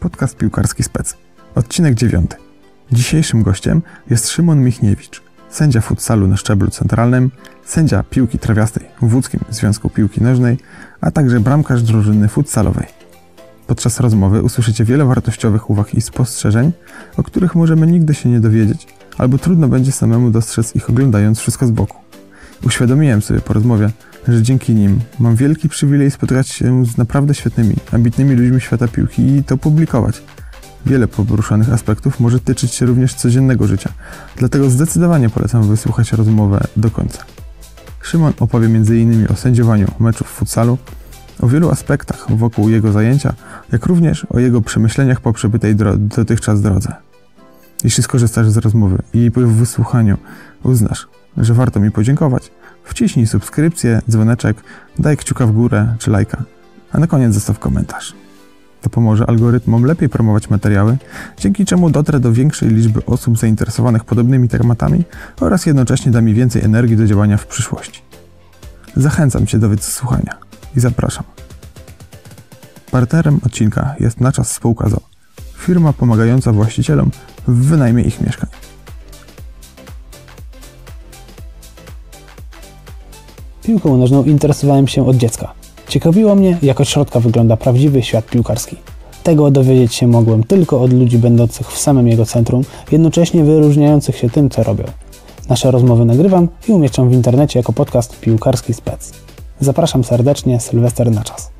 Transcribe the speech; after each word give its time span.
podcast 0.00 0.36
piłkarski 0.36 0.82
spec. 0.82 1.16
Odcinek 1.54 1.94
9. 1.94 2.30
Dzisiejszym 2.92 3.42
gościem 3.42 3.82
jest 4.10 4.28
Szymon 4.28 4.64
Michniewicz, 4.64 5.22
sędzia 5.50 5.80
futsalu 5.80 6.26
na 6.26 6.36
szczeblu 6.36 6.70
centralnym, 6.70 7.30
sędzia 7.64 8.02
piłki 8.10 8.38
trawiastej 8.38 8.86
w 9.02 9.14
Łódzkim 9.14 9.40
Związku 9.50 9.90
Piłki 9.90 10.22
Nożnej, 10.22 10.58
a 11.00 11.10
także 11.10 11.40
bramkarz 11.40 11.82
drużyny 11.82 12.28
futsalowej. 12.28 12.86
Podczas 13.66 14.00
rozmowy 14.00 14.42
usłyszycie 14.42 14.84
wiele 14.84 15.04
wartościowych 15.04 15.70
uwag 15.70 15.94
i 15.94 16.00
spostrzeżeń, 16.00 16.72
o 17.16 17.22
których 17.22 17.54
możemy 17.54 17.86
nigdy 17.86 18.14
się 18.14 18.28
nie 18.28 18.40
dowiedzieć, 18.40 18.86
albo 19.18 19.38
trudno 19.38 19.68
będzie 19.68 19.92
samemu 19.92 20.30
dostrzec 20.30 20.76
ich 20.76 20.90
oglądając 20.90 21.40
wszystko 21.40 21.66
z 21.66 21.70
boku. 21.70 21.96
Uświadomiłem 22.66 23.22
sobie 23.22 23.40
po 23.40 23.52
rozmowie, 23.52 23.90
że 24.28 24.42
dzięki 24.42 24.74
nim 24.74 25.00
mam 25.18 25.36
wielki 25.36 25.68
przywilej 25.68 26.10
spotykać 26.10 26.48
się 26.48 26.86
z 26.86 26.96
naprawdę 26.96 27.34
świetnymi, 27.34 27.76
ambitnymi 27.92 28.34
ludźmi 28.34 28.60
świata 28.60 28.88
piłki 28.88 29.36
i 29.36 29.44
to 29.44 29.56
publikować. 29.56 30.22
Wiele 30.86 31.08
poruszanych 31.08 31.72
aspektów 31.72 32.20
może 32.20 32.40
tyczyć 32.40 32.74
się 32.74 32.86
również 32.86 33.14
codziennego 33.14 33.66
życia, 33.66 33.92
dlatego 34.36 34.70
zdecydowanie 34.70 35.30
polecam 35.30 35.62
wysłuchać 35.62 36.12
rozmowę 36.12 36.60
do 36.76 36.90
końca. 36.90 37.24
Szymon 38.02 38.32
opowie 38.40 38.66
m.in. 38.66 39.26
o 39.32 39.36
sędziowaniu 39.36 39.86
meczów 39.98 40.26
w 40.26 40.30
futsalu, 40.30 40.78
o 41.40 41.48
wielu 41.48 41.70
aspektach 41.70 42.26
wokół 42.36 42.68
jego 42.68 42.92
zajęcia, 42.92 43.34
jak 43.72 43.86
również 43.86 44.26
o 44.30 44.38
jego 44.38 44.60
przemyśleniach 44.62 45.20
po 45.20 45.32
przebytej 45.32 45.76
dro- 45.76 45.96
dotychczas 45.96 46.62
drodze. 46.62 46.92
Jeśli 47.84 48.02
skorzystasz 48.02 48.50
z 48.50 48.56
rozmowy 48.56 48.98
i 49.14 49.30
po 49.30 49.40
wysłuchaniu 49.40 50.18
uznasz, 50.62 51.08
że 51.36 51.54
warto 51.54 51.80
mi 51.80 51.90
podziękować, 51.90 52.50
wciśnij 52.88 53.26
subskrypcję, 53.26 54.00
dzwoneczek, 54.10 54.56
daj 54.98 55.16
kciuka 55.16 55.46
w 55.46 55.52
górę 55.52 55.94
czy 55.98 56.10
lajka, 56.10 56.42
a 56.92 56.98
na 56.98 57.06
koniec 57.06 57.34
zostaw 57.34 57.58
komentarz. 57.58 58.14
To 58.80 58.90
pomoże 58.90 59.26
algorytmom 59.26 59.84
lepiej 59.84 60.08
promować 60.08 60.50
materiały, 60.50 60.98
dzięki 61.38 61.64
czemu 61.64 61.90
dotrę 61.90 62.20
do 62.20 62.32
większej 62.32 62.68
liczby 62.68 63.04
osób 63.06 63.38
zainteresowanych 63.38 64.04
podobnymi 64.04 64.48
tematami 64.48 65.04
oraz 65.40 65.66
jednocześnie 65.66 66.12
da 66.12 66.20
mi 66.20 66.34
więcej 66.34 66.64
energii 66.64 66.96
do 66.96 67.06
działania 67.06 67.36
w 67.36 67.46
przyszłości. 67.46 68.02
Zachęcam 68.96 69.46
Cię 69.46 69.58
do 69.58 69.68
wysłuchania 69.68 70.36
i 70.76 70.80
zapraszam. 70.80 71.24
Partnerem 72.90 73.40
odcinka 73.46 73.94
jest 74.00 74.20
na 74.20 74.32
czas 74.32 74.52
spółka 74.52 74.88
ZO, 74.88 75.00
firma 75.56 75.92
pomagająca 75.92 76.52
właścicielom 76.52 77.10
w 77.48 77.66
wynajmie 77.66 78.02
ich 78.02 78.20
mieszkań. 78.20 78.67
Piłką 83.68 83.96
nożną 83.96 84.24
interesowałem 84.24 84.88
się 84.88 85.08
od 85.08 85.16
dziecka. 85.16 85.52
Ciekawiło 85.88 86.34
mnie, 86.34 86.58
jak 86.62 86.80
od 86.80 86.88
środka 86.88 87.20
wygląda 87.20 87.56
prawdziwy 87.56 88.02
świat 88.02 88.26
piłkarski. 88.26 88.76
Tego 89.22 89.50
dowiedzieć 89.50 89.94
się 89.94 90.06
mogłem 90.06 90.44
tylko 90.44 90.80
od 90.82 90.92
ludzi 90.92 91.18
będących 91.18 91.72
w 91.72 91.78
samym 91.78 92.08
jego 92.08 92.26
centrum, 92.26 92.62
jednocześnie 92.92 93.44
wyróżniających 93.44 94.16
się 94.16 94.30
tym, 94.30 94.50
co 94.50 94.62
robią. 94.62 94.84
Nasze 95.48 95.70
rozmowy 95.70 96.04
nagrywam 96.04 96.48
i 96.68 96.72
umieszczam 96.72 97.10
w 97.10 97.12
internecie 97.12 97.58
jako 97.58 97.72
podcast 97.72 98.20
Piłkarski 98.20 98.74
Spec. 98.74 99.12
Zapraszam 99.60 100.04
serdecznie, 100.04 100.60
Sylwester 100.60 101.10
na 101.10 101.24
czas. 101.24 101.50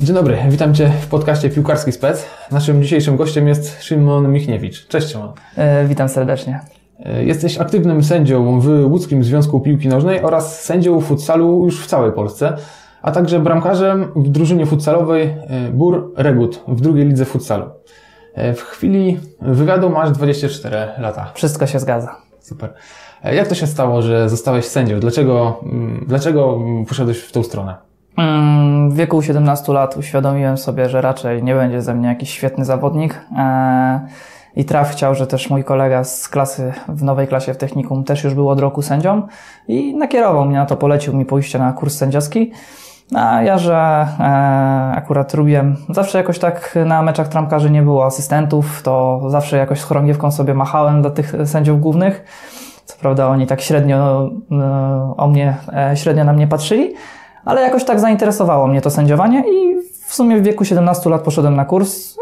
Dzień 0.00 0.14
dobry, 0.14 0.38
witam 0.48 0.74
Cię 0.74 0.92
w 1.00 1.06
podcaście 1.06 1.50
Piłkarski 1.50 1.92
Spec. 1.92 2.24
Naszym 2.50 2.82
dzisiejszym 2.82 3.16
gościem 3.16 3.48
jest 3.48 3.82
Szymon 3.82 4.32
Michniewicz. 4.32 4.88
Cześć 4.88 5.08
Szymon. 5.08 5.32
E, 5.56 5.86
Witam 5.86 6.08
serdecznie. 6.08 6.75
E, 7.04 7.24
Jesteś 7.24 7.58
aktywnym 7.58 8.04
sędzią 8.04 8.60
w 8.60 8.84
Łódzkim 8.90 9.24
Związku 9.24 9.60
Piłki 9.60 9.88
Nożnej 9.88 10.22
oraz 10.22 10.64
sędzią 10.64 11.00
futsalu 11.00 11.64
już 11.64 11.80
w 11.84 11.86
całej 11.86 12.12
Polsce, 12.12 12.56
a 13.02 13.12
także 13.12 13.40
bramkarzem 13.40 14.08
w 14.16 14.28
drużynie 14.28 14.66
futsalowej 14.66 15.22
e, 15.22 15.70
Bur 15.72 16.12
Regut 16.16 16.62
w 16.68 16.80
drugiej 16.80 17.06
lidze 17.06 17.24
futsalu. 17.24 17.64
E, 18.34 18.54
W 18.54 18.62
chwili 18.62 19.20
wywiadu 19.40 19.90
masz 19.90 20.10
24 20.10 20.76
lata. 20.98 21.30
Wszystko 21.34 21.66
się 21.66 21.78
zgadza. 21.80 22.16
Super. 22.40 22.72
Jak 23.24 23.48
to 23.48 23.54
się 23.54 23.66
stało, 23.66 24.02
że 24.02 24.28
zostałeś 24.28 24.64
sędzią? 24.64 25.00
Dlaczego, 25.00 25.60
mm, 25.62 26.04
dlaczego 26.08 26.58
poszedłeś 26.88 27.18
w 27.18 27.32
tą 27.32 27.42
stronę? 27.42 27.74
Mm, 28.16 28.90
W 28.90 28.94
wieku 28.96 29.22
17 29.22 29.72
lat 29.72 29.96
uświadomiłem 29.96 30.58
sobie, 30.58 30.88
że 30.88 31.00
raczej 31.00 31.42
nie 31.42 31.54
będzie 31.54 31.82
ze 31.82 31.94
mnie 31.94 32.08
jakiś 32.08 32.30
świetny 32.30 32.64
zawodnik. 32.64 33.20
E, 33.38 34.00
I 34.56 34.64
traf 34.64 34.90
chciał, 34.90 35.14
że 35.14 35.26
też 35.26 35.50
mój 35.50 35.64
kolega 35.64 36.04
z 36.04 36.28
klasy, 36.28 36.72
w 36.88 37.02
nowej 37.02 37.28
klasie 37.28 37.54
w 37.54 37.56
technikum 37.56 38.04
też 38.04 38.24
już 38.24 38.34
był 38.34 38.48
od 38.48 38.60
roku 38.60 38.82
sędzią 38.82 39.22
i 39.68 39.96
nakierował 39.96 40.44
mnie 40.44 40.56
na 40.56 40.66
to, 40.66 40.76
polecił 40.76 41.16
mi 41.16 41.24
pójście 41.24 41.58
na 41.58 41.72
kurs 41.72 41.96
sędziowski. 41.96 42.52
A 43.14 43.42
ja, 43.42 43.58
że 43.58 44.06
e, 44.20 44.96
akurat 44.96 45.34
lubiłem, 45.34 45.76
zawsze 45.88 46.18
jakoś 46.18 46.38
tak 46.38 46.78
na 46.86 47.02
meczach 47.02 47.28
tramkarzy 47.28 47.70
nie 47.70 47.82
było 47.82 48.06
asystentów, 48.06 48.82
to 48.82 49.20
zawsze 49.28 49.56
jakoś 49.56 49.80
z 49.80 49.84
chorągiewką 49.84 50.30
sobie 50.30 50.54
machałem 50.54 51.02
dla 51.02 51.10
tych 51.10 51.34
sędziów 51.44 51.80
głównych. 51.80 52.24
Co 52.84 52.96
prawda 53.00 53.28
oni 53.28 53.46
tak 53.46 53.60
średnio 53.60 54.30
e, 54.52 55.14
o 55.16 55.28
mnie, 55.28 55.56
e, 55.72 55.96
średnio 55.96 56.24
na 56.24 56.32
mnie 56.32 56.46
patrzyli, 56.46 56.94
ale 57.44 57.60
jakoś 57.60 57.84
tak 57.84 58.00
zainteresowało 58.00 58.66
mnie 58.66 58.80
to 58.80 58.90
sędziowanie 58.90 59.44
i 59.48 59.76
w 60.06 60.14
sumie 60.14 60.36
w 60.36 60.42
wieku 60.42 60.64
17 60.64 61.10
lat 61.10 61.22
poszedłem 61.22 61.56
na 61.56 61.64
kurs 61.64 62.16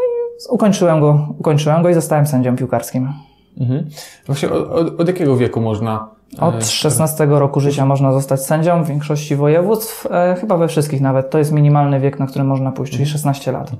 ukończyłem 0.49 0.99
go, 0.99 1.35
ukończyłem 1.39 1.83
go 1.83 1.89
i 1.89 1.93
zostałem 1.93 2.27
sędzią 2.27 2.55
piłkarskim. 2.55 3.13
Mhm. 3.57 3.89
Właśnie 4.25 4.49
od, 4.49 4.71
od, 4.71 5.01
od 5.01 5.07
jakiego 5.07 5.37
wieku 5.37 5.61
można? 5.61 6.14
E, 6.39 6.41
Od 6.41 6.65
16 6.65 7.25
roku 7.25 7.59
życia 7.59 7.85
można 7.85 8.11
zostać 8.11 8.45
sędzią 8.45 8.83
w 8.83 8.87
większości 8.87 9.35
województw, 9.35 10.07
e, 10.11 10.35
chyba 10.41 10.57
we 10.57 10.67
wszystkich 10.67 11.01
nawet. 11.01 11.29
To 11.29 11.37
jest 11.37 11.51
minimalny 11.51 11.99
wiek, 11.99 12.19
na 12.19 12.27
który 12.27 12.45
można 12.45 12.71
pójść, 12.71 12.93
czyli 12.93 13.05
16 13.05 13.51
lat. 13.51 13.71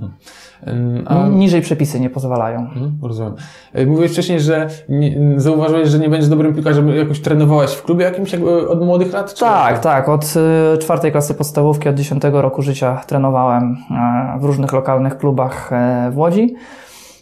Em, 0.63 1.03
A, 1.07 1.27
Niżej 1.27 1.61
przepisy 1.61 1.99
nie 1.99 2.09
pozwalają. 2.09 2.59
Mhm, 2.59 2.97
rozumiem. 3.01 3.35
E, 3.73 3.85
Mówiłeś 3.85 4.11
wcześniej, 4.11 4.39
że 4.39 4.69
nie, 4.89 5.39
zauważyłeś, 5.39 5.89
że 5.89 5.99
nie 5.99 6.09
będziesz 6.09 6.29
dobrym 6.29 6.53
piłkarzem. 6.53 6.89
Jakoś 6.95 7.19
trenowałeś 7.19 7.71
w 7.71 7.83
klubie 7.83 8.05
jakimś 8.05 8.31
jakby 8.33 8.69
od 8.69 8.81
młodych 8.85 9.13
lat? 9.13 9.33
Czy 9.33 9.39
Tak, 9.39 9.79
tak. 9.79 10.09
Od 10.09 10.33
y, 10.75 10.77
czwartej 10.77 11.11
klasy 11.11 11.33
podstawówki, 11.33 11.89
od 11.89 11.95
10 11.95 12.23
roku 12.31 12.61
życia 12.61 13.01
trenowałem 13.07 13.77
e, 13.91 14.39
w 14.39 14.43
różnych 14.43 14.73
lokalnych 14.73 15.17
klubach 15.17 15.73
e, 15.73 16.11
w 16.11 16.17
Łodzi. 16.17 16.55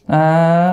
E, 0.10 0.14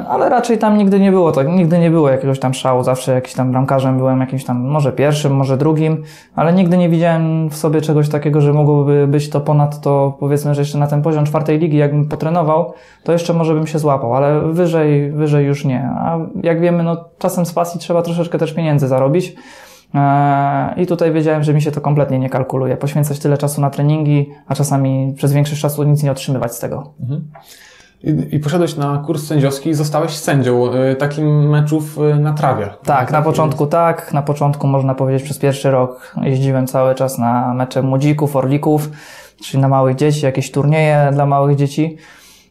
Ale 0.08 0.28
raczej 0.28 0.58
tam 0.58 0.78
nigdy 0.78 1.00
nie 1.00 1.10
było 1.10 1.32
tak, 1.32 1.48
nigdy 1.48 1.78
nie 1.78 1.90
było 1.90 2.10
jakiegoś 2.10 2.40
tam 2.40 2.54
szału, 2.54 2.82
zawsze 2.82 3.12
jakiś 3.12 3.34
tam 3.34 3.52
bramkarzem 3.52 3.98
byłem 3.98 4.20
jakimś 4.20 4.44
tam, 4.44 4.64
może 4.64 4.92
pierwszym, 4.92 5.34
może 5.34 5.56
drugim, 5.56 6.02
ale 6.36 6.52
nigdy 6.52 6.76
nie 6.78 6.88
widziałem 6.88 7.50
w 7.50 7.56
sobie 7.56 7.80
czegoś 7.80 8.08
takiego, 8.08 8.40
że 8.40 8.52
mogłoby 8.52 9.06
być 9.06 9.30
to 9.30 9.40
ponad 9.40 9.80
to, 9.80 10.16
powiedzmy, 10.20 10.54
że 10.54 10.60
jeszcze 10.60 10.78
na 10.78 10.86
ten 10.86 11.02
poziom 11.02 11.24
czwartej 11.24 11.58
ligi, 11.58 11.76
jakbym 11.76 12.08
potrenował, 12.08 12.72
to 13.04 13.12
jeszcze 13.12 13.32
może 13.32 13.54
bym 13.54 13.66
się 13.66 13.78
złapał, 13.78 14.14
ale 14.14 14.40
wyżej, 14.40 15.12
wyżej 15.12 15.46
już 15.46 15.64
nie. 15.64 15.90
A 15.96 16.18
jak 16.42 16.60
wiemy, 16.60 16.82
no 16.82 17.04
czasem 17.18 17.46
z 17.46 17.52
pasji 17.52 17.80
trzeba 17.80 18.02
troszeczkę 18.02 18.38
też 18.38 18.52
pieniędzy 18.52 18.88
zarobić. 18.88 19.34
Eee, 19.94 20.82
I 20.82 20.86
tutaj 20.86 21.12
wiedziałem, 21.12 21.42
że 21.42 21.54
mi 21.54 21.62
się 21.62 21.70
to 21.70 21.80
kompletnie 21.80 22.18
nie 22.18 22.30
kalkuluje. 22.30 22.76
Poświęcać 22.76 23.18
tyle 23.18 23.38
czasu 23.38 23.60
na 23.60 23.70
treningi, 23.70 24.30
a 24.46 24.54
czasami 24.54 25.14
przez 25.16 25.32
większość 25.32 25.60
czasu 25.60 25.82
nic 25.82 26.02
nie 26.02 26.10
otrzymywać 26.12 26.54
z 26.54 26.58
tego. 26.58 26.92
I, 28.04 28.34
I 28.36 28.38
poszedłeś 28.40 28.76
na 28.76 28.98
kurs 29.06 29.26
sędziowski 29.26 29.70
i 29.70 29.74
zostałeś 29.74 30.10
sędzią 30.10 30.72
e, 30.72 30.96
takim 30.96 31.48
meczów 31.50 31.98
e, 31.98 32.14
na 32.14 32.32
trawie. 32.32 32.68
Tak, 32.84 33.12
na 33.12 33.22
początku 33.22 33.66
tak. 33.66 34.12
Na 34.12 34.22
początku 34.22 34.66
można 34.66 34.94
powiedzieć 34.94 35.22
przez 35.22 35.38
pierwszy 35.38 35.70
rok 35.70 36.14
jeździłem 36.22 36.66
cały 36.66 36.94
czas 36.94 37.18
na 37.18 37.54
mecze 37.54 37.82
młodzików, 37.82 38.36
orlików, 38.36 38.90
czyli 39.42 39.60
na 39.60 39.68
małych 39.68 39.96
dzieci, 39.96 40.24
jakieś 40.24 40.50
turnieje 40.50 41.10
dla 41.12 41.26
małych 41.26 41.56
dzieci. 41.56 41.96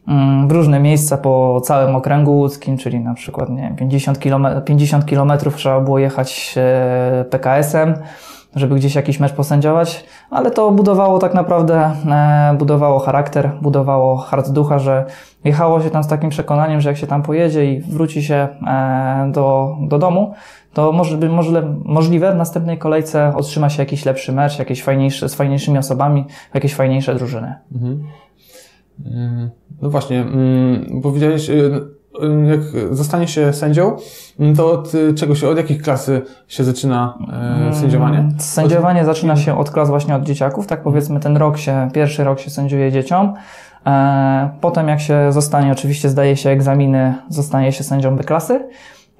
mm, 0.07 0.47
W 0.47 0.51
różne 0.51 0.79
miejsca 0.79 1.17
po 1.17 1.61
całym 1.63 1.95
okręgu 1.95 2.37
łódzkim, 2.37 2.77
czyli 2.77 2.99
na 2.99 3.13
przykład 3.13 3.49
nie 3.49 3.61
wiem, 3.61 3.75
50 3.75 4.19
km, 4.19 4.47
50 4.65 5.05
kilometrów 5.05 5.55
trzeba 5.55 5.79
było 5.81 5.99
jechać 5.99 6.55
e, 6.57 7.25
PKS-em, 7.29 7.93
żeby 8.55 8.75
gdzieś 8.75 8.95
jakiś 8.95 9.19
mecz 9.19 9.33
posędziować, 9.33 10.05
ale 10.29 10.51
to 10.51 10.71
budowało 10.71 11.19
tak 11.19 11.33
naprawdę, 11.33 11.91
e, 12.09 12.55
budowało 12.57 12.99
charakter, 12.99 13.51
budowało 13.61 14.17
hart 14.17 14.49
ducha, 14.49 14.79
że 14.79 15.05
jechało 15.43 15.81
się 15.81 15.89
tam 15.89 16.03
z 16.03 16.07
takim 16.07 16.29
przekonaniem, 16.29 16.81
że 16.81 16.89
jak 16.89 16.97
się 16.97 17.07
tam 17.07 17.23
pojedzie 17.23 17.73
i 17.73 17.81
wróci 17.81 18.23
się 18.23 18.47
e, 18.67 19.31
do, 19.33 19.77
do 19.87 19.99
domu, 19.99 20.33
to 20.73 20.91
może, 20.91 21.17
możle, 21.17 21.75
możliwe 21.85 22.31
w 22.31 22.35
następnej 22.35 22.77
kolejce 22.77 23.33
otrzyma 23.35 23.69
się 23.69 23.81
jakiś 23.81 24.05
lepszy 24.05 24.31
mecz, 24.31 24.59
jakieś 24.59 24.83
fajniejsze, 24.83 25.29
z 25.29 25.35
fajniejszymi 25.35 25.77
osobami, 25.77 26.25
jakieś 26.53 26.75
fajniejsze 26.75 27.15
drużyny. 27.15 27.55
Mm, 29.05 29.49
No 29.81 29.89
właśnie, 29.89 30.21
mm, 30.21 31.01
powiedziałeś, 31.03 31.49
e, 31.49 31.53
jak 32.49 32.59
zostanie 32.95 33.27
się 33.27 33.53
sędzią, 33.53 33.95
mm, 34.39 34.55
to 34.55 34.71
od 34.71 34.91
e, 34.95 35.13
czego 35.13 35.35
się, 35.35 35.49
od 35.49 35.57
jakich 35.57 35.81
klasy 35.81 36.21
się 36.47 36.63
zaczyna 36.63 37.17
e, 37.69 37.73
sędziowanie? 37.75 38.29
Sędziowanie 38.37 39.05
zaczyna 39.05 39.35
się 39.35 39.57
od 39.57 39.69
klas 39.69 39.89
właśnie 39.89 40.15
od 40.15 40.23
dzieciaków, 40.23 40.67
tak 40.67 40.83
powiedzmy 40.83 41.19
ten 41.19 41.37
rok 41.37 41.57
się, 41.57 41.89
pierwszy 41.93 42.23
rok 42.23 42.39
się 42.39 42.49
sędziuje 42.49 42.91
dzieciom. 42.91 43.33
E, 43.85 44.49
Potem 44.61 44.87
jak 44.87 45.01
się 45.01 45.31
zostanie, 45.31 45.71
oczywiście 45.71 46.09
zdaje 46.09 46.37
się 46.37 46.49
egzaminy, 46.49 47.13
zostaje 47.29 47.71
się 47.71 47.83
sędzią 47.83 48.15
B 48.15 48.23
klasy. 48.23 48.67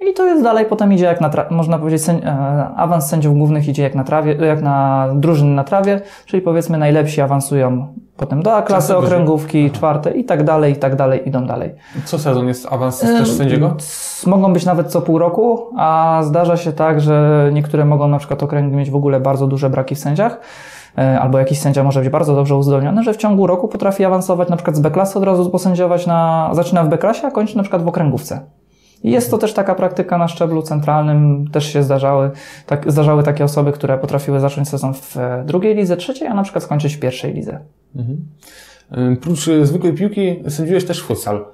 I 0.01 0.13
to 0.13 0.25
jest 0.25 0.43
dalej, 0.43 0.65
potem 0.65 0.93
idzie 0.93 1.05
jak 1.05 1.21
na, 1.21 1.29
tra- 1.29 1.51
można 1.51 1.79
powiedzieć, 1.79 2.01
sędzi- 2.01 2.25
e, 2.25 2.69
awans 2.75 3.09
sędziów 3.09 3.37
głównych 3.37 3.67
idzie 3.67 3.83
jak 3.83 3.95
na 3.95 4.03
trawie, 4.03 4.33
jak 4.35 4.61
na 4.61 5.07
drużyny 5.15 5.55
na 5.55 5.63
trawie, 5.63 6.01
czyli 6.25 6.41
powiedzmy 6.41 6.77
najlepsi 6.77 7.21
awansują 7.21 7.87
potem 8.17 8.43
do 8.43 8.55
A 8.55 8.61
klasy 8.61 8.93
wyżej. 8.93 9.05
okręgówki, 9.07 9.71
czwarte 9.71 10.11
i 10.11 10.23
tak 10.25 10.43
dalej, 10.43 10.73
i 10.73 10.75
tak 10.75 10.95
dalej, 10.95 11.27
idą 11.27 11.45
dalej. 11.45 11.75
Co 12.05 12.19
sezon 12.19 12.47
jest 12.47 12.73
awans 12.73 12.99
też 12.99 13.31
sędziego? 13.31 13.75
Mogą 14.27 14.53
być 14.53 14.65
nawet 14.65 14.87
co 14.87 15.01
pół 15.01 15.17
roku, 15.19 15.69
a 15.77 16.19
zdarza 16.23 16.57
się 16.57 16.71
tak, 16.73 17.01
że 17.01 17.49
niektóre 17.53 17.85
mogą 17.85 18.07
na 18.07 18.17
przykład 18.17 18.43
okręgi 18.43 18.75
mieć 18.75 18.89
w 18.91 18.95
ogóle 18.95 19.19
bardzo 19.19 19.47
duże 19.47 19.69
braki 19.69 19.95
w 19.95 19.99
sędziach, 19.99 20.39
e, 20.97 21.19
albo 21.19 21.39
jakiś 21.39 21.59
sędzia 21.59 21.83
może 21.83 21.99
być 21.99 22.09
bardzo 22.09 22.35
dobrze 22.35 22.55
uzdolniony, 22.55 23.03
że 23.03 23.13
w 23.13 23.17
ciągu 23.17 23.47
roku 23.47 23.67
potrafi 23.67 24.05
awansować 24.05 24.49
na 24.49 24.55
przykład 24.55 24.75
z 24.75 24.79
B-klasy 24.79 25.17
od 25.19 25.23
razu 25.25 25.49
posędziować 25.49 26.07
na, 26.07 26.49
zaczyna 26.53 26.83
w 26.83 26.89
B-klasie, 26.89 27.27
a 27.27 27.31
kończy 27.31 27.57
na 27.57 27.63
przykład 27.63 27.83
w 27.83 27.87
okręgówce. 27.87 28.41
I 29.03 29.11
jest 29.11 29.31
to 29.31 29.37
też 29.37 29.53
taka 29.53 29.75
praktyka 29.75 30.17
na 30.17 30.27
szczeblu 30.27 30.61
centralnym, 30.61 31.47
też 31.51 31.73
się 31.73 31.83
zdarzały, 31.83 32.31
tak, 32.65 32.91
zdarzały 32.91 33.23
takie 33.23 33.43
osoby, 33.43 33.71
które 33.71 33.97
potrafiły 33.97 34.39
zacząć 34.39 34.69
sezon 34.69 34.93
w 34.93 35.17
e, 35.17 35.43
drugiej 35.45 35.75
lidze, 35.75 35.97
trzeciej, 35.97 36.27
a 36.27 36.33
na 36.33 36.43
przykład 36.43 36.63
skończyć 36.63 36.95
w 36.95 36.99
pierwszej 36.99 37.33
lidze. 37.33 37.59
Y, 38.97 39.15
Prócz 39.21 39.47
y, 39.47 39.65
zwykłej 39.65 39.93
piłki 39.93 40.35
sędziujesz 40.47 40.85
też 40.85 41.03
futsal, 41.03 41.45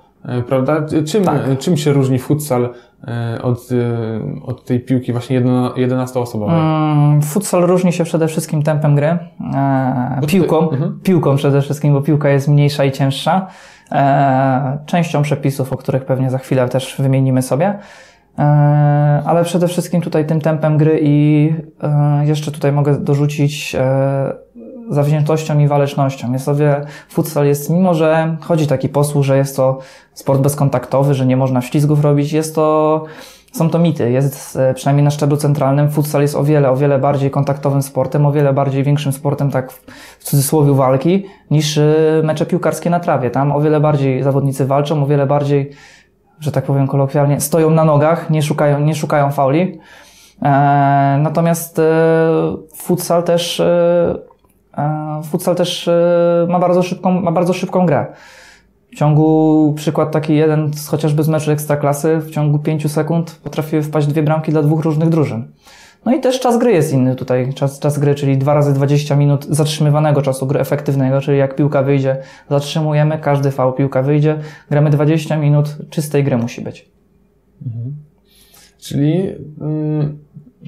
prawda? 0.48 0.86
Czym, 1.08 1.24
Tak. 1.24 1.42
czym 1.60 1.78
się 1.78 1.94
różni 1.94 2.20
futsal 2.20 2.70
od, 3.42 3.70
od 4.46 4.66
tej 4.66 4.80
piłki 4.80 5.12
właśnie 5.12 5.36
jedno- 5.36 5.74
11-osobowej? 5.74 6.60
Mm, 6.60 7.22
Futsal 7.22 7.62
różni 7.62 7.94
się 7.94 8.04
przede 8.04 8.28
wszystkim 8.28 8.64
tempem 8.64 8.96
gry, 8.96 9.18
e, 9.56 10.22
piłką, 10.28 10.70
mhm. 10.70 11.00
piłką 11.04 11.36
przede 11.36 11.62
wszystkim, 11.62 11.94
bo 11.94 12.02
piłka 12.02 12.30
jest 12.30 12.48
mniejsza 12.48 12.86
i 12.86 12.92
cięższa, 12.92 13.48
e, 13.48 13.48
częścią 14.86 15.22
przepisów, 15.22 15.74
o 15.74 15.78
których 15.78 16.06
pewnie 16.06 16.30
za 16.30 16.38
chwilę 16.38 16.70
też 16.70 16.96
wymienimy 17.00 17.42
sobie, 17.42 17.80
e, 18.40 18.42
ale 19.26 19.44
przede 19.44 19.68
wszystkim 19.68 20.02
tutaj 20.02 20.26
tym 20.26 20.42
tempem 20.42 20.78
gry 20.78 21.00
i 21.04 21.50
e, 21.84 22.26
jeszcze 22.26 22.52
tutaj 22.52 22.72
mogę 22.72 23.00
dorzucić 23.00 23.76
e, 23.76 24.34
zawziętością 24.90 25.60
i 25.60 25.68
walecznością. 25.68 26.34
Jest 26.34 26.46
sobie, 26.46 26.82
futsal 27.10 27.46
jest, 27.46 27.70
mimo 27.70 27.94
że 27.94 28.38
chodzi 28.42 28.68
taki 28.68 28.90
posłuch, 28.90 29.24
że 29.24 29.38
jest 29.38 29.56
to 29.56 29.80
sport 30.14 30.42
bezkontaktowy, 30.42 31.14
że 31.14 31.26
nie 31.26 31.38
można 31.38 31.62
ślizgów 31.62 32.02
robić, 32.02 32.34
jest 32.34 32.56
to 32.56 33.04
są 33.56 33.70
to 33.70 33.80
mity. 33.80 34.12
Jest, 34.12 34.56
e, 34.56 34.74
przynajmniej 34.74 35.04
na 35.04 35.12
szczeblu 35.12 35.38
centralnym, 35.38 35.92
futsal 35.92 36.22
jest 36.22 36.36
o 36.36 36.44
wiele, 36.44 36.72
o 36.72 36.76
wiele 36.76 37.00
bardziej 37.00 37.32
kontaktowym 37.32 37.82
sportem, 37.82 38.26
o 38.26 38.32
wiele 38.32 38.54
bardziej 38.54 38.84
większym 38.84 39.12
sportem, 39.12 39.52
tak 39.52 39.72
w 40.20 40.24
cudzysłowie 40.24 40.74
walki, 40.74 41.26
niż 41.52 41.78
e, 41.78 42.22
mecze 42.24 42.46
piłkarskie 42.46 42.90
na 42.90 43.00
trawie. 43.00 43.32
Tam 43.32 43.52
o 43.52 43.62
wiele 43.62 43.80
bardziej 43.80 44.24
zawodnicy 44.24 44.66
walczą, 44.66 45.04
o 45.04 45.08
wiele 45.08 45.26
bardziej, 45.26 45.72
że 46.40 46.52
tak 46.52 46.64
powiem 46.64 46.88
kolokwialnie, 46.88 47.42
stoją 47.42 47.70
na 47.70 47.86
nogach, 47.86 48.30
nie 48.30 48.42
szukają, 48.42 48.80
nie 48.80 48.96
szukają 48.96 49.32
fauli. 49.32 49.80
E, 50.42 50.48
natomiast 51.22 51.82
futsal 52.76 53.24
też, 53.24 53.62
futsal 55.24 55.56
też 55.56 55.90
ma, 56.48 56.60
bardzo 56.60 56.84
szybką, 56.84 57.22
ma 57.22 57.32
bardzo 57.32 57.54
szybką 57.54 57.86
grę. 57.86 58.06
W 58.96 58.98
ciągu, 58.98 59.74
przykład 59.78 60.12
taki 60.12 60.36
jeden 60.36 60.74
z, 60.74 60.88
chociażby 60.88 61.24
z 61.24 61.28
meczu 61.28 61.52
Ekstraklasy, 61.52 62.18
w 62.18 62.32
ciągu 62.32 62.60
5 62.60 62.92
sekund 62.92 63.40
potrafiły 63.44 63.82
wpaść 63.82 64.08
dwie 64.08 64.24
bramki 64.24 64.52
dla 64.52 64.62
dwóch 64.62 64.84
różnych 64.84 65.10
drużyn. 65.10 65.52
No 66.06 66.16
i 66.16 66.20
też 66.20 66.40
czas 66.40 66.58
gry 66.58 66.72
jest 66.72 66.94
inny 66.94 67.16
tutaj, 67.16 67.54
czas, 67.54 67.80
czas 67.80 68.00
gry, 68.00 68.16
czyli 68.16 68.38
2 68.38 68.54
razy 68.54 68.74
20 68.74 69.16
minut 69.16 69.46
zatrzymywanego 69.46 70.22
czasu 70.22 70.48
gry 70.48 70.60
efektywnego, 70.60 71.22
czyli 71.22 71.38
jak 71.38 71.56
piłka 71.56 71.84
wyjdzie, 71.84 72.18
zatrzymujemy, 72.50 73.20
każdy 73.20 73.52
fał 73.52 73.74
piłka 73.74 74.02
wyjdzie, 74.02 74.40
gramy 74.70 74.90
20 74.90 75.38
minut, 75.38 75.78
czystej 75.90 76.24
gry 76.24 76.38
musi 76.38 76.62
być. 76.62 76.90
Czyli 78.78 79.30
mm, 79.62 80.20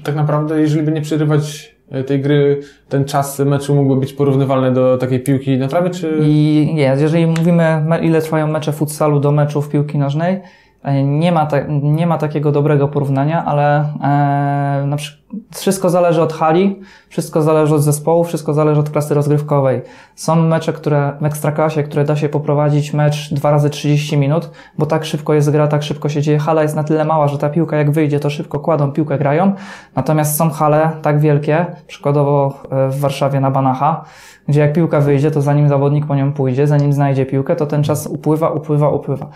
tak 0.04 0.14
naprawdę, 0.14 0.60
jeżeli 0.60 0.82
by 0.82 0.92
nie 0.92 1.02
przerywać 1.02 1.76
tej 2.06 2.20
gry, 2.20 2.60
ten 2.88 3.04
czas 3.04 3.38
meczu 3.38 3.74
mógłby 3.74 4.00
być 4.00 4.12
porównywalny 4.12 4.72
do 4.72 4.98
takiej 4.98 5.20
piłki 5.20 5.58
na 5.58 5.68
trawie, 5.68 5.90
czy... 5.90 6.18
I 6.22 6.76
jest, 6.76 7.02
jeżeli 7.02 7.26
mówimy, 7.26 7.82
ile 8.02 8.22
trwają 8.22 8.46
mecze 8.46 8.72
futsalu 8.72 9.20
do 9.20 9.32
meczów 9.32 9.68
piłki 9.68 9.98
nożnej, 9.98 10.40
e, 10.82 11.04
nie 11.04 11.32
ma, 11.32 11.46
ta, 11.46 11.56
nie 11.82 12.06
ma 12.06 12.18
takiego 12.18 12.52
dobrego 12.52 12.88
porównania, 12.88 13.44
ale 13.44 13.80
e, 13.80 14.86
na 14.86 14.96
przykład 14.96 15.37
wszystko 15.50 15.90
zależy 15.90 16.22
od 16.22 16.32
hali, 16.32 16.80
wszystko 17.08 17.42
zależy 17.42 17.74
od 17.74 17.82
zespołu, 17.82 18.24
wszystko 18.24 18.54
zależy 18.54 18.80
od 18.80 18.90
klasy 18.90 19.14
rozgrywkowej. 19.14 19.82
Są 20.14 20.36
mecze, 20.36 20.72
które 20.72 21.12
w 21.20 21.24
ekstraklasie, 21.24 21.82
które 21.82 22.04
da 22.04 22.16
się 22.16 22.28
poprowadzić 22.28 22.92
mecz 22.92 23.34
2 23.34 23.50
razy 23.50 23.70
30 23.70 24.16
minut, 24.16 24.50
bo 24.78 24.86
tak 24.86 25.04
szybko 25.04 25.34
jest 25.34 25.50
gra, 25.50 25.68
tak 25.68 25.82
szybko 25.82 26.08
się 26.08 26.22
dzieje. 26.22 26.38
Hala 26.38 26.62
jest 26.62 26.76
na 26.76 26.84
tyle 26.84 27.04
mała, 27.04 27.28
że 27.28 27.38
ta 27.38 27.50
piłka 27.50 27.76
jak 27.76 27.90
wyjdzie, 27.90 28.20
to 28.20 28.30
szybko 28.30 28.60
kładą, 28.60 28.92
piłkę 28.92 29.18
grają. 29.18 29.52
Natomiast 29.96 30.36
są 30.36 30.50
hale 30.50 30.90
tak 31.02 31.20
wielkie, 31.20 31.66
przykładowo 31.86 32.62
e, 32.70 32.88
w 32.88 33.00
Warszawie 33.00 33.40
na 33.40 33.50
Banacha, 33.50 34.04
gdzie 34.48 34.60
jak 34.60 34.72
piłka 34.72 35.00
wyjdzie, 35.00 35.30
to 35.30 35.42
zanim 35.42 35.68
zawodnik 35.68 36.06
po 36.06 36.14
nią 36.14 36.32
pójdzie, 36.32 36.66
zanim 36.66 36.92
znajdzie 36.92 37.26
piłkę, 37.26 37.56
to 37.56 37.66
ten 37.66 37.82
czas 37.82 38.06
upływa, 38.06 38.50
upływa, 38.50 38.90
upływa. 38.90 39.26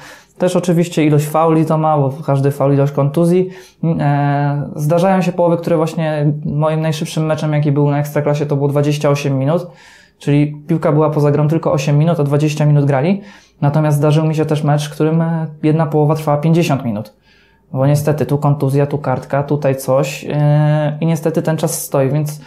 Też 0.43 0.57
oczywiście 0.57 1.05
ilość 1.05 1.27
fauli 1.27 1.67
to 1.67 1.79
ma, 1.79 1.99
bo 1.99 2.13
każdy 2.27 2.51
faul 2.51 2.75
ilość 2.75 2.93
kontuzji. 2.93 3.51
E, 3.85 4.71
Zdarzają 4.77 5.23
się 5.23 5.33
połowy, 5.33 5.57
które 5.57 5.77
właśnie 5.77 6.33
moim 6.45 6.81
najszybszym 6.81 7.27
meczem, 7.27 7.53
jaki 7.53 7.73
był 7.73 7.91
na 7.91 7.99
Ekstraklasie, 7.99 8.47
to 8.47 8.57
było 8.57 8.69
28 8.69 9.39
minut, 9.39 9.67
czyli 10.19 10.57
piłka 10.67 10.93
była 10.93 11.11
poza 11.11 11.31
grą 11.31 11.49
tylko 11.49 11.73
8 11.73 11.99
minut, 11.99 12.21
a 12.21 12.25
20 12.25 12.67
minut 12.67 12.85
grali. 12.85 13.21
Natomiast 13.61 13.97
zdarzył 13.97 14.27
mi 14.27 14.35
się 14.35 14.45
też 14.45 14.65
mecz, 14.65 14.89
w 14.89 14.93
którym 14.93 15.21
e, 15.21 15.47
jedna 15.63 15.87
połowa 15.87 16.15
trwała 16.15 16.39
50 16.39 16.85
minut. 16.85 17.15
Bo 17.73 17.87
niestety 17.87 18.27
tu 18.27 18.39
kontuzja, 18.39 18.87
tu 18.87 18.99
kartka, 18.99 19.43
tutaj 19.43 19.77
coś 19.77 20.25
yy, 20.25 20.35
i 21.01 21.07
niestety 21.07 21.43
ten 21.43 21.57
czas 21.57 21.83
stoi, 21.83 22.11
więc 22.11 22.41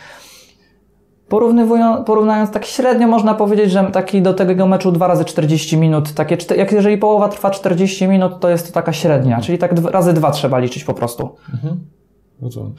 porównując 2.05 2.51
tak 2.51 2.65
średnio 2.65 3.07
można 3.07 3.33
powiedzieć, 3.33 3.71
że 3.71 3.83
taki 3.93 4.21
do 4.21 4.33
tego 4.33 4.67
meczu 4.67 4.91
2 4.91 5.07
razy 5.07 5.25
40 5.25 5.77
minut, 5.77 6.13
takie, 6.13 6.37
jak 6.57 6.71
jeżeli 6.71 6.97
połowa 6.97 7.29
trwa 7.29 7.49
40 7.51 8.07
minut, 8.07 8.39
to 8.39 8.49
jest 8.49 8.67
to 8.67 8.73
taka 8.73 8.93
średnia, 8.93 9.41
czyli 9.41 9.57
tak 9.57 9.73
dwa- 9.73 9.91
razy 9.91 10.13
dwa 10.13 10.31
trzeba 10.31 10.59
liczyć 10.59 10.83
po 10.83 10.93
prostu. 10.93 11.35
Rozumiem. 12.41 12.73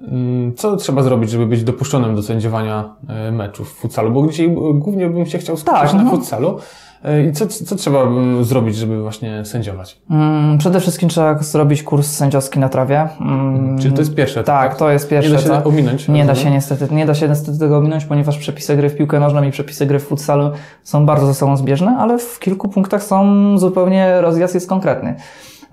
Mm, 0.00 0.54
Co 0.54 0.76
trzeba 0.76 1.02
zrobić, 1.02 1.30
żeby 1.30 1.46
być 1.46 1.64
dopuszczonym 1.64 2.16
do 2.16 2.22
sędziowania 2.22 2.94
e, 3.08 3.32
meczów 3.32 3.72
w 3.72 3.74
futsalu? 3.74 4.10
Bo 4.10 4.26
dzisiaj 4.26 4.46
e, 4.46 4.50
głównie 4.74 5.10
bym 5.10 5.26
się 5.26 5.38
chciał 5.38 5.56
skupić 5.56 5.80
Tak, 5.80 5.94
na 5.94 6.00
mhm. 6.00 6.16
futsalu. 6.16 6.58
E, 7.06 7.22
I 7.22 7.32
co, 7.32 7.46
co 7.46 7.76
trzeba 7.76 8.02
mm, 8.02 8.44
zrobić, 8.44 8.76
żeby 8.76 9.02
właśnie 9.02 9.44
sędziować? 9.44 9.98
Mm, 10.10 10.58
Przede 10.58 10.80
wszystkim 10.80 11.08
trzeba 11.08 11.38
zrobić 11.38 11.82
kurs 11.82 12.10
sędziowski 12.10 12.58
na 12.58 12.68
trawie. 12.68 13.08
Mm, 13.20 13.78
Czyli 13.78 13.94
to 13.94 14.00
jest 14.00 14.14
pierwsze. 14.14 14.44
Tak, 14.44 14.76
to 14.76 14.90
jest 14.90 15.08
pierwsze. 15.08 15.30
Nie 15.30 15.36
da 15.36 15.42
się 15.42 15.64
ominąć. 15.64 16.08
Nie 16.08 16.24
da 16.24 16.32
rozumiem? 16.32 16.52
się 16.52 16.54
niestety, 16.54 16.94
nie 16.94 17.06
da 17.06 17.14
się 17.14 17.28
niestety 17.28 17.58
tego 17.58 17.78
ominąć, 17.78 18.04
ponieważ 18.04 18.38
przepisy 18.38 18.76
gry 18.76 18.88
w 18.88 18.96
piłkę 18.96 19.20
nożną 19.20 19.42
i 19.42 19.50
przepisy 19.50 19.86
gry 19.86 19.98
w 19.98 20.06
futsalu 20.06 20.50
są 20.82 21.06
bardzo 21.06 21.26
ze 21.26 21.34
sobą 21.34 21.56
zbieżne, 21.56 21.96
ale 21.98 22.18
w 22.18 22.38
kilku 22.38 22.68
punktach 22.68 23.02
są 23.02 23.58
zupełnie 23.58 24.20
rozjazd 24.20 24.54
jest 24.54 24.68
konkretny. 24.68 25.14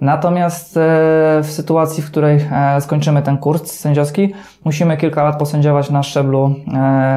Natomiast 0.02 0.78
e, 0.78 0.80
w 1.44 1.48
sytuacji, 1.52 2.04
w 2.04 2.12
której 2.12 2.46
e, 2.52 2.82
skończymy 2.82 3.22
ten 3.22 3.38
kurs 3.38 3.72
sędziowski, 3.72 4.34
musimy 4.66 4.98
kilka 4.98 5.24
lat 5.24 5.40
posędziować 5.40 5.90
na 5.90 6.04
szczeblu, 6.04 6.56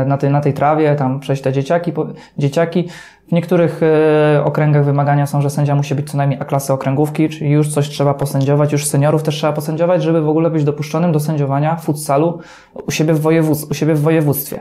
na 0.07 0.19
tej, 0.19 0.31
na 0.31 0.41
tej 0.41 0.55
trawie, 0.55 0.95
tam 0.95 1.21
przejść 1.21 1.43
te 1.43 1.53
dzieciaki, 1.53 1.93
dzieciaki. 2.39 2.89
W 3.29 3.33
niektórych 3.33 3.81
e, 3.83 4.45
okręgach 4.45 4.85
wymagania 4.85 5.27
są, 5.27 5.43
że 5.43 5.51
sędzia 5.51 5.75
musi 5.75 5.95
być 5.95 6.11
co 6.11 6.17
najmniej 6.17 6.41
A-klasy 6.41 6.73
okręgówki, 6.73 7.29
czyli 7.29 7.51
już 7.51 7.69
coś 7.69 7.89
trzeba 7.89 8.15
posędziować, 8.15 8.73
już 8.73 8.87
seniorów 8.87 9.23
też 9.23 9.35
trzeba 9.35 9.53
posędziować, 9.53 10.03
żeby 10.03 10.23
w 10.23 10.29
ogóle 10.29 10.51
być 10.51 10.65
dopuszczonym 10.65 11.13
do 11.13 11.21
sędziowania 11.21 11.77
futsalu 11.77 12.39
u 12.87 12.91
siebie 12.91 13.15
w, 13.15 13.27
u 13.71 13.75
siebie 13.75 13.95
w 13.95 14.01
województwie. 14.01 14.61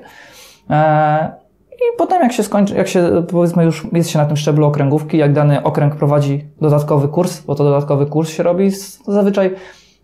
E, 0.69 1.31
I 1.74 1.98
potem 1.98 2.22
jak 2.22 2.34
się 2.34 2.43
skończy, 2.43 2.75
jak 2.75 2.88
się 2.88 3.24
powiedzmy 3.31 3.63
już 3.63 3.88
jest 3.93 4.10
się 4.10 4.19
na 4.19 4.25
tym 4.25 4.38
szczeblu 4.38 4.65
okręgówki, 4.65 5.17
jak 5.17 5.34
dany 5.34 5.63
okręg 5.63 5.95
prowadzi 5.95 6.45
dodatkowy 6.62 7.07
kurs, 7.07 7.41
bo 7.41 7.55
to 7.55 7.63
dodatkowy 7.63 8.05
kurs 8.05 8.29
się 8.29 8.43
robi, 8.43 8.72
to 9.05 9.12
zazwyczaj 9.12 9.55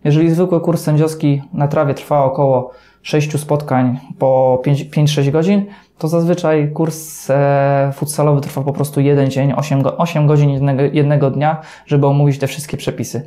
jeżeli 0.04 0.30
zwykły 0.30 0.60
kurs 0.60 0.82
sędziowski 0.82 1.42
na 1.52 1.68
trawie 1.68 1.94
trwa 1.94 2.24
około 2.24 2.70
6 3.02 3.40
spotkań 3.40 4.00
po 4.18 4.62
5-6 4.64 5.30
godzin, 5.30 5.64
to 5.98 6.08
zazwyczaj 6.08 6.72
kurs 6.72 7.30
e, 7.30 7.90
futsalowy 7.94 8.40
trwa 8.40 8.62
po 8.62 8.72
prostu 8.72 9.00
jeden 9.00 9.30
dzień, 9.30 9.52
8, 9.56 9.82
go, 9.82 9.96
8 9.96 10.26
godzin 10.26 10.50
jednego, 10.50 10.82
jednego 10.82 11.30
dnia, 11.30 11.60
żeby 11.86 12.06
omówić 12.06 12.38
te 12.38 12.46
wszystkie 12.46 12.76
przepisy. 12.76 13.22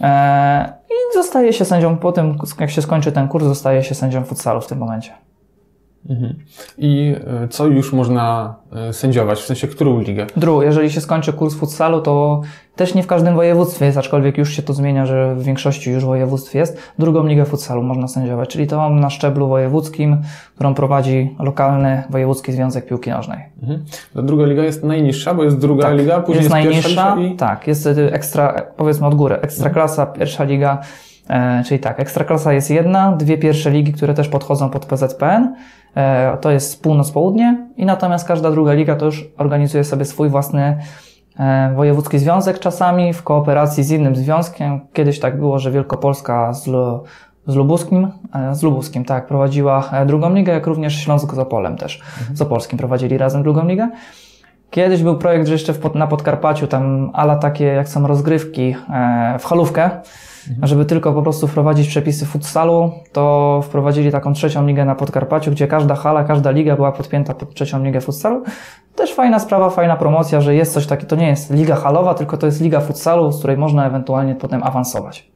E, 0.00 0.72
I 0.90 1.14
zostaje 1.14 1.52
się 1.52 1.64
sędzią, 1.64 1.96
po 1.96 2.12
tym 2.12 2.38
jak 2.60 2.70
się 2.70 2.82
skończy 2.82 3.12
ten 3.12 3.28
kurs, 3.28 3.44
zostaje 3.44 3.82
się 3.82 3.94
sędzią 3.94 4.24
futsalu 4.24 4.60
w 4.60 4.66
tym 4.66 4.78
momencie. 4.78 5.12
Mhm. 6.08 6.34
I 6.78 7.14
e, 7.44 7.48
co 7.48 7.66
już 7.66 7.92
można 7.92 8.54
e, 8.72 8.92
sędziować? 8.92 9.38
W 9.38 9.44
sensie, 9.44 9.68
którą 9.68 10.00
ligę? 10.00 10.26
Dru, 10.36 10.62
jeżeli 10.62 10.90
się 10.90 11.00
skończy 11.00 11.32
kurs 11.32 11.54
futsalu, 11.54 12.00
to 12.00 12.42
też 12.76 12.94
nie 12.94 13.02
w 13.02 13.06
każdym 13.06 13.34
województwie 13.34 13.86
jest, 13.86 13.98
aczkolwiek 13.98 14.38
już 14.38 14.52
się 14.52 14.62
to 14.62 14.72
zmienia, 14.72 15.06
że 15.06 15.34
w 15.34 15.42
większości 15.42 15.90
już 15.90 16.04
województw 16.04 16.54
jest. 16.54 16.78
Drugą 16.98 17.26
ligę 17.26 17.44
futsalu 17.44 17.82
można 17.82 18.08
sędziować, 18.08 18.48
czyli 18.48 18.66
to 18.66 18.76
mam 18.76 19.00
na 19.00 19.10
szczeblu 19.10 19.48
wojewódzkim, 19.48 20.22
którą 20.54 20.74
prowadzi 20.74 21.36
lokalny 21.38 22.02
Wojewódzki 22.10 22.52
Związek 22.52 22.86
Piłki 22.86 23.10
Nożnej. 23.10 23.38
Mhm. 23.62 23.84
Ta 24.14 24.22
druga 24.22 24.46
liga 24.46 24.62
jest 24.62 24.84
najniższa, 24.84 25.34
bo 25.34 25.44
jest 25.44 25.58
druga 25.58 25.82
Tak, 25.82 25.98
liga, 25.98 26.20
później 26.20 26.44
jest 26.44 26.56
jest, 26.56 26.64
najniższa, 26.64 27.16
i... 27.20 27.36
tak, 27.36 27.66
jest 27.66 27.86
y, 27.86 28.12
ekstra, 28.12 28.62
powiedzmy 28.76 29.06
od 29.06 29.14
góry, 29.14 29.34
ekstraklasa, 29.34 30.06
pierwsza 30.06 30.44
liga, 30.44 30.78
E, 30.78 30.82
czyli 31.66 31.80
tak, 31.80 32.00
Ekstraklasa 32.00 32.52
jest 32.52 32.70
jedna, 32.70 33.12
dwie 33.12 33.38
pierwsze 33.38 33.70
ligi, 33.70 33.92
które 33.92 34.14
też 34.14 34.28
podchodzą 34.28 34.70
pod 34.70 34.86
PZPN, 34.86 35.54
e, 35.96 36.36
to 36.40 36.50
jest 36.50 36.82
północ-południe 36.82 37.66
i 37.76 37.86
natomiast 37.86 38.28
każda 38.28 38.50
druga 38.50 38.72
liga 38.72 38.96
to 38.96 39.06
już 39.06 39.28
organizuje 39.38 39.84
sobie 39.84 40.04
swój 40.04 40.28
własny 40.28 40.78
e, 41.38 41.72
wojewódzki 41.76 42.18
związek 42.18 42.58
czasami 42.58 43.12
w 43.12 43.22
kooperacji 43.22 43.84
z 43.84 43.90
innym 43.90 44.16
związkiem. 44.16 44.80
Kiedyś 44.92 45.20
tak 45.20 45.38
było, 45.38 45.58
że 45.58 45.70
Wielkopolska 45.70 46.52
z, 46.52 46.66
Lu, 46.66 47.02
z 47.46 47.54
Lubuskim, 47.54 48.08
e, 48.34 48.54
z 48.54 48.62
Lubuskim, 48.62 49.04
tak, 49.04 49.26
prowadziła 49.26 49.90
e, 49.92 50.06
drugą 50.06 50.34
ligę, 50.34 50.52
jak 50.52 50.66
również 50.66 51.04
Śląsk 51.04 51.34
z 51.34 51.38
Opolem 51.38 51.76
też. 51.76 52.02
Z 52.34 52.42
Opolskim 52.42 52.78
prowadzili 52.78 53.18
razem 53.18 53.42
drugą 53.42 53.68
ligę. 53.68 53.90
Kiedyś 54.74 55.02
był 55.02 55.18
projekt, 55.18 55.46
że 55.46 55.52
jeszcze 55.52 55.72
w, 55.72 55.94
na 55.94 56.06
Podkarpaciu 56.06 56.66
tam 56.66 57.10
ala 57.12 57.36
takie 57.36 57.64
jak 57.64 57.88
są 57.88 58.06
rozgrywki 58.06 58.76
e, 58.90 59.38
w 59.38 59.44
halówkę, 59.44 59.90
żeby 60.62 60.84
tylko 60.84 61.12
po 61.12 61.22
prostu 61.22 61.46
wprowadzić 61.46 61.88
przepisy 61.88 62.26
futsalu, 62.26 62.92
to 63.12 63.60
wprowadzili 63.64 64.12
taką 64.12 64.32
trzecią 64.32 64.66
ligę 64.66 64.84
na 64.84 64.94
Podkarpaciu, 64.94 65.50
gdzie 65.50 65.66
każda 65.66 65.94
hala, 65.94 66.24
każda 66.24 66.50
liga 66.50 66.76
była 66.76 66.92
podpięta 66.92 67.34
pod 67.34 67.54
trzecią 67.54 67.84
ligę 67.84 68.00
futsalu. 68.00 68.42
Też 68.94 69.14
fajna 69.14 69.38
sprawa, 69.38 69.70
fajna 69.70 69.96
promocja, 69.96 70.40
że 70.40 70.54
jest 70.54 70.72
coś 70.72 70.86
takiego, 70.86 71.08
to 71.08 71.16
nie 71.16 71.28
jest 71.28 71.50
liga 71.50 71.76
halowa, 71.76 72.14
tylko 72.14 72.36
to 72.36 72.46
jest 72.46 72.60
liga 72.60 72.80
futsalu, 72.80 73.32
z 73.32 73.38
której 73.38 73.56
można 73.56 73.86
ewentualnie 73.86 74.34
potem 74.34 74.62
awansować. 74.62 75.30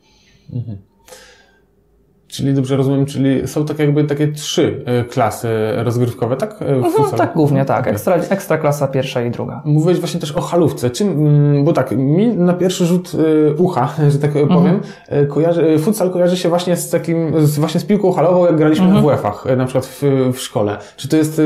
Czyli 2.29 2.55
dobrze 2.55 2.77
rozumiem, 2.77 3.07
czyli 3.07 3.49
są 3.49 3.65
tak 3.65 3.79
jakby 3.79 4.05
takie 4.05 4.29
trzy 4.29 4.85
e, 4.87 5.05
klasy 5.05 5.49
rozgrywkowe, 5.77 6.37
tak? 6.37 6.63
E, 6.63 6.81
w 6.81 6.83
No, 6.83 7.19
tak 7.19 7.35
głównie 7.35 7.65
tak, 7.65 7.81
Okej. 7.81 7.93
ekstra, 7.93 8.15
ekstra 8.15 8.59
klasa 8.59 8.89
pierwsza 8.89 9.23
i 9.23 9.31
druga. 9.31 9.63
Mówiłeś 9.65 9.99
właśnie 9.99 10.21
też 10.21 10.33
o 10.33 10.41
halówce. 10.41 10.91
Czym, 10.91 11.09
mm, 11.09 11.65
bo 11.65 11.73
tak, 11.73 11.91
mi 11.97 12.29
na 12.29 12.53
pierwszy 12.53 12.87
rzut 12.87 13.13
y, 13.15 13.55
ucha, 13.59 13.89
że 14.13 14.19
tak 14.19 14.33
powiem, 14.49 14.81
y, 15.13 15.27
kojarzy, 15.27 15.63
y, 15.69 15.79
futsal 15.79 16.11
kojarzy 16.11 16.37
się 16.37 16.49
właśnie 16.49 16.77
z 16.77 16.91
takim, 16.91 17.47
z, 17.47 17.59
właśnie 17.59 17.81
z 17.81 17.85
piłką 17.85 18.13
halową, 18.13 18.47
jak 18.47 18.57
graliśmy 18.57 19.01
w 19.01 19.03
WF-ach, 19.03 19.47
na 19.57 19.65
przykład 19.65 19.87
w, 19.87 20.03
w 20.33 20.39
szkole. 20.39 20.77
Czy 20.97 21.09
to 21.09 21.17
jest 21.17 21.41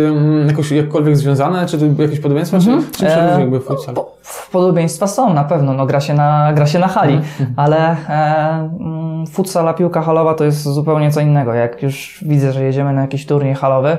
jakoś 0.47 0.71
jakkolwiek 0.71 1.17
związane, 1.17 1.67
czy 1.67 1.79
to 1.79 2.03
jakieś 2.03 2.21
podobieństwa, 2.21 2.59
czy 2.59 2.65
czym 2.65 3.09
się 3.09 3.15
E, 3.15 3.29
różni 3.29 3.41
jakby 3.41 3.61
futsal? 3.61 3.95
Po, 3.95 4.17
podobieństwa 4.53 5.07
są 5.07 5.35
na 5.35 5.45
pewno, 5.45 5.73
no 5.73 5.87
gra 5.87 6.01
się 6.01 6.15
na, 6.15 6.53
gra 6.53 6.67
się 6.67 6.79
na 6.79 6.89
hali, 6.89 7.21
ale 7.57 7.97
e, 8.09 8.71
mm, 8.81 9.27
futsal, 9.27 9.69
a 9.69 9.75
piłka 9.75 10.03
halowa 10.03 10.35
to 10.35 10.45
jest 10.45 10.63
zupełnie 10.63 11.11
co 11.11 11.21
innego. 11.21 11.55
Jak 11.55 11.83
już 11.83 12.25
widzę, 12.27 12.53
że 12.53 12.65
jedziemy 12.65 12.93
na 12.93 13.01
jakiś 13.01 13.27
turniej 13.27 13.55
halowy, 13.55 13.99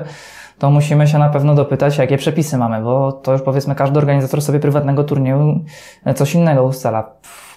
to 0.58 0.70
musimy 0.70 1.06
się 1.06 1.18
na 1.18 1.28
pewno 1.28 1.54
dopytać, 1.54 1.98
jakie 1.98 2.16
przepisy 2.16 2.58
mamy, 2.58 2.82
bo 2.82 3.12
to 3.12 3.32
już 3.32 3.42
powiedzmy 3.42 3.74
każdy 3.74 3.98
organizator 3.98 4.42
sobie 4.42 4.60
prywatnego 4.60 5.04
turnieju 5.04 5.60
e, 6.04 6.14
coś 6.14 6.34
innego 6.34 6.64
ustala. 6.64 7.10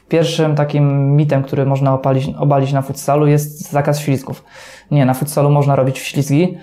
Pierwszym 0.10 0.56
takim 0.56 1.16
mitem, 1.16 1.44
który 1.44 1.66
można 1.66 1.94
opalić, 1.94 2.30
obalić 2.40 2.74
na 2.74 2.82
futsalu 2.82 3.28
jest 3.28 3.72
zakaz 3.72 4.00
ślizgów. 4.00 4.44
Nie, 4.92 5.06
na 5.06 5.14
futsalu 5.14 5.50
można 5.50 5.76
robić 5.76 5.98
ślizgi, 5.98 6.58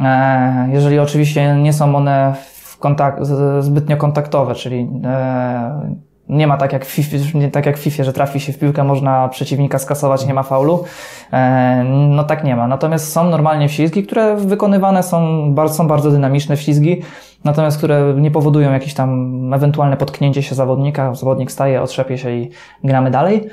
e, 0.00 0.68
jeżeli 0.72 0.98
oczywiście 0.98 1.56
nie 1.56 1.72
są 1.72 1.96
one 1.96 2.34
kontakt, 2.80 3.20
zbytnio 3.60 3.96
kontaktowe, 3.96 4.54
czyli 4.54 4.88
e, 5.04 5.94
nie 6.28 6.46
ma 6.46 6.56
tak 6.56 6.72
jak, 6.72 6.86
w 6.86 6.88
FIFA, 6.88 7.38
nie 7.38 7.50
tak 7.50 7.66
jak 7.66 7.78
w 7.78 7.80
FIFA, 7.80 8.04
że 8.04 8.12
trafi 8.12 8.40
się 8.40 8.52
w 8.52 8.58
piłkę, 8.58 8.84
można 8.84 9.28
przeciwnika 9.28 9.78
skasować, 9.78 10.26
nie 10.26 10.34
ma 10.34 10.42
faulu. 10.42 10.84
E, 11.32 11.84
no 11.84 12.24
tak 12.24 12.44
nie 12.44 12.56
ma. 12.56 12.68
Natomiast 12.68 13.12
są 13.12 13.30
normalnie 13.30 13.68
ślizgi, 13.68 14.02
które 14.02 14.36
wykonywane 14.36 15.02
są, 15.02 15.54
są 15.68 15.88
bardzo 15.88 16.10
dynamiczne 16.10 16.56
ślizgi, 16.56 17.02
natomiast 17.44 17.78
które 17.78 18.14
nie 18.16 18.30
powodują 18.30 18.72
jakieś 18.72 18.94
tam 18.94 19.54
ewentualne 19.54 19.96
potknięcie 19.96 20.42
się 20.42 20.54
zawodnika. 20.54 21.14
Zawodnik 21.14 21.52
staje, 21.52 21.82
otrzepie 21.82 22.18
się 22.18 22.30
i 22.30 22.50
gramy 22.84 23.10
dalej. 23.10 23.48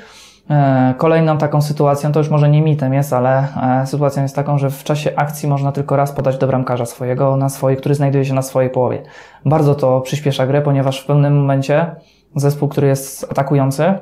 E, 0.50 0.94
Kolejną 0.98 1.38
taką 1.38 1.62
sytuacją, 1.62 2.12
to 2.12 2.20
już 2.20 2.28
może 2.28 2.48
nie 2.48 2.62
mitem 2.62 2.94
jest, 2.94 3.12
ale 3.12 3.46
e, 3.82 3.86
sytuacją 3.86 4.22
jest 4.22 4.36
taką, 4.36 4.58
że 4.58 4.70
w 4.70 4.84
czasie 4.84 5.12
akcji 5.16 5.48
można 5.48 5.72
tylko 5.72 5.96
raz 5.96 6.12
podać 6.12 6.38
do 6.38 6.46
bramkarza 6.46 6.86
swojego, 6.86 7.36
na 7.36 7.48
swojej, 7.48 7.78
który 7.78 7.94
znajduje 7.94 8.24
się 8.24 8.34
na 8.34 8.42
swojej 8.42 8.70
połowie. 8.70 9.02
Bardzo 9.44 9.74
to 9.74 10.00
przyspiesza 10.00 10.46
grę, 10.46 10.62
ponieważ 10.62 11.00
w 11.00 11.06
pewnym 11.06 11.40
momencie 11.40 11.96
zespół, 12.36 12.68
który 12.68 12.86
jest 12.86 13.26
atakujący, 13.30 13.94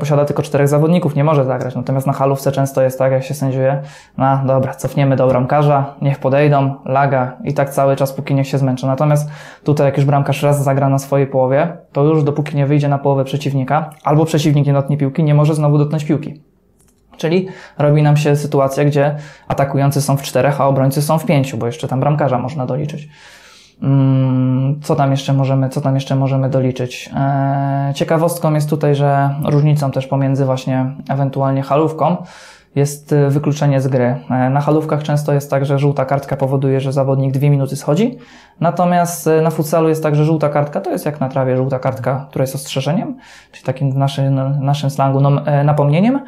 posiada 0.00 0.24
tylko 0.24 0.42
czterech 0.42 0.68
zawodników, 0.68 1.16
nie 1.16 1.24
może 1.24 1.44
zagrać. 1.44 1.74
Natomiast 1.74 2.06
na 2.06 2.12
halówce 2.12 2.52
często 2.52 2.82
jest 2.82 2.98
tak, 2.98 3.12
jak 3.12 3.24
się 3.24 3.34
sędziuje, 3.34 3.82
no 4.18 4.40
dobra, 4.46 4.74
cofniemy 4.74 5.16
do 5.16 5.28
bramkarza, 5.28 5.94
niech 6.02 6.18
podejdą, 6.18 6.74
laga 6.84 7.36
i 7.44 7.54
tak 7.54 7.70
cały 7.70 7.96
czas, 7.96 8.12
póki 8.12 8.34
niech 8.34 8.48
się 8.48 8.58
zmęczą. 8.58 8.86
Natomiast 8.86 9.30
tutaj, 9.64 9.86
jak 9.86 9.96
już 9.96 10.06
bramkarz 10.06 10.42
raz 10.42 10.64
zagra 10.64 10.88
na 10.88 10.98
swojej 10.98 11.26
połowie, 11.26 11.76
to 11.92 12.04
już 12.04 12.24
dopóki 12.24 12.56
nie 12.56 12.66
wyjdzie 12.66 12.88
na 12.88 12.98
połowę 12.98 13.24
przeciwnika, 13.24 13.90
albo 14.04 14.24
przeciwnik 14.24 14.66
nie 14.66 14.72
dotknie 14.72 14.96
piłki, 14.96 15.24
nie 15.24 15.34
może 15.34 15.54
znowu 15.54 15.78
dotknąć 15.78 16.04
piłki. 16.04 16.40
Czyli 17.16 17.48
robi 17.78 18.02
nam 18.02 18.16
się 18.16 18.36
sytuacja, 18.36 18.84
gdzie 18.84 19.16
atakujący 19.48 20.02
są 20.02 20.16
w 20.16 20.22
czterech, 20.22 20.60
a 20.60 20.66
obrońcy 20.66 21.02
są 21.02 21.18
w 21.18 21.26
pięciu, 21.26 21.58
bo 21.58 21.66
jeszcze 21.66 21.88
tam 21.88 22.00
bramkarza 22.00 22.38
można 22.38 22.66
doliczyć. 22.66 23.08
Mm, 23.82 24.80
Co 24.82 24.96
tam 24.96 25.10
jeszcze 25.10 25.32
możemy, 25.32 25.68
co 25.68 25.80
tam 25.80 25.94
jeszcze 25.94 26.16
możemy 26.16 26.50
doliczyć? 26.50 27.10
Eee, 27.16 27.94
Ciekawostką 27.94 28.54
jest 28.54 28.70
tutaj, 28.70 28.94
że 28.94 29.30
różnicą 29.44 29.90
też 29.90 30.06
pomiędzy 30.06 30.44
właśnie 30.44 30.86
ewentualnie 31.08 31.62
halówką 31.62 32.16
jest 32.74 33.12
y, 33.12 33.30
wykluczenie 33.30 33.80
z 33.80 33.88
gry. 33.88 34.16
E, 34.30 34.50
Na 34.50 34.60
halówkach 34.60 35.02
często 35.02 35.32
jest 35.32 35.50
tak, 35.50 35.66
że 35.66 35.78
żółta 35.78 36.04
kartka 36.04 36.36
powoduje, 36.36 36.80
że 36.80 36.92
zawodnik 36.92 37.32
dwie 37.32 37.50
minuty 37.50 37.76
schodzi, 37.76 38.18
natomiast 38.60 39.28
na 39.42 39.50
futsalu 39.50 39.88
jest 39.88 40.02
tak, 40.02 40.14
że 40.16 40.24
żółta 40.24 40.48
kartka 40.48 40.80
to 40.80 40.90
jest 40.90 41.06
jak 41.06 41.20
na 41.20 41.28
trawie 41.28 41.56
żółta 41.56 41.78
kartka, 41.78 42.26
która 42.30 42.42
jest 42.42 42.54
ostrzeżeniem, 42.54 43.16
czyli 43.52 43.64
takim 43.64 43.92
w 43.92 43.96
naszym, 43.96 44.40
naszym 44.60 44.90
slangu 44.90 45.20
e, 45.46 45.64
napomnieniem. 45.64 46.20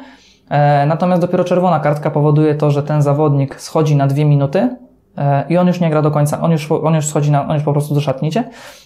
E, 0.49 0.85
Natomiast 0.85 1.21
dopiero 1.21 1.43
czerwona 1.43 1.79
kartka 1.79 2.11
powoduje 2.11 2.55
to, 2.55 2.71
że 2.71 2.83
ten 2.83 3.01
zawodnik 3.01 3.61
schodzi 3.61 3.95
na 3.95 4.07
dwie 4.07 4.25
minuty 4.25 4.59
e, 4.59 4.77
i 5.49 5.57
on 5.57 5.67
już 5.67 5.79
nie 5.79 5.89
gra 5.89 6.01
do 6.01 6.11
końca, 6.11 6.41
on 6.41 6.51
już, 6.51 6.71
on 6.71 6.95
już 6.95 7.07
schodzi 7.07 7.31
na, 7.31 7.47
on 7.47 7.53
już 7.53 7.63
po 7.63 7.71
prostu 7.73 7.95
do. 7.95 8.01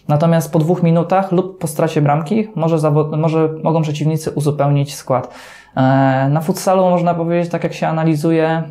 Natomiast 0.08 0.54
po 0.54 0.60
dwóch 0.60 0.84
minutach 0.84 1.32
lub 1.32 1.60
po 1.60 1.68
stracie 1.68 2.02
bramki 2.02 2.48
może, 2.56 2.92
może 3.18 3.50
mogą 3.64 3.82
przeciwnicy 3.82 4.32
uzupełnić 4.32 4.96
skład. 4.96 5.34
E, 5.78 5.82
Na 6.30 6.42
futsalu 6.42 6.90
można 6.90 7.14
powiedzieć, 7.14 7.52
tak 7.52 7.64
jak 7.64 7.74
się 7.74 7.88
analizuje, 7.88 8.64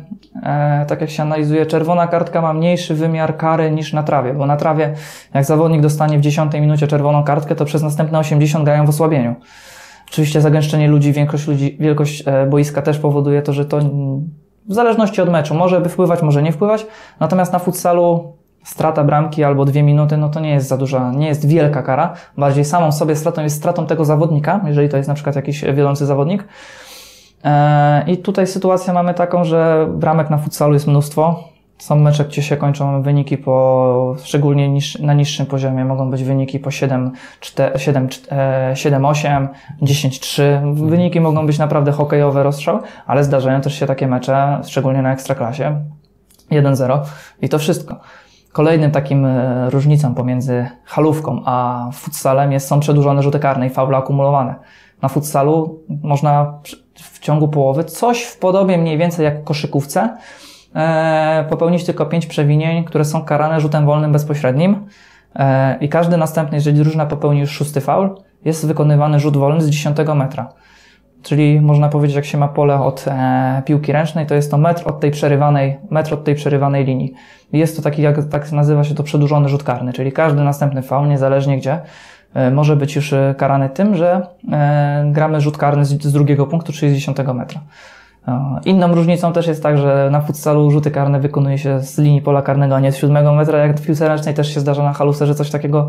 e, 0.43 0.85
tak 0.85 1.01
jak 1.01 1.09
się 1.09 1.23
analizuje, 1.23 1.65
czerwona 1.65 2.07
kartka 2.07 2.41
ma 2.41 2.53
mniejszy 2.53 2.95
wymiar 2.95 3.37
kary 3.37 3.71
niż 3.71 3.93
na 3.93 4.03
trawie, 4.03 4.33
bo 4.33 4.45
na 4.45 4.57
trawie, 4.57 4.93
jak 5.33 5.45
zawodnik 5.45 5.81
dostanie 5.81 6.17
w 6.17 6.21
10 6.21 6.53
minucie 6.53 6.87
czerwoną 6.87 7.23
kartkę, 7.23 7.55
to 7.55 7.65
przez 7.65 7.83
następne 7.83 8.19
80 8.19 8.65
grają 8.65 8.85
w 8.85 8.89
osłabieniu. 8.89 9.35
Oczywiście 10.07 10.41
zagęszczenie 10.41 10.87
ludzi, 10.87 11.13
wielkość, 11.13 11.47
ludzi, 11.47 11.77
wielkość 11.79 12.23
e, 12.25 12.45
boiska 12.45 12.81
też 12.81 12.99
powoduje 12.99 13.41
to, 13.41 13.53
że 13.53 13.65
to 13.65 13.79
w 14.69 14.73
zależności 14.73 15.21
od 15.21 15.29
meczu 15.29 15.55
może 15.55 15.81
by 15.81 15.89
wpływać, 15.89 16.21
może 16.21 16.43
nie 16.43 16.51
wpływać. 16.51 16.85
Natomiast 17.19 17.53
na 17.53 17.59
futsalu 17.59 18.33
strata 18.63 19.03
bramki 19.03 19.43
albo 19.43 19.65
dwie 19.65 19.83
minuty, 19.83 20.17
no 20.17 20.29
to 20.29 20.39
nie 20.39 20.49
jest 20.49 20.67
za 20.67 20.77
duża, 20.77 21.11
nie 21.11 21.27
jest 21.27 21.47
wielka 21.47 21.83
kara. 21.83 22.13
Bardziej 22.37 22.65
samą 22.65 22.91
sobie 22.91 23.15
stratą 23.15 23.43
jest 23.43 23.55
stratą 23.57 23.85
tego 23.85 24.05
zawodnika, 24.05 24.61
jeżeli 24.65 24.89
to 24.89 24.97
jest 24.97 25.09
na 25.09 25.15
przykład 25.15 25.35
jakiś 25.35 25.63
wiodący 25.63 26.05
zawodnik. 26.05 26.47
E, 27.43 28.03
I 28.07 28.17
tutaj 28.17 28.47
sytuację 28.47 28.93
mamy 28.93 29.13
taką, 29.13 29.43
że 29.43 29.87
bramek 29.89 30.29
na 30.29 30.37
futsalu 30.37 30.73
jest 30.73 30.87
mnóstwo. 30.87 31.52
Są 31.83 31.95
mecze, 31.95 32.25
gdzie 32.25 32.43
się 32.43 32.57
kończą 32.57 33.01
wyniki 33.01 33.37
po, 33.37 34.15
szczególnie 34.23 34.69
niż, 34.69 34.99
na 34.99 35.13
niższym 35.13 35.45
poziomie, 35.45 35.85
mogą 35.85 36.09
być 36.09 36.23
wyniki 36.23 36.59
po 36.59 36.71
7, 36.71 37.11
4, 37.39 37.79
7, 37.79 38.07
7, 38.73 39.05
8, 39.05 39.49
10, 39.81 40.19
3. 40.19 40.61
Wyniki 40.73 41.21
mogą 41.21 41.45
być 41.45 41.57
naprawdę 41.57 41.91
hokejowe 41.91 42.43
rozstrzał, 42.43 42.79
ale 43.07 43.23
zdarzają 43.23 43.61
też 43.61 43.79
się 43.79 43.85
takie 43.85 44.07
mecze, 44.07 44.61
szczególnie 44.65 45.01
na 45.01 45.13
ekstraklasie, 45.13 45.81
1-0 46.51 46.99
i 47.41 47.49
to 47.49 47.59
wszystko. 47.59 47.99
Kolejnym 48.51 48.91
takim 48.91 49.25
e, 49.25 49.69
różnicą 49.69 50.15
pomiędzy 50.15 50.67
halówką 50.85 51.41
a 51.45 51.89
futsalem 51.93 52.51
jest, 52.51 52.67
są 52.67 52.79
przedłużone 52.79 53.23
rzuty 53.23 53.39
karne 53.39 53.67
i 53.67 53.69
faule 53.69 53.97
akumulowane. 53.97 54.55
Na 55.01 55.09
futsalu 55.09 55.79
można 56.03 56.53
w 56.95 57.19
ciągu 57.19 57.47
połowy 57.47 57.83
coś 57.83 58.23
w 58.23 58.39
podobie 58.39 58.77
mniej 58.77 58.97
więcej 58.97 59.25
jak 59.25 59.43
koszykówce 59.43 60.17
popełnić 61.49 61.85
tylko 61.85 62.05
pięć 62.05 62.25
przewinień, 62.25 62.83
które 62.83 63.05
są 63.05 63.25
karane 63.25 63.61
rzutem 63.61 63.85
wolnym 63.85 64.11
bezpośrednim 64.11 64.85
e, 65.35 65.77
i 65.81 65.89
każdy 65.89 66.17
następny, 66.17 66.57
jeżeli 66.57 66.77
drużyna 66.77 67.05
popełni 67.05 67.39
już 67.39 67.51
szósty 67.51 67.81
faul, 67.81 68.15
jest 68.45 68.67
wykonywany 68.67 69.19
rzut 69.19 69.37
wolny 69.37 69.61
z 69.61 69.69
10 69.69 69.97
metra. 70.15 70.49
Czyli 71.23 71.61
można 71.61 71.89
powiedzieć, 71.89 72.15
jak 72.15 72.25
się 72.25 72.37
ma 72.37 72.47
pole 72.47 72.81
od 72.81 73.05
e, 73.07 73.61
piłki 73.65 73.91
ręcznej, 73.91 74.25
to 74.25 74.35
jest 74.35 74.51
to 74.51 74.57
metr 74.57 74.87
od 74.87 74.99
tej 74.99 75.11
przerywanej, 75.11 75.77
metr 75.89 76.13
od 76.13 76.23
tej 76.23 76.35
przerywanej 76.35 76.85
linii. 76.85 77.13
Jest 77.53 77.75
to 77.75 77.81
taki, 77.81 78.01
jak 78.01 78.29
tak 78.29 78.51
nazywa 78.51 78.83
się 78.83 78.95
to 78.95 79.03
przedłużony 79.03 79.49
rzut 79.49 79.63
karny, 79.63 79.93
czyli 79.93 80.11
każdy 80.11 80.43
następny 80.43 80.81
faul, 80.81 81.07
niezależnie 81.07 81.57
gdzie, 81.57 81.79
e, 82.33 82.51
może 82.51 82.75
być 82.75 82.95
już 82.95 83.13
e, 83.13 83.35
karany 83.37 83.69
tym, 83.69 83.95
że 83.95 84.27
e, 84.51 85.05
gramy 85.11 85.41
rzut 85.41 85.57
karny 85.57 85.85
z 85.85 86.11
drugiego 86.13 86.47
punktu, 86.47 86.73
czyli 86.73 86.91
z 86.91 86.95
10 86.95 87.17
metra. 87.33 87.61
E, 88.27 88.59
Inną 88.65 88.95
różnicą 88.95 89.33
też 89.33 89.47
jest 89.47 89.63
tak, 89.63 89.77
że 89.77 90.09
na 90.11 90.21
futsalu 90.21 90.71
rzuty 90.71 90.91
karne 90.91 91.19
wykonuje 91.19 91.57
się 91.57 91.79
z 91.79 91.97
linii 91.97 92.21
pola 92.21 92.41
karnego, 92.41 92.75
a 92.75 92.79
nie 92.79 92.91
z 92.91 92.97
siódmego 92.97 93.33
metra, 93.33 93.59
jak 93.59 93.79
w 93.79 93.85
piłce 93.85 94.07
ręcznej 94.07 94.33
też 94.33 94.53
się 94.53 94.59
zdarza 94.59 94.83
na 94.83 94.93
haluse, 94.93 95.27
że 95.27 95.35
coś 95.35 95.49
takiego, 95.51 95.87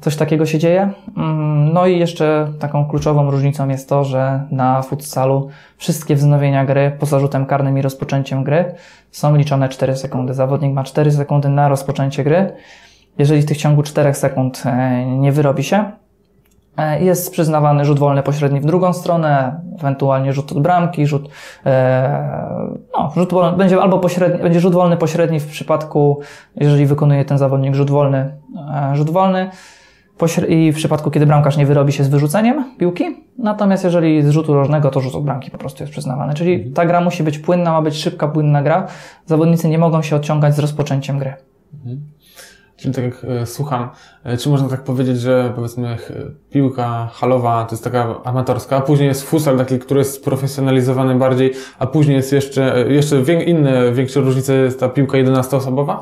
coś 0.00 0.16
takiego 0.16 0.46
się 0.46 0.58
dzieje. 0.58 0.90
Mm, 1.16 1.72
No 1.72 1.86
i 1.86 1.98
jeszcze 1.98 2.52
taką 2.58 2.88
kluczową 2.88 3.30
różnicą 3.30 3.68
jest 3.68 3.88
to, 3.88 4.04
że 4.04 4.40
na 4.50 4.82
futsalu 4.82 5.48
wszystkie 5.76 6.14
wznowienia 6.14 6.64
gry 6.64 6.96
poza 6.98 7.20
rzutem 7.20 7.46
karnym 7.46 7.78
i 7.78 7.82
rozpoczęciem 7.82 8.44
gry 8.44 8.74
są 9.10 9.36
liczone 9.36 9.68
4 9.68 9.96
sekundy. 9.96 10.34
Zawodnik 10.34 10.72
ma 10.72 10.84
4 10.84 11.12
sekundy 11.12 11.48
na 11.48 11.68
rozpoczęcie 11.68 12.24
gry. 12.24 12.52
Jeżeli 13.18 13.42
w 13.42 13.46
tych 13.46 13.56
ciągu 13.56 13.82
4 13.82 14.14
sekund 14.14 14.62
e, 14.66 15.06
nie 15.06 15.32
wyrobi 15.32 15.64
się, 15.64 15.84
Jest 17.00 17.32
przyznawany 17.32 17.84
rzut 17.84 17.98
wolny 17.98 18.22
pośredni 18.22 18.60
w 18.60 18.64
drugą 18.64 18.92
stronę, 18.92 19.60
ewentualnie 19.78 20.32
rzut 20.32 20.52
od 20.52 20.60
bramki, 20.60 21.06
rzut, 21.06 21.28
e, 21.66 22.88
no, 22.94 23.12
rzut 23.16 23.32
wolny, 23.32 23.56
będzie 23.56 23.80
albo 23.80 23.98
pośredni, 23.98 24.42
będzie 24.42 24.60
rzut 24.60 24.74
wolny 24.74 24.96
pośredni 24.96 25.40
w 25.40 25.46
przypadku, 25.46 26.20
jeżeli 26.56 26.86
wykonuje 26.86 27.24
ten 27.24 27.38
zawodnik 27.38 27.74
rzut 27.74 27.90
wolny, 27.90 28.36
e, 28.74 28.96
rzut 28.96 29.10
wolny 29.10 29.50
i 30.48 30.72
w 30.72 30.76
przypadku, 30.76 31.10
kiedy 31.10 31.26
bramkarz 31.26 31.56
nie 31.56 31.66
wyrobi 31.66 31.92
się 31.92 32.04
z 32.04 32.08
wyrzuceniem 32.08 32.64
piłki. 32.78 33.04
Natomiast 33.38 33.84
jeżeli 33.84 34.22
z 34.22 34.30
rzutu 34.30 34.54
rożnego, 34.54 34.90
to 34.90 35.00
rzut 35.00 35.14
od 35.14 35.24
bramki 35.24 35.50
po 35.50 35.58
prostu 35.58 35.82
jest 35.82 35.92
przyznawany. 35.92 36.34
Czyli 36.34 36.70
ta 36.70 36.86
gra 36.86 37.00
musi 37.00 37.22
być 37.22 37.38
płynna, 37.38 37.72
ma 37.72 37.82
być 37.82 37.94
szybka, 37.96 38.28
płynna 38.28 38.62
gra. 38.62 38.86
Zawodnicy 39.26 39.68
nie 39.68 39.78
mogą 39.78 40.02
się 40.02 40.16
odciągać 40.16 40.54
z 40.54 40.58
rozpoczęciem 40.58 41.18
gry. 41.18 41.34
Czyli 42.76 42.94
tak 42.94 43.04
jak 43.04 43.24
e, 43.24 43.46
słucham, 43.46 43.88
e, 44.24 44.36
czy 44.36 44.48
można 44.48 44.68
tak 44.68 44.84
powiedzieć, 44.84 45.20
że 45.20 45.52
powiedzmy 45.54 45.96
piłka 46.50 47.10
halowa 47.12 47.64
to 47.64 47.74
jest 47.74 47.84
taka 47.84 48.22
amatorska, 48.24 48.76
a 48.76 48.80
później 48.80 49.08
jest 49.08 49.22
futsal 49.22 49.58
taki, 49.58 49.78
który 49.78 49.98
jest 49.98 50.14
sprofesjonalizowany 50.14 51.14
bardziej, 51.14 51.52
a 51.78 51.86
później 51.86 52.16
jest 52.16 52.32
jeszcze, 52.32 52.76
e, 52.76 52.92
jeszcze 52.92 53.34
inne, 53.44 53.92
większe 53.92 54.20
różnice 54.20 54.54
jest 54.54 54.80
ta 54.80 54.88
piłka 54.88 55.18
11-osobowa? 55.18 55.98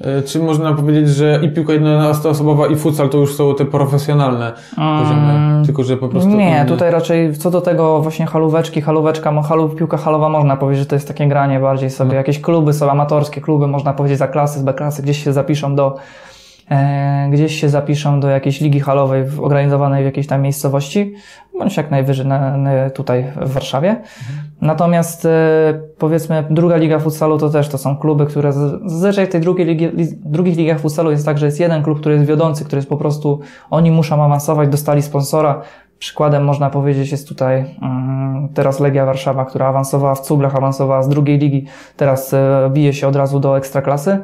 E, 0.00 0.22
Czy 0.22 0.38
można 0.38 0.74
powiedzieć, 0.74 1.08
że 1.08 1.40
i 1.42 1.48
piłka 1.48 1.72
11-osobowa 1.72 2.72
i 2.72 2.76
futsal 2.76 3.08
to 3.08 3.18
już 3.18 3.34
są 3.34 3.54
te 3.54 3.64
profesjonalne 3.64 4.52
poziomy, 4.70 5.62
tylko 5.66 5.82
że 5.82 5.96
po 5.96 6.08
prostu... 6.08 6.30
Nie, 6.30 6.64
tutaj 6.68 6.90
raczej 6.90 7.34
co 7.34 7.50
do 7.50 7.60
tego 7.60 8.02
właśnie 8.02 8.26
halóweczki, 8.26 8.80
halóweczka, 8.80 9.42
halu, 9.42 9.68
piłka 9.68 9.96
halowa 9.96 10.28
można 10.28 10.56
powiedzieć, 10.56 10.82
że 10.82 10.86
to 10.86 10.96
jest 10.96 11.08
takie 11.08 11.28
granie 11.28 11.60
bardziej 11.60 11.90
sobie. 11.90 12.14
Jakieś 12.16 12.40
kluby 12.40 12.72
są 12.72 12.90
amatorskie, 12.90 13.40
kluby 13.40 13.66
można 13.66 13.92
powiedzieć 13.92 14.18
za 14.18 14.28
klasy, 14.28 14.58
z 14.58 14.62
B 14.62 14.74
klasy, 14.74 15.02
gdzieś 15.02 15.24
się 15.24 15.32
zapiszą 15.32 15.74
do 15.74 15.96
gdzieś 17.30 17.60
się 17.60 17.68
zapiszą 17.68 18.20
do 18.20 18.28
jakiejś 18.28 18.60
ligi 18.60 18.80
halowej 18.80 19.24
organizowanej 19.40 20.02
w 20.02 20.06
jakiejś 20.06 20.26
tam 20.26 20.42
miejscowości, 20.42 21.14
bądź 21.58 21.76
jak 21.76 21.90
najwyżej 21.90 22.26
na, 22.26 22.56
na, 22.56 22.90
tutaj 22.90 23.24
w 23.36 23.52
Warszawie. 23.52 23.96
Natomiast 24.60 25.24
e, 25.24 25.28
powiedzmy 25.98 26.44
druga 26.50 26.76
liga 26.76 26.98
futsalu 26.98 27.38
to 27.38 27.50
też 27.50 27.68
to 27.68 27.78
są 27.78 27.96
kluby, 27.96 28.26
które 28.26 28.52
zazwyczaj 28.52 29.26
w 29.26 29.28
tej 29.28 29.40
drugiej 29.40 29.66
ligi, 29.66 29.86
li, 29.86 30.06
drugich 30.24 30.56
ligach 30.56 30.80
futsalu 30.80 31.10
jest 31.10 31.26
tak, 31.26 31.38
że 31.38 31.46
jest 31.46 31.60
jeden 31.60 31.82
klub, 31.82 32.00
który 32.00 32.14
jest 32.14 32.26
wiodący, 32.26 32.64
który 32.64 32.78
jest 32.78 32.88
po 32.88 32.96
prostu, 32.96 33.40
oni 33.70 33.90
muszą 33.90 34.24
awansować, 34.24 34.68
dostali 34.68 35.02
sponsora. 35.02 35.62
Przykładem 35.98 36.44
można 36.44 36.70
powiedzieć 36.70 37.12
jest 37.12 37.28
tutaj 37.28 37.64
mm, 37.82 38.48
teraz 38.54 38.80
Legia 38.80 39.06
Warszawa, 39.06 39.44
która 39.44 39.66
awansowała 39.66 40.14
w 40.14 40.20
cuglach, 40.20 40.56
awansowała 40.56 41.02
z 41.02 41.08
drugiej 41.08 41.38
ligi, 41.38 41.66
teraz 41.96 42.34
e, 42.34 42.70
bije 42.72 42.92
się 42.92 43.08
od 43.08 43.16
razu 43.16 43.40
do 43.40 43.58
ekstraklasy. 43.58 44.10
E, 44.10 44.22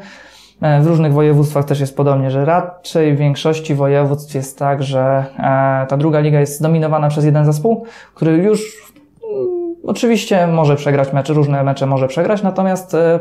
W 0.61 0.87
różnych 0.87 1.12
województwach 1.12 1.64
też 1.64 1.80
jest 1.80 1.96
podobnie, 1.96 2.30
że 2.30 2.44
raczej 2.44 3.14
w 3.14 3.18
większości 3.18 3.75
województw 3.75 4.34
jest 4.34 4.58
tak, 4.58 4.82
że 4.82 5.25
e, 5.38 5.87
ta 5.88 5.96
druga 5.96 6.20
liga 6.20 6.40
jest 6.40 6.58
zdominowana 6.58 7.08
przez 7.08 7.25
jeden 7.25 7.44
zespół, 7.44 7.84
który 8.14 8.32
już 8.32 8.92
mm, 9.34 9.76
oczywiście 9.87 10.46
może 10.46 10.76
przegrać 10.76 11.12
mecze, 11.12 11.32
różne 11.32 11.62
mecze 11.64 11.87
może 11.87 12.08
przegrać, 12.08 12.42
natomiast 12.42 12.94
e, 12.94 13.20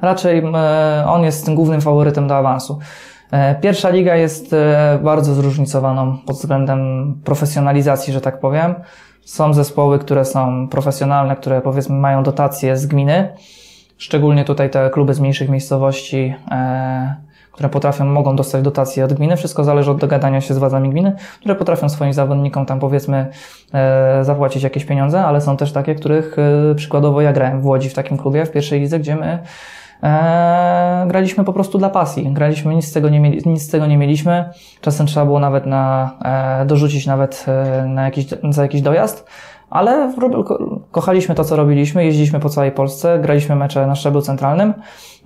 raczej 0.00 0.38
e, 0.38 1.04
on 1.06 1.24
jest 1.24 1.44
tym 1.44 1.54
głównym 1.54 1.80
faworytem 1.80 2.28
do 2.28 2.36
awansu. 2.36 2.78
E, 3.30 3.54
Pierwsza 3.54 3.90
liga 3.90 4.16
jest 4.16 4.52
e, 4.52 4.98
bardzo 5.02 5.34
zróżnicowaną 5.34 6.18
pod 6.26 6.36
względem 6.36 7.14
profesjonalizacji, 7.24 8.12
że 8.12 8.20
tak 8.20 8.40
powiem. 8.40 8.74
Są 9.24 9.54
zespoły, 9.54 9.98
które 9.98 10.24
są 10.24 10.68
profesjonalne, 10.68 11.36
które 11.36 11.60
powiedzmy 11.60 11.96
mają 11.96 12.22
dotacje 12.22 12.76
z 12.76 12.86
gminy. 12.86 13.34
Szczególnie 13.98 14.44
tutaj 14.44 14.70
te 14.70 14.90
kluby 14.90 15.14
z 15.14 15.20
mniejszych 15.20 15.48
miejscowości, 15.48 16.34
e, 16.50 17.14
które 17.52 17.68
potrafią, 17.68 18.04
mogą 18.04 18.36
dostać 18.36 18.62
dotacje 18.62 19.04
od 19.04 19.12
gminy. 19.12 19.36
Wszystko 19.36 19.64
zależy 19.64 19.90
od 19.90 20.00
dogadania 20.00 20.40
się 20.40 20.54
z 20.54 20.58
władzami 20.58 20.90
gminy, 20.90 21.12
które 21.40 21.54
potrafią 21.54 21.88
swoim 21.88 22.12
zawodnikom 22.12 22.66
tam 22.66 22.80
powiedzmy 22.80 23.26
e, 23.74 24.24
zapłacić 24.24 24.62
jakieś 24.62 24.84
pieniądze, 24.84 25.24
ale 25.24 25.40
są 25.40 25.56
też 25.56 25.72
takie, 25.72 25.94
których 25.94 26.36
e, 26.38 26.74
przykładowo 26.74 27.20
ja 27.20 27.32
grałem 27.32 27.60
w 27.60 27.66
Łodzi 27.66 27.88
w 27.88 27.94
takim 27.94 28.18
klubie, 28.18 28.46
w 28.46 28.50
pierwszej 28.50 28.80
lidze, 28.80 28.98
gdzie 28.98 29.16
my 29.16 29.38
e, 30.02 31.04
graliśmy 31.08 31.44
po 31.44 31.52
prostu 31.52 31.78
dla 31.78 31.90
pasji. 31.90 32.32
Graliśmy, 32.32 32.74
nic 32.74 32.88
z 32.88 32.92
tego 32.92 33.08
nie, 33.08 33.20
mieli, 33.20 33.42
nic 33.46 33.62
z 33.62 33.70
tego 33.70 33.86
nie 33.86 33.96
mieliśmy. 33.96 34.50
Czasem 34.80 35.06
trzeba 35.06 35.26
było 35.26 35.40
nawet 35.40 35.66
na, 35.66 36.10
e, 36.62 36.66
dorzucić 36.66 37.06
nawet 37.06 37.44
e, 37.48 37.86
na 37.86 38.04
jakiś, 38.04 38.26
za 38.50 38.62
jakiś 38.62 38.82
dojazd. 38.82 39.26
Ale 39.70 40.12
kochaliśmy 40.90 41.34
to, 41.34 41.44
co 41.44 41.56
robiliśmy, 41.56 42.04
jeździliśmy 42.04 42.40
po 42.40 42.48
całej 42.48 42.72
Polsce, 42.72 43.18
graliśmy 43.18 43.56
mecze 43.56 43.86
na 43.86 43.94
szczeblu 43.94 44.22
centralnym. 44.22 44.74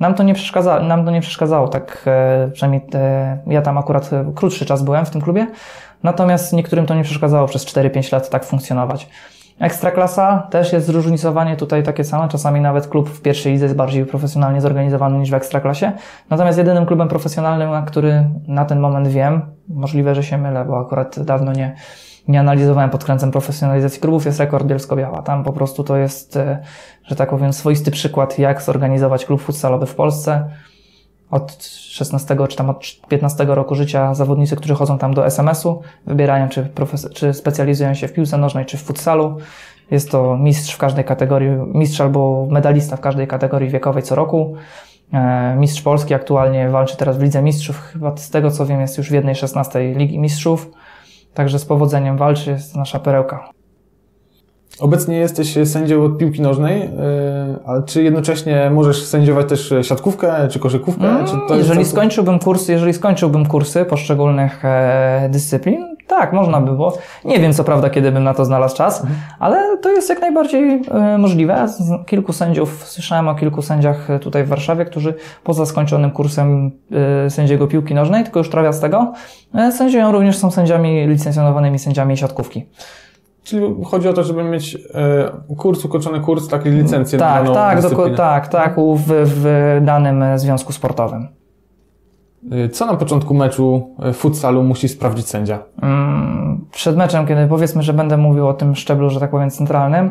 Nam 0.00 0.14
to 0.14 0.22
nie 0.22 0.34
przeszkadzało, 0.34 0.82
nam 0.82 1.04
to 1.04 1.10
nie 1.10 1.20
przeszkadzało 1.20 1.68
tak 1.68 2.04
e, 2.06 2.50
przynajmniej 2.52 2.82
e, 2.94 3.38
ja 3.46 3.62
tam 3.62 3.78
akurat 3.78 4.12
e, 4.12 4.32
krótszy 4.34 4.66
czas 4.66 4.82
byłem 4.82 5.06
w 5.06 5.10
tym 5.10 5.20
klubie. 5.20 5.46
Natomiast 6.02 6.52
niektórym 6.52 6.86
to 6.86 6.94
nie 6.94 7.02
przeszkadzało 7.02 7.48
przez 7.48 7.66
4-5 7.66 8.12
lat 8.12 8.30
tak 8.30 8.44
funkcjonować. 8.44 9.08
Ekstraklasa 9.60 10.46
też 10.50 10.72
jest 10.72 10.86
zróżnicowanie 10.86 11.56
tutaj 11.56 11.82
takie 11.82 12.04
same. 12.04 12.28
Czasami 12.28 12.60
nawet 12.60 12.86
klub 12.86 13.08
w 13.08 13.22
pierwszej 13.22 13.52
lidze 13.52 13.64
jest 13.64 13.76
bardziej 13.76 14.06
profesjonalnie 14.06 14.60
zorganizowany 14.60 15.18
niż 15.18 15.30
w 15.30 15.34
ekstraklasie. 15.34 15.92
Natomiast 16.30 16.58
jedynym 16.58 16.86
klubem 16.86 17.08
profesjonalnym, 17.08 17.70
na 17.70 17.82
który 17.82 18.24
na 18.48 18.64
ten 18.64 18.80
moment 18.80 19.08
wiem, 19.08 19.42
możliwe, 19.68 20.14
że 20.14 20.22
się 20.22 20.38
mylę, 20.38 20.64
bo 20.64 20.80
akurat 20.80 21.22
dawno 21.22 21.52
nie, 21.52 21.76
nie 22.28 22.40
analizowałem 22.40 22.90
pod 22.90 23.04
kątem 23.04 23.30
profesjonalizacji 23.30 24.00
klubów, 24.00 24.26
jest 24.26 24.40
rekord 24.40 24.66
Bielsko-Biała. 24.66 25.22
Tam 25.22 25.44
po 25.44 25.52
prostu 25.52 25.84
to 25.84 25.96
jest, 25.96 26.36
e, 26.36 26.62
że 27.04 27.16
tak 27.16 27.30
powiem, 27.30 27.52
swoisty 27.52 27.90
przykład, 27.90 28.38
jak 28.38 28.62
zorganizować 28.62 29.24
klub 29.24 29.42
futsalowy 29.42 29.86
w 29.86 29.94
Polsce. 29.94 30.50
Od 31.30 31.64
16 31.64 32.36
czy 32.48 32.56
tam 32.56 32.70
od 32.70 32.84
15 33.08 33.54
roku 33.54 33.74
życia 33.74 34.14
zawodnicy, 34.14 34.56
którzy 34.56 34.74
chodzą 34.74 34.98
tam 34.98 35.14
do 35.14 35.26
SMS-u, 35.26 35.82
wybierają 36.06 36.48
czy, 36.48 36.62
profes- 36.62 37.12
czy 37.12 37.34
specjalizują 37.34 37.94
się 37.94 38.08
w 38.08 38.12
piłce 38.12 38.38
nożnej, 38.38 38.66
czy 38.66 38.76
w 38.76 38.82
futsalu. 38.82 39.36
Jest 39.90 40.10
to 40.10 40.36
mistrz 40.36 40.74
w 40.74 40.78
każdej 40.78 41.04
kategorii, 41.04 41.50
mistrz 41.74 42.00
albo 42.00 42.46
medalista 42.50 42.96
w 42.96 43.00
każdej 43.00 43.26
kategorii 43.26 43.70
wiekowej 43.70 44.02
co 44.02 44.14
roku. 44.14 44.54
E, 45.12 45.56
Mistrz 45.58 45.82
Polski 45.82 46.14
aktualnie 46.14 46.68
walczy 46.68 46.96
teraz 46.96 47.18
w 47.18 47.22
Lidze 47.22 47.42
Mistrzów. 47.42 47.80
Chyba 47.80 48.16
z 48.16 48.30
tego 48.30 48.50
co 48.50 48.66
wiem 48.66 48.80
jest 48.80 48.98
już 48.98 49.08
w 49.08 49.12
jednej 49.12 49.34
16 49.34 49.94
Ligi 49.94 50.18
Mistrzów. 50.18 50.70
Także 51.34 51.58
z 51.58 51.64
powodzeniem 51.64 52.16
walczy, 52.16 52.50
jest 52.50 52.76
nasza 52.76 52.98
perełka. 52.98 53.48
Obecnie 54.80 55.16
jesteś 55.16 55.58
sędzią 55.64 56.04
od 56.04 56.18
piłki 56.18 56.42
nożnej, 56.42 56.80
yy, 56.80 56.88
ale 57.66 57.82
czy 57.82 58.02
jednocześnie 58.02 58.70
możesz 58.70 59.04
sędziować 59.04 59.48
też 59.48 59.74
siatkówkę, 59.82 60.48
czy 60.50 60.58
koszykówkę? 60.58 61.08
Mm, 61.08 61.26
czy 61.26 61.56
jeżeli 61.56 61.84
skończyłbym 61.84 62.38
kursy, 62.38 62.72
jeżeli 62.72 62.94
skończyłbym 62.94 63.46
kursy 63.46 63.84
poszczególnych 63.84 64.64
e, 64.64 65.28
dyscyplin, 65.32 65.91
tak, 66.06 66.32
można 66.32 66.60
by 66.60 66.72
było. 66.72 66.98
Nie 67.24 67.38
wiem 67.40 67.52
co 67.52 67.64
prawda, 67.64 67.90
kiedy 67.90 68.12
bym 68.12 68.24
na 68.24 68.34
to 68.34 68.44
znalazł 68.44 68.76
czas, 68.76 69.00
Mhm. 69.00 69.20
ale 69.38 69.78
to 69.78 69.90
jest 69.92 70.08
jak 70.08 70.20
najbardziej 70.20 70.82
e, 70.90 71.18
możliwe. 71.18 71.68
Z 71.68 72.06
kilku 72.06 72.32
sędziów, 72.32 72.84
słyszałem 72.88 73.28
o 73.28 73.34
kilku 73.34 73.62
sędziach 73.62 74.10
e, 74.10 74.18
tutaj 74.18 74.44
w 74.44 74.48
Warszawie, 74.48 74.84
którzy 74.84 75.14
poza 75.44 75.66
skończonym 75.66 76.10
kursem 76.10 76.70
e, 77.26 77.30
sędziego 77.30 77.66
piłki 77.66 77.94
nożnej, 77.94 78.24
tylko 78.24 78.38
już 78.40 78.50
trawiastego, 78.50 79.12
e, 79.54 79.72
sędziują 79.72 80.12
również 80.12 80.38
są 80.38 80.50
sędziami 80.50 81.06
licencjonowanymi 81.06 81.78
sędziami 81.78 82.16
siatkówki. 82.16 82.66
Czyli 83.44 83.66
chodzi 83.84 84.08
o 84.08 84.12
to, 84.12 84.24
żeby 84.24 84.44
mieć 84.44 84.78
kurs, 85.58 85.84
ukończony 85.84 86.20
kurs, 86.20 86.48
taki 86.48 86.70
licencję 86.70 87.18
na 87.18 87.24
Tak, 87.26 87.42
daną 87.42 87.54
tak, 87.54 87.76
dyscyplinę. 87.80 88.10
doko- 88.10 88.16
tak, 88.16 88.48
tak, 88.48 88.78
u- 88.78 88.96
w, 88.96 89.02
w 89.06 89.78
danym 89.84 90.24
związku 90.38 90.72
sportowym. 90.72 91.28
Y, 92.52 92.68
Co 92.68 92.86
na 92.86 92.94
początku 92.94 93.34
meczu 93.34 93.96
e, 94.02 94.12
futsalu 94.12 94.62
musi 94.62 94.88
sprawdzić 94.88 95.28
sędzia? 95.28 95.58
Mm, 95.82 96.66
Przed 96.72 96.96
meczem, 96.96 97.26
kiedy 97.26 97.46
powiedzmy, 97.46 97.82
że 97.82 97.92
będę 97.92 98.16
mówił 98.16 98.48
o 98.48 98.54
tym 98.54 98.74
szczeblu, 98.74 99.10
że 99.10 99.20
tak 99.20 99.30
powiem, 99.30 99.50
centralnym, 99.50 100.06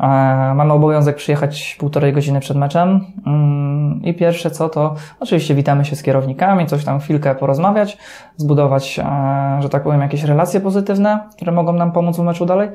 e, 0.00 0.06
mamy 0.54 0.72
obowiązek 0.72 1.16
przyjechać 1.16 1.76
półtorej 1.80 2.12
godziny 2.12 2.40
przed 2.40 2.56
meczem. 2.56 3.00
Mm, 3.26 4.00
I 4.04 4.14
pierwsze 4.14 4.50
co 4.50 4.68
to, 4.68 4.94
oczywiście 5.20 5.54
witamy 5.54 5.84
się 5.84 5.96
z 5.96 6.02
kierownikami, 6.02 6.66
coś 6.66 6.84
tam 6.84 7.00
chwilkę 7.00 7.34
porozmawiać, 7.34 7.98
zbudować, 8.36 8.98
e, 8.98 9.58
że 9.62 9.68
tak 9.68 9.82
powiem, 9.82 10.00
jakieś 10.00 10.22
relacje 10.22 10.60
pozytywne, 10.60 11.18
które 11.36 11.52
mogą 11.52 11.72
nam 11.72 11.92
pomóc 11.92 12.16
w 12.16 12.22
meczu 12.22 12.46
dalej. 12.46 12.68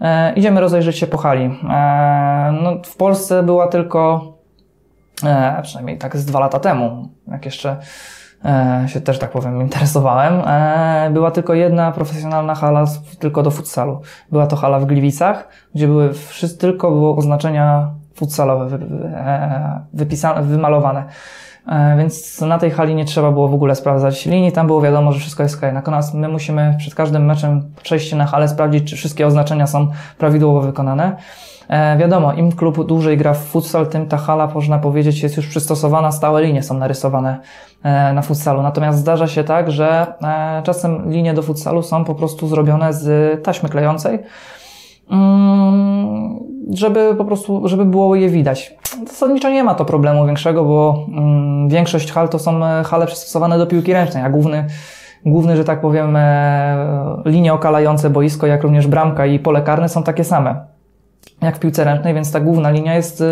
E, 0.00 0.32
Idziemy 0.34 0.60
rozejrzeć 0.60 0.98
się 0.98 1.06
po 1.06 1.18
hali. 1.18 1.44
E, 1.44 1.50
No, 2.62 2.70
w 2.84 2.96
Polsce 2.96 3.42
była 3.42 3.66
tylko, 3.68 4.32
przynajmniej 5.62 5.98
tak 5.98 6.16
z 6.16 6.24
dwa 6.24 6.40
lata 6.40 6.58
temu, 6.58 7.08
jak 7.28 7.44
jeszcze 7.44 7.76
się 8.86 9.00
też 9.00 9.18
tak 9.18 9.30
powiem 9.30 9.62
interesowałem, 9.62 10.42
e, 10.46 11.10
była 11.12 11.30
tylko 11.30 11.54
jedna 11.54 11.92
profesjonalna 11.92 12.54
hala 12.54 12.84
tylko 13.18 13.42
do 13.42 13.50
futsalu. 13.50 14.00
Była 14.30 14.46
to 14.46 14.56
hala 14.56 14.78
w 14.80 14.84
Gliwicach, 14.84 15.48
gdzie 15.74 15.86
były 15.86 16.14
wszyscy, 16.14 16.58
tylko 16.58 16.90
było 16.90 17.16
oznaczenia 17.16 17.90
futsalowe 18.14 18.78
e, 19.04 19.80
wypisane, 19.92 20.42
wymalowane. 20.42 21.04
E, 21.68 21.96
Więc 21.98 22.40
na 22.40 22.58
tej 22.58 22.70
hali 22.70 22.94
nie 22.94 23.04
trzeba 23.04 23.32
było 23.32 23.48
w 23.48 23.54
ogóle 23.54 23.74
sprawdzać 23.74 24.26
linii, 24.26 24.52
tam 24.52 24.66
było 24.66 24.80
wiadomo, 24.80 25.12
że 25.12 25.20
wszystko 25.20 25.42
jest 25.42 25.64
ok. 25.64 25.72
Natomiast 25.72 26.14
my 26.14 26.28
musimy 26.28 26.74
przed 26.78 26.94
każdym 26.94 27.24
meczem 27.24 27.72
przejść 27.82 28.12
na 28.12 28.26
halę, 28.26 28.48
sprawdzić, 28.48 28.90
czy 28.90 28.96
wszystkie 28.96 29.26
oznaczenia 29.26 29.66
są 29.66 29.88
prawidłowo 30.18 30.60
wykonane. 30.60 31.16
E, 31.70 31.96
wiadomo, 31.96 32.32
im 32.32 32.52
klub 32.52 32.86
dłużej 32.86 33.16
gra 33.16 33.34
w 33.34 33.44
futsal, 33.44 33.86
tym 33.86 34.06
ta 34.06 34.16
hala, 34.16 34.48
można 34.54 34.78
powiedzieć, 34.78 35.22
jest 35.22 35.36
już 35.36 35.46
przystosowana, 35.46 36.12
stałe 36.12 36.42
linie 36.42 36.62
są 36.62 36.78
narysowane 36.78 37.40
e, 37.82 38.12
na 38.12 38.22
futsalu. 38.22 38.62
Natomiast 38.62 38.98
zdarza 38.98 39.26
się 39.26 39.44
tak, 39.44 39.70
że 39.70 40.06
e, 40.22 40.62
czasem 40.62 41.10
linie 41.10 41.34
do 41.34 41.42
futsalu 41.42 41.82
są 41.82 42.04
po 42.04 42.14
prostu 42.14 42.48
zrobione 42.48 42.92
z 42.92 43.42
taśmy 43.44 43.68
klejącej, 43.68 44.18
mm, 45.10 46.38
żeby 46.74 47.14
po 47.18 47.24
prostu, 47.24 47.68
żeby 47.68 47.84
było 47.84 48.14
je 48.14 48.28
widać. 48.28 48.74
Zasadniczo 49.06 49.50
nie 49.50 49.64
ma 49.64 49.74
to 49.74 49.84
problemu 49.84 50.26
większego, 50.26 50.64
bo 50.64 51.06
mm, 51.08 51.68
większość 51.68 52.12
hal 52.12 52.28
to 52.28 52.38
są 52.38 52.60
hale 52.84 53.06
przystosowane 53.06 53.58
do 53.58 53.66
piłki 53.66 53.92
ręcznej, 53.92 54.22
a 54.24 54.30
główny, 54.30 54.66
główny, 55.26 55.56
że 55.56 55.64
tak 55.64 55.80
powiem, 55.80 56.18
linie 57.24 57.54
okalające 57.54 58.10
boisko, 58.10 58.46
jak 58.46 58.62
również 58.62 58.86
bramka 58.86 59.26
i 59.26 59.38
pole 59.38 59.62
karne 59.62 59.88
są 59.88 60.02
takie 60.02 60.24
same 60.24 60.69
jak 61.42 61.56
w 61.56 61.60
piłce 61.60 61.84
ręcznej, 61.84 62.14
więc 62.14 62.32
ta 62.32 62.40
główna 62.40 62.70
linia 62.70 62.94
jest, 62.94 63.20
y, 63.20 63.24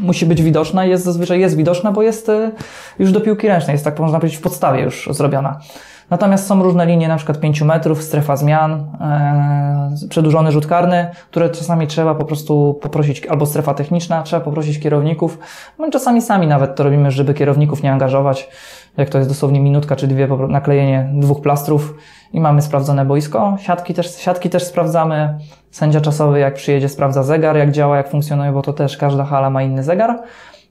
musi 0.00 0.26
być 0.26 0.42
widoczna 0.42 0.86
i 0.86 0.90
jest 0.90 1.04
zazwyczaj 1.04 1.40
jest 1.40 1.56
widoczna, 1.56 1.92
bo 1.92 2.02
jest 2.02 2.28
y, 2.28 2.50
już 2.98 3.12
do 3.12 3.20
piłki 3.20 3.48
ręcznej, 3.48 3.74
jest 3.74 3.84
tak 3.84 3.98
można 3.98 4.20
powiedzieć 4.20 4.38
w 4.38 4.42
podstawie 4.42 4.82
już 4.82 5.08
zrobiona. 5.10 5.60
Natomiast 6.10 6.46
są 6.46 6.62
różne 6.62 6.86
linie, 6.86 7.08
na 7.08 7.16
przykład 7.16 7.40
5 7.40 7.62
metrów, 7.62 8.02
strefa 8.02 8.36
zmian, 8.36 8.72
e, 8.72 10.08
przedłużony 10.08 10.52
rzut 10.52 10.66
karny, 10.66 11.10
które 11.30 11.50
czasami 11.50 11.86
trzeba 11.86 12.14
po 12.14 12.24
prostu 12.24 12.78
poprosić, 12.82 13.26
albo 13.26 13.46
strefa 13.46 13.74
techniczna, 13.74 14.22
trzeba 14.22 14.44
poprosić 14.44 14.80
kierowników. 14.80 15.38
My 15.78 15.90
czasami 15.90 16.22
sami 16.22 16.46
nawet 16.46 16.76
to 16.76 16.82
robimy, 16.82 17.10
żeby 17.10 17.34
kierowników 17.34 17.82
nie 17.82 17.92
angażować, 17.92 18.48
jak 18.96 19.08
to 19.08 19.18
jest 19.18 19.30
dosłownie 19.30 19.60
minutka 19.60 19.96
czy 19.96 20.06
dwie, 20.06 20.28
naklejenie 20.48 21.10
dwóch 21.14 21.40
plastrów 21.40 21.94
i 22.32 22.40
mamy 22.40 22.62
sprawdzone 22.62 23.04
boisko. 23.04 23.56
Siatki 23.60 23.94
też, 23.94 24.16
siatki 24.16 24.50
też 24.50 24.64
sprawdzamy. 24.64 25.38
Sędzia 25.70 26.00
czasowy 26.00 26.38
jak 26.38 26.54
przyjedzie 26.54 26.88
sprawdza 26.88 27.22
zegar, 27.22 27.56
jak 27.56 27.70
działa, 27.70 27.96
jak 27.96 28.10
funkcjonuje, 28.10 28.52
bo 28.52 28.62
to 28.62 28.72
też 28.72 28.96
każda 28.96 29.24
hala 29.24 29.50
ma 29.50 29.62
inny 29.62 29.82
zegar. 29.82 30.22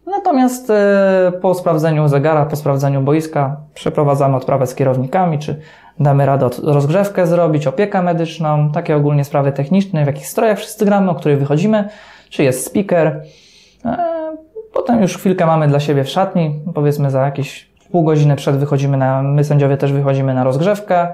Natomiast 0.10 0.69
e, 0.69 1.32
po 1.41 1.54
sprawdzeniu 1.54 2.08
zegara, 2.08 2.45
po 2.45 2.56
sprawdzeniu 2.56 3.02
boiska 3.02 3.58
przeprowadzamy 3.74 4.36
odprawę 4.36 4.67
z 4.67 4.76
kierownikami, 4.76 5.39
czy 5.39 5.62
damy 6.00 6.26
radę 6.26 6.50
rozgrzewkę 6.63 7.28
zrobić, 7.28 7.67
opiekę 7.67 8.02
medyczną, 8.02 8.72
takie 8.72 8.95
ogólnie 8.95 9.24
sprawy 9.24 9.52
techniczne, 9.52 10.04
w 10.04 10.08
jakich 10.08 10.28
strojach 10.28 10.58
wszyscy 10.58 10.86
gramy, 10.86 11.12
o 11.12 11.15
których 11.15 11.39
wychodzimy, 11.39 11.89
czy 12.30 12.43
jest 12.43 12.65
speaker. 12.65 13.22
E, 13.86 14.19
Potem 14.74 15.02
już 15.02 15.17
chwilkę 15.17 15.45
mamy 15.45 15.67
dla 15.67 15.80
siebie 15.80 16.04
w 16.04 16.10
szatni, 16.10 16.60
powiedzmy 16.76 17.12
za 17.12 17.26
jakieś 17.26 17.69
pół 17.91 18.04
godziny 18.04 18.36
przed 18.36 18.58
wychodzimy 18.58 18.98
na, 18.98 19.22
my 19.24 19.43
sędziowie 19.43 19.78
też 19.78 19.93
wychodzimy 19.93 20.34
na 20.34 20.43
rozgrzewkę, 20.43 21.08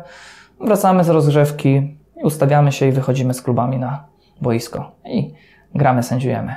wracamy 0.62 1.04
z 1.04 1.10
rozgrzewki, 1.10 1.98
ustawiamy 2.24 2.72
się 2.72 2.88
i 2.88 2.92
wychodzimy 2.92 3.34
z 3.34 3.42
klubami 3.42 3.78
na 3.78 4.04
boisko 4.42 4.92
i 5.06 5.34
gramy, 5.76 6.04
sędziujemy. 6.04 6.56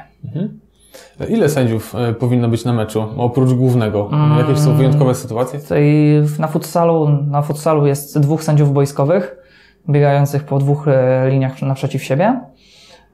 Ile 1.28 1.48
sędziów 1.48 1.94
e, 1.94 2.12
powinno 2.12 2.48
być 2.48 2.64
na 2.64 2.72
meczu, 2.72 3.04
oprócz 3.16 3.52
głównego? 3.52 4.10
Jakieś 4.38 4.58
są 4.58 4.74
wyjątkowe 4.74 5.14
sytuacje? 5.14 5.60
Tutaj 5.60 6.12
na 6.38 6.46
futsalu, 6.46 7.08
na 7.08 7.42
futsalu 7.42 7.86
jest 7.86 8.18
dwóch 8.18 8.44
sędziów 8.44 8.72
boiskowych, 8.72 9.36
biegających 9.88 10.44
po 10.44 10.58
dwóch 10.58 10.88
e, 10.88 11.30
liniach 11.30 11.62
naprzeciw 11.62 12.04
siebie. 12.04 12.40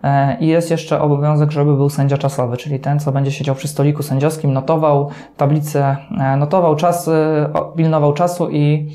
E, 0.05 0.37
I 0.41 0.47
jest 0.47 0.71
jeszcze 0.71 1.01
obowiązek, 1.01 1.51
żeby 1.51 1.77
był 1.77 1.91
sędzia 1.91 2.19
czasowy, 2.19 2.57
czyli 2.57 2.81
ten, 2.81 3.01
co 3.01 3.13
będzie 3.13 3.31
siedział 3.31 3.55
przy 3.55 3.69
stoliku 3.69 4.03
sędziowskim, 4.03 4.53
notował 4.53 5.11
tablicę, 5.37 5.97
e, 6.21 6.37
notował 6.37 6.77
czas, 6.77 7.09
e, 7.09 7.51
pilnował 7.77 8.13
czasu 8.13 8.51
i 8.51 8.91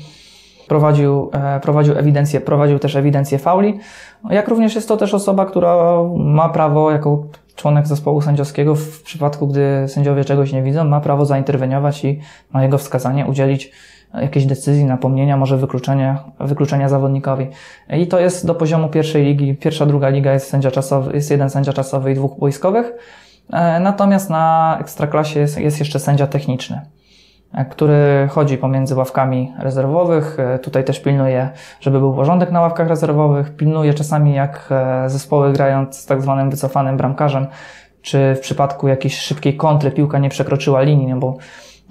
prowadził, 0.68 1.30
e, 1.32 1.60
prowadził 1.60 1.98
ewidencję, 1.98 2.40
prowadził 2.40 2.78
też 2.78 2.96
ewidencję 2.96 3.38
fauli. 3.38 3.78
Jak 4.30 4.48
również 4.48 4.74
jest 4.74 4.88
to 4.88 4.96
też 4.96 5.14
osoba, 5.14 5.46
która 5.46 5.76
ma 6.16 6.48
prawo, 6.48 6.90
jako 6.90 7.22
członek 7.56 7.86
zespołu 7.86 8.20
sędziowskiego, 8.22 8.74
w 8.74 9.02
przypadku, 9.02 9.46
gdy 9.46 9.84
sędziowie 9.88 10.24
czegoś 10.24 10.52
nie 10.52 10.62
widzą, 10.62 10.84
ma 10.84 11.00
prawo 11.00 11.26
zainterweniować 11.26 12.04
i 12.04 12.20
na 12.54 12.62
jego 12.62 12.78
wskazanie 12.78 13.26
udzielić 13.26 13.72
jakiejś 14.14 14.46
decyzji, 14.46 14.84
napomnienia, 14.84 15.36
może 15.36 15.56
wykluczenia, 15.56 16.24
wykluczenia 16.40 16.88
zawodnikowi. 16.88 17.46
I 17.90 18.06
to 18.06 18.20
jest 18.20 18.46
do 18.46 18.54
poziomu 18.54 18.88
pierwszej 18.88 19.24
ligi. 19.24 19.54
Pierwsza, 19.54 19.86
druga 19.86 20.08
liga 20.08 20.32
jest 20.32 20.48
sędzia 20.48 20.70
czasowy, 20.70 21.14
jest 21.14 21.30
jeden 21.30 21.50
sędzia 21.50 21.72
czasowy 21.72 22.12
i 22.12 22.14
dwóch 22.14 22.38
wojskowych. 22.38 22.92
E, 23.52 23.80
Natomiast 23.80 24.30
na 24.30 24.76
ekstraklasie 24.80 25.40
jest, 25.40 25.58
jest 25.58 25.78
jeszcze 25.78 25.98
sędzia 25.98 26.26
techniczny 26.26 26.76
e, 26.76 26.99
który 27.70 28.28
chodzi 28.30 28.58
pomiędzy 28.58 28.94
ławkami 28.94 29.52
rezerwowych. 29.58 30.36
E, 30.38 30.58
Tutaj 30.58 30.84
też 30.84 31.00
pilnuje, 31.00 31.50
żeby 31.80 31.98
był 31.98 32.14
porządek 32.14 32.50
na 32.50 32.60
ławkach 32.60 32.88
rezerwowych. 32.88 33.56
Pilnuje 33.56 33.94
czasami, 33.94 34.34
jak 34.34 34.68
e, 34.70 35.08
zespoły 35.08 35.52
grają 35.52 35.86
z 35.92 36.06
tak 36.06 36.22
zwanym 36.22 36.50
wycofanym 36.50 36.96
bramkarzem, 36.96 37.46
czy 38.02 38.34
w 38.34 38.40
przypadku 38.40 38.88
jakiejś 38.88 39.18
szybkiej 39.18 39.56
kontry 39.56 39.90
piłka 39.90 40.18
nie 40.18 40.28
przekroczyła 40.28 40.82
linii, 40.82 41.06
no 41.06 41.16
bo 41.16 41.36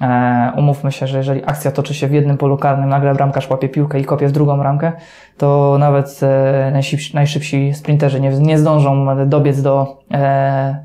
e, 0.01 0.51
umówmy 0.57 0.91
się, 0.91 1.07
że 1.07 1.17
jeżeli 1.17 1.45
akcja 1.45 1.71
toczy 1.71 1.93
się 1.93 2.07
w 2.07 2.11
jednym 2.11 2.37
polu 2.37 2.57
karnym, 2.57 2.89
nagle 2.89 3.13
bramkarz 3.13 3.49
łapie 3.49 3.69
piłkę 3.69 3.99
i 3.99 4.05
kopie 4.05 4.27
w 4.27 4.31
drugą 4.31 4.57
bramkę, 4.57 4.91
to 5.37 5.77
nawet 5.79 6.19
e, 6.23 6.69
najszybsi, 6.73 7.15
najszybsi 7.15 7.73
sprinterzy 7.73 8.21
nie, 8.21 8.29
nie 8.29 8.57
zdążą 8.57 9.25
dobiec 9.27 9.61
do 9.61 9.97
e, 10.11 10.83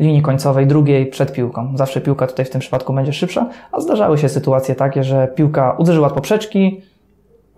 linii 0.00 0.22
końcowej, 0.22 0.66
drugiej 0.66 1.06
przed 1.06 1.32
piłką. 1.32 1.76
Zawsze 1.76 2.00
piłka 2.00 2.26
tutaj 2.26 2.44
w 2.44 2.50
tym 2.50 2.60
przypadku 2.60 2.92
będzie 2.92 3.12
szybsza, 3.12 3.48
a 3.72 3.80
zdarzały 3.80 4.18
się 4.18 4.28
sytuacje 4.28 4.74
takie, 4.74 5.04
że 5.04 5.28
piłka 5.28 5.76
uderzyła 5.78 6.06
od 6.06 6.12
poprzeczki, 6.12 6.80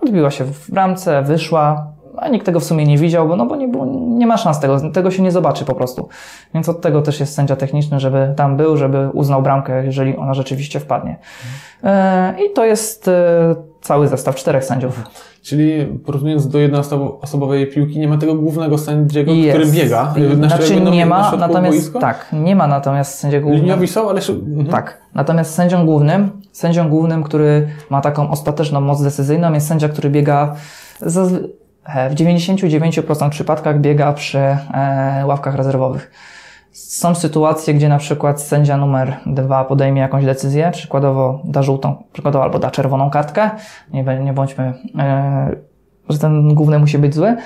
odbiła 0.02 0.30
się 0.30 0.44
w 0.44 0.70
bramce, 0.70 1.22
wyszła, 1.22 1.95
a 2.16 2.28
nikt 2.28 2.46
tego 2.46 2.60
w 2.60 2.64
sumie 2.64 2.86
nie 2.86 2.98
widział, 2.98 3.28
bo, 3.28 3.36
no 3.36 3.46
bo 3.46 3.56
nie, 3.56 3.68
było, 3.68 3.86
nie 4.08 4.26
ma 4.26 4.36
szans 4.36 4.60
tego, 4.60 4.90
tego 4.90 5.10
się 5.10 5.22
nie 5.22 5.32
zobaczy 5.32 5.64
po 5.64 5.74
prostu. 5.74 6.08
Więc 6.54 6.68
od 6.68 6.80
tego 6.80 7.02
też 7.02 7.20
jest 7.20 7.34
sędzia 7.34 7.56
techniczny, 7.56 8.00
żeby 8.00 8.32
tam 8.36 8.56
był, 8.56 8.76
żeby 8.76 9.08
uznał 9.12 9.42
bramkę, 9.42 9.84
jeżeli 9.84 10.16
ona 10.16 10.34
rzeczywiście 10.34 10.80
wpadnie. 10.80 11.16
E, 11.84 12.34
I 12.46 12.52
to 12.52 12.64
jest 12.64 13.08
e, 13.08 13.54
cały 13.80 14.08
zestaw 14.08 14.36
czterech 14.36 14.64
sędziów. 14.64 15.02
Czyli 15.42 15.86
porównując 15.86 16.48
do 16.48 16.58
jednoosobowej 16.58 17.66
piłki, 17.66 17.98
nie 17.98 18.08
ma 18.08 18.18
tego 18.18 18.34
głównego 18.34 18.78
sędziego, 18.78 19.32
Jest. 19.32 19.58
który 19.58 19.72
biega. 19.72 20.14
Na 20.36 20.48
Znaczy 20.48 20.80
na- 20.80 20.90
nie 20.90 21.06
na 21.06 21.16
ma, 21.16 21.22
środku 21.22 21.38
natomiast 21.40 21.76
boiska? 21.78 22.00
tak, 22.00 22.26
nie 22.32 22.56
ma 22.56 22.66
natomiast 22.66 23.18
sędziego 23.18 23.42
głównego. 23.42 23.64
Liniowi 23.66 23.88
są, 23.88 24.10
ale... 24.10 24.20
Mhm. 24.20 24.66
Tak. 24.66 24.98
Natomiast 25.14 25.54
sędzią 25.54 25.86
głównym, 25.86 26.30
sędzią 26.52 26.88
głównym, 26.88 27.22
który 27.22 27.68
ma 27.90 28.00
taką 28.00 28.30
ostateczną 28.30 28.80
moc 28.80 29.02
decyzyjną, 29.02 29.52
jest 29.52 29.68
sędzia, 29.68 29.88
który 29.88 30.10
biega 30.10 30.54
w 32.10 32.14
99% 32.14 33.30
przypadkach 33.30 33.80
biega 33.80 34.12
przy 34.12 34.38
e, 34.38 35.22
ławkach 35.26 35.54
rezerwowych. 35.54 36.10
Są 36.72 37.14
sytuacje, 37.14 37.74
gdzie 37.74 37.88
na 37.88 37.98
przykład 37.98 38.40
sędzia 38.40 38.76
numer 38.76 39.16
dwa 39.26 39.64
podejmie 39.64 40.00
jakąś 40.00 40.24
decyzję, 40.24 40.70
przykładowo 40.72 41.42
da 41.44 41.62
żółtą, 41.62 42.04
przykładowo 42.12 42.44
albo 42.44 42.58
da 42.58 42.70
czerwoną 42.70 43.10
kartkę, 43.10 43.50
nie, 43.92 44.04
nie 44.04 44.32
bądźmy, 44.32 44.74
e, 44.98 45.56
że 46.08 46.18
ten 46.18 46.54
główny 46.54 46.78
musi 46.78 46.98
być 46.98 47.14
zły, 47.14 47.28
e, 47.28 47.36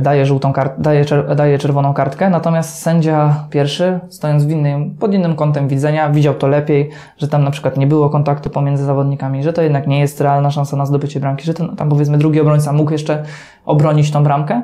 daje 0.00 0.26
żółtą 0.26 0.52
kart, 0.52 0.72
daje, 0.78 1.04
czer, 1.04 1.36
daje 1.36 1.58
czerwoną 1.58 1.94
kartkę, 1.94 2.30
natomiast 2.30 2.78
sędzia 2.78 3.44
pierwszy, 3.50 4.00
stojąc 4.08 4.44
w 4.44 4.50
innym, 4.50 4.96
pod 5.00 5.14
innym 5.14 5.36
kątem 5.36 5.68
widzenia, 5.68 6.10
widział 6.10 6.34
to 6.34 6.46
lepiej, 6.46 6.90
że 7.18 7.28
tam 7.28 7.44
na 7.44 7.50
przykład 7.50 7.76
nie 7.76 7.86
było 7.86 8.10
kontaktu 8.10 8.50
pomiędzy 8.50 8.84
zawodnikami, 8.84 9.42
że 9.42 9.52
to 9.52 9.62
jednak 9.62 9.86
nie 9.86 10.00
jest 10.00 10.20
realna 10.20 10.50
szansa 10.50 10.76
na 10.76 10.86
zdobycie 10.86 11.20
bramki, 11.20 11.44
że 11.44 11.54
ten, 11.54 11.76
tam 11.76 11.88
powiedzmy 11.88 12.18
drugi 12.18 12.40
obrońca 12.40 12.72
mógł 12.72 12.92
jeszcze 12.92 13.22
obronić 13.66 14.10
tą 14.10 14.24
bramkę, 14.24 14.62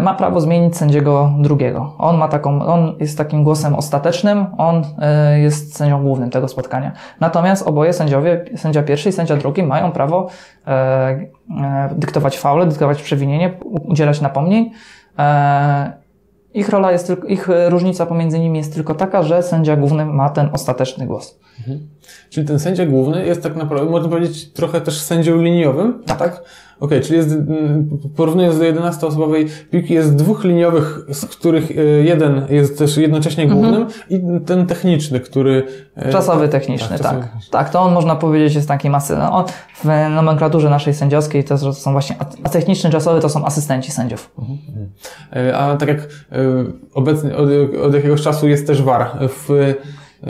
ma 0.00 0.14
prawo 0.14 0.40
zmienić 0.40 0.76
sędziego 0.76 1.32
drugiego. 1.38 1.94
On 1.98 2.16
ma 2.16 2.28
taką, 2.28 2.66
on 2.66 2.96
jest 3.00 3.18
takim 3.18 3.44
głosem 3.44 3.74
ostatecznym, 3.74 4.46
on 4.58 4.82
e, 4.98 5.40
jest 5.40 5.76
sędzią 5.76 6.02
głównym 6.02 6.30
tego 6.30 6.48
spotkania. 6.48 6.92
Natomiast 7.20 7.66
oboje 7.66 7.92
sędziowie, 7.92 8.44
sędzia 8.56 8.82
pierwszy 8.82 9.08
i 9.08 9.12
sędzia 9.12 9.36
drugi 9.36 9.62
mają 9.62 9.92
prawo 9.92 10.28
e, 10.66 10.70
e, 10.70 11.28
dyktować 11.96 12.38
faule, 12.38 12.66
dyktować 12.66 13.02
przewinienie, 13.02 13.58
udzielać 13.64 14.20
napomnień. 14.20 14.70
E, 15.18 16.02
ich 16.54 16.68
rola 16.68 16.92
jest 16.92 17.06
tylko, 17.06 17.26
ich 17.26 17.50
e, 17.50 17.70
różnica 17.70 18.06
pomiędzy 18.06 18.38
nimi 18.38 18.58
jest 18.58 18.74
tylko 18.74 18.94
taka, 18.94 19.22
że 19.22 19.42
sędzia 19.42 19.76
główny 19.76 20.06
ma 20.06 20.30
ten 20.30 20.48
ostateczny 20.52 21.06
głos. 21.06 21.38
Czyli 22.30 22.46
ten 22.46 22.58
sędzia 22.58 22.86
główny 22.86 23.26
jest 23.26 23.42
tak 23.42 23.56
naprawdę, 23.56 23.90
można 23.90 24.08
powiedzieć, 24.08 24.52
trochę 24.52 24.80
też 24.80 25.00
sędzią 25.00 25.42
liniowym, 25.42 26.02
tak? 26.18 26.42
Okej, 26.82 27.00
czyli 27.00 27.16
jest, 27.16 27.32
mm, 27.32 27.98
porównując 28.16 28.58
do 28.58 28.64
11-osobowej 28.64 29.46
piłki, 29.70 29.94
jest 29.94 30.16
dwóch 30.16 30.44
liniowych, 30.44 30.98
z 31.12 31.24
których 31.24 31.70
e, 31.70 31.74
jeden 31.84 32.46
jest 32.50 32.78
też 32.78 32.96
jednocześnie 32.96 33.46
głównym 33.46 33.86
i 34.10 34.20
ten 34.46 34.66
techniczny, 34.66 35.20
który... 35.20 35.66
e, 35.96 36.12
Czasowy 36.12 36.48
techniczny, 36.48 36.88
tak. 36.88 36.98
czasowy 36.98 37.28
Tak, 37.50 37.70
to 37.70 37.80
on 37.80 37.92
można 37.92 38.16
powiedzieć 38.16 38.54
jest 38.54 38.68
takiej 38.68 38.90
masy. 38.90 39.16
No, 39.16 39.32
on 39.32 39.44
w 39.84 39.84
nomenklaturze 40.14 40.70
naszej 40.70 40.94
sędziowskiej 40.94 41.44
to 41.44 41.74
są 41.74 41.92
właśnie, 41.92 42.16
a 42.44 42.48
techniczny 42.48 42.90
czasowy 42.90 43.20
to 43.20 43.28
są 43.28 43.44
asystenci 43.44 43.92
sędziów. 43.92 44.30
E, 45.36 45.56
A 45.58 45.76
tak 45.76 45.88
jak 45.88 46.08
obecnie, 46.94 47.36
od, 47.36 47.48
od 47.84 47.94
jakiegoś 47.94 48.22
czasu 48.22 48.48
jest 48.48 48.66
też 48.66 48.82
VAR 48.82 49.10
w... 49.28 49.74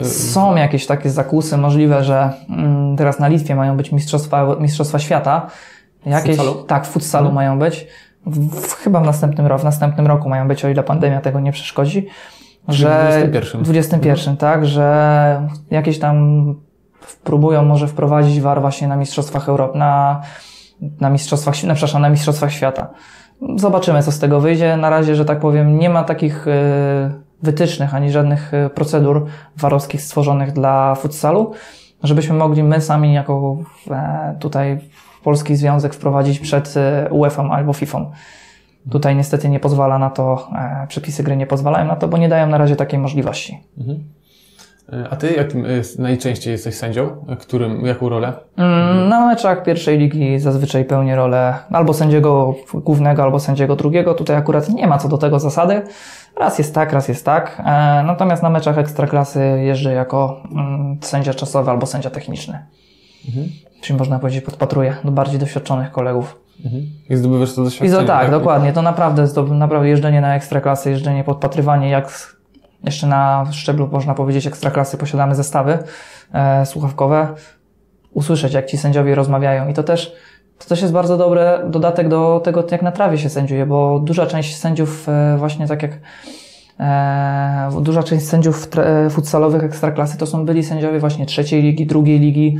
Są 0.03 0.55
jakieś 0.55 0.85
takie 0.85 1.09
zakusy 1.09 1.57
możliwe, 1.57 2.03
że 2.03 2.33
mm, 2.49 2.97
teraz 2.97 3.19
na 3.19 3.27
Litwie 3.27 3.55
mają 3.55 3.77
być 3.77 3.91
mistrzostwa, 3.91 4.55
mistrzostwa 4.59 4.99
świata. 4.99 5.47
Jakieś, 6.05 6.37
futsalu? 6.37 6.63
Tak, 6.63 6.85
w 6.85 6.89
futsalu 6.89 7.31
mają 7.31 7.59
być. 7.59 7.87
W, 8.25 8.61
w, 8.61 8.73
chyba 8.73 8.99
w 8.99 9.05
następnym 9.05 9.47
roku, 9.47 9.61
w 9.61 9.65
następnym 9.65 10.07
roku 10.07 10.29
mają 10.29 10.47
być, 10.47 10.65
o 10.65 10.69
ile 10.69 10.83
pandemia 10.83 11.21
tego 11.21 11.39
nie 11.39 11.51
przeszkodzi. 11.51 12.07
Że 12.67 13.09
21. 13.29 13.63
21, 13.63 14.37
tak, 14.37 14.65
że 14.65 15.47
jakieś 15.71 15.99
tam 15.99 16.15
próbują 17.23 17.65
może 17.65 17.87
wprowadzić 17.87 18.41
VAR 18.41 18.61
właśnie 18.61 18.87
na 18.87 18.95
mistrzostwach 18.95 19.49
Europy, 19.49 19.77
na, 19.77 20.21
na 20.99 21.09
mistrzostwach, 21.09 21.63
no, 21.63 21.73
przepraszam, 21.73 22.01
na 22.01 22.09
mistrzostwach 22.09 22.51
świata. 22.51 22.87
Zobaczymy, 23.55 24.03
co 24.03 24.11
z 24.11 24.19
tego 24.19 24.39
wyjdzie. 24.39 24.77
Na 24.77 24.89
razie, 24.89 25.15
że 25.15 25.25
tak 25.25 25.39
powiem, 25.39 25.79
nie 25.79 25.89
ma 25.89 26.03
takich 26.03 26.47
e, 26.47 26.51
wytycznych 27.41 27.95
ani 27.95 28.11
żadnych 28.11 28.53
e, 28.53 28.69
procedur 28.69 29.25
warowskich 29.57 30.01
stworzonych 30.01 30.51
dla 30.51 30.95
futsalu, 30.95 31.53
żebyśmy 32.03 32.35
mogli 32.35 32.63
my 32.63 32.81
sami 32.81 33.13
jako 33.13 33.57
e, 33.91 34.35
tutaj 34.39 34.79
Polski 35.23 35.55
Związek 35.55 35.93
wprowadzić 35.93 36.39
przed 36.39 36.73
e, 36.77 37.07
UEFA 37.11 37.43
albo 37.49 37.73
FIFA. 37.73 38.05
Tutaj 38.91 39.15
niestety 39.15 39.49
nie 39.49 39.59
pozwala 39.59 39.99
na 39.99 40.09
to, 40.09 40.47
e, 40.83 40.87
przepisy 40.87 41.23
gry 41.23 41.37
nie 41.37 41.47
pozwalają 41.47 41.85
na 41.85 41.95
to, 41.95 42.07
bo 42.07 42.17
nie 42.17 42.29
dają 42.29 42.47
na 42.47 42.57
razie 42.57 42.75
takiej 42.75 42.99
możliwości. 42.99 43.59
E, 44.93 45.07
A 45.09 45.15
ty 45.15 45.33
jakim 45.33 45.65
najczęściej 45.99 46.51
jesteś 46.51 46.75
sędzią? 46.75 47.25
Którym, 47.39 47.85
jaką 47.85 48.09
rolę? 48.09 48.33
Mm, 48.57 49.09
Na 49.09 49.27
meczach 49.27 49.63
pierwszej 49.63 49.97
ligi 49.97 50.39
zazwyczaj 50.39 50.85
pełnię 50.85 51.15
rolę 51.15 51.53
albo 51.71 51.93
sędziego 51.93 52.55
głównego, 52.73 53.23
albo 53.23 53.39
sędziego 53.39 53.75
drugiego. 53.75 54.13
Tutaj 54.13 54.35
akurat 54.35 54.69
nie 54.69 54.87
ma 54.87 54.97
co 54.97 55.09
do 55.09 55.17
tego 55.17 55.39
zasady. 55.39 55.81
Raz 56.39 56.57
jest 56.57 56.75
tak, 56.75 56.93
raz 56.93 57.07
jest 57.07 57.25
tak. 57.25 57.61
Natomiast 58.05 58.43
na 58.43 58.49
meczach 58.49 58.77
ekstraklasy 58.77 59.39
jeżdżę 59.63 59.93
jako 59.93 60.41
mm, 60.51 60.97
sędzia 61.01 61.33
czasowy 61.33 61.71
albo 61.71 61.85
sędzia 61.85 62.09
techniczny. 62.09 62.59
Czyli 63.83 63.99
można 63.99 64.19
powiedzieć 64.19 64.43
podpatruję 64.43 64.95
do 65.03 65.11
bardziej 65.11 65.39
doświadczonych 65.39 65.91
kolegów. 65.91 66.39
I 67.09 67.15
zdobywasz 67.15 67.53
to 67.53 67.61
I 67.61 67.65
doświadczenie. 67.65 68.01
to, 68.01 68.07
tak, 68.07 68.31
dokładnie. 68.31 68.73
To 68.73 68.81
naprawdę, 68.81 69.27
to 69.27 69.43
naprawdę 69.43 69.89
jeżdżenie 69.89 70.21
na 70.21 70.35
ekstraklasy, 70.35 70.89
jeżdżenie, 70.89 71.23
podpatrywanie, 71.23 71.89
jak 71.89 72.35
jeszcze 72.83 73.07
na 73.07 73.45
szczeblu, 73.51 73.89
można 73.91 74.13
powiedzieć, 74.13 74.47
ekstraklasy 74.47 74.97
posiadamy 74.97 75.35
zestawy 75.35 75.79
e, 76.33 76.65
słuchawkowe. 76.65 77.27
Usłyszeć, 78.13 78.53
jak 78.53 78.65
ci 78.65 78.77
sędziowie 78.77 79.15
rozmawiają. 79.15 79.67
I 79.67 79.73
to 79.73 79.83
też, 79.83 80.15
to 80.59 80.65
też 80.65 80.81
jest 80.81 80.93
bardzo 80.93 81.17
dobry 81.17 81.41
dodatek 81.69 82.09
do 82.09 82.41
tego, 82.43 82.65
jak 82.71 82.81
na 82.81 82.91
trawie 82.91 83.17
się 83.17 83.29
sędziuje, 83.29 83.65
bo 83.65 83.99
duża 83.99 84.25
część 84.25 84.55
sędziów, 84.57 85.09
e, 85.09 85.37
właśnie 85.37 85.67
tak 85.67 85.83
jak 85.83 85.91
e, 86.79 87.81
duża 87.81 88.03
część 88.03 88.25
sędziów 88.25 88.69
e, 88.77 89.09
futsalowych 89.09 89.63
ekstraklasy 89.63 90.17
to 90.17 90.25
są 90.25 90.45
byli 90.45 90.63
sędziowie 90.63 90.99
właśnie 90.99 91.25
trzeciej 91.25 91.61
ligi, 91.61 91.85
drugiej 91.85 92.19
ligi, 92.19 92.57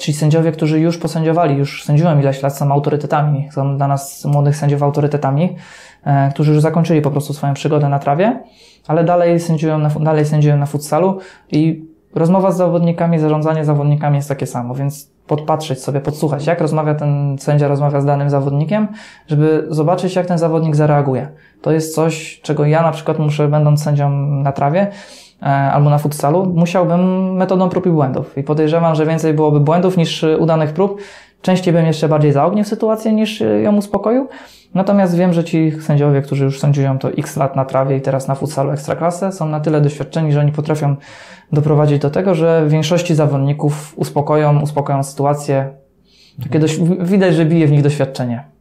czyli 0.00 0.16
sędziowie, 0.16 0.52
którzy 0.52 0.80
już 0.80 0.98
posędziowali, 0.98 1.56
już 1.56 1.84
sędziują 1.84 2.20
ileś 2.20 2.42
lat, 2.42 2.56
są 2.56 2.72
autorytetami, 2.72 3.48
są 3.52 3.76
dla 3.76 3.88
nas 3.88 4.24
młodych 4.24 4.56
sędziów 4.56 4.82
autorytetami, 4.82 5.56
e, 6.04 6.30
którzy 6.30 6.52
już 6.52 6.60
zakończyli 6.60 7.02
po 7.02 7.10
prostu 7.10 7.32
swoją 7.32 7.54
przygodę 7.54 7.88
na 7.88 7.98
trawie, 7.98 8.42
ale 8.86 9.04
dalej 9.04 9.40
sędziują 9.40 9.78
na, 9.78 9.88
dalej 9.88 10.26
sędziują 10.26 10.56
na 10.56 10.66
futsalu 10.66 11.18
i 11.52 11.84
rozmowa 12.14 12.50
z 12.50 12.56
zawodnikami, 12.56 13.18
zarządzanie 13.18 13.64
zawodnikami 13.64 14.16
jest 14.16 14.28
takie 14.28 14.46
samo, 14.46 14.74
więc 14.74 15.14
podpatrzeć 15.26 15.82
sobie, 15.82 16.00
podsłuchać, 16.00 16.46
jak 16.46 16.60
rozmawia 16.60 16.94
ten 16.94 17.36
sędzia, 17.38 17.68
rozmawia 17.68 18.00
z 18.00 18.04
danym 18.04 18.30
zawodnikiem, 18.30 18.88
żeby 19.26 19.66
zobaczyć, 19.70 20.16
jak 20.16 20.26
ten 20.26 20.38
zawodnik 20.38 20.76
zareaguje. 20.76 21.28
To 21.62 21.72
jest 21.72 21.94
coś, 21.94 22.40
czego 22.42 22.64
ja 22.64 22.82
na 22.82 22.92
przykład 22.92 23.18
muszę, 23.18 23.48
będąc 23.48 23.82
sędzią 23.82 24.10
na 24.26 24.52
trawie, 24.52 24.80
e, 24.80 24.90
albo 25.44 25.90
na 25.90 25.98
futsalu, 25.98 26.46
musiałbym 26.46 27.32
metodą 27.36 27.68
prób 27.68 27.86
i 27.86 27.90
błędów. 27.90 28.38
I 28.38 28.42
podejrzewam, 28.42 28.94
że 28.94 29.06
więcej 29.06 29.34
byłoby 29.34 29.60
błędów 29.60 29.96
niż 29.96 30.24
e, 30.24 30.38
udanych 30.38 30.72
prób. 30.72 31.00
Częściej 31.42 31.74
bym 31.74 31.86
jeszcze 31.86 32.08
bardziej 32.08 32.32
zaognił 32.32 32.64
sytuację 32.64 33.12
niż 33.12 33.42
e, 33.42 33.60
ją 33.62 33.76
uspokoił. 33.76 34.28
Natomiast 34.74 35.16
wiem, 35.16 35.32
że 35.32 35.44
ci 35.44 35.72
sędziowie, 35.80 36.22
którzy 36.22 36.44
już 36.44 36.60
sędziują 36.60 36.98
to 36.98 37.08
x 37.10 37.36
lat 37.36 37.56
na 37.56 37.64
trawie 37.64 37.96
i 37.96 38.00
teraz 38.00 38.28
na 38.28 38.34
futsalu 38.34 38.70
ekstraklasę, 38.70 39.32
są 39.32 39.48
na 39.48 39.60
tyle 39.60 39.80
doświadczeni, 39.80 40.32
że 40.32 40.40
oni 40.40 40.52
potrafią 40.52 40.96
doprowadzić 41.52 41.98
do 41.98 42.10
tego, 42.10 42.34
że 42.34 42.64
większości 42.68 43.14
zawodników 43.14 43.94
uspokoją, 43.96 44.60
uspokoją 44.60 45.02
sytuację. 45.02 45.68
Takie 46.42 46.58
dość, 46.58 46.80
widać, 47.00 47.34
że 47.34 47.44
bije 47.44 47.66
w 47.66 47.70
nich 47.70 47.82
doświadczenie. 47.82 48.53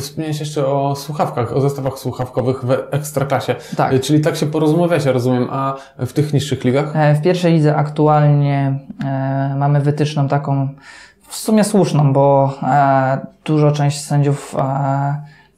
Wspomniałeś 0.00 0.40
jeszcze 0.40 0.66
o 0.66 0.96
słuchawkach, 0.96 1.56
o 1.56 1.60
zestawach 1.60 1.98
słuchawkowych 1.98 2.64
w 2.64 2.70
ekstraklasie. 2.90 3.54
Tak. 3.76 4.00
Czyli 4.00 4.20
tak 4.20 4.36
się 4.36 4.46
porozmawiacie, 4.46 5.12
rozumiem, 5.12 5.48
a 5.50 5.74
w 5.98 6.12
tych 6.12 6.32
niższych 6.32 6.64
ligach? 6.64 6.96
E, 6.96 7.14
W 7.14 7.22
pierwszej 7.22 7.52
lidze 7.52 7.76
aktualnie 7.76 8.78
e, 9.04 9.54
mamy 9.58 9.80
wytyczną 9.80 10.28
taką 10.28 10.68
w 11.28 11.36
sumie 11.36 11.64
słuszną, 11.64 12.12
bo 12.12 12.54
e, 12.62 13.18
dużo 13.44 13.72
część 13.72 14.00
sędziów 14.04 14.54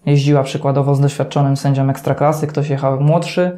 jeździła 0.07 0.43
przykładowo 0.43 0.95
z 0.95 1.01
doświadczonym 1.01 1.57
sędzią 1.57 1.91
ekstraklasy, 1.91 2.47
ktoś 2.47 2.69
jechał 2.71 3.01
młodszy. 3.01 3.57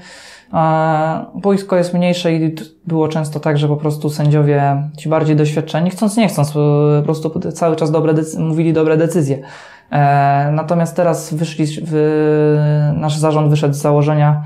Boisko 1.35 1.77
jest 1.77 1.95
mniejsze 1.95 2.33
i 2.33 2.55
było 2.87 3.09
często 3.09 3.41
tak, 3.41 3.59
że 3.59 3.69
po 3.69 3.77
prostu 3.77 4.11
sędziowie, 4.11 4.89
ci 4.99 5.09
bardziej 5.09 5.37
doświadczeni, 5.37 5.91
chcąc 5.91 6.17
nie 6.17 6.29
chcąc, 6.29 6.53
po 6.53 7.03
prostu 7.05 7.41
cały 7.53 7.77
czas 7.77 7.91
dobre 7.91 8.15
decy- 8.15 8.39
mówili 8.41 8.73
dobre 8.73 8.97
decyzje. 8.97 9.39
E, 9.91 10.51
natomiast 10.53 10.97
teraz 10.97 11.35
wyszli, 11.35 11.67
nasz 12.97 13.17
zarząd 13.17 13.51
wyszedł 13.51 13.75
z 13.75 13.79
założenia, 13.79 14.43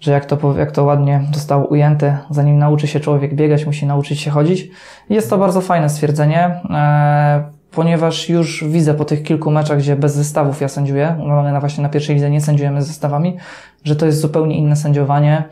że 0.00 0.12
jak 0.12 0.24
to, 0.24 0.58
jak 0.58 0.72
to 0.72 0.84
ładnie 0.84 1.20
zostało 1.34 1.66
ujęte, 1.66 2.18
zanim 2.30 2.58
nauczy 2.58 2.86
się 2.86 3.00
człowiek 3.00 3.34
biegać, 3.34 3.66
musi 3.66 3.86
nauczyć 3.86 4.20
się 4.20 4.30
chodzić. 4.30 4.70
Jest 5.10 5.30
to 5.30 5.38
bardzo 5.38 5.60
fajne 5.60 5.88
stwierdzenie, 5.88 6.60
e, 6.70 7.44
ponieważ 7.70 8.28
już 8.28 8.64
widzę 8.64 8.94
po 8.94 9.04
tych 9.04 9.22
kilku 9.22 9.50
meczach, 9.50 9.78
gdzie 9.78 9.96
bez 9.96 10.14
zestawów 10.14 10.60
ja 10.60 10.68
sędziuję, 10.68 11.16
mamy 11.26 11.52
na 11.52 11.60
właśnie 11.60 11.82
na 11.82 11.88
pierwszej 11.88 12.14
lidze 12.14 12.30
nie 12.30 12.40
sędziujemy 12.40 12.82
z 12.82 12.86
zestawami, 12.86 13.36
że 13.84 13.96
to 13.96 14.06
jest 14.06 14.20
zupełnie 14.20 14.58
inne 14.58 14.76
sędziowanie. 14.76 15.44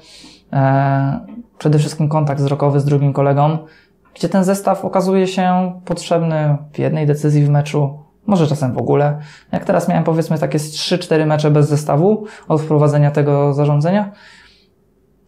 E, 0.53 1.21
przede 1.59 1.79
wszystkim 1.79 2.09
kontakt 2.09 2.41
wzrokowy 2.41 2.81
z 2.81 2.85
drugim 2.85 3.13
kolegą, 3.13 3.59
gdzie 4.15 4.29
ten 4.29 4.45
zestaw 4.45 4.85
okazuje 4.85 5.27
się 5.27 5.73
potrzebny 5.85 6.57
w 6.73 6.79
jednej 6.79 7.07
decyzji 7.07 7.45
w 7.45 7.51
meczu, 7.51 7.99
może 8.27 8.47
czasem 8.47 8.73
w 8.73 8.79
ogóle. 8.79 9.19
Jak 9.53 9.65
teraz 9.65 9.89
miałem 9.89 10.05
powiedzmy 10.05 10.39
takie 10.39 10.59
z 10.59 10.73
3-4 10.73 11.27
mecze 11.27 11.51
bez 11.51 11.69
zestawu 11.69 12.27
od 12.49 12.63
wprowadzenia 12.63 13.11
tego 13.11 13.55
zarządzenia, 13.55 14.13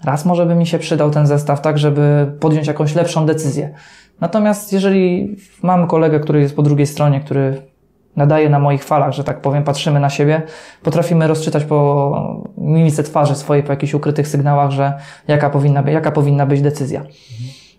raz 0.05 0.25
może 0.25 0.47
by 0.47 0.55
mi 0.55 0.67
się 0.67 0.79
przydał 0.79 1.11
ten 1.11 1.27
zestaw, 1.27 1.61
tak 1.61 1.79
żeby 1.79 2.33
podjąć 2.41 2.67
jakąś 2.67 2.95
lepszą 2.95 3.27
decyzję. 3.27 3.75
Natomiast 4.21 4.73
jeżeli 4.73 5.37
mamy 5.63 5.87
kolegę, 5.87 6.21
który 6.21 6.41
jest 6.41 6.57
po 6.57 6.63
drugiej 6.63 6.87
stronie, 6.87 7.21
który 7.21 7.73
nadaje 8.17 8.51
na 8.51 8.59
moich 8.59 8.85
falach, 8.85 9.13
że 9.13 9.25
tak 9.25 9.41
powiem, 9.41 9.65
patrzymy 9.65 10.01
na 10.01 10.11
siebie, 10.11 10.43
potrafimy 10.83 11.27
rozczytać 11.27 11.65
po 11.65 12.43
mimice 12.59 13.03
twarzy 13.03 13.35
swojej, 13.35 13.63
po 13.63 13.73
jakichś 13.73 13.95
ukrytych 13.95 14.29
sygnałach, 14.29 14.71
że 14.71 14.93
jaka 15.29 15.51
powinna, 15.51 15.91
jaka 15.91 16.11
powinna 16.11 16.47
być 16.47 16.61
decyzja. 16.61 17.03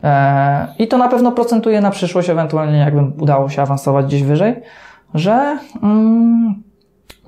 E, 0.04 0.68
I 0.80 0.88
to 0.88 0.98
na 0.98 1.08
pewno 1.08 1.32
procentuje 1.32 1.82
na 1.82 1.92
przyszłość, 1.92 2.30
ewentualnie 2.30 2.78
jakbym 2.78 3.14
udało 3.22 3.50
się 3.50 3.62
awansować 3.62 4.06
gdzieś 4.06 4.24
wyżej, 4.24 4.56
że 5.14 5.60
mm, 5.84 6.64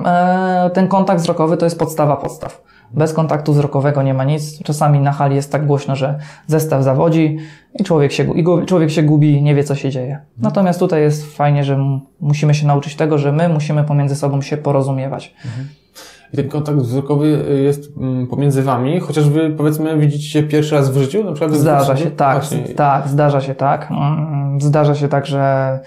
e, 0.06 0.70
ten 0.74 0.88
kontakt 0.88 1.22
wzrokowy 1.22 1.58
to 1.58 1.66
jest 1.66 1.80
podstawa 1.80 2.16
podstaw. 2.16 2.66
Bez 2.94 3.14
kontaktu 3.14 3.54
wzrokowego 3.54 4.04
nie 4.04 4.14
ma 4.14 4.24
nic. 4.24 4.64
Czasami 4.64 5.00
na 5.00 5.12
hali 5.12 5.36
jest 5.36 5.52
tak 5.52 5.66
głośno, 5.66 5.96
że 5.96 6.20
zestaw 6.48 6.84
zawodzi 6.84 7.38
i 7.80 7.84
człowiek 7.84 8.12
się, 8.12 8.24
i 8.38 8.66
człowiek 8.66 8.92
się 8.92 9.04
gubi, 9.04 9.42
nie 9.42 9.56
wie 9.56 9.64
co 9.64 9.76
się 9.76 9.90
dzieje. 9.90 10.20
Natomiast 10.38 10.80
tutaj 10.80 11.02
jest 11.02 11.36
fajnie, 11.36 11.64
że 11.64 12.00
musimy 12.22 12.54
się 12.54 12.68
nauczyć 12.68 12.96
tego, 12.96 13.18
że 13.18 13.32
my 13.32 13.50
musimy 13.50 13.84
pomiędzy 13.84 14.16
sobą 14.16 14.42
się 14.42 14.58
porozumiewać. 14.58 15.36
I 16.34 16.38
ten 16.38 16.50
kontakt 16.50 16.78
wzrokowy 16.78 17.46
jest 17.64 17.98
mm, 17.98 18.28
pomiędzy 18.28 18.64
wami, 18.64 19.00
chociaż 19.00 19.30
wy 19.30 19.50
powiedzmy 19.50 19.98
widzicie 19.98 20.30
się 20.30 20.44
pierwszy 20.44 20.76
raz 20.76 20.90
w 20.90 20.98
życiu, 20.98 21.24
na 21.24 21.32
przykład 21.32 21.54
Zdarza 21.54 21.98
się, 21.98 22.12
tak, 22.12 22.38
Właśnie. 22.38 22.74
tak, 22.76 23.08
zdarza 23.08 23.42
się 23.42 23.56
tak. 23.56 23.92
Mm, 23.92 24.62
Zdarza 24.62 24.96
się 24.96 25.08
tak, 25.08 25.26
że 25.26 25.80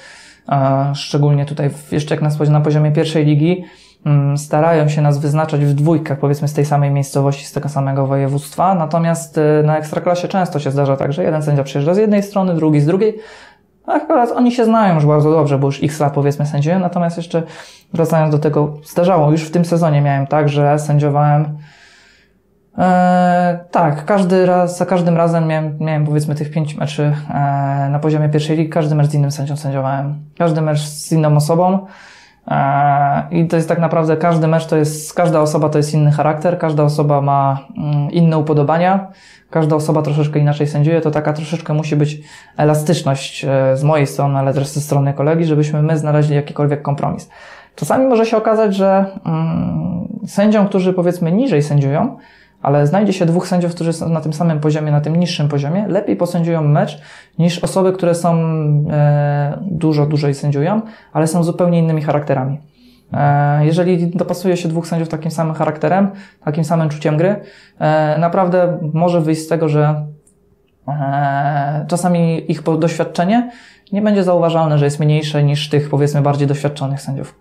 szczególnie 0.94 1.46
tutaj 1.46 1.70
jeszcze 1.92 2.14
jak 2.14 2.50
na, 2.50 2.61
poziomie 2.61 2.92
pierwszej 2.92 3.24
ligi 3.24 3.64
mm, 4.06 4.38
starają 4.38 4.88
się 4.88 5.02
nas 5.02 5.18
wyznaczać 5.18 5.64
w 5.64 5.74
dwójkach, 5.74 6.18
powiedzmy 6.18 6.48
z 6.48 6.52
tej 6.52 6.64
samej 6.64 6.90
miejscowości, 6.90 7.46
z 7.46 7.52
tego 7.52 7.68
samego 7.68 8.06
województwa, 8.06 8.74
natomiast 8.74 9.38
e, 9.38 9.62
na 9.62 9.78
Ekstraklasie 9.78 10.28
często 10.28 10.58
się 10.58 10.70
zdarza 10.70 10.96
tak, 10.96 11.12
że 11.12 11.24
jeden 11.24 11.42
sędzia 11.42 11.62
przyjeżdża 11.62 11.94
z 11.94 11.98
jednej 11.98 12.22
strony, 12.22 12.54
drugi 12.54 12.80
z 12.80 12.87
drugiej, 12.87 13.18
Akurat 13.88 14.30
oni 14.30 14.52
się 14.52 14.64
znają 14.64 14.94
już 14.94 15.06
bardzo 15.06 15.30
dobrze, 15.30 15.58
bo 15.58 15.66
już 15.66 15.82
x 15.82 16.00
lat 16.00 16.12
powiedzmy 16.12 16.46
sędziują, 16.46 16.78
natomiast 16.78 17.16
jeszcze 17.16 17.42
wracając 17.92 18.32
do 18.32 18.38
tego, 18.38 18.74
zdarzało, 18.84 19.30
już 19.30 19.42
w 19.42 19.50
tym 19.50 19.64
sezonie 19.64 20.00
miałem 20.00 20.26
tak, 20.26 20.48
że 20.48 20.78
sędziowałem 20.78 21.58
E, 22.78 23.58
tak, 23.70 24.04
każdy 24.04 24.46
raz, 24.46 24.78
za 24.78 24.86
każdym 24.86 25.16
razem 25.16 25.46
miałem, 25.46 25.78
miałem 25.80 26.04
powiedzmy 26.04 26.34
tych 26.34 26.50
pięć 26.50 26.76
meczy 26.76 27.12
e, 27.30 27.34
na 27.90 27.98
poziomie 27.98 28.28
pierwszej 28.28 28.56
ligi, 28.56 28.70
każdy 28.70 28.94
mecz 28.94 29.06
z 29.06 29.14
innym 29.14 29.30
sędzią 29.30 29.56
sędziowałem, 29.56 30.14
każdy 30.38 30.60
mecz 30.60 30.80
z 30.80 31.12
inną 31.12 31.36
osobą. 31.36 31.86
E, 32.48 33.22
i 33.30 33.46
to 33.46 33.56
jest 33.56 33.68
tak 33.68 33.78
naprawdę 33.78 34.16
każdy 34.16 34.48
mecz 34.48 34.66
to 34.66 34.76
jest, 34.76 35.14
każda 35.14 35.40
osoba 35.40 35.68
to 35.68 35.78
jest 35.78 35.94
inny 35.94 36.12
charakter, 36.12 36.58
każda 36.58 36.82
osoba 36.82 37.20
ma 37.20 37.58
mm, 37.76 38.10
inne 38.10 38.38
upodobania, 38.38 39.06
każda 39.50 39.76
osoba 39.76 40.02
troszeczkę 40.02 40.38
inaczej 40.38 40.66
sędziuje, 40.66 41.00
to 41.00 41.10
taka 41.10 41.32
troszeczkę 41.32 41.74
musi 41.74 41.96
być 41.96 42.20
elastyczność 42.56 43.44
e, 43.44 43.76
z 43.76 43.84
mojej 43.84 44.06
strony, 44.06 44.38
ale 44.38 44.54
też 44.54 44.66
ze 44.66 44.80
strony 44.80 45.12
kolegi, 45.12 45.44
żebyśmy 45.44 45.82
my 45.82 45.98
znaleźli 45.98 46.34
jakikolwiek 46.34 46.82
kompromis. 46.82 47.30
Czasami 47.74 48.06
może 48.06 48.26
się 48.26 48.36
okazać, 48.36 48.74
że 48.74 49.04
mm, 49.26 50.08
sędziom, 50.26 50.68
którzy 50.68 50.92
powiedzmy 50.92 51.32
niżej 51.32 51.62
sędziują, 51.62 52.16
ale 52.62 52.87
znajdzie 52.87 53.12
się 53.12 53.27
dwóch 53.27 53.49
sędziów, 53.49 53.75
którzy 53.75 53.92
są 53.92 54.09
na 54.09 54.21
tym 54.21 54.33
samym 54.33 54.61
poziomie, 54.61 54.92
na 54.92 55.01
tym 55.01 55.16
niższym 55.16 55.49
poziomie, 55.49 55.88
lepiej 55.88 56.16
posędziują 56.16 56.64
mecz 56.64 57.01
niż 57.38 57.59
osoby, 57.59 57.92
które 57.92 58.14
są 58.14 58.35
e, 58.90 59.59
dużo 59.61 60.07
dłużej 60.07 60.35
sędziują, 60.35 60.81
ale 61.12 61.27
są 61.27 61.44
zupełnie 61.44 61.79
innymi 61.79 62.03
charakterami. 62.03 62.59
E, 63.12 63.66
jeżeli 63.66 64.07
dopasuje 64.07 64.57
się 64.57 64.68
dwóch 64.68 64.87
sędziów 64.87 65.09
takim 65.09 65.31
samym 65.31 65.55
charakterem, 65.55 66.11
takim 66.44 66.64
samym 66.64 66.88
czuciem 66.88 67.16
gry, 67.16 67.37
e, 67.79 68.18
naprawdę 68.18 68.79
może 68.94 69.21
wyjść 69.21 69.42
z 69.42 69.49
tego, 69.49 69.68
że 69.68 70.07
e, 70.88 71.85
czasami 71.88 72.51
ich 72.53 72.62
doświadczenie 72.62 73.51
nie 73.92 74.03
będzie 74.03 74.25
zauważalne, 74.25 74.79
że 74.79 74.85
jest 74.85 75.01
mniejsze 75.01 75.42
niż 75.42 75.68
tych 75.68 75.90
powiedzmy 75.90 76.23
bardziej 76.23 76.49
doświadczonych 76.49 77.01
sędziów. 77.01 77.35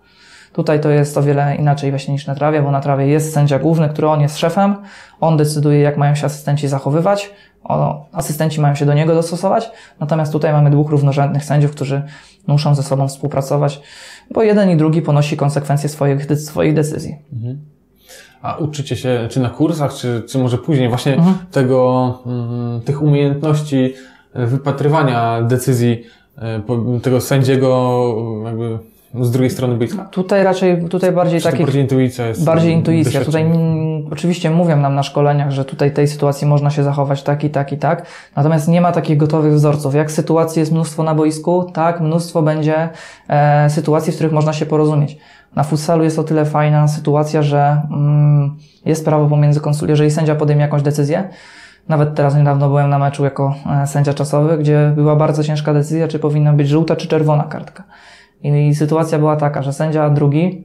Tutaj 0.52 0.80
to 0.80 0.90
jest 0.90 1.18
o 1.18 1.22
wiele 1.22 1.56
inaczej 1.56 1.90
właśnie 1.90 2.12
niż 2.12 2.26
na 2.26 2.34
trawie, 2.34 2.62
bo 2.62 2.70
na 2.70 2.80
trawie 2.80 3.06
jest 3.06 3.32
sędzia 3.34 3.58
główny, 3.58 3.88
który 3.88 4.08
on 4.08 4.20
jest 4.20 4.38
szefem, 4.38 4.76
on 5.20 5.36
decyduje, 5.36 5.80
jak 5.80 5.96
mają 5.96 6.14
się 6.14 6.26
asystenci 6.26 6.68
zachowywać, 6.68 7.30
o, 7.64 8.06
asystenci 8.12 8.60
mają 8.60 8.74
się 8.74 8.86
do 8.86 8.94
niego 8.94 9.14
dostosować, 9.14 9.70
natomiast 10.00 10.32
tutaj 10.32 10.52
mamy 10.52 10.70
dwóch 10.70 10.90
równorzędnych 10.90 11.44
sędziów, 11.44 11.70
którzy 11.70 12.02
muszą 12.46 12.74
ze 12.74 12.82
sobą 12.82 13.08
współpracować, 13.08 13.80
bo 14.30 14.42
jeden 14.42 14.70
i 14.70 14.76
drugi 14.76 15.02
ponosi 15.02 15.36
konsekwencje 15.36 15.88
swoich, 15.88 16.38
swoich 16.40 16.74
decyzji. 16.74 17.16
Mhm. 17.32 17.58
A 18.42 18.56
uczycie 18.56 18.96
się, 18.96 19.28
czy 19.30 19.40
na 19.40 19.50
kursach, 19.50 19.94
czy, 19.94 20.22
czy 20.28 20.38
może 20.38 20.58
później, 20.58 20.88
właśnie 20.88 21.14
mhm. 21.14 21.36
tego, 21.50 22.14
mm, 22.26 22.80
tych 22.80 23.02
umiejętności 23.02 23.94
wypatrywania 24.34 25.42
decyzji 25.42 26.02
e, 26.38 27.00
tego 27.02 27.20
sędziego, 27.20 28.04
jakby 28.44 28.78
z 29.14 29.30
drugiej 29.30 29.50
strony 29.50 29.74
boiska? 29.74 30.04
Tutaj 30.04 30.44
raczej, 30.44 30.84
tutaj 30.88 31.12
bardziej 31.12 31.40
takie... 31.40 31.64
Bardziej 31.64 31.82
intuicja 31.82 32.26
jest. 32.26 32.44
Bardziej 32.44 32.72
intuicja. 32.72 33.24
Tutaj 33.24 33.42
m, 33.42 33.56
oczywiście 34.12 34.50
mówią 34.50 34.76
nam 34.76 34.94
na 34.94 35.02
szkoleniach, 35.02 35.50
że 35.50 35.64
tutaj 35.64 35.92
tej 35.92 36.08
sytuacji 36.08 36.46
można 36.46 36.70
się 36.70 36.82
zachować 36.82 37.22
tak 37.22 37.44
i 37.44 37.50
tak 37.50 37.72
i 37.72 37.78
tak. 37.78 38.06
Natomiast 38.36 38.68
nie 38.68 38.80
ma 38.80 38.92
takich 38.92 39.16
gotowych 39.16 39.54
wzorców. 39.54 39.94
Jak 39.94 40.10
sytuacji 40.10 40.60
jest 40.60 40.72
mnóstwo 40.72 41.02
na 41.02 41.14
boisku, 41.14 41.64
tak 41.74 42.00
mnóstwo 42.00 42.42
będzie 42.42 42.88
e, 43.28 43.70
sytuacji, 43.70 44.12
w 44.12 44.14
których 44.14 44.32
można 44.32 44.52
się 44.52 44.66
porozumieć. 44.66 45.18
Na 45.56 45.62
futsalu 45.62 46.04
jest 46.04 46.18
o 46.18 46.24
tyle 46.24 46.44
fajna 46.44 46.88
sytuacja, 46.88 47.42
że 47.42 47.82
mm, 47.90 48.56
jest 48.84 49.04
prawo 49.04 49.26
pomiędzy 49.26 49.60
konsul... 49.60 49.88
Jeżeli 49.88 50.10
sędzia 50.10 50.34
podejmie 50.34 50.62
jakąś 50.62 50.82
decyzję, 50.82 51.28
nawet 51.88 52.14
teraz 52.14 52.36
niedawno 52.36 52.68
byłem 52.68 52.90
na 52.90 52.98
meczu 52.98 53.24
jako 53.24 53.54
e, 53.82 53.86
sędzia 53.86 54.14
czasowy, 54.14 54.58
gdzie 54.58 54.92
była 54.94 55.16
bardzo 55.16 55.44
ciężka 55.44 55.74
decyzja, 55.74 56.08
czy 56.08 56.18
powinna 56.18 56.52
być 56.52 56.68
żółta 56.68 56.96
czy 56.96 57.08
czerwona 57.08 57.44
kartka. 57.44 57.84
I 58.42 58.74
sytuacja 58.74 59.18
była 59.18 59.36
taka, 59.36 59.62
że 59.62 59.72
sędzia 59.72 60.10
drugi 60.10 60.64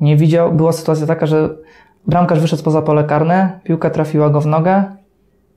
nie 0.00 0.16
widział, 0.16 0.52
była 0.52 0.72
sytuacja 0.72 1.06
taka, 1.06 1.26
że 1.26 1.48
bramkarz 2.06 2.40
wyszedł 2.40 2.62
poza 2.62 2.82
pole 2.82 3.04
karne, 3.04 3.60
piłka 3.64 3.90
trafiła 3.90 4.30
go 4.30 4.40
w 4.40 4.46
nogę 4.46 4.84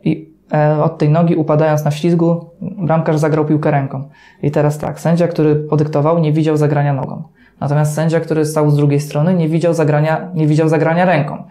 i 0.04 0.30
e, 0.54 0.84
od 0.84 0.98
tej 0.98 1.10
nogi 1.10 1.36
upadając 1.36 1.86
na 1.86 1.92
ślizgu, 1.92 2.50
bramkarz 2.62 3.18
zagrał 3.18 3.46
piłkę 3.46 3.72
ręką. 3.72 4.10
I 4.44 4.52
teraz 4.52 4.78
tak, 4.78 5.00
sędzia, 5.00 5.28
który 5.28 5.56
podyktował, 5.56 6.20
nie 6.20 6.34
widział 6.34 6.58
zagrania 6.58 6.94
nogą. 6.94 7.24
Natomiast 7.60 7.94
sędzia, 7.94 8.20
który 8.20 8.46
stał 8.46 8.70
z 8.70 8.76
drugiej 8.76 9.00
strony, 9.00 9.34
nie 9.34 9.50
widział 9.50 9.74
zagrania, 9.74 10.30
nie 10.34 10.48
widział 10.48 10.70
zagrania 10.70 11.06
ręką. 11.06 11.44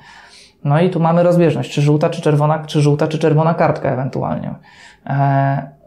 No 0.64 0.80
i 0.80 0.90
tu 0.90 1.00
mamy 1.00 1.22
rozbieżność, 1.22 1.72
czy 1.72 1.82
żółta, 1.82 2.10
czy 2.10 2.22
czerwona, 2.22 2.58
czy 2.58 2.80
żółta, 2.80 3.08
czy 3.08 3.18
czerwona 3.18 3.54
kartka 3.54 3.90
ewentualnie. 3.90 4.54
E, 5.06 5.80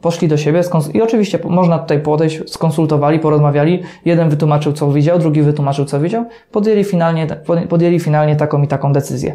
Poszli 0.00 0.28
do 0.28 0.36
siebie 0.36 0.62
i 0.94 1.02
oczywiście 1.02 1.38
można 1.44 1.78
tutaj 1.78 2.00
podejść, 2.00 2.52
skonsultowali, 2.52 3.18
porozmawiali. 3.18 3.82
Jeden 4.04 4.28
wytłumaczył, 4.28 4.72
co 4.72 4.92
widział, 4.92 5.18
drugi 5.18 5.42
wytłumaczył, 5.42 5.84
co 5.84 6.00
widział. 6.00 6.24
Podjęli 6.52 6.84
finalnie, 6.84 7.26
podjęli 7.68 8.00
finalnie 8.00 8.36
taką 8.36 8.62
i 8.62 8.68
taką 8.68 8.92
decyzję. 8.92 9.34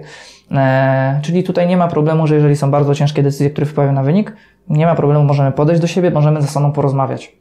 Eee, 0.51 1.21
czyli 1.21 1.43
tutaj 1.43 1.67
nie 1.67 1.77
ma 1.77 1.87
problemu, 1.87 2.27
że 2.27 2.35
jeżeli 2.35 2.55
są 2.55 2.71
bardzo 2.71 2.95
ciężkie 2.95 3.23
decyzje, 3.23 3.49
które 3.49 3.65
wpływają 3.65 3.93
na 3.93 4.03
wynik, 4.03 4.35
nie 4.69 4.85
ma 4.85 4.95
problemu, 4.95 5.23
możemy 5.23 5.51
podejść 5.51 5.81
do 5.81 5.87
siebie, 5.87 6.11
możemy 6.11 6.41
ze 6.41 6.47
sobą 6.47 6.71
porozmawiać. 6.71 7.35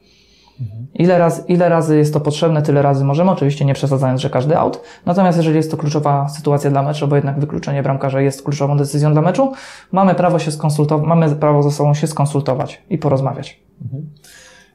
Ile, 0.95 1.19
raz, 1.19 1.49
ile 1.49 1.69
razy 1.69 1.99
jest 1.99 2.13
to 2.13 2.21
potrzebne, 2.21 2.63
tyle 2.63 2.83
razy 2.83 3.05
możemy, 3.05 3.31
oczywiście 3.31 3.65
nie 3.65 3.75
przesadzając, 3.75 4.21
że 4.21 4.31
każdy 4.31 4.59
aut. 4.59 4.81
Natomiast 5.07 5.39
jeżeli 5.39 5.57
jest 5.57 5.71
to 5.71 5.77
kluczowa 5.77 6.29
sytuacja 6.29 6.71
dla 6.71 6.83
meczu, 6.83 7.09
bo 7.09 7.17
jednak 7.17 7.41
wykluczenie 7.41 7.83
bramkarza 7.83 8.21
jest 8.21 8.43
kluczową 8.43 8.77
decyzją 8.77 9.13
dla 9.13 9.23
meczu, 9.23 9.53
mamy 9.93 10.15
prawo 10.15 10.39
się 10.39 10.53
skonsultować, 10.53 11.07
mamy 11.09 11.37
prawo 11.37 11.63
ze 11.63 11.71
sobą 11.71 11.95
się 11.95 12.07
skonsultować 12.07 12.83
i 12.91 12.99
porozmawiać. 12.99 13.61
Mhm. 13.83 14.07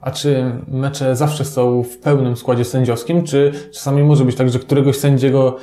A 0.01 0.11
czy 0.11 0.51
mecze 0.67 1.15
zawsze 1.15 1.45
są 1.45 1.83
w 1.83 1.97
pełnym 1.97 2.35
składzie 2.35 2.65
sędziowskim, 2.65 3.23
czy 3.23 3.51
czasami 3.73 4.03
może 4.03 4.25
być 4.25 4.35
tak, 4.35 4.49
że 4.49 4.59
któregoś 4.59 4.97
sędziego 4.97 5.55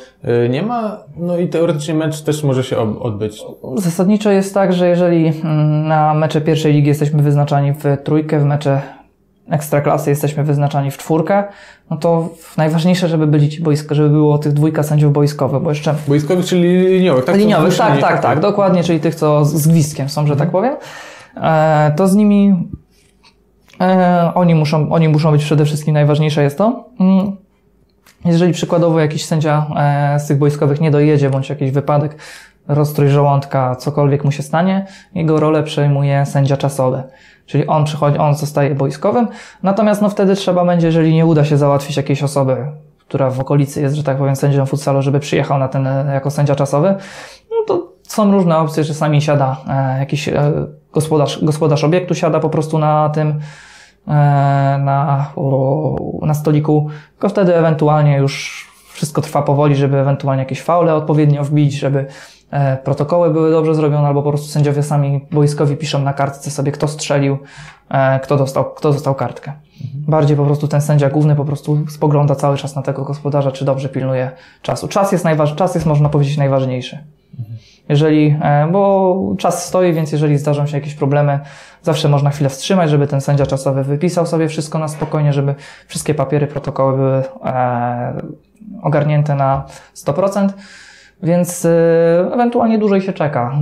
y, 0.44 0.48
nie 0.48 0.62
ma, 0.62 1.04
no 1.16 1.38
i 1.38 1.48
teoretycznie 1.48 1.94
mecz 1.94 2.22
też 2.22 2.44
może 2.44 2.64
się 2.64 3.00
odbyć? 3.00 3.42
Zasadniczo 3.76 4.30
jest 4.30 4.54
tak, 4.54 4.72
że 4.72 4.88
jeżeli 4.88 5.26
mm, 5.26 5.88
na 5.88 6.14
mecze 6.14 6.40
pierwszej 6.40 6.72
ligi 6.72 6.88
jesteśmy 6.88 7.22
wyznaczani 7.22 7.72
w 7.72 8.02
trójkę, 8.04 8.40
w 8.40 8.44
mecze 8.44 8.82
ekstraklasy 9.50 10.10
jesteśmy 10.10 10.44
wyznaczani 10.44 10.90
w 10.90 10.98
czwórkę, 10.98 11.44
no 11.90 11.96
to 11.96 12.28
najważniejsze, 12.56 13.08
żeby 13.08 13.26
byli 13.26 13.48
ci 13.48 13.62
boisko, 13.62 13.94
żeby 13.94 14.08
było 14.08 14.38
tych 14.38 14.52
dwójka 14.52 14.82
sędziów 14.82 15.12
boiskowych, 15.12 15.62
bo 15.62 15.70
jeszcze... 15.70 15.94
Boiskowych, 16.08 16.46
czyli 16.46 16.88
liniowych, 16.98 17.24
tak? 17.24 17.36
Liniowych, 17.36 17.76
tak, 17.76 18.00
tak, 18.00 18.22
tak, 18.22 18.40
dokładnie, 18.40 18.84
czyli 18.84 19.00
tych, 19.00 19.14
co 19.14 19.44
z 19.44 19.68
gwizdkiem 19.68 20.08
są, 20.08 20.26
że 20.26 20.36
tak 20.36 20.50
powiem. 20.50 20.76
E, 21.36 21.92
to 21.96 22.08
z 22.08 22.14
nimi 22.14 22.68
e, 23.80 24.32
oni, 24.34 24.54
muszą, 24.54 24.92
oni 24.92 25.08
muszą 25.08 25.32
być 25.32 25.44
przede 25.44 25.64
wszystkim, 25.64 25.94
najważniejsze 25.94 26.42
jest 26.42 26.58
to. 26.58 26.84
Mm, 27.00 27.36
jeżeli 28.24 28.52
przykładowo 28.52 29.00
jakiś 29.00 29.24
sędzia 29.24 29.66
e, 29.76 30.20
z 30.20 30.26
tych 30.26 30.38
boiskowych 30.38 30.80
nie 30.80 30.90
dojedzie, 30.90 31.30
bądź 31.30 31.48
jakiś 31.48 31.70
wypadek, 31.70 32.16
rozstrój 32.68 33.08
żołądka, 33.08 33.76
cokolwiek 33.76 34.24
mu 34.24 34.32
się 34.32 34.42
stanie, 34.42 34.86
jego 35.14 35.40
rolę 35.40 35.62
przejmuje 35.62 36.26
sędzia 36.26 36.56
czasowy. 36.56 37.02
Czyli 37.46 37.66
on 37.66 37.84
przychodzi, 37.84 38.18
on 38.18 38.34
zostaje 38.34 38.74
boiskowym, 38.74 39.28
natomiast 39.62 40.02
no 40.02 40.08
wtedy 40.08 40.34
trzeba 40.34 40.64
będzie, 40.64 40.86
jeżeli 40.86 41.14
nie 41.14 41.26
uda 41.26 41.44
się 41.44 41.56
załatwić 41.56 41.96
jakiejś 41.96 42.22
osoby, 42.22 42.56
która 43.08 43.30
w 43.30 43.40
okolicy 43.40 43.80
jest, 43.80 43.94
że 43.94 44.02
tak 44.02 44.18
powiem, 44.18 44.36
sędzią 44.36 44.66
futsalu, 44.66 45.02
żeby 45.02 45.20
przyjechał 45.20 45.58
na 45.58 45.68
ten 45.68 45.88
jako 46.12 46.30
sędzia 46.30 46.54
czasowy, 46.54 46.94
no 47.50 47.56
to 47.66 47.92
są 48.02 48.32
różne 48.32 48.58
opcje, 48.58 48.84
że 48.84 48.94
sami 48.94 49.22
siada 49.22 49.56
e, 49.68 49.98
jakiś 49.98 50.28
e, 50.28 50.52
gospodarz, 50.92 51.44
gospodarz 51.44 51.84
obiektu, 51.84 52.14
siada 52.14 52.40
po 52.40 52.50
prostu 52.50 52.78
na 52.78 53.08
tym, 53.08 53.28
e, 54.08 54.12
na, 54.84 55.30
na 56.22 56.34
stoliku, 56.34 56.88
tylko 57.12 57.28
wtedy 57.28 57.56
ewentualnie 57.56 58.16
już 58.16 58.66
wszystko 58.92 59.22
trwa 59.22 59.42
powoli, 59.42 59.76
żeby 59.76 59.98
ewentualnie 59.98 60.42
jakieś 60.42 60.62
faule 60.62 60.94
odpowiednio 60.94 61.44
wbić, 61.44 61.78
żeby 61.78 62.06
protokoły 62.84 63.30
były 63.30 63.50
dobrze 63.50 63.74
zrobione, 63.74 64.08
albo 64.08 64.22
po 64.22 64.28
prostu 64.28 64.48
sędziowie 64.48 64.82
sami 64.82 65.26
boiskowi 65.30 65.76
piszą 65.76 66.02
na 66.02 66.12
kartce 66.12 66.50
sobie, 66.50 66.72
kto 66.72 66.88
strzelił, 66.88 67.38
e, 67.88 68.20
kto 68.20 68.36
dostał, 68.36 68.64
kto 68.74 68.92
dostał 68.92 69.14
kartkę. 69.14 69.52
Mhm. 69.84 70.04
Bardziej 70.08 70.36
po 70.36 70.44
prostu 70.44 70.68
ten 70.68 70.80
sędzia 70.80 71.10
główny 71.10 71.36
po 71.36 71.44
prostu 71.44 71.78
spogląda 71.88 72.34
cały 72.34 72.56
czas 72.56 72.76
na 72.76 72.82
tego 72.82 73.04
gospodarza, 73.04 73.52
czy 73.52 73.64
dobrze 73.64 73.88
pilnuje 73.88 74.30
czasu. 74.62 74.88
Czas 74.88 75.12
jest, 75.12 75.24
najważ, 75.24 75.54
czas 75.54 75.74
jest 75.74 75.86
można 75.86 76.08
powiedzieć, 76.08 76.36
najważniejszy. 76.36 76.98
Mhm. 77.38 77.58
Jeżeli, 77.88 78.36
e, 78.42 78.68
bo 78.72 79.34
czas 79.38 79.66
stoi, 79.66 79.92
więc 79.92 80.12
jeżeli 80.12 80.38
zdarzą 80.38 80.66
się 80.66 80.76
jakieś 80.76 80.94
problemy, 80.94 81.40
zawsze 81.82 82.08
można 82.08 82.30
chwilę 82.30 82.50
wstrzymać, 82.50 82.90
żeby 82.90 83.06
ten 83.06 83.20
sędzia 83.20 83.46
czasowy 83.46 83.84
wypisał 83.84 84.26
sobie 84.26 84.48
wszystko 84.48 84.78
na 84.78 84.88
spokojnie, 84.88 85.32
żeby 85.32 85.54
wszystkie 85.86 86.14
papiery, 86.14 86.46
protokoły 86.46 86.96
były 86.96 87.22
ogarnięte 88.82 89.34
na 89.34 89.64
100%. 89.94 90.48
Więc 91.22 91.64
y, 91.64 91.68
ewentualnie 92.32 92.78
dłużej 92.78 93.00
się 93.00 93.12
czeka, 93.12 93.52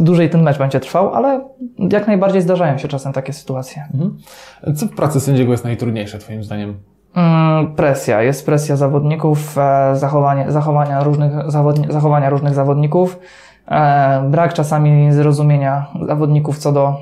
dłużej 0.00 0.30
ten 0.30 0.42
mecz 0.42 0.58
będzie 0.58 0.80
trwał, 0.80 1.14
ale 1.14 1.48
jak 1.78 2.06
najbardziej 2.06 2.42
zdarzają 2.42 2.78
się 2.78 2.88
czasem 2.88 3.12
takie 3.12 3.32
sytuacje. 3.32 3.82
Mhm. 3.94 4.16
Co 4.76 4.86
w 4.86 4.90
pracy 4.90 5.20
sędziego 5.20 5.52
jest 5.52 5.64
najtrudniejsze 5.64 6.18
Twoim 6.18 6.44
zdaniem? 6.44 6.74
Mm, 7.14 7.74
presja. 7.74 8.22
Jest 8.22 8.46
presja 8.46 8.76
zawodników, 8.76 9.58
e, 9.58 9.96
zachowanie, 9.96 10.52
zachowania, 10.52 11.04
różnych, 11.04 11.32
zawodni, 11.46 11.86
zachowania 11.90 12.30
różnych 12.30 12.54
zawodników, 12.54 13.18
e, 13.68 14.28
brak 14.30 14.54
czasami 14.54 15.12
zrozumienia 15.12 15.86
zawodników 16.06 16.58
co 16.58 16.72
do 16.72 16.96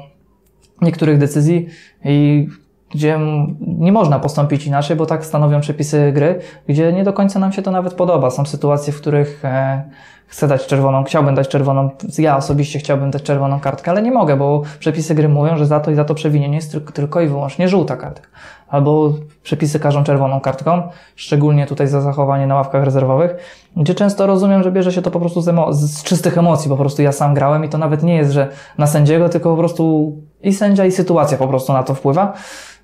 niektórych 0.83 1.19
decyzji 1.19 1.67
i 2.05 2.49
gdzie 2.95 3.19
nie 3.61 3.93
można 3.93 4.19
postąpić 4.19 4.67
inaczej, 4.67 4.97
bo 4.97 5.07
tak 5.07 5.27
stanowią 5.27 5.61
przepisy 5.61 6.13
gry, 6.13 6.39
gdzie 6.69 6.93
nie 6.93 7.05
do 7.05 7.13
końca 7.13 7.39
nam 7.39 7.53
się 7.53 7.63
to 7.63 7.71
nawet 7.71 7.95
podoba. 7.95 8.31
Są 8.31 8.45
sytuacje, 8.45 8.93
w 8.93 9.01
których 9.01 9.45
e, 9.45 9.83
chcę 10.27 10.49
dać 10.49 10.67
czerwoną, 10.67 11.05
chciałbym 11.05 11.35
dać 11.35 11.49
czerwoną, 11.49 11.91
ja 12.19 12.37
osobiście 12.37 12.79
chciałbym 12.79 13.11
dać 13.11 13.23
czerwoną 13.23 13.61
kartkę, 13.61 13.91
ale 13.91 14.03
nie 14.03 14.11
mogę, 14.11 14.37
bo 14.37 14.63
przepisy 14.79 15.15
gry 15.15 15.29
mówią, 15.29 15.57
że 15.57 15.67
za 15.67 15.81
to 15.81 15.91
i 15.91 15.95
za 15.95 16.05
to 16.05 16.15
przewinienie 16.15 16.57
jest 16.57 16.77
tylko 16.95 17.21
i 17.21 17.29
wyłącznie 17.29 17.69
żółta 17.69 17.97
kartka. 17.97 18.29
Albo 18.69 19.13
przepisy 19.43 19.81
każą 19.81 20.05
czerwoną 20.05 20.41
kartką, 20.41 20.83
szczególnie 21.17 21.67
tutaj 21.67 21.87
za 21.87 22.01
zachowanie 22.01 22.47
na 22.47 22.55
ławkach 22.55 22.85
rezerwowych, 22.85 23.37
gdzie 23.77 23.95
często 23.95 24.27
rozumiem, 24.27 24.63
że 24.63 24.73
bierze 24.73 24.93
się 24.93 25.03
to 25.03 25.11
po 25.11 25.21
prostu 25.21 25.41
z, 25.41 25.49
emo- 25.49 25.73
z 25.73 26.03
czystych 26.03 26.39
emocji, 26.39 26.69
po 26.69 26.77
prostu 26.77 27.03
ja 27.03 27.13
sam 27.13 27.35
grałem 27.35 27.65
i 27.65 27.69
to 27.69 27.79
nawet 27.79 28.03
nie 28.03 28.17
jest, 28.17 28.33
że 28.33 28.49
na 28.79 28.87
sędziego, 28.87 29.29
tylko 29.29 29.51
po 29.51 29.57
prostu 29.57 30.13
i 30.43 30.53
sędzia 30.53 30.85
i 30.85 30.93
sytuacja 30.93 31.39
po 31.39 31.49
prostu 31.49 31.73
na 31.73 31.83
to 31.83 31.95
wpływa. 31.95 32.33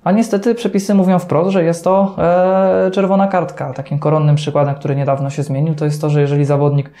A 0.03 0.11
niestety 0.11 0.55
przepisy 0.55 0.93
mówią 0.93 1.19
wprost, 1.19 1.51
że 1.51 1.63
jest 1.63 1.83
to 1.83 2.15
e, 2.87 2.91
czerwona 2.91 3.27
kartka. 3.27 3.73
Takim 3.73 3.99
koronnym 3.99 4.35
przykładem, 4.35 4.75
który 4.75 4.95
niedawno 4.95 5.29
się 5.29 5.43
zmienił, 5.43 5.75
to 5.75 5.85
jest 5.85 6.01
to, 6.01 6.09
że 6.09 6.21
jeżeli 6.21 6.45
zawodnik 6.45 6.91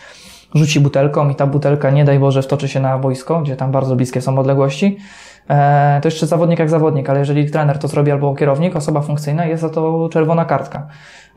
rzuci 0.55 0.79
butelką 0.79 1.29
i 1.29 1.35
ta 1.35 1.47
butelka, 1.47 1.89
nie 1.89 2.05
daj 2.05 2.19
Boże, 2.19 2.41
wtoczy 2.41 2.67
się 2.67 2.79
na 2.79 2.97
boisko, 2.97 3.41
gdzie 3.41 3.55
tam 3.55 3.71
bardzo 3.71 3.95
bliskie 3.95 4.21
są 4.21 4.39
odległości, 4.39 4.97
e, 5.49 5.99
to 6.01 6.07
jeszcze 6.07 6.27
zawodnik 6.27 6.59
jak 6.59 6.69
zawodnik, 6.69 7.09
ale 7.09 7.19
jeżeli 7.19 7.51
trener 7.51 7.79
to 7.79 7.87
zrobi 7.87 8.11
albo 8.11 8.35
kierownik, 8.35 8.75
osoba 8.75 9.01
funkcyjna, 9.01 9.45
jest 9.45 9.61
za 9.61 9.69
to 9.69 10.09
czerwona 10.11 10.45
kartka. 10.45 10.87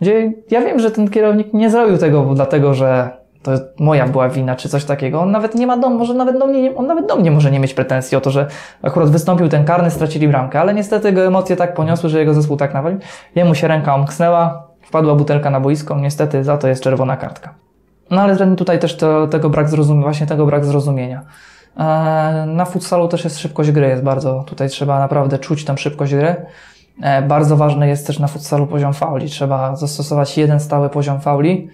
Gdzie 0.00 0.32
ja 0.50 0.60
wiem, 0.60 0.78
że 0.78 0.90
ten 0.90 1.10
kierownik 1.10 1.54
nie 1.54 1.70
zrobił 1.70 1.98
tego 1.98 2.34
dlatego, 2.34 2.74
że 2.74 3.21
to 3.42 3.52
moja 3.78 4.08
była 4.08 4.28
wina, 4.28 4.56
czy 4.56 4.68
coś 4.68 4.84
takiego. 4.84 5.20
On 5.20 5.30
nawet 5.30 5.54
nie 5.54 5.66
ma 5.66 5.76
dom, 5.76 5.92
może 5.96 6.14
nawet 6.14 6.38
do 6.38 6.46
mnie, 6.46 6.62
nie- 6.62 6.76
on 6.76 6.86
nawet 6.86 7.06
do 7.08 7.16
mnie 7.16 7.30
może 7.30 7.50
nie 7.50 7.60
mieć 7.60 7.74
pretensji 7.74 8.16
o 8.16 8.20
to, 8.20 8.30
że 8.30 8.46
akurat 8.82 9.10
wystąpił 9.10 9.48
ten 9.48 9.64
karny, 9.64 9.90
stracili 9.90 10.28
bramkę, 10.28 10.60
ale 10.60 10.74
niestety 10.74 11.12
go 11.12 11.26
emocje 11.26 11.56
tak 11.56 11.74
poniosły, 11.74 12.08
że 12.10 12.18
jego 12.18 12.34
zespół 12.34 12.56
tak 12.56 12.74
nawalił. 12.74 12.98
Jemu 13.34 13.54
się 13.54 13.68
ręka 13.68 13.94
omknęła, 13.94 14.66
wpadła 14.82 15.14
butelka 15.14 15.50
na 15.50 15.60
boisko, 15.60 15.98
niestety 15.98 16.44
za 16.44 16.56
to 16.58 16.68
jest 16.68 16.82
czerwona 16.82 17.16
kartka. 17.16 17.54
No 18.10 18.20
ale 18.20 18.56
tutaj 18.56 18.78
też 18.78 18.96
to, 18.96 19.26
tego 19.26 19.50
brak 19.50 19.68
zrozumienia, 19.68 20.02
właśnie 20.04 20.26
tego 20.26 20.46
brak 20.46 20.64
zrozumienia. 20.64 21.22
E, 21.76 21.82
Na 22.46 22.64
futsalu 22.64 23.08
też 23.08 23.24
jest 23.24 23.38
szybkość 23.38 23.70
gry, 23.70 23.88
jest 23.88 24.02
bardzo, 24.02 24.44
tutaj 24.46 24.68
trzeba 24.68 24.98
naprawdę 24.98 25.38
czuć 25.38 25.64
tę 25.64 25.78
szybkość 25.78 26.14
gry. 26.14 26.36
E, 27.02 27.22
Bardzo 27.22 27.56
ważny 27.56 27.88
jest 27.88 28.06
też 28.06 28.18
na 28.18 28.26
futsalu 28.26 28.66
poziom 28.66 28.92
fauli. 28.94 29.26
Trzeba 29.28 29.76
zastosować 29.76 30.38
jeden 30.38 30.60
stały 30.60 30.88
poziom 30.88 31.20
fauli, 31.20 31.68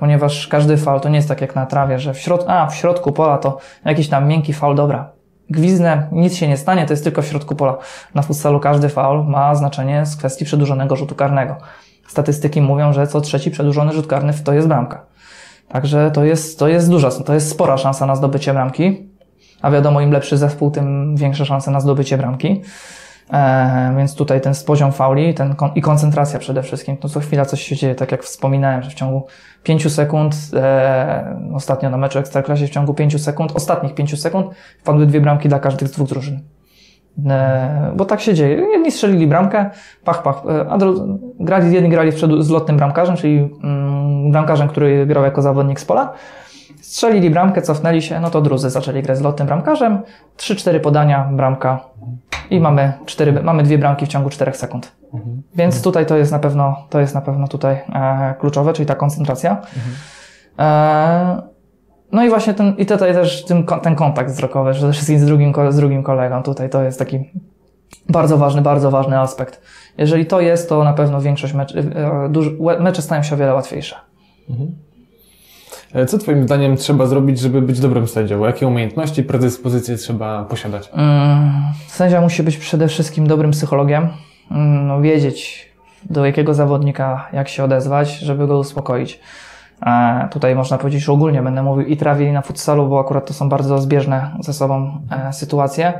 ponieważ 0.00 0.48
każdy 0.48 0.76
faul 0.76 1.00
to 1.00 1.08
nie 1.08 1.16
jest 1.16 1.28
tak 1.28 1.40
jak 1.40 1.54
na 1.54 1.66
trawie, 1.66 1.98
że 1.98 2.14
w, 2.14 2.18
środ- 2.18 2.44
a, 2.46 2.66
w 2.66 2.74
środku 2.74 3.12
pola 3.12 3.38
to 3.38 3.58
jakiś 3.84 4.08
tam 4.08 4.28
miękki 4.28 4.52
faul, 4.52 4.74
dobra. 4.74 5.10
Gwiznę, 5.50 6.08
nic 6.12 6.34
się 6.36 6.48
nie 6.48 6.56
stanie, 6.56 6.86
to 6.86 6.92
jest 6.92 7.04
tylko 7.04 7.22
w 7.22 7.26
środku 7.26 7.54
pola. 7.54 7.76
Na 8.14 8.22
futsalu 8.22 8.60
każdy 8.60 8.88
faul 8.88 9.24
ma 9.24 9.54
znaczenie 9.54 10.06
z 10.06 10.16
kwestii 10.16 10.44
przedłużonego 10.44 10.96
rzutu 10.96 11.14
karnego. 11.14 11.56
Statystyki 12.06 12.60
mówią, 12.60 12.92
że 12.92 13.06
co 13.06 13.20
trzeci 13.20 13.50
przedłużony 13.50 13.92
rzut 13.92 14.06
karny 14.06 14.32
to 14.44 14.52
jest 14.52 14.68
bramka. 14.68 15.02
Także 15.68 16.10
to 16.10 16.24
jest, 16.24 16.58
to 16.58 16.68
jest 16.68 16.90
duża, 16.90 17.10
to 17.10 17.34
jest 17.34 17.50
spora 17.50 17.76
szansa 17.76 18.06
na 18.06 18.16
zdobycie 18.16 18.52
bramki. 18.52 19.08
A 19.62 19.70
wiadomo, 19.70 20.00
im 20.00 20.12
lepszy 20.12 20.36
zespół, 20.36 20.70
tym 20.70 21.16
większe 21.16 21.46
szanse 21.46 21.70
na 21.70 21.80
zdobycie 21.80 22.18
bramki. 22.18 22.62
E, 23.32 23.94
więc 23.96 24.14
tutaj 24.14 24.40
ten 24.40 24.52
poziom 24.66 24.92
fauli 24.92 25.34
ten 25.34 25.54
i 25.74 25.82
koncentracja 25.82 26.38
przede 26.38 26.62
wszystkim. 26.62 26.96
To 26.96 27.08
co 27.08 27.20
chwila 27.20 27.44
coś 27.44 27.62
się 27.62 27.76
dzieje, 27.76 27.94
tak 27.94 28.12
jak 28.12 28.22
wspominałem, 28.22 28.82
że 28.82 28.90
w 28.90 28.94
ciągu 28.94 29.26
5 29.62 29.92
sekund, 29.92 30.36
e, 30.54 31.36
ostatnio 31.54 31.90
na 31.90 31.96
meczu 31.96 32.18
Ekstraklasie 32.18 32.66
w 32.66 32.70
ciągu 32.70 32.94
5 32.94 33.18
sekund, 33.18 33.52
ostatnich 33.56 33.94
5 33.94 34.20
sekund 34.20 34.46
wpadły 34.80 35.06
dwie 35.06 35.20
bramki 35.20 35.48
dla 35.48 35.58
każdych 35.58 35.88
z 35.88 35.90
dwóch 35.90 36.08
drużyn. 36.08 36.40
E, 37.26 37.92
bo 37.96 38.04
tak 38.04 38.20
się 38.20 38.34
dzieje. 38.34 38.56
Jedni 38.56 38.92
strzelili 38.92 39.26
bramkę, 39.26 39.70
pach, 40.04 40.22
pach, 40.22 40.42
e, 40.48 40.70
a 40.70 40.78
dru- 40.78 41.18
grali, 41.40 41.74
jedni 41.74 41.90
grali 41.90 42.12
z 42.40 42.50
lotnym 42.50 42.76
bramkarzem, 42.76 43.16
czyli 43.16 43.50
mm, 43.64 44.30
bramkarzem, 44.32 44.68
który 44.68 45.06
grał 45.06 45.24
jako 45.24 45.42
zawodnik 45.42 45.80
z 45.80 45.84
pola. 45.84 46.12
Strzelili 46.80 47.30
bramkę, 47.30 47.62
cofnęli 47.62 48.02
się, 48.02 48.20
no 48.20 48.30
to 48.30 48.40
drudzy 48.40 48.70
zaczęli 48.70 49.02
grać 49.02 49.18
z 49.18 49.20
lotnym 49.20 49.46
bramkarzem. 49.46 49.98
3-4 50.36 50.80
podania, 50.80 51.28
bramka 51.32 51.80
i 52.50 52.60
mamy, 52.60 52.92
cztery, 53.06 53.32
mamy 53.32 53.62
dwie 53.62 53.78
bramki 53.78 54.06
w 54.06 54.08
ciągu 54.08 54.30
4 54.30 54.52
sekund. 54.52 54.92
Więc 55.54 55.82
tutaj 55.82 56.06
to 56.06 56.16
jest 56.16 56.32
na 56.32 56.38
pewno, 56.38 56.76
to 56.90 57.00
jest 57.00 57.14
na 57.14 57.20
pewno 57.20 57.48
tutaj 57.48 57.74
e, 57.92 58.34
kluczowe, 58.40 58.72
czyli 58.72 58.86
ta 58.86 58.94
koncentracja. 58.94 59.62
E, 60.58 61.42
no 62.12 62.24
i 62.24 62.28
właśnie 62.28 62.54
ten, 62.54 62.74
i 62.76 62.86
tutaj 62.86 63.12
też 63.12 63.44
ten, 63.44 63.64
ten 63.82 63.94
kontakt 63.94 64.30
wzrokowy, 64.30 64.72
przede 64.72 64.92
wszystkim 64.92 65.18
z 65.18 65.24
drugim, 65.24 65.52
z 65.68 65.76
drugim 65.76 66.02
kolegą. 66.02 66.42
Tutaj 66.42 66.70
to 66.70 66.82
jest 66.82 66.98
taki 66.98 67.30
bardzo 68.08 68.38
ważny, 68.38 68.62
bardzo 68.62 68.90
ważny 68.90 69.20
aspekt. 69.20 69.60
Jeżeli 69.98 70.26
to 70.26 70.40
jest, 70.40 70.68
to 70.68 70.84
na 70.84 70.92
pewno 70.92 71.20
większość 71.20 71.54
meczy, 71.54 71.92
e, 72.76 72.80
mecze 72.80 73.02
stają 73.02 73.22
się 73.22 73.34
o 73.34 73.38
wiele 73.38 73.54
łatwiejsze. 73.54 73.96
E, 74.50 74.54
Co 76.06 76.18
Twoim 76.18 76.44
zdaniem 76.44 76.76
trzeba 76.76 77.06
zrobić, 77.06 77.38
żeby 77.38 77.62
być 77.62 77.80
dobrym 77.80 78.08
sędzią? 78.08 78.44
Jakie 78.44 78.66
umiejętności, 78.66 79.22
predyspozycje 79.22 79.96
trzeba 79.96 80.44
posiadać? 80.44 80.90
Mm, 80.92 81.52
Sędzia 81.86 82.20
musi 82.20 82.42
być 82.42 82.56
przede 82.56 82.88
wszystkim 82.88 83.26
dobrym 83.26 83.50
psychologiem, 83.50 84.08
Mm, 84.50 84.86
no, 84.86 85.00
wiedzieć 85.00 85.68
do 86.10 86.26
jakiego 86.26 86.54
zawodnika 86.54 87.28
jak 87.32 87.48
się 87.48 87.64
odezwać, 87.64 88.18
żeby 88.18 88.46
go 88.46 88.58
uspokoić. 88.58 89.20
E, 89.86 90.28
tutaj 90.30 90.54
można 90.54 90.78
powiedzieć, 90.78 91.02
że 91.02 91.12
ogólnie 91.12 91.42
będę 91.42 91.62
mówił 91.62 91.86
i 91.86 91.96
trawie 91.96 92.28
i 92.28 92.32
na 92.32 92.42
futsalu, 92.42 92.88
bo 92.88 93.00
akurat 93.00 93.26
to 93.26 93.34
są 93.34 93.48
bardzo 93.48 93.78
zbieżne 93.78 94.30
ze 94.40 94.52
sobą 94.52 95.00
e, 95.28 95.32
sytuacje. 95.32 95.92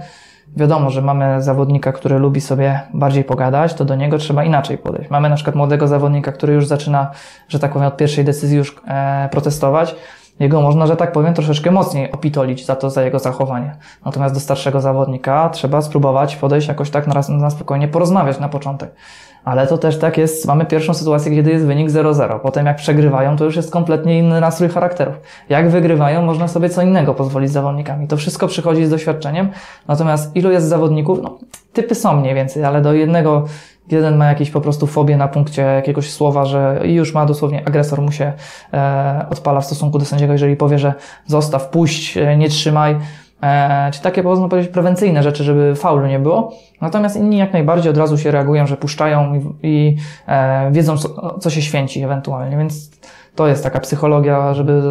Wiadomo, 0.57 0.91
że 0.91 1.03
mamy 1.03 1.43
zawodnika, 1.43 1.93
który 1.93 2.19
lubi 2.19 2.41
sobie 2.41 2.81
bardziej 2.95 3.25
pogadać, 3.25 3.75
to 3.75 3.85
do 3.85 3.95
niego 3.95 4.19
trzeba 4.19 4.45
inaczej 4.45 4.79
podejść. 4.79 5.11
Mamy 5.11 5.29
na 5.29 5.35
przykład 5.37 5.57
młodego 5.57 5.89
zawodnika, 5.89 6.33
który 6.33 6.53
już 6.53 6.67
zaczyna, 6.67 7.11
że 7.49 7.59
tak 7.59 7.73
powiem, 7.73 7.89
od 7.89 7.97
pierwszej 7.97 8.25
decyzji 8.25 8.59
już 8.59 8.77
e, 8.89 9.29
protestować. 9.33 9.95
Jego 10.41 10.61
można, 10.61 10.87
że 10.87 10.97
tak 10.97 11.13
powiem, 11.13 11.35
troszeczkę 11.35 11.71
mocniej 11.71 12.13
opitolić 12.13 12.67
za 12.67 12.77
to, 12.77 12.91
za 12.91 13.03
jego 13.03 13.19
zachowanie. 13.19 13.77
Natomiast 14.05 14.35
do 14.35 14.41
starszego 14.41 14.81
zawodnika 14.81 15.49
trzeba 15.49 15.83
spróbować 15.83 16.37
podejść 16.37 16.69
jakoś 16.69 16.91
tak 16.91 17.07
na, 17.07 17.15
raz, 17.15 17.29
na 17.29 17.51
spokojnie, 17.51 17.89
porozmawiać 17.89 18.41
na 18.41 18.49
początek. 18.49 18.95
Ale 19.45 19.67
to 19.67 19.79
też 19.79 19.99
tak 19.99 20.19
jest, 20.19 20.47
mamy 20.47 20.67
pierwszą 20.67 20.95
sytuację, 20.95 21.33
kiedy 21.37 21.51
jest 21.51 21.67
wynik 21.67 21.91
0-0. 21.91 22.41
Potem 22.41 22.67
jak 22.67 22.77
przegrywają, 22.77 23.37
to 23.37 23.45
już 23.45 23.57
jest 23.57 23.71
kompletnie 23.71 24.19
inny 24.19 24.41
nastrój 24.41 24.69
charakterów. 24.69 25.15
Jak 25.49 25.71
wygrywają, 25.71 26.23
można 26.23 26.49
sobie 26.49 26.69
co 26.69 26.83
innego 26.83 27.15
pozwolić 27.15 27.51
zawodnikami. 27.51 28.09
To 28.09 28.17
wszystko 28.17 28.47
przychodzi 28.47 28.87
z 28.87 28.91
doświadczeniem. 28.91 29.49
Natomiast 29.89 30.37
ilu 30.37 30.51
jest 30.51 30.67
zawodników? 30.67 31.23
No, 31.23 31.39
typy 31.73 31.95
są 31.95 32.17
mniej 32.17 32.35
więcej, 32.35 32.65
ale 32.65 32.83
do 32.83 32.93
jednego, 32.93 33.45
jeden 33.91 34.17
ma 34.17 34.27
jakieś 34.27 34.51
po 34.51 34.61
prostu 34.61 34.87
fobię 34.87 35.17
na 35.17 35.29
punkcie 35.29 35.63
jakiegoś 35.63 36.11
słowa, 36.11 36.45
że 36.45 36.81
już 36.85 37.15
ma 37.15 37.27
dosłownie 37.27 37.63
agresor 37.69 38.03
mu 38.03 38.13
się 38.13 38.33
e, 38.73 39.27
odpala 39.31 39.61
w 39.61 39.67
stosunku 39.67 39.99
do 39.99 40.05
sędziego, 40.05 40.33
jeżeli 40.33 40.57
powie, 40.57 40.79
że 40.79 40.95
zostaw, 41.27 41.69
puść, 41.69 42.17
e, 42.17 42.37
nie 42.37 42.49
trzymaj. 42.49 42.97
E, 43.43 43.91
czy 43.93 44.03
takie, 44.03 44.23
można 44.23 44.49
powiedzieć, 44.49 44.73
prewencyjne 44.73 45.23
rzeczy, 45.23 45.45
żeby 45.45 45.75
faulu 45.75 46.07
nie 46.07 46.19
było. 46.19 46.53
Natomiast 46.81 47.17
inni 47.17 47.37
jak 47.37 47.53
najbardziej 47.53 47.91
od 47.91 47.99
razu 47.99 48.19
się 48.19 48.31
reagują, 48.31 48.67
że 48.67 48.77
puszczają 48.77 49.35
i, 49.35 49.43
i 49.63 49.97
e, 50.27 50.73
wiedzą, 50.73 50.97
co, 50.97 51.39
co 51.39 51.51
się 51.51 51.63
święci 51.63 52.03
ewentualnie, 52.03 52.57
więc 52.57 52.91
to 53.35 53.49
jest 53.49 53.63
taka 53.63 53.81
psychologia, 53.81 54.55
żeby 54.55 54.83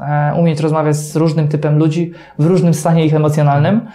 e, 0.00 0.34
umieć 0.38 0.60
rozmawiać 0.60 0.96
z 0.96 1.16
różnym 1.16 1.48
typem 1.48 1.78
ludzi 1.78 2.12
w 2.38 2.46
różnym 2.46 2.74
stanie 2.74 3.06
ich 3.06 3.14
emocjonalnym. 3.14 3.88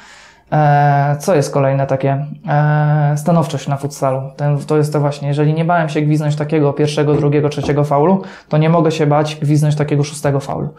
E, 0.54 1.18
co 1.20 1.36
jest 1.36 1.54
kolejne 1.54 1.88
takie? 1.88 2.26
E, 2.48 3.14
stanowczość 3.18 3.68
na 3.68 3.78
futsalu. 3.78 4.22
To 4.68 4.78
jest 4.78 4.94
to 4.94 5.00
właśnie, 5.00 5.28
jeżeli 5.28 5.54
nie 5.54 5.66
bałem 5.66 5.90
się 5.90 6.02
gwiznąć 6.02 6.36
takiego 6.36 6.74
pierwszego, 6.74 7.14
drugiego, 7.14 7.50
trzeciego 7.50 7.84
faulu, 7.84 8.22
to 8.50 8.58
nie 8.58 8.70
mogę 8.70 8.92
się 8.92 9.08
bać 9.08 9.36
gwiznąć 9.36 9.76
takiego 9.76 10.04
szóstego 10.04 10.40
faulu. 10.40 10.70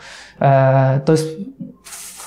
E, 0.40 1.00
to 1.04 1.12
jest 1.12 1.28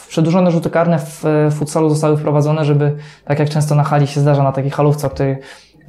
przedłużone 0.10 0.52
rzuty 0.52 0.70
karne 0.70 1.00
w 1.00 1.24
futsalu 1.52 1.90
zostały 1.90 2.18
wprowadzone, 2.18 2.66
żeby, 2.66 2.96
tak 3.26 3.40
jak 3.40 3.50
często 3.50 3.76
na 3.76 3.84
hali 3.84 4.08
się 4.08 4.22
zdarza, 4.22 4.44
na 4.44 4.52
takiej 4.52 4.72
halówce, 4.72 5.08
o 5.08 5.10
której 5.10 5.38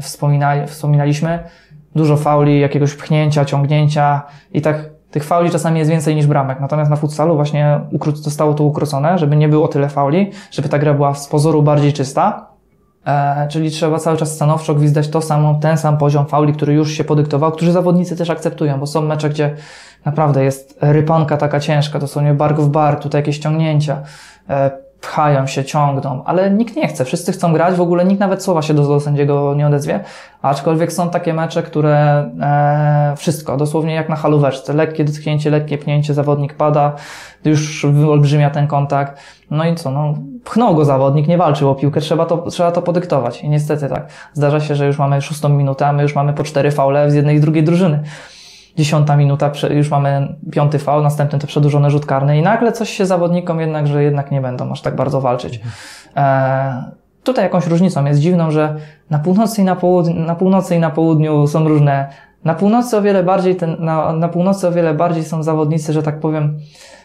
wspominali, 0.00 0.66
wspominaliśmy, 0.66 1.38
dużo 1.94 2.16
fauli, 2.16 2.60
jakiegoś 2.60 2.94
pchnięcia, 2.94 3.44
ciągnięcia 3.44 4.22
i 4.52 4.62
tak 4.62 4.97
tych 5.10 5.24
fauli 5.24 5.50
czasami 5.50 5.78
jest 5.78 5.90
więcej 5.90 6.16
niż 6.16 6.26
bramek. 6.26 6.60
Natomiast 6.60 6.90
na 6.90 6.96
futsalu 6.96 7.34
właśnie 7.36 7.80
zostało 8.14 8.54
to 8.54 8.64
ukrócone, 8.64 9.18
żeby 9.18 9.36
nie 9.36 9.48
było 9.48 9.68
tyle 9.68 9.88
fauli, 9.88 10.30
żeby 10.50 10.68
ta 10.68 10.78
gra 10.78 10.94
była 10.94 11.14
z 11.14 11.28
pozoru 11.28 11.62
bardziej 11.62 11.92
czysta. 11.92 12.46
E, 13.06 13.48
czyli 13.48 13.70
trzeba 13.70 13.98
cały 13.98 14.16
czas 14.16 14.34
stanowczo 14.34 14.74
gwizdać 14.74 15.08
to 15.08 15.20
samo, 15.20 15.54
ten 15.54 15.78
sam 15.78 15.98
poziom 15.98 16.26
fauli, 16.26 16.52
który 16.52 16.74
już 16.74 16.92
się 16.92 17.04
podyktował, 17.04 17.52
którzy 17.52 17.72
zawodnicy 17.72 18.16
też 18.16 18.30
akceptują, 18.30 18.80
bo 18.80 18.86
są 18.86 19.02
mecze, 19.02 19.30
gdzie 19.30 19.54
naprawdę 20.04 20.44
jest 20.44 20.78
rypanka 20.80 21.36
taka 21.36 21.60
ciężka, 21.60 21.98
dosłownie 21.98 22.34
bark 22.34 22.58
w 22.58 22.68
bar, 22.68 23.00
tutaj 23.00 23.18
jakieś 23.18 23.38
ciągnięcia. 23.38 24.02
E, 24.50 24.87
pchają 25.00 25.46
się, 25.46 25.64
ciągną, 25.64 26.24
ale 26.24 26.50
nikt 26.50 26.76
nie 26.76 26.88
chce, 26.88 27.04
wszyscy 27.04 27.32
chcą 27.32 27.52
grać, 27.52 27.74
w 27.74 27.80
ogóle 27.80 28.04
nikt 28.04 28.20
nawet 28.20 28.42
słowa 28.42 28.62
się 28.62 28.74
do, 28.74 29.00
sędziego 29.00 29.54
nie 29.54 29.66
odezwie, 29.66 30.04
aczkolwiek 30.42 30.92
są 30.92 31.10
takie 31.10 31.34
mecze, 31.34 31.62
które 31.62 31.96
e, 32.40 33.14
wszystko, 33.16 33.56
dosłownie 33.56 33.94
jak 33.94 34.08
na 34.08 34.16
halóweczce, 34.16 34.72
lekkie 34.72 35.04
dotknięcie, 35.04 35.50
lekkie 35.50 35.78
pchnięcie, 35.78 36.14
zawodnik 36.14 36.54
pada, 36.54 36.92
już 37.44 37.86
wyolbrzymia 37.86 38.50
ten 38.50 38.66
kontakt, 38.66 39.20
no 39.50 39.64
i 39.64 39.74
co, 39.74 39.90
no 39.90 40.14
pchnął 40.44 40.74
go 40.74 40.84
zawodnik, 40.84 41.28
nie 41.28 41.38
walczył 41.38 41.70
o 41.70 41.74
piłkę, 41.74 42.00
trzeba 42.00 42.26
to, 42.26 42.50
trzeba 42.50 42.72
to 42.72 42.82
podyktować. 42.82 43.42
I 43.42 43.48
niestety 43.48 43.88
tak, 43.88 44.08
zdarza 44.32 44.60
się, 44.60 44.74
że 44.74 44.86
już 44.86 44.98
mamy 44.98 45.22
szóstą 45.22 45.48
minutę, 45.48 45.86
a 45.86 45.92
my 45.92 46.02
już 46.02 46.14
mamy 46.14 46.32
po 46.32 46.44
cztery 46.44 46.70
faule 46.70 47.10
z 47.10 47.14
jednej 47.14 47.36
i 47.36 47.40
drugiej 47.40 47.64
drużyny 47.64 48.02
dziesiąta 48.76 49.16
minuta, 49.16 49.52
już 49.70 49.90
mamy 49.90 50.34
piąty 50.52 50.78
fał, 50.78 51.02
następny 51.02 51.38
to 51.38 51.46
przedłużony 51.46 51.90
rzut 51.90 52.06
karny 52.06 52.38
i 52.38 52.42
nagle 52.42 52.72
coś 52.72 52.90
się 52.90 53.06
zawodnikom 53.06 53.60
jednak, 53.60 53.86
że 53.86 54.02
jednak 54.02 54.30
nie 54.30 54.40
będą 54.40 54.72
aż 54.72 54.82
tak 54.82 54.96
bardzo 54.96 55.20
walczyć. 55.20 55.60
E, 56.16 56.84
tutaj 57.22 57.44
jakąś 57.44 57.66
różnicą 57.66 58.04
jest 58.04 58.20
dziwną, 58.20 58.50
że 58.50 58.76
na 59.10 59.18
północy 59.18 59.62
i 59.62 59.64
na, 59.64 59.76
południu, 59.76 60.14
na 60.14 60.34
północy 60.34 60.76
i 60.76 60.78
na 60.78 60.90
południu 60.90 61.46
są 61.46 61.68
różne. 61.68 62.08
Na 62.44 62.54
północy 62.54 62.96
o 62.96 63.02
wiele 63.02 63.22
bardziej, 63.22 63.56
ten, 63.56 63.76
na, 63.78 64.12
na 64.12 64.28
północy 64.28 64.68
o 64.68 64.72
wiele 64.72 64.94
bardziej 64.94 65.24
są 65.24 65.42
zawodnicy, 65.42 65.92
że 65.92 66.02
tak 66.02 66.20
powiem, 66.20 66.58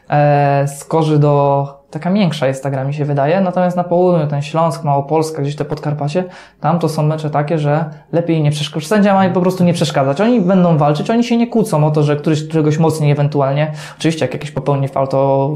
e, 0.10 0.68
skorzy 0.68 1.20
do 1.20 1.83
taka 1.94 2.12
większa 2.12 2.48
jest 2.48 2.64
ta 2.64 2.70
gra, 2.70 2.84
mi 2.84 2.94
się 2.94 3.06
wydaje. 3.06 3.42
Natomiast 3.42 3.78
na 3.78 3.84
południu, 3.84 4.28
ten 4.28 4.42
Śląsk, 4.42 4.84
Małopolska, 4.84 5.42
gdzieś 5.42 5.56
te 5.56 5.66
Podkarpacie, 5.66 6.24
tam 6.60 6.80
to 6.80 6.90
są 6.90 7.04
mecze 7.04 7.30
takie, 7.30 7.60
że 7.60 7.86
lepiej 8.12 8.42
nie 8.42 8.52
przeszkadzać. 8.52 8.88
Sędzia 8.88 9.14
ma 9.14 9.30
po 9.30 9.42
prostu 9.42 9.64
nie 9.64 9.74
przeszkadzać. 9.74 10.22
Oni 10.22 10.42
będą 10.42 10.78
walczyć, 10.78 11.10
oni 11.10 11.24
się 11.24 11.38
nie 11.38 11.48
kłócą 11.48 11.88
o 11.88 11.92
to, 11.92 12.04
że 12.04 12.16
któryś 12.16 12.48
któregoś 12.48 12.78
mocniej 12.78 13.12
ewentualnie. 13.12 13.72
Oczywiście, 13.98 14.26
jak 14.26 14.34
jakiś 14.34 14.52
popełni 14.52 14.88
fal, 14.88 15.08
to 15.08 15.50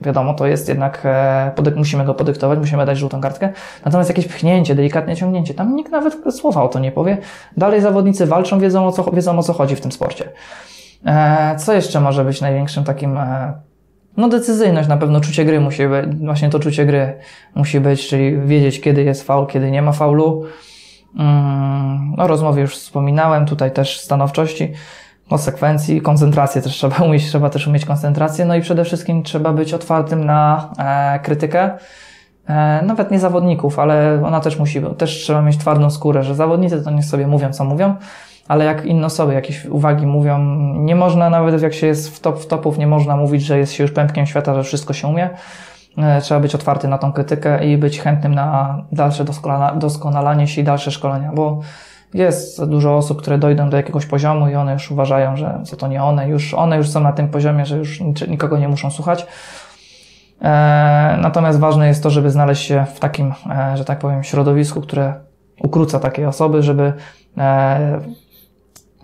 wiadomo, 0.00 0.34
to 0.34 0.46
jest 0.46 0.68
jednak, 0.68 1.02
e, 1.04 1.52
musimy 1.76 2.04
go 2.04 2.14
podyktować, 2.14 2.58
musimy 2.58 2.86
dać 2.86 2.98
żółtą 2.98 3.20
kartkę. 3.20 3.52
Natomiast 3.84 4.10
jakieś 4.10 4.28
pchnięcie, 4.28 4.74
delikatne 4.74 5.16
ciągnięcie, 5.16 5.54
tam 5.54 5.76
nikt 5.76 5.92
nawet 5.92 6.34
słowa 6.34 6.62
o 6.62 6.68
to 6.68 6.78
nie 6.78 6.92
powie. 6.92 7.18
Dalej 7.56 7.80
zawodnicy 7.80 8.26
walczą, 8.26 8.58
wiedzą 8.58 8.86
o 8.86 8.92
co, 8.92 9.02
wiedzą 9.02 9.38
o 9.38 9.42
co 9.42 9.52
chodzi 9.52 9.76
w 9.76 9.80
tym 9.80 9.92
sporcie. 9.92 10.28
E, 11.06 11.56
co 11.56 11.72
jeszcze 11.72 12.00
może 12.00 12.24
być 12.24 12.40
największym 12.40 12.84
takim 12.84 13.18
e, 13.18 13.52
no 14.16 14.28
decyzyjność, 14.28 14.88
na 14.88 14.96
pewno 14.96 15.20
czucie 15.20 15.44
gry 15.44 15.60
musi 15.60 15.88
być, 15.88 16.16
właśnie 16.16 16.50
to 16.50 16.58
czucie 16.58 16.86
gry 16.86 17.18
musi 17.54 17.80
być, 17.80 18.08
czyli 18.08 18.38
wiedzieć 18.40 18.80
kiedy 18.80 19.02
jest 19.02 19.22
faul, 19.22 19.46
kiedy 19.46 19.70
nie 19.70 19.82
ma 19.82 19.92
faulu. 19.92 20.44
Mm, 21.18 22.14
o 22.18 22.26
rozmowie 22.26 22.62
już 22.62 22.76
wspominałem, 22.76 23.46
tutaj 23.46 23.72
też 23.72 24.00
stanowczości, 24.00 24.72
o 25.30 25.38
sekwencji, 25.38 26.00
koncentrację 26.00 26.62
też 26.62 26.72
trzeba 26.72 26.96
umieć, 27.06 27.26
trzeba 27.26 27.50
też 27.50 27.66
umieć 27.66 27.84
koncentrację, 27.84 28.44
no 28.44 28.56
i 28.56 28.60
przede 28.60 28.84
wszystkim 28.84 29.22
trzeba 29.22 29.52
być 29.52 29.74
otwartym 29.74 30.24
na 30.24 30.70
e, 30.78 31.20
krytykę. 31.22 31.70
E, 32.48 32.82
nawet 32.82 33.10
nie 33.10 33.20
zawodników, 33.20 33.78
ale 33.78 34.22
ona 34.24 34.40
też 34.40 34.58
musi, 34.58 34.82
też 34.98 35.10
trzeba 35.10 35.42
mieć 35.42 35.58
twardą 35.58 35.90
skórę, 35.90 36.22
że 36.22 36.34
zawodnicy 36.34 36.84
to 36.84 36.90
nie 36.90 37.02
sobie 37.02 37.26
mówią, 37.26 37.52
co 37.52 37.64
mówią, 37.64 37.94
ale 38.48 38.64
jak 38.64 38.84
inne 38.84 39.06
osoby 39.06 39.34
jakieś 39.34 39.64
uwagi 39.64 40.06
mówią, 40.06 40.38
nie 40.74 40.94
można 40.94 41.30
nawet 41.30 41.62
jak 41.62 41.74
się 41.74 41.86
jest 41.86 42.16
w 42.16 42.20
top 42.20 42.38
w 42.40 42.46
topów, 42.46 42.78
nie 42.78 42.86
można 42.86 43.16
mówić, 43.16 43.42
że 43.42 43.58
jest 43.58 43.72
się 43.72 43.84
już 43.84 43.92
pępkiem 43.92 44.26
świata, 44.26 44.54
że 44.54 44.62
wszystko 44.62 44.92
się 44.92 45.08
umie. 45.08 45.30
E, 45.98 46.20
trzeba 46.20 46.40
być 46.40 46.54
otwarty 46.54 46.88
na 46.88 46.98
tą 46.98 47.12
krytykę 47.12 47.66
i 47.66 47.78
być 47.78 48.00
chętnym 48.00 48.34
na 48.34 48.78
dalsze 48.92 49.24
doskonalanie 49.76 50.48
się 50.48 50.60
i 50.60 50.64
dalsze 50.64 50.90
szkolenia, 50.90 51.32
bo 51.34 51.60
jest 52.14 52.64
dużo 52.64 52.96
osób, 52.96 53.18
które 53.18 53.38
dojdą 53.38 53.70
do 53.70 53.76
jakiegoś 53.76 54.06
poziomu 54.06 54.48
i 54.48 54.54
one 54.54 54.72
już 54.72 54.90
uważają, 54.90 55.36
że 55.36 55.60
co 55.64 55.76
to 55.76 55.88
nie 55.88 56.02
one, 56.02 56.28
już 56.28 56.54
one 56.54 56.76
już 56.76 56.88
są 56.88 57.00
na 57.00 57.12
tym 57.12 57.28
poziomie, 57.28 57.66
że 57.66 57.76
już 57.76 58.00
nikogo 58.28 58.58
nie 58.58 58.68
muszą 58.68 58.90
słuchać. 58.90 59.26
E, 60.42 61.18
natomiast 61.20 61.58
ważne 61.58 61.88
jest 61.88 62.02
to, 62.02 62.10
żeby 62.10 62.30
znaleźć 62.30 62.66
się 62.66 62.84
w 62.94 63.00
takim, 63.00 63.32
e, 63.50 63.76
że 63.76 63.84
tak 63.84 63.98
powiem, 63.98 64.24
środowisku, 64.24 64.80
które 64.80 65.14
ukróca 65.62 66.00
takie 66.00 66.28
osoby, 66.28 66.62
żeby 66.62 66.92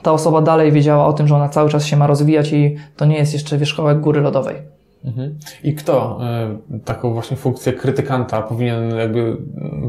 ta 0.02 0.12
osoba 0.12 0.40
dalej 0.40 0.72
wiedziała 0.72 1.06
o 1.06 1.12
tym, 1.12 1.28
że 1.28 1.36
ona 1.36 1.48
cały 1.48 1.70
czas 1.70 1.84
się 1.84 1.96
ma 1.96 2.06
rozwijać 2.06 2.52
i 2.52 2.76
to 2.96 3.04
nie 3.04 3.16
jest 3.16 3.32
jeszcze 3.32 3.58
wierzchołek 3.58 4.00
góry 4.00 4.20
lodowej. 4.20 4.56
Mhm. 5.04 5.38
I 5.64 5.74
kto 5.74 6.20
y, 6.74 6.78
taką 6.78 7.12
właśnie 7.12 7.36
funkcję 7.36 7.72
krytykanta 7.72 8.42
powinien 8.42 8.96
jakby 8.96 9.36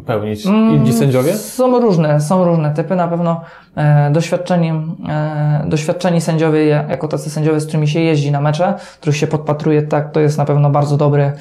pełnić? 0.05 0.45
Inni 0.45 0.75
mm, 0.75 0.93
sędziowie? 0.93 1.33
Są 1.33 1.79
różne, 1.79 2.21
są 2.21 2.45
różne 2.45 2.73
typy. 2.73 2.95
Na 2.95 3.07
pewno 3.07 3.41
e, 3.75 4.11
doświadczeni, 4.11 4.71
e, 5.09 5.65
doświadczeni 5.67 6.21
sędziowie, 6.21 6.65
jako 6.65 7.07
tacy 7.07 7.29
sędziowie, 7.29 7.59
z 7.59 7.65
którymi 7.65 7.87
się 7.87 7.99
jeździ 7.99 8.31
na 8.31 8.41
mecze, 8.41 8.73
których 9.01 9.17
się 9.17 9.27
podpatruje, 9.27 9.81
tak, 9.81 10.11
to 10.11 10.19
jest 10.19 10.37
na 10.37 10.45
pewno 10.45 10.69
bardzo 10.69 10.97
dobry, 10.97 11.31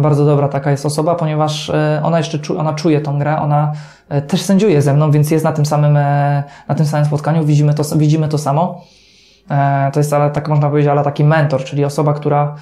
bardzo 0.00 0.24
dobra 0.24 0.48
taka 0.48 0.70
jest 0.70 0.86
osoba, 0.86 1.14
ponieważ 1.14 1.70
e, 1.70 2.00
ona 2.04 2.18
jeszcze 2.18 2.38
czu, 2.38 2.58
ona 2.58 2.72
czuje 2.72 3.00
tą 3.00 3.18
grę, 3.18 3.40
ona 3.40 3.72
E, 4.10 4.22
też 4.22 4.42
sędziuje 4.42 4.82
ze 4.82 4.94
mną, 4.94 5.10
więc 5.10 5.30
jest 5.30 5.44
na 5.44 5.52
tym 5.52 5.66
samym, 5.66 5.96
e, 5.96 6.42
na 6.68 6.74
tym 6.74 6.86
samym 6.86 7.06
spotkaniu, 7.06 7.44
widzimy 7.44 7.74
to, 7.74 7.82
widzimy 7.96 8.28
to 8.28 8.38
samo. 8.38 8.80
E, 9.50 9.90
to 9.92 10.00
jest 10.00 10.12
ale, 10.12 10.30
tak 10.30 10.48
można 10.48 10.68
powiedzieć, 10.68 10.90
ale 10.90 11.02
taki 11.04 11.24
mentor, 11.24 11.64
czyli 11.64 11.84
osoba, 11.84 12.14
która 12.14 12.54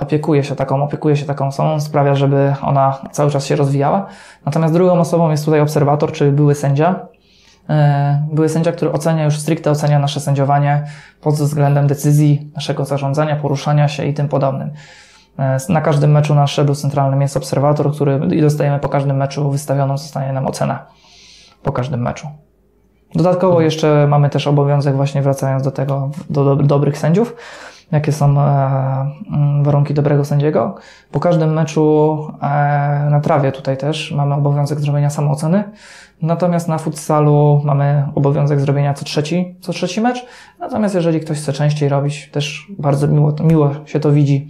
opiekuje 0.00 0.44
się 0.44 0.56
taką, 0.56 0.82
opiekuje 0.82 1.16
się 1.16 1.26
taką 1.26 1.46
osobą, 1.46 1.80
sprawia, 1.80 2.14
żeby 2.14 2.54
ona 2.62 2.98
cały 3.12 3.30
czas 3.30 3.46
się 3.46 3.56
rozwijała. 3.56 4.06
Natomiast 4.46 4.74
drugą 4.74 5.00
osobą 5.00 5.30
jest 5.30 5.44
tutaj 5.44 5.60
obserwator, 5.60 6.12
czyli 6.12 6.32
były 6.32 6.54
sędzia. 6.54 7.06
Były 8.32 8.48
sędzia, 8.48 8.72
który 8.72 8.92
ocenia 8.92 9.24
już 9.24 9.38
stricte 9.38 9.70
ocenia 9.70 9.98
nasze 9.98 10.20
sędziowanie 10.20 10.84
pod 11.20 11.34
względem 11.34 11.86
decyzji, 11.86 12.50
naszego 12.54 12.84
zarządzania, 12.84 13.36
poruszania 13.36 13.88
się 13.88 14.04
i 14.04 14.14
tym 14.14 14.28
podobnym. 14.28 14.70
E, 15.38 15.58
na 15.68 15.80
każdym 15.80 16.10
meczu 16.10 16.34
na 16.34 16.46
szczeblu 16.46 16.74
centralnym 16.74 17.22
jest 17.22 17.36
obserwator, 17.36 17.92
który 17.92 18.20
i 18.36 18.40
dostajemy 18.40 18.78
po 18.78 18.88
każdym 18.88 19.16
meczu 19.16 19.50
wystawioną 19.50 19.98
zostanie 19.98 20.32
nam 20.32 20.46
ocena. 20.46 20.86
Po 21.62 21.72
każdym 21.72 22.02
meczu. 22.02 22.28
Dodatkowo 23.14 23.52
mhm. 23.52 23.64
jeszcze 23.64 24.06
mamy 24.08 24.30
też 24.30 24.46
obowiązek, 24.46 24.96
właśnie 24.96 25.22
wracając 25.22 25.62
do 25.62 25.70
tego, 25.70 26.10
do, 26.30 26.56
do 26.56 26.62
dobrych 26.62 26.98
sędziów, 26.98 27.36
jakie 27.92 28.12
są 28.12 28.40
e, 28.40 28.46
mm, 29.32 29.64
warunki 29.64 29.94
dobrego 29.94 30.24
sędziego. 30.24 30.74
Po 31.12 31.20
każdym 31.20 31.52
meczu 31.52 32.18
e, 32.42 32.46
na 33.10 33.20
trawie 33.20 33.52
tutaj 33.52 33.76
też 33.76 34.12
mamy 34.12 34.34
obowiązek 34.34 34.80
zrobienia 34.80 35.10
samooceny. 35.10 35.64
Natomiast 36.22 36.68
na 36.68 36.78
futsalu 36.78 37.62
mamy 37.64 38.08
obowiązek 38.14 38.60
zrobienia 38.60 38.94
co 38.94 39.04
trzeci, 39.04 39.56
co 39.60 39.72
trzeci 39.72 40.00
mecz. 40.00 40.26
Natomiast 40.58 40.94
jeżeli 40.94 41.20
ktoś 41.20 41.38
chce 41.38 41.52
częściej 41.52 41.88
robić, 41.88 42.30
też 42.30 42.66
bardzo 42.78 43.08
miło, 43.08 43.32
miło 43.44 43.70
się 43.86 44.00
to 44.00 44.12
widzi 44.12 44.48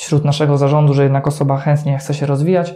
wśród 0.00 0.24
naszego 0.24 0.58
zarządu, 0.58 0.94
że 0.94 1.02
jednak 1.02 1.26
osoba 1.26 1.56
chętnie 1.56 1.98
chce 1.98 2.14
się 2.14 2.26
rozwijać. 2.26 2.74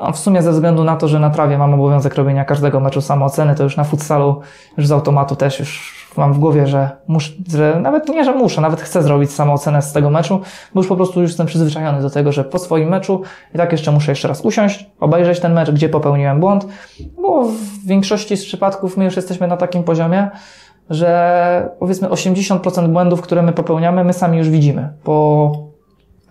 No, 0.00 0.12
w 0.12 0.18
sumie 0.18 0.42
ze 0.42 0.52
względu 0.52 0.84
na 0.84 0.96
to, 0.96 1.08
że 1.08 1.18
na 1.18 1.30
trawie 1.30 1.58
mam 1.58 1.74
obowiązek 1.74 2.14
robienia 2.14 2.44
każdego 2.44 2.80
meczu 2.80 3.00
samooceny, 3.00 3.54
to 3.54 3.62
już 3.62 3.76
na 3.76 3.84
futsalu 3.84 4.40
już 4.76 4.86
z 4.86 4.92
automatu 4.92 5.36
też 5.36 5.58
już 5.58 6.02
mam 6.16 6.32
w 6.32 6.38
głowie, 6.38 6.66
że 6.66 6.90
muszę, 7.08 7.32
że 7.48 7.80
nawet 7.80 8.08
nie, 8.08 8.24
że 8.24 8.34
muszę, 8.34 8.60
nawet 8.60 8.80
chcę 8.80 9.02
zrobić 9.02 9.32
samoocenę 9.32 9.82
z 9.82 9.92
tego 9.92 10.10
meczu, 10.10 10.40
bo 10.74 10.80
już 10.80 10.88
po 10.88 10.96
prostu 10.96 11.20
już 11.20 11.30
jestem 11.30 11.46
przyzwyczajony 11.46 12.02
do 12.02 12.10
tego, 12.10 12.32
że 12.32 12.44
po 12.44 12.58
swoim 12.58 12.88
meczu 12.88 13.22
i 13.54 13.58
tak 13.58 13.72
jeszcze 13.72 13.92
muszę 13.92 14.12
jeszcze 14.12 14.28
raz 14.28 14.40
usiąść, 14.40 14.90
obejrzeć 15.00 15.40
ten 15.40 15.52
mecz, 15.52 15.70
gdzie 15.70 15.88
popełniłem 15.88 16.40
błąd, 16.40 16.66
bo 17.22 17.44
w 17.44 17.86
większości 17.86 18.36
z 18.36 18.44
przypadków 18.44 18.96
my 18.96 19.04
już 19.04 19.16
jesteśmy 19.16 19.46
na 19.46 19.56
takim 19.56 19.84
poziomie, 19.84 20.30
że 20.90 21.70
powiedzmy 21.78 22.08
80% 22.08 22.88
błędów, 22.88 23.20
które 23.20 23.42
my 23.42 23.52
popełniamy, 23.52 24.04
my 24.04 24.12
sami 24.12 24.38
już 24.38 24.50
widzimy 24.50 24.92
po 25.04 25.71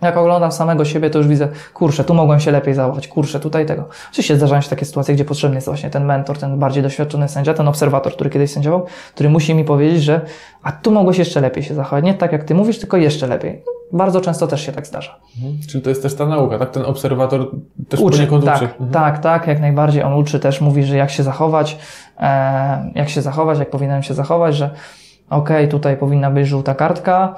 jak 0.06 0.16
oglądam 0.16 0.52
samego 0.52 0.84
siebie, 0.84 1.10
to 1.10 1.18
już 1.18 1.28
widzę, 1.28 1.48
kurczę, 1.74 2.04
tu 2.04 2.14
mogłem 2.14 2.40
się 2.40 2.50
lepiej 2.50 2.74
zachować, 2.74 3.08
kurczę, 3.08 3.40
tutaj 3.40 3.66
tego. 3.66 3.88
Oczywiście 4.10 4.36
zdarzają 4.36 4.60
się 4.62 4.70
takie 4.70 4.84
sytuacje, 4.84 5.14
gdzie 5.14 5.24
potrzebny 5.24 5.56
jest 5.56 5.66
właśnie 5.66 5.90
ten 5.90 6.04
mentor, 6.04 6.38
ten 6.38 6.58
bardziej 6.58 6.82
doświadczony 6.82 7.28
sędzia, 7.28 7.54
ten 7.54 7.68
obserwator, 7.68 8.12
który 8.12 8.30
kiedyś 8.30 8.50
sędziował, 8.50 8.86
który 9.14 9.28
musi 9.28 9.54
mi 9.54 9.64
powiedzieć, 9.64 10.02
że 10.02 10.20
a 10.62 10.72
tu 10.72 10.90
mogłeś 10.90 11.18
jeszcze 11.18 11.40
lepiej 11.40 11.62
się 11.62 11.74
zachować. 11.74 12.04
Nie 12.04 12.14
tak 12.14 12.32
jak 12.32 12.44
ty 12.44 12.54
mówisz, 12.54 12.78
tylko 12.78 12.96
jeszcze 12.96 13.26
lepiej. 13.26 13.62
Bardzo 13.92 14.20
często 14.20 14.46
też 14.46 14.66
się 14.66 14.72
tak 14.72 14.86
zdarza. 14.86 15.16
Mhm. 15.36 15.58
Czyli 15.68 15.84
to 15.84 15.90
jest 15.90 16.02
też 16.02 16.14
ta 16.14 16.26
nauka, 16.26 16.58
tak? 16.58 16.70
Ten 16.70 16.84
obserwator 16.84 17.50
też 17.88 18.00
uczy, 18.00 18.16
poniekąd 18.16 18.44
tak, 18.44 18.56
uczy. 18.56 18.64
Mhm. 18.64 18.90
Tak, 18.90 19.18
tak, 19.18 19.46
jak 19.46 19.60
najbardziej. 19.60 20.02
On 20.02 20.12
uczy 20.12 20.40
też, 20.40 20.60
mówi, 20.60 20.84
że 20.84 20.96
jak 20.96 21.10
się 21.10 21.22
zachować, 21.22 21.78
e, 22.20 22.92
jak 22.94 23.08
się 23.08 23.22
zachować, 23.22 23.58
jak 23.58 23.70
powinienem 23.70 24.02
się 24.02 24.14
zachować, 24.14 24.56
że 24.56 24.70
okej, 25.32 25.56
okay, 25.56 25.68
tutaj 25.68 25.96
powinna 25.96 26.30
być 26.30 26.46
żółta 26.46 26.74
kartka, 26.74 27.34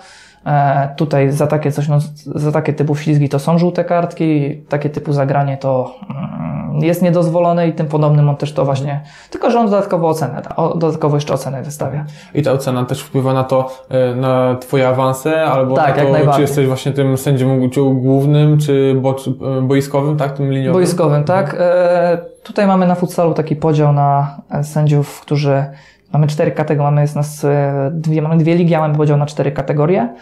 E, 0.46 0.94
tutaj 0.96 1.32
za 1.32 1.46
takie 1.46 1.72
coś, 1.72 1.88
no, 1.88 1.98
za 2.26 2.52
takie 2.52 2.72
typu 2.72 2.96
ślizgi 2.96 3.28
to 3.28 3.38
są 3.38 3.58
żółte 3.58 3.84
kartki, 3.84 4.62
takie 4.68 4.90
typu 4.90 5.12
zagranie 5.12 5.56
to 5.56 5.94
mm, 6.10 6.78
jest 6.82 7.02
niedozwolone 7.02 7.68
i 7.68 7.72
tym 7.72 7.86
podobnym 7.86 8.28
on 8.28 8.36
też 8.36 8.52
to 8.52 8.64
właśnie, 8.64 9.02
tylko 9.30 9.50
że 9.50 9.58
on 9.58 9.66
dodatkowo 9.66 10.08
ocenę, 10.08 10.42
dodatkowo 10.56 11.16
jeszcze 11.16 11.34
ocenę 11.34 11.62
wystawia. 11.62 12.04
I 12.34 12.42
ta 12.42 12.52
ocena 12.52 12.84
też 12.84 13.02
wpływa 13.02 13.32
na 13.32 13.44
to, 13.44 13.70
e, 13.88 14.14
na 14.14 14.56
Twoje 14.60 14.88
awanse, 14.88 15.44
albo 15.44 15.76
tak, 15.76 15.96
na 15.96 16.18
to, 16.18 16.32
czy 16.32 16.40
jesteś 16.40 16.66
właśnie 16.66 16.92
tym 16.92 17.18
sędzią 17.18 17.68
głównym, 17.94 18.58
czy 18.58 18.94
e, 19.58 19.62
boiskowym, 19.62 20.16
tak, 20.16 20.32
tym 20.32 20.52
liniowym? 20.52 20.72
Boiskowym, 20.72 21.24
tak. 21.24 21.56
Tutaj 22.42 22.66
mamy 22.66 22.86
na 22.86 22.94
futsalu 22.94 23.34
taki 23.34 23.56
podział 23.56 23.92
na 23.92 24.36
sędziów, 24.62 25.20
którzy 25.20 25.64
Mamy 26.14 26.26
cztery 26.26 26.50
kategorie, 26.50 26.90
mamy, 26.90 27.00
jest 27.00 27.16
nas 27.16 27.46
dwie, 27.90 28.22
mamy 28.22 28.36
dwie 28.36 28.54
ligi, 28.54 28.74
a 28.74 28.80
mamy 28.80 28.94
podział 28.94 29.16
na 29.18 29.26
cztery 29.26 29.52
kategorie. 29.52 30.14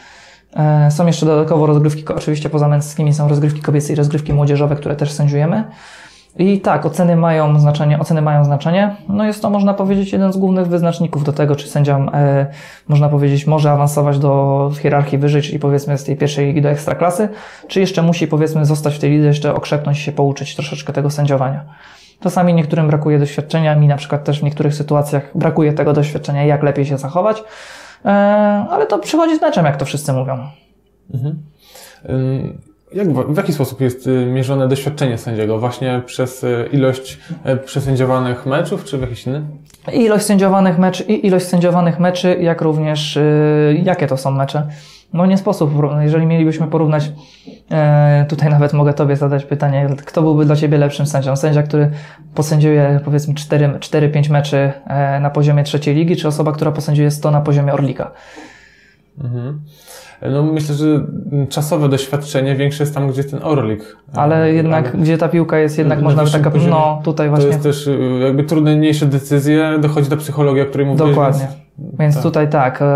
E, 0.57 0.91
Są 0.91 1.07
jeszcze 1.07 1.27
dodatkowo 1.27 1.67
rozgrywki, 1.67 2.05
oczywiście 2.09 2.51
poza 2.51 2.69
męskimi 2.69 3.15
są 3.15 3.29
rozgrywki 3.29 3.61
kobiece 3.61 3.93
i 3.93 3.97
rozgrywki 3.97 4.33
młodzieżowe, 4.33 4.77
które 4.77 4.97
też 4.97 5.13
sędziujemy. 5.13 5.65
I 6.39 6.61
tak, 6.61 6.87
oceny 6.87 7.17
mają 7.17 7.61
znaczenie, 7.61 7.99
oceny 7.99 8.23
mają 8.23 8.45
znaczenie. 8.45 8.97
No 9.09 9.25
jest 9.25 9.43
to, 9.43 9.51
można 9.51 9.75
powiedzieć, 9.75 10.13
jeden 10.13 10.33
z 10.33 10.37
głównych 10.37 10.67
wyznaczników 10.67 11.25
do 11.25 11.33
tego, 11.33 11.57
czy 11.57 11.69
sędzia, 11.69 11.99
e, 11.99 12.47
można 12.89 13.09
powiedzieć, 13.09 13.47
może 13.47 13.71
awansować 13.71 14.19
do 14.19 14.71
hierarchii 14.83 15.19
wyżej, 15.19 15.43
czyli 15.43 15.59
powiedzmy 15.59 15.99
z 15.99 16.05
tej 16.05 16.17
pierwszej 16.17 16.47
ligi 16.47 16.63
do 16.63 16.71
ekstraklasy, 16.71 17.29
czy 17.69 17.81
jeszcze 17.81 18.03
musi, 18.03 18.27
powiedzmy, 18.27 18.65
zostać 18.67 18.95
w 18.95 18.99
tej 18.99 19.11
lidze, 19.11 19.27
jeszcze 19.27 19.55
okrzepnąć 19.55 19.99
się, 19.99 20.13
pouczyć 20.13 20.57
troszeczkę 20.57 20.93
tego 20.93 21.11
sędziowania. 21.11 21.65
Czasami 22.23 22.55
niektórym 22.55 22.87
brakuje 22.87 23.19
doświadczenia, 23.19 23.77
mi 23.77 23.89
na 23.89 23.97
przykład 23.97 24.25
też 24.25 24.41
w 24.41 24.43
niektórych 24.43 24.75
sytuacjach 24.75 25.31
brakuje 25.35 25.73
tego 25.73 25.93
doświadczenia, 25.93 26.45
jak 26.45 26.63
lepiej 26.63 26.87
się 26.87 26.99
zachować, 26.99 27.45
e, 28.05 28.09
ale 28.71 28.87
to 28.87 28.99
przychodzi 28.99 29.39
z 29.39 29.43
meczem, 29.43 29.65
jak 29.65 29.77
to 29.77 29.85
wszyscy 29.85 30.13
mówią. 30.13 30.39
Ym, 32.09 32.59
Jak, 32.95 33.09
w 33.13 33.37
jaki 33.37 33.53
sposób 33.53 33.81
jest 33.81 34.07
y, 34.07 34.27
mierzone 34.27 34.69
doświadczenie 34.69 35.19
sędziego? 35.19 35.59
Właśnie 35.59 36.03
przez 36.07 36.47
ilość 36.73 37.19
przesędziowanych 37.65 38.47
meczów, 38.47 38.85
czy 38.85 38.99
w 38.99 39.01
jakiś 39.01 39.27
inny? 39.27 39.43
Ilość 39.93 40.25
sędziowanych 40.25 40.79
meczy, 40.79 41.03
i 41.03 41.27
ilość 41.27 41.47
sędziowanych 41.47 41.99
meczy, 42.01 42.37
jak 42.41 42.61
również 42.63 43.19
jakie 43.83 44.07
to 44.07 44.17
są 44.17 44.31
mecze. 44.31 44.67
No 45.13 45.27
nie 45.27 45.37
sposób, 45.39 45.73
jeżeli 46.01 46.27
mielibyśmy 46.27 46.67
porównać, 46.67 47.13
e, 47.71 48.27
tutaj 48.29 48.51
nawet 48.57 48.73
mogę 48.73 48.95
Tobie 48.95 49.17
zadać 49.17 49.45
pytanie, 49.45 49.89
kto 50.05 50.23
byłby 50.23 50.45
dla 50.45 50.57
Ciebie 50.57 50.79
lepszym 50.79 51.07
sędzią? 51.07 51.37
Sędzia, 51.37 51.63
który 51.63 51.91
posędziuje 52.35 53.01
powiedzmy 53.05 53.35
4-5 53.35 54.31
meczy 54.31 54.73
e, 54.87 55.21
na 55.21 55.31
poziomie 55.31 55.65
trzeciej 55.65 55.95
ligi, 55.95 56.17
czy 56.17 56.29
osoba, 56.29 56.53
która 56.53 56.73
posędziuje 56.73 57.11
100 57.11 57.31
na 57.31 57.41
poziomie 57.41 57.73
Orlika? 57.73 58.11
Mhm. 59.25 59.61
No 60.31 60.43
myślę, 60.43 60.75
że 60.75 60.87
czasowe 61.49 61.89
doświadczenie 61.89 62.57
większe 62.57 62.83
jest 62.83 62.95
tam, 62.95 63.09
gdzie 63.09 63.25
ten 63.25 63.41
Orlik. 63.43 63.97
Ale 64.15 64.53
jednak, 64.53 64.89
Ale 64.95 65.03
gdzie 65.03 65.19
ta 65.19 65.29
piłka 65.29 65.59
jest 65.59 65.79
jednak, 65.79 65.99
Na 65.99 66.05
można 66.05 66.27
taka, 66.27 66.51
poziomie 66.51 66.71
no 66.71 67.01
tutaj 67.05 67.27
To 67.27 67.31
właśnie. 67.31 67.49
jest 67.49 67.63
też 67.63 67.89
jakby 68.25 68.45
trudniejsze 68.45 69.07
decyzje, 69.07 69.79
dochodzi 69.81 70.11
ta 70.11 70.17
psychologia, 70.17 70.63
o 70.63 70.67
której 70.67 70.87
mówiłeś. 70.87 71.11
Dokładnie. 71.11 71.41
więc- 71.41 71.62
Więc 71.79 72.15
tak. 72.15 72.23
tutaj 72.23 72.49
tak, 72.49 72.83
e, 72.83 72.87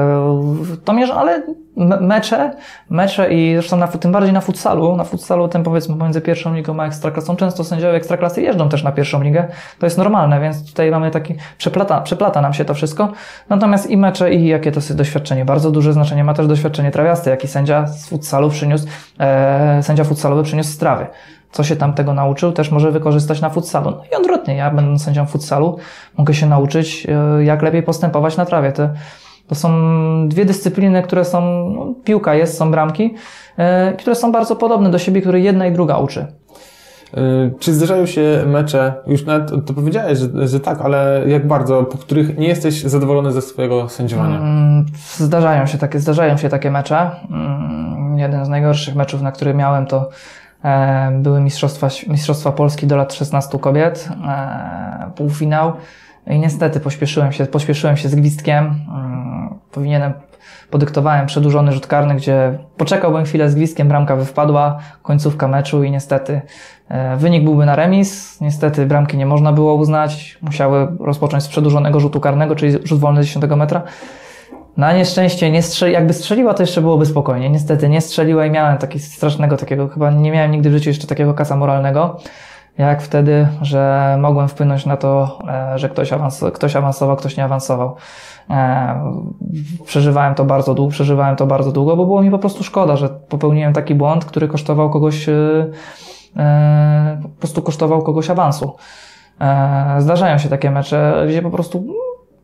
to 0.85 0.93
mierzę, 0.93 1.15
ale 1.15 1.43
me- 1.77 2.01
mecze, 2.01 2.53
mecze 2.91 3.33
i 3.33 3.53
zresztą 3.55 3.77
na, 3.77 3.89
tym 3.89 4.13
bardziej 4.13 4.33
na 4.33 4.41
futsalu, 4.41 4.97
na 4.97 5.05
futsalu 5.05 5.49
tym 5.49 5.63
powiedzmy 5.63 5.97
pomiędzy 5.97 6.21
pierwszą 6.21 6.55
ligą 6.55 6.81
a 6.81 6.87
ekstraklasą, 6.87 7.37
często 7.37 7.65
sędziowie 7.65 7.95
ekstraklasy 7.95 8.43
jeżdżą 8.43 8.69
też 8.69 8.83
na 8.83 8.93
pierwszą 8.93 9.23
ligę, 9.23 9.49
to 9.79 9.87
jest 9.87 9.99
normalne, 9.99 10.41
więc 10.41 10.71
tutaj 10.71 10.91
mamy 10.91 11.11
taki, 11.11 11.35
przeplata, 11.59 12.01
przeplata 12.01 12.41
nam 12.41 12.53
się 12.53 12.65
to 12.65 12.75
wszystko. 12.75 13.13
Natomiast 13.49 13.91
i 13.91 13.97
mecze 13.97 14.35
i 14.35 14.47
jakie 14.47 14.73
to 14.73 14.79
jest 14.81 14.97
doświadczenie, 14.97 15.45
bardzo 15.45 15.71
duże 15.71 15.93
znaczenie 15.93 16.25
ma 16.25 16.35
też 16.35 16.47
doświadczenie 16.47 16.91
trawiaste, 16.91 17.31
jaki 17.31 17.49
sędzia 17.49 17.87
z 17.87 18.09
futsalu 18.09 18.51
przyniósł, 18.51 18.87
e, 19.21 19.83
sędzia 19.83 20.05
futsalowy 20.05 20.43
przyniósł 20.43 20.71
z 20.71 20.79
trawy. 20.79 21.07
Co 21.57 21.65
się 21.65 21.77
tam 21.77 21.93
tego 21.93 22.15
nauczył, 22.15 22.53
też 22.53 22.71
może 22.71 22.91
wykorzystać 22.91 23.41
na 23.41 23.51
futsalu. 23.51 23.91
No 23.91 24.03
i 24.13 24.15
odwrotnie, 24.21 24.57
ja 24.57 24.71
będąc 24.71 25.05
sędzią 25.05 25.27
futsalu, 25.27 25.77
mogę 26.19 26.35
się 26.35 26.47
nauczyć, 26.47 27.07
e, 27.39 27.45
jak 27.45 27.63
lepiej 27.63 27.83
postępować 27.83 28.37
na 28.37 28.47
trawie. 28.47 28.73
To, 28.73 28.89
to 29.47 29.55
są 29.55 29.71
dwie 30.29 30.45
dyscypliny, 30.45 31.03
które 31.03 31.25
są, 31.25 31.41
no, 31.71 31.95
piłka 32.05 32.35
jest, 32.35 32.59
są 32.59 32.71
bramki, 32.71 33.15
e, 33.57 33.93
które 33.93 34.15
są 34.17 34.33
bardzo 34.33 34.57
podobne 34.57 34.91
do 34.91 34.99
siebie, 34.99 35.21
które 35.21 35.41
jedna 35.41 35.67
i 35.67 35.73
druga 35.73 35.99
uczy. 35.99 36.27
Y, 37.17 37.53
Czy 37.59 37.75
zdarzają 37.75 38.07
się 38.07 38.43
mecze, 38.47 38.95
już 39.07 39.25
nawet 39.25 39.67
to 39.67 39.75
powiedziałeś, 39.75 40.19
że, 40.19 40.49
że 40.49 40.61
tak, 40.61 40.81
ale 40.81 41.23
jak 41.27 41.47
bardzo, 41.47 41.85
po 41.85 41.99
których 41.99 42.39
nie 42.39 42.49
jesteś 42.49 42.83
zadowolony 42.83 43.33
ze 43.33 43.43
swojego 43.43 43.89
sędziowania? 43.89 44.37
Mm, 44.37 44.87
Zdarzają 45.17 45.67
się 45.67 45.79
takie, 45.79 46.01
zdarzają 46.01 46.37
się 46.37 46.49
takie 46.49 46.71
mecze. 46.71 47.11
Mm, 47.31 48.19
Jeden 48.19 48.45
z 48.45 48.49
najgorszych 48.49 48.95
meczów, 48.95 49.23
na 49.23 49.33
który 49.33 49.55
miałem, 49.55 49.87
to 49.87 49.97
e, 49.99 50.11
były 51.13 51.41
mistrzostwa, 51.41 51.89
mistrzostwa 52.09 52.53
Polski 52.53 52.87
do 52.87 52.97
lat 52.97 53.15
16 53.15 53.59
kobiet, 53.59 54.09
e, 54.29 55.11
półfinał. 55.17 55.73
I 56.27 56.39
niestety 56.39 56.81
pośpieszyłem 56.81 57.33
się, 57.33 57.47
pośpieszyłem 57.47 57.97
się 57.97 58.09
z 58.09 58.15
gwizdkiem. 58.15 58.65
Mm, 58.65 59.27
Powinienem, 59.73 60.13
podyktowałem 60.71 61.27
przedłużony 61.27 61.73
rzut 61.73 61.87
karny, 61.87 62.15
gdzie 62.15 62.59
poczekałbym 62.77 63.25
chwilę 63.25 63.51
z 63.51 63.55
gwizdkiem, 63.55 63.89
bramka 63.89 64.17
wpadła, 64.17 64.79
końcówka 65.03 65.49
meczu 65.49 65.85
i 65.85 65.91
niestety 65.91 66.41
e, 66.89 67.17
wynik 67.17 67.45
byłby 67.45 67.67
na 67.67 67.77
remis. 67.77 68.41
Niestety 68.41 68.87
bramki 68.87 69.17
nie 69.17 69.27
można 69.27 69.53
było 69.53 69.75
uznać, 69.75 70.39
musiały 70.43 70.89
rozpocząć 71.01 71.43
z 71.43 71.49
przedłużonego 71.49 72.01
rzutu 72.01 72.21
karnego, 72.21 72.55
czyli 72.57 72.73
rzut 72.85 73.01
wolny 73.01 73.23
z 73.23 73.27
10 73.27 73.45
metra. 73.57 73.83
Na 74.77 74.93
nieszczęście 74.93 75.51
nie 75.51 75.63
strzeli, 75.63 75.93
jakby 75.93 76.13
strzeliła, 76.13 76.55
to 76.55 76.63
jeszcze 76.63 76.81
byłoby 76.81 77.07
spokojnie. 77.07 77.51
Niestety 77.51 77.89
nie 77.89 78.01
strzeliła 78.01 78.47
i 78.47 78.51
miałem 78.51 78.79
taki 78.79 78.99
strasznego 79.01 79.57
takiego, 79.57 79.89
chyba 79.89 80.11
nie 80.11 80.31
miałem 80.31 80.51
nigdy 80.51 80.71
w 80.71 80.73
życiu 80.73 80.91
jeszcze 80.91 81.07
takiego 81.07 81.35
kasa 81.35 81.57
moralnego, 81.57 82.17
jak 82.79 83.03
wtedy, 83.03 83.49
że 83.63 84.17
mogłem 84.21 84.49
wpłynąć 84.49 84.87
na 84.87 84.97
to, 84.97 85.39
e, 85.49 85.79
że 85.79 85.89
ktoś, 85.89 86.13
awans, 86.13 86.45
ktoś 86.55 86.77
awansował, 86.77 87.17
ktoś 87.17 87.37
nie 87.37 87.45
awansował. 87.45 87.97
E, 88.51 89.13
Przeżywałem 89.85 90.35
to 90.35 90.45
bardzo 90.45 90.75
długo, 90.75 90.91
przeżywałem 90.91 91.37
to 91.37 91.47
bardzo 91.47 91.73
długo, 91.73 91.97
bo 91.97 92.07
było 92.07 92.23
mi 92.23 92.31
po 92.31 92.39
prostu 92.39 92.65
szkoda, 92.65 92.97
że 92.97 93.09
popełniłem 93.09 93.73
taki 93.73 93.95
błąd, 93.95 94.25
który 94.25 94.49
kosztował 94.49 94.91
kogoś, 94.91 95.29
e, 95.29 95.67
po 97.23 97.29
prostu 97.29 97.63
kosztował 97.63 98.03
kogoś 98.03 98.31
awansu. 98.31 98.77
Zdarzają 99.99 100.39
się 100.39 100.49
takie 100.49 100.71
mecze, 100.71 101.25
gdzie 101.29 101.43
po 101.43 101.51
prostu 101.51 101.85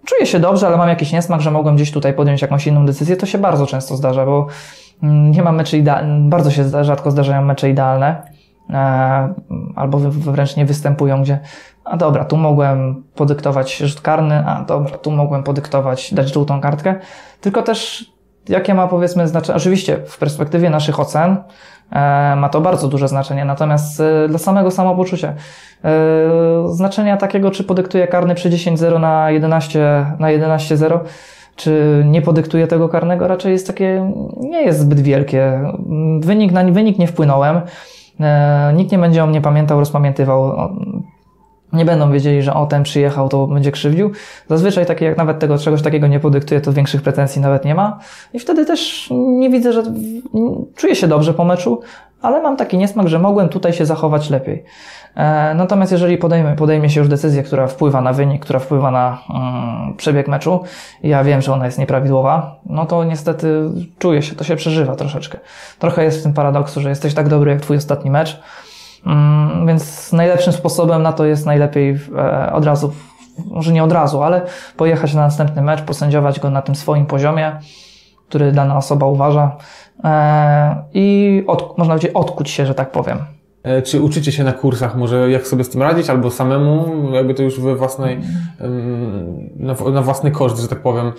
czuję 0.05 0.27
się 0.27 0.41
dobrze, 0.41 0.67
ale 0.67 0.77
mam 0.77 0.89
jakiś 0.89 1.13
niesmak, 1.13 1.41
że 1.41 1.51
mogłem 1.51 1.77
gdzieś 1.77 1.91
tutaj 1.91 2.15
podjąć 2.15 2.43
jakąś 2.43 2.67
inną 2.67 2.87
decyzję. 2.87 3.17
To 3.17 3.27
się 3.27 3.39
bardzo 3.39 3.67
często 3.67 3.97
zdarza, 3.97 4.27
bo 4.27 4.47
mm, 5.03 5.31
nie 5.31 5.43
ma 5.43 5.53
meczy 5.53 5.79
idealnych, 5.79 6.29
bardzo 6.29 6.51
się 6.51 6.85
rzadko 6.85 7.11
zdarzają 7.11 7.43
mecze 7.43 7.71
idealne, 7.71 8.23
e, 8.71 9.35
albo 9.77 9.99
wręcz 9.99 10.57
nie 10.57 10.65
występują, 10.65 11.23
gdzie 11.23 11.39
a 11.85 11.97
dobra, 11.97 12.25
tu 12.25 12.37
mogłem 12.37 13.05
podyktować 13.15 13.77
rzut 13.77 14.01
karny, 14.01 14.47
a 14.47 14.65
dobra, 14.65 14.99
tu 14.99 15.11
mogłem 15.11 15.43
podyktować, 15.43 16.15
dać 16.15 16.33
żółtą 16.33 16.61
kartkę, 16.61 16.95
tylko 17.41 17.63
też 17.63 18.13
jakie 18.49 18.75
ma 18.75 18.89
powiedzmy 18.89 19.29
znaczenie, 19.29 19.57
oczywiście 19.57 19.99
w 20.07 20.19
perspektywie 20.19 20.71
naszych 20.71 21.01
ocen 21.01 21.37
e, 21.93 22.37
ma 22.37 22.49
to 22.49 22.61
bardzo 22.61 22.89
duże 22.89 23.09
znaczenie, 23.09 23.45
natomiast 23.45 24.01
e, 24.01 24.29
dla 24.29 24.39
samego 24.39 24.71
samopoczucia 24.71 25.35
e, 25.85 25.93
znaczenia 26.69 27.17
takiego, 27.17 27.51
czy 27.51 27.65
podyktuje 27.65 28.09
karny 28.09 28.35
przy 28.35 28.51
10-0 28.51 29.01
na 29.01 29.31
11, 29.31 30.07
na 30.19 30.29
11-0, 30.29 30.99
czy 31.57 32.03
nie 32.07 32.23
podyktuje 32.23 32.67
tego 32.67 32.89
karnego, 32.89 33.29
raczej 33.29 33.53
jest 33.53 33.67
takie, 33.67 34.13
nie 34.37 34.63
jest 34.63 34.81
zbyt 34.81 35.01
wielkie. 35.01 35.73
Wynik, 36.21 36.53
na 36.53 36.65
wynik 36.65 36.99
nie 36.99 37.07
wpłynąłem. 37.07 37.61
E, 38.21 38.73
nikt 38.77 38.93
nie 38.93 38.99
będzie 38.99 39.25
o 39.25 39.27
mnie 39.27 39.41
pamiętał, 39.41 39.81
rozpamiętywał. 39.81 40.69
Nie 41.73 41.85
będą 41.85 42.13
wiedzieli, 42.13 42.43
że 42.43 42.55
o 42.55 42.67
ten 42.67 42.83
przyjechał, 42.83 43.29
to 43.29 43.47
będzie 43.47 43.73
krzywdził. 43.73 44.11
Zazwyczaj 44.49 44.87
takie, 44.87 45.05
jak 45.05 45.17
nawet 45.17 45.39
tego 45.39 45.59
czegoś 45.59 45.83
takiego 45.83 46.07
nie 46.07 46.21
podyktuje, 46.21 46.61
to 46.61 46.73
większych 46.73 47.03
pretensji 47.03 47.43
nawet 47.43 47.65
nie 47.65 47.75
ma. 47.75 47.99
I 48.33 48.39
wtedy 48.39 48.67
też 48.67 49.09
nie 49.11 49.51
widzę, 49.51 49.73
że 49.73 49.83
czuję 50.77 50.97
się 50.97 51.09
dobrze 51.09 51.35
po 51.35 51.45
meczu, 51.45 51.81
ale 52.23 52.43
mam 52.43 52.57
taki 52.57 52.79
niesmak, 52.79 53.09
że 53.09 53.19
mogłem 53.19 53.49
tutaj 53.49 53.73
się 53.73 53.87
zachować 53.87 54.31
lepiej. 54.31 54.65
E, 55.15 55.55
Natomiast 55.55 55.93
jeżeli 55.93 56.19
podejmie, 56.19 56.57
podejmie 56.57 56.91
się 56.91 57.01
już 57.01 57.09
decyzję, 57.09 57.43
która 57.43 57.67
wpływa 57.67 58.01
na 58.01 58.13
wynik, 58.13 58.43
która 58.43 58.59
wpływa 58.59 58.91
na 58.91 59.19
mm, 59.31 59.95
przebieg 59.97 60.29
meczu, 60.29 60.61
ja 61.03 61.25
wiem, 61.25 61.43
że 61.43 61.53
ona 61.53 61.67
jest 61.67 61.79
nieprawidłowa, 61.79 62.57
no 62.67 62.87
to 62.87 63.05
niestety 63.05 63.71
czuję 63.99 64.23
się, 64.23 64.35
to 64.35 64.45
się 64.45 64.57
przeżywa 64.57 64.97
troszeczkę. 64.97 65.39
Trochę 65.79 66.05
jest 66.05 66.21
w 66.21 66.23
tym 66.23 66.33
paradoksu, 66.33 66.81
że 66.81 66.89
jesteś 66.89 67.15
tak 67.15 67.29
dobry 67.29 67.51
jak 67.51 67.61
twój 67.61 67.77
ostatni 67.77 68.11
mecz, 68.11 68.41
więc 69.67 70.13
najlepszym 70.13 70.53
sposobem 70.53 71.03
na 71.03 71.13
to 71.13 71.25
jest 71.25 71.47
najlepiej 71.47 71.99
e, 72.17 72.53
od 72.53 72.65
razu, 72.65 72.93
może 73.51 73.73
nie 73.73 73.85
od 73.85 73.93
razu, 73.93 74.23
ale 74.23 74.47
pojechać 74.77 75.15
na 75.15 75.21
następny 75.21 75.63
mecz, 75.63 75.83
posędziować 75.83 76.41
go 76.41 76.51
na 76.51 76.63
tym 76.63 76.75
swoim 76.75 77.07
poziomie, 77.07 77.53
który 78.29 78.53
dana 78.53 78.77
osoba 78.77 79.07
uważa. 79.07 79.57
E, 80.05 80.85
i 80.95 81.45
od, 81.47 81.79
można 81.79 81.95
powiedzieć 81.95 82.15
odkuć 82.15 82.51
się, 82.51 82.67
że 82.67 82.75
tak 82.75 82.91
powiem. 82.91 83.19
E, 83.63 83.83
Czy 83.83 84.01
uczycie 84.01 84.33
się 84.33 84.45
na 84.45 84.53
kursach? 84.53 84.97
Może 84.97 85.31
jak 85.31 85.47
sobie 85.47 85.65
z 85.65 85.71
tym 85.71 85.83
radzić, 85.83 86.11
albo 86.11 86.31
samemu, 86.31 86.87
jakby 87.13 87.35
to 87.35 87.43
już 87.43 87.61
we 87.61 87.77
własnej, 87.77 88.21
na, 89.57 89.75
na 89.93 90.03
własny 90.03 90.31
koszt, 90.31 90.59
że 90.59 90.69
tak 90.69 90.83
powiem, 90.83 91.13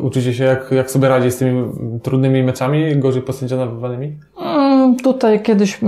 uczycie 0.00 0.34
się 0.34 0.44
jak, 0.44 0.70
jak 0.70 0.90
sobie 0.90 1.08
radzić 1.08 1.34
z 1.34 1.36
tymi 1.38 1.72
trudnymi 2.02 2.42
meczami, 2.42 2.96
gorzej 2.96 3.22
posędzionowanymi? 3.22 4.16
Tutaj 4.96 5.42
kiedyś 5.42 5.80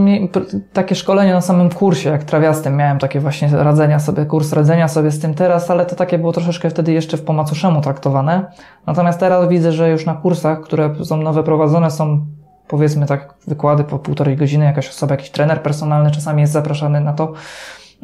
takie 0.73 0.95
szkolenie 0.95 1.33
na 1.33 1.41
samym 1.41 1.71
kursie, 1.71 2.11
jak 2.11 2.25
trawiastym, 2.25 2.77
miałem 2.77 2.99
takie 2.99 3.21
właśnie 3.21 3.49
radzenia 3.53 3.99
sobie, 3.99 4.27
kurs 4.27 4.53
radzenia 4.53 4.89
sobie 4.89 5.11
z 5.11 5.21
tym 5.21 5.35
teraz, 5.35 5.71
ale 5.71 5.87
to 5.87 5.97
takie 5.97 6.19
było 6.19 6.33
troszeczkę 6.33 6.71
wtedy 6.71 6.93
jeszcze 6.93 7.17
w 7.17 7.23
po 7.23 7.33
macoszemu 7.33 7.81
traktowane. 7.81 8.53
Natomiast 8.87 9.21
teraz 9.21 9.49
widzę, 9.49 9.73
że 9.73 9.91
już 9.91 10.07
na 10.07 10.15
kursach, 10.15 10.61
które 10.61 10.95
są 11.05 11.17
nowe 11.17 11.43
prowadzone, 11.43 11.91
są 11.91 12.27
powiedzmy 12.69 13.07
tak 13.07 13.35
wykłady 13.47 13.85
po 13.85 13.99
półtorej 13.99 14.37
godziny, 14.37 14.65
jakaś 14.65 14.89
osoba, 14.89 15.15
jakiś 15.15 15.31
trener 15.31 15.63
personalny 15.63 16.11
czasami 16.11 16.41
jest 16.41 16.53
zapraszany 16.53 17.01
na 17.01 17.13
to. 17.13 17.33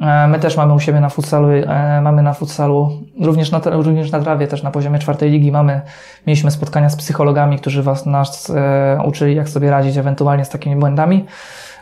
E, 0.03 0.29
My 0.29 0.39
też 0.39 0.57
mamy 0.57 0.75
u 0.75 0.81
siebie 0.81 1.01
na 1.01 1.09
futsalu, 1.09 1.49
e, 1.49 2.01
mamy 2.03 2.23
na 2.23 2.35
futsalu, 2.35 2.91
również 3.21 3.51
na, 3.51 3.61
również 3.65 4.11
na 4.11 4.21
trawie, 4.21 4.47
też 4.47 4.63
na 4.63 4.71
poziomie 4.71 4.99
czwartej 4.99 5.31
ligi 5.31 5.53
mamy, 5.53 5.81
mieliśmy 6.27 6.51
spotkania 6.51 6.91
z 6.91 6.97
psychologami, 6.97 7.59
którzy 7.59 7.83
was, 7.83 8.07
nas 8.07 8.51
e, 8.51 8.99
uczyli, 9.07 9.35
jak 9.35 9.49
sobie 9.49 9.71
radzić 9.71 9.97
ewentualnie 9.97 10.45
z 10.45 10.49
takimi 10.49 10.77
błędami. 10.77 11.27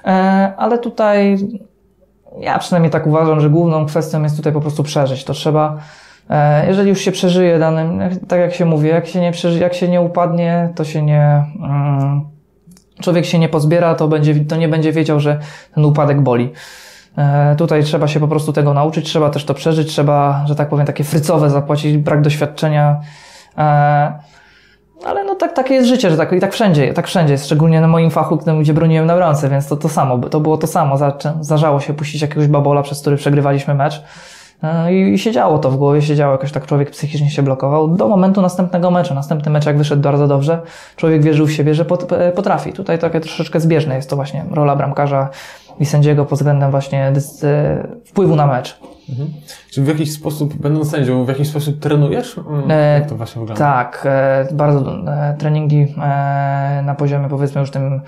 E, 0.05 0.09
ale 0.57 0.79
tutaj 0.79 1.39
ja 2.41 2.59
przynajmniej 2.59 2.91
tak 2.91 3.07
uważam, 3.07 3.41
że 3.41 3.51
główną 3.51 3.87
kwestią 3.87 4.23
jest 4.23 4.37
tutaj 4.37 4.53
po 4.53 4.61
prostu 4.61 4.83
przeżyć. 4.83 5.25
To 5.25 5.33
trzeba, 5.33 5.79
e, 6.31 6.67
jeżeli 6.67 6.89
już 6.89 7.01
się 7.01 7.13
przeżyje 7.13 7.59
danym, 7.59 8.01
tak 8.29 8.41
jak 8.41 8.55
się 8.55 8.65
mówi, 8.65 8.89
jak 8.89 9.07
się 9.07 9.21
nie, 9.21 9.33
przeży, 9.33 9.59
jak 9.59 9.75
się 9.75 9.89
nie 9.89 10.01
upadnie, 10.01 10.73
to 10.75 10.85
się 10.85 11.03
nie, 11.03 11.45
mm, 11.63 12.25
człowiek 13.01 13.25
się 13.25 13.39
nie 13.39 13.49
pozbiera, 13.49 13.95
to, 13.95 14.09
będzie, 14.09 14.45
to 14.45 14.57
nie 14.57 14.69
będzie 14.69 14.93
wiedział, 14.93 15.21
że 15.21 15.41
ten 15.75 15.85
upadek 15.85 16.21
boli. 16.21 16.53
E, 17.17 17.57
Tutaj 17.57 17.85
trzeba 17.85 18.09
się 18.09 18.21
po 18.21 18.29
prostu 18.29 18.53
tego 18.53 18.75
nauczyć, 18.75 19.07
trzeba 19.07 19.31
też 19.31 19.45
to 19.45 19.55
przeżyć, 19.55 19.89
trzeba, 19.89 20.45
że 20.47 20.55
tak 20.55 20.69
powiem, 20.69 20.87
takie 20.87 21.05
frycowe 21.05 21.51
zapłacić, 21.51 21.97
brak 21.97 22.23
doświadczenia. 22.23 23.01
E, 23.59 23.63
Ale 25.05 25.25
no 25.25 25.35
tak, 25.35 25.53
takie 25.53 25.75
jest 25.75 25.89
życie, 25.89 26.11
że 26.11 26.17
tak, 26.17 26.33
i 26.33 26.41
tak 26.41 26.53
wszędzie, 26.53 26.93
tak 26.95 27.07
wszędzie 27.07 27.39
szczególnie 27.39 27.81
na 27.81 27.89
moim 27.89 28.11
fachu, 28.11 28.39
gdzie 28.61 28.75
broniłem 28.75 29.07
na 29.07 29.17
bramce, 29.17 29.49
więc 29.49 29.69
to 29.69 29.77
to 29.77 29.89
samo, 29.89 30.19
to 30.19 30.41
było 30.41 30.59
to 30.59 30.67
samo. 30.67 30.97
Zdarzało 31.41 31.81
się 31.81 31.95
puścić 31.95 32.23
jakiegoś 32.23 32.47
babola, 32.47 32.83
przez 32.83 33.01
który 33.01 33.17
przegrywaliśmy 33.17 33.75
mecz. 33.75 34.03
E, 34.63 34.95
I, 34.95 35.19
siedziało 35.19 35.59
to 35.59 35.71
w 35.71 35.77
głowie, 35.77 36.03
siedziało 36.03 36.33
jakoś 36.33 36.53
tak 36.53 36.67
człowiek 36.67 36.91
psychicznie 36.91 37.31
się 37.31 37.43
blokował 37.43 37.89
do 37.89 38.09
momentu 38.09 38.43
następnego 38.43 38.91
meczu. 38.91 39.15
Następny 39.15 39.53
mecz 39.53 39.67
jak 39.67 39.79
wyszedł 39.79 40.03
bardzo 40.03 40.27
dobrze, 40.29 40.63
człowiek 40.97 41.23
wierzył 41.23 41.47
w 41.47 41.53
siebie, 41.53 41.75
że 41.75 41.85
e, 42.11 42.33
potrafi. 42.33 42.73
Tutaj 42.73 42.99
takie 42.99 43.21
troszeczkę 43.21 43.61
zbieżne 43.61 43.97
jest 43.97 44.11
to 44.11 44.17
właśnie 44.17 44.45
rola 44.51 44.77
bramkarza 44.77 45.29
i 45.81 45.87
sędziego 45.87 46.25
pod 46.25 46.39
względem 46.39 46.71
właśnie 46.71 47.13
wpływu 48.05 48.37
na 48.37 48.47
mecz. 48.47 48.81
Czy 49.71 49.83
w 49.83 49.89
jakiś 49.89 50.13
sposób, 50.13 50.55
będąc 50.55 50.91
sędzią, 50.91 51.25
w 51.25 51.29
jakiś 51.29 51.49
sposób 51.49 51.81
trenujesz? 51.81 52.39
Mm, 52.39 52.71
E, 52.71 52.95
Jak 52.99 53.09
to 53.09 53.17
właśnie 53.17 53.41
wygląda? 53.41 53.65
Tak, 53.65 54.03
e, 54.05 54.49
bardzo 54.53 54.93
e, 55.07 55.35
treningi 55.39 55.95
e, 56.03 56.83
na 56.85 56.95
poziomie 56.99 57.29
powiedzmy 57.29 57.61
już 57.61 57.71
tym, 57.71 58.01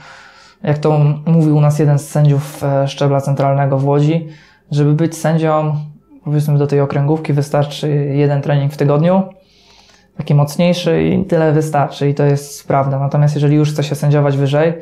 jak 0.63 0.79
to 0.79 0.99
mówił 1.27 1.57
u 1.57 1.61
nas 1.61 1.79
jeden 1.79 1.99
z 1.99 2.09
sędziów 2.09 2.63
szczebla 2.87 3.21
centralnego 3.21 3.79
w 3.79 3.87
Łodzi, 3.87 4.29
żeby 4.71 4.93
być 4.93 5.17
sędzią 5.17 5.77
powiedzmy 6.29 6.59
do 6.59 6.67
tej 6.67 6.81
okręgówki 6.81 7.33
wystarczy 7.33 7.89
jeden 8.15 8.43
trening 8.43 8.73
w 8.73 8.77
tygodniu, 8.77 9.23
taki 10.17 10.35
mocniejszy 10.35 11.03
i 11.03 11.25
tyle 11.25 11.53
wystarczy 11.53 12.09
i 12.09 12.15
to 12.15 12.25
jest 12.25 12.69
prawda. 12.69 12.99
Natomiast 12.99 13.35
jeżeli 13.35 13.57
już 13.57 13.73
chce 13.73 13.85
się 13.85 13.95
sędziować 13.95 14.37
wyżej, 14.37 14.73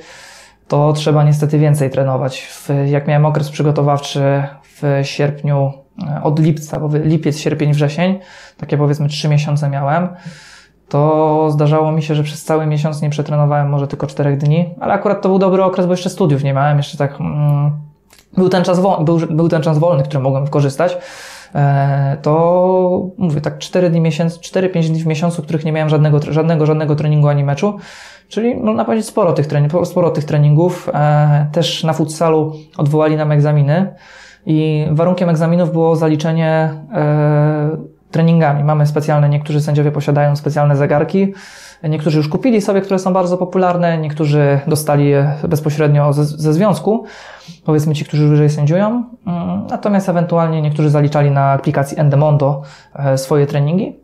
to 0.68 0.92
trzeba 0.92 1.24
niestety 1.24 1.58
więcej 1.58 1.90
trenować. 1.90 2.48
Jak 2.86 3.08
miałem 3.08 3.26
okres 3.26 3.50
przygotowawczy 3.50 4.42
w 4.62 5.00
sierpniu, 5.02 5.72
e, 6.08 6.22
od 6.22 6.38
lipca, 6.38 6.80
bo 6.80 6.88
lipiec, 6.98 7.38
sierpień, 7.38 7.72
wrzesień, 7.72 8.18
takie 8.56 8.78
powiedzmy 8.78 9.08
trzy 9.08 9.28
miesiące 9.28 9.68
miałem, 9.68 10.08
to 10.88 11.50
zdarzało 11.50 11.92
mi 11.92 12.02
się, 12.02 12.14
że 12.14 12.22
przez 12.22 12.44
cały 12.44 12.66
miesiąc 12.66 13.02
nie 13.02 13.10
przetrenowałem 13.10 13.68
może 13.68 13.88
tylko 13.88 14.06
czterech 14.06 14.38
dni, 14.38 14.74
ale 14.80 14.94
akurat 14.94 15.22
to 15.22 15.28
był 15.28 15.38
dobry 15.38 15.64
okres, 15.64 15.86
bo 15.86 15.92
jeszcze 15.92 16.10
studiów 16.10 16.44
nie 16.44 16.52
miałem, 16.52 16.76
jeszcze 16.76 16.98
tak 16.98 17.20
mm, 17.20 17.70
był, 18.36 18.48
ten 18.48 18.64
czas 18.64 18.80
był, 18.80 19.18
był 19.30 19.48
ten 19.48 19.62
czas 19.62 19.78
wolny, 19.78 20.02
który 20.02 20.20
mogłem 20.20 20.44
wykorzystać. 20.44 20.98
E, 21.54 22.16
to 22.22 23.10
mówię 23.18 23.40
tak 23.40 23.58
4 23.58 23.90
dni 23.90 24.00
miesiąc, 24.00 24.38
4-5 24.38 24.88
dni 24.88 25.02
w 25.02 25.06
miesiącu, 25.06 25.42
których 25.42 25.64
nie 25.64 25.72
miałem 25.72 25.88
żadnego, 25.88 26.20
żadnego, 26.32 26.66
żadnego 26.66 26.96
treningu 26.96 27.28
ani 27.28 27.44
meczu. 27.44 27.76
Czyli 28.28 28.56
można 28.56 28.84
powiedzieć 28.84 29.06
sporo 29.06 29.32
tych, 29.32 29.46
trening, 29.46 29.72
sporo 29.86 30.10
tych 30.10 30.24
treningów. 30.24 30.90
E, 30.94 31.46
też 31.52 31.84
na 31.84 31.92
futsalu 31.92 32.52
odwołali 32.76 33.16
nam 33.16 33.32
egzaminy 33.32 33.94
i 34.46 34.86
warunkiem 34.90 35.28
egzaminów 35.28 35.72
było 35.72 35.96
zaliczenie 35.96 36.70
e, 36.92 37.95
treningami. 38.16 38.64
Mamy 38.64 38.86
specjalne, 38.86 39.28
niektórzy 39.28 39.60
sędziowie 39.60 39.92
posiadają 39.92 40.36
specjalne 40.36 40.76
zegarki, 40.76 41.34
niektórzy 41.82 42.18
już 42.18 42.28
kupili 42.28 42.62
sobie, 42.62 42.80
które 42.80 42.98
są 42.98 43.12
bardzo 43.12 43.38
popularne, 43.38 43.98
niektórzy 43.98 44.60
dostali 44.66 45.08
je 45.08 45.32
bezpośrednio 45.48 46.12
ze, 46.12 46.24
ze 46.24 46.52
związku, 46.52 47.04
powiedzmy 47.64 47.94
ci, 47.94 48.04
którzy 48.04 48.28
wyżej 48.28 48.50
sędziują. 48.50 49.04
Mm, 49.26 49.66
Natomiast 49.70 50.08
ewentualnie 50.08 50.62
niektórzy 50.62 50.90
zaliczali 50.90 51.30
na 51.30 51.50
aplikacji 51.52 51.98
Endemondo 51.98 52.62
e, 52.94 53.18
swoje 53.18 53.46
treningi. 53.46 53.96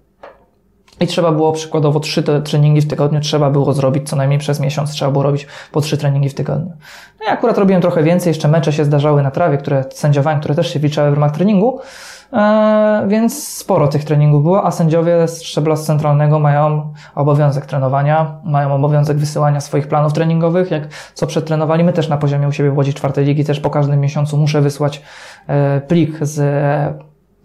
I 1.01 1.07
trzeba 1.07 1.33
było 1.33 1.53
przykładowo 1.53 2.01
trzy 2.01 2.23
treningi 2.23 2.81
w 2.81 2.89
tygodniu 2.89 3.21
trzeba 3.21 3.51
było 3.51 3.73
zrobić 3.73 4.09
co 4.09 4.17
najmniej 4.17 4.39
przez 4.39 4.61
miesiąc, 4.61 4.91
trzeba 4.91 5.11
było 5.11 5.25
robić 5.25 5.47
po 5.73 5.81
trzy 5.81 5.99
treningi 5.99 6.29
w 6.29 6.35
tygodniu. 6.35 6.73
No 7.21 7.27
ja 7.27 7.33
akurat 7.33 7.59
robiłem 7.59 7.83
trochę 7.83 8.03
więcej, 8.03 8.31
jeszcze 8.31 8.49
mecze 8.49 8.73
się 8.73 8.85
zdarzały 8.85 9.23
na 9.23 9.31
trawie, 9.31 9.59
które 9.59 9.85
sędziowałem, 9.91 10.41
które 10.41 10.55
też 10.55 10.73
się 10.73 10.81
wliczały 10.81 11.11
w 11.11 11.15
ramach 11.15 11.33
treningu, 11.33 11.81
więc 13.07 13.49
sporo 13.49 13.89
tych 13.89 14.05
treningów 14.05 14.43
było, 14.43 14.67
a 14.67 14.71
sędziowie 14.71 15.29
z 15.29 15.43
szczebla 15.43 15.77
centralnego 15.77 16.39
mają 16.39 16.93
obowiązek 17.15 17.67
trenowania, 17.67 18.41
mają 18.45 18.75
obowiązek 18.75 19.17
wysyłania 19.17 19.61
swoich 19.61 19.89
planów 19.89 20.13
treningowych, 20.13 20.71
jak 20.71 20.89
co 21.15 21.27
przetrenowali. 21.27 21.85
My 21.85 21.93
też 21.93 22.09
na 22.09 22.17
poziomie 22.17 22.49
u 22.49 22.53
siebie 22.53 22.71
w 22.71 22.77
Łodzi 22.77 22.95
czwartej 22.95 23.25
ligi 23.25 23.45
też 23.45 23.61
po 23.61 23.71
każdym 23.71 24.01
miesiącu 24.01 24.37
muszę 24.37 24.61
wysłać 24.61 25.03
e, 25.47 25.81
plik 25.81 26.19
z 26.21 26.41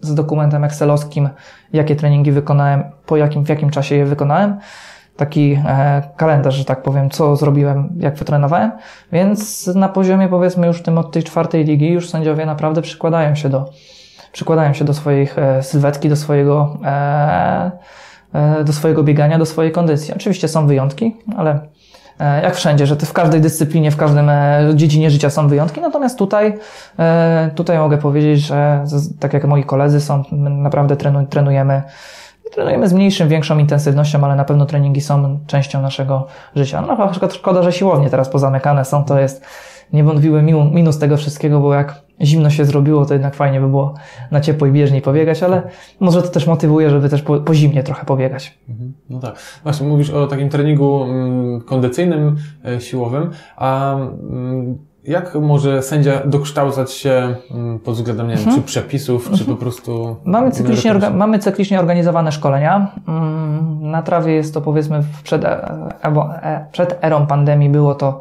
z 0.00 0.14
dokumentem 0.14 0.64
excelowskim, 0.64 1.28
jakie 1.72 1.96
treningi 1.96 2.32
wykonałem, 2.32 2.84
po 3.06 3.16
jakim, 3.16 3.44
w 3.44 3.48
jakim 3.48 3.70
czasie 3.70 3.96
je 3.96 4.06
wykonałem. 4.06 4.58
Taki 5.16 5.58
e, 5.66 6.02
kalendarz, 6.16 6.54
że 6.54 6.64
tak 6.64 6.82
powiem, 6.82 7.10
co 7.10 7.36
zrobiłem, 7.36 7.88
jak 7.98 8.16
wytrenowałem. 8.16 8.72
Więc 9.12 9.66
na 9.66 9.88
poziomie, 9.88 10.28
powiedzmy, 10.28 10.66
już 10.66 10.82
tym 10.82 10.98
od 10.98 11.12
tej 11.12 11.22
czwartej 11.22 11.64
ligi, 11.64 11.88
już 11.88 12.10
sędziowie 12.10 12.46
naprawdę 12.46 12.82
przykładają 12.82 13.34
się 13.34 13.48
do, 13.48 13.70
przykładają 14.32 14.74
się 14.74 14.84
do 14.84 14.94
swoich 14.94 15.38
e, 15.38 15.62
sylwetki, 15.62 16.08
do 16.08 16.16
swojego, 16.16 16.76
e, 16.84 17.70
e, 18.32 18.64
do 18.64 18.72
swojego 18.72 19.02
biegania, 19.02 19.38
do 19.38 19.46
swojej 19.46 19.72
kondycji. 19.72 20.14
Oczywiście 20.14 20.48
są 20.48 20.66
wyjątki, 20.66 21.16
ale 21.36 21.60
jak 22.42 22.54
wszędzie, 22.54 22.86
że 22.86 22.96
w 22.96 23.12
każdej 23.12 23.40
dyscyplinie, 23.40 23.90
w 23.90 23.96
każdym 23.96 24.30
dziedzinie 24.74 25.10
życia 25.10 25.30
są 25.30 25.48
wyjątki, 25.48 25.80
natomiast 25.80 26.18
tutaj, 26.18 26.58
tutaj 27.54 27.78
mogę 27.78 27.98
powiedzieć, 27.98 28.40
że 28.40 28.84
tak 29.20 29.32
jak 29.32 29.44
moi 29.44 29.64
koledzy 29.64 30.00
są, 30.00 30.24
naprawdę 30.32 30.96
trenu, 30.96 31.26
trenujemy, 31.26 31.82
trenujemy 32.52 32.88
z 32.88 32.92
mniejszym, 32.92 33.28
większą 33.28 33.58
intensywnością, 33.58 34.24
ale 34.24 34.36
na 34.36 34.44
pewno 34.44 34.66
treningi 34.66 35.00
są 35.00 35.38
częścią 35.46 35.82
naszego 35.82 36.26
życia. 36.56 36.80
No 36.80 36.96
na 36.96 37.08
przykład 37.08 37.34
szkoda, 37.34 37.62
że 37.62 37.72
siłownie 37.72 38.10
teraz 38.10 38.28
pozamykane 38.28 38.84
są, 38.84 39.04
to 39.04 39.18
jest 39.20 39.44
niewątpliwy 39.92 40.42
minus 40.72 40.98
tego 40.98 41.16
wszystkiego, 41.16 41.60
bo 41.60 41.74
jak 41.74 42.07
zimno 42.22 42.50
się 42.50 42.64
zrobiło, 42.64 43.06
to 43.06 43.14
jednak 43.14 43.34
fajnie 43.34 43.60
by 43.60 43.68
było 43.68 43.94
na 44.30 44.40
ciepłej 44.40 44.72
bieżni 44.72 45.02
pobiegać, 45.02 45.42
ale 45.42 45.62
może 46.00 46.22
to 46.22 46.28
też 46.28 46.46
motywuje, 46.46 46.90
żeby 46.90 47.08
też 47.08 47.22
po, 47.22 47.40
po 47.40 47.54
zimnie 47.54 47.82
trochę 47.82 48.06
pobiegać. 48.06 48.58
Mhm. 48.68 48.92
No 49.10 49.18
tak. 49.20 49.38
Właśnie 49.62 49.86
mówisz 49.86 50.10
o 50.10 50.26
takim 50.26 50.48
treningu 50.48 51.04
mm, 51.04 51.60
kondycyjnym, 51.60 52.36
e, 52.64 52.80
siłowym, 52.80 53.30
a 53.56 53.94
mm, 53.94 54.78
jak 55.08 55.34
może 55.34 55.82
sędzia 55.82 56.20
dokształcać 56.24 56.92
się 56.92 57.34
mm, 57.50 57.78
pod 57.78 57.94
względem, 57.94 58.28
nie 58.28 58.36
wiem, 58.36 58.54
czy 58.54 58.62
przepisów, 58.62 59.30
czy 59.36 59.44
po 59.44 59.56
prostu... 59.56 59.98
Mhm. 60.08 60.16
Mamy 60.24 60.50
cyklicznie, 60.50 60.90
orga, 60.90 61.10
mamy 61.10 61.38
cyklicznie 61.38 61.80
organizowane 61.80 62.32
szkolenia. 62.32 62.92
Mm, 63.08 63.90
Na 63.90 64.02
trawie 64.02 64.32
jest 64.32 64.54
to 64.54 64.60
powiedzmy 64.60 65.02
przed, 65.22 65.44
e, 65.44 65.70
e, 66.04 66.42
e, 66.42 66.66
przed 66.72 66.98
erą 67.04 67.26
pandemii 67.26 67.68
było 67.68 67.94
to 67.94 68.20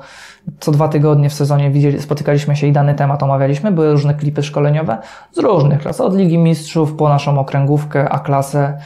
co 0.59 0.71
dwa 0.71 0.87
tygodnie 0.87 1.29
w 1.29 1.33
sezonie 1.33 1.71
widzieli, 1.71 2.01
spotykaliśmy 2.01 2.55
się 2.55 2.67
i 2.67 2.71
dany 2.71 2.95
temat 2.95 3.23
omawialiśmy. 3.23 3.71
Były 3.71 3.91
różne 3.91 4.13
klipy 4.13 4.43
szkoleniowe 4.43 4.97
z 5.31 5.39
różnych 5.39 5.81
klas, 5.81 6.01
od 6.01 6.15
Ligi 6.15 6.37
Mistrzów 6.37 6.93
po 6.93 7.09
naszą 7.09 7.39
okręgówkę, 7.39 8.09
A-klasę. 8.09 8.77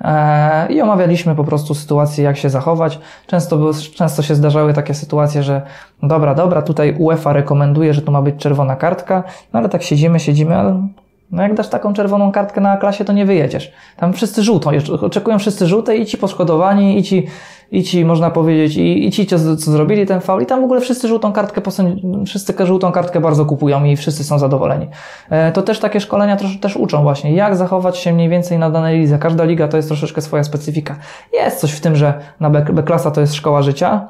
E, 0.00 0.72
I 0.72 0.80
omawialiśmy 0.82 1.34
po 1.34 1.44
prostu 1.44 1.74
sytuację, 1.74 2.24
jak 2.24 2.36
się 2.36 2.50
zachować. 2.50 2.98
Często, 3.26 3.56
były- 3.56 3.74
często 3.94 4.22
się 4.22 4.34
zdarzały 4.34 4.72
takie 4.74 4.94
sytuacje, 4.94 5.42
że 5.42 5.62
dobra, 6.02 6.34
dobra, 6.34 6.62
tutaj 6.62 6.94
UEFA 6.98 7.32
rekomenduje, 7.32 7.94
że 7.94 8.02
tu 8.02 8.12
ma 8.12 8.22
być 8.22 8.36
czerwona 8.36 8.76
kartka, 8.76 9.22
no 9.52 9.58
ale 9.58 9.68
tak 9.68 9.82
siedzimy, 9.82 10.20
siedzimy, 10.20 10.56
ale 10.56 10.88
no 11.30 11.42
jak 11.42 11.54
dasz 11.54 11.68
taką 11.68 11.92
czerwoną 11.92 12.32
kartkę 12.32 12.60
na 12.60 12.76
klasie, 12.76 13.04
to 13.04 13.12
nie 13.12 13.26
wyjedziesz. 13.26 13.72
Tam 13.96 14.12
wszyscy 14.12 14.42
żółtą, 14.42 14.70
oczekują 15.00 15.38
wszyscy 15.38 15.66
żółte 15.66 15.96
i 15.96 16.06
ci 16.06 16.18
poszkodowani, 16.18 16.98
i 16.98 17.02
ci, 17.02 17.26
i 17.72 17.82
ci 17.84 18.04
można 18.04 18.30
powiedzieć, 18.30 18.76
i, 18.76 19.06
i 19.06 19.10
ci, 19.10 19.26
co, 19.26 19.56
co 19.56 19.70
zrobili 19.70 20.06
ten 20.06 20.20
faul, 20.20 20.42
i 20.42 20.46
tam 20.46 20.60
w 20.60 20.64
ogóle 20.64 20.80
wszyscy 20.80 21.08
żółtą 21.08 21.32
kartkę, 21.32 21.60
posędzi- 21.60 22.26
wszyscy 22.26 22.66
żółtą 22.66 22.92
kartkę 22.92 23.20
bardzo 23.20 23.44
kupują 23.46 23.84
i 23.84 23.96
wszyscy 23.96 24.24
są 24.24 24.38
zadowoleni. 24.38 24.88
E, 25.30 25.52
To 25.52 25.62
też 25.62 25.78
takie 25.78 26.00
szkolenia 26.00 26.36
trosz, 26.36 26.60
też 26.60 26.76
uczą 26.76 27.02
właśnie, 27.02 27.32
jak 27.34 27.56
zachować 27.56 27.98
się 27.98 28.12
mniej 28.12 28.28
więcej 28.28 28.58
na 28.58 28.70
danej 28.70 28.98
lidze. 29.00 29.18
Każda 29.18 29.44
liga 29.44 29.68
to 29.68 29.76
jest 29.76 29.88
troszeczkę 29.88 30.20
swoja 30.22 30.44
specyfika. 30.44 30.96
Jest 31.32 31.60
coś 31.60 31.72
w 31.72 31.80
tym, 31.80 31.96
że 31.96 32.14
na 32.40 32.50
B-klasa 32.50 33.10
to 33.10 33.20
jest 33.20 33.34
szkoła 33.34 33.62
życia, 33.62 34.08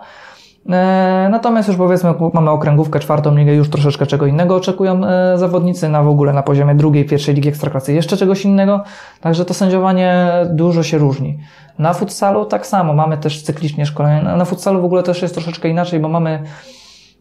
Natomiast 1.30 1.68
już 1.68 1.76
powiedzmy, 1.76 2.14
mamy 2.32 2.50
okręgówkę, 2.50 2.98
czwartą 2.98 3.36
ligę, 3.36 3.54
już 3.54 3.70
troszeczkę 3.70 4.06
czego 4.06 4.26
innego 4.26 4.56
oczekują 4.56 5.04
e, 5.04 5.38
zawodnicy 5.38 5.88
na 5.88 6.02
w 6.02 6.08
ogóle 6.08 6.32
na 6.32 6.42
poziomie 6.42 6.74
drugiej, 6.74 7.04
pierwszej 7.04 7.34
ligi 7.34 7.48
ekstraklasy 7.48 7.92
jeszcze 7.92 8.16
czegoś 8.16 8.44
innego. 8.44 8.84
Także 9.20 9.44
to 9.44 9.54
sędziowanie 9.54 10.32
dużo 10.50 10.82
się 10.82 10.98
różni. 10.98 11.38
Na 11.78 11.92
futsalu 11.92 12.44
tak 12.44 12.66
samo, 12.66 12.94
mamy 12.94 13.18
też 13.18 13.42
cyklicznie 13.42 13.86
szkolenie. 13.86 14.22
Na- 14.22 14.44
futsalu 14.44 14.82
w 14.82 14.84
ogóle 14.84 15.02
też 15.02 15.22
jest 15.22 15.34
troszeczkę 15.34 15.68
inaczej, 15.68 16.00
bo 16.00 16.08
mamy 16.08 16.42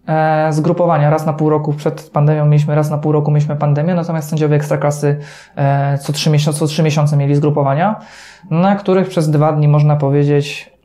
e, 0.08 0.54
zgrupowania. 0.54 1.10
Raz 1.10 1.26
na 1.26 1.34
pół 1.34 1.50
roku 1.50 1.74
przed 1.74 2.10
pandemią 2.10 2.46
mieliśmy, 2.46 2.76
raz 2.76 2.90
na 2.90 2.98
pół 2.98 3.12
roku 3.12 3.32
mieliśmy 3.32 3.56
pandemię, 3.56 3.96
natomiast 3.96 4.30
sędziowie 4.30 4.56
ekstraklasy 4.56 5.20
e, 5.56 5.98
co 5.98 6.14
trzy, 6.14 6.30
miesiące, 6.30 6.60
co 6.60 6.68
trzy 6.68 6.84
miesiące 6.84 7.18
mieli 7.18 7.36
zgrupowania, 7.36 8.00
na 8.52 8.76
których 8.76 9.10
przez 9.10 9.30
dwa 9.30 9.52
dni 9.54 9.68
można 9.68 9.96
powiedzieć, 9.96 10.72
e, 10.74 10.79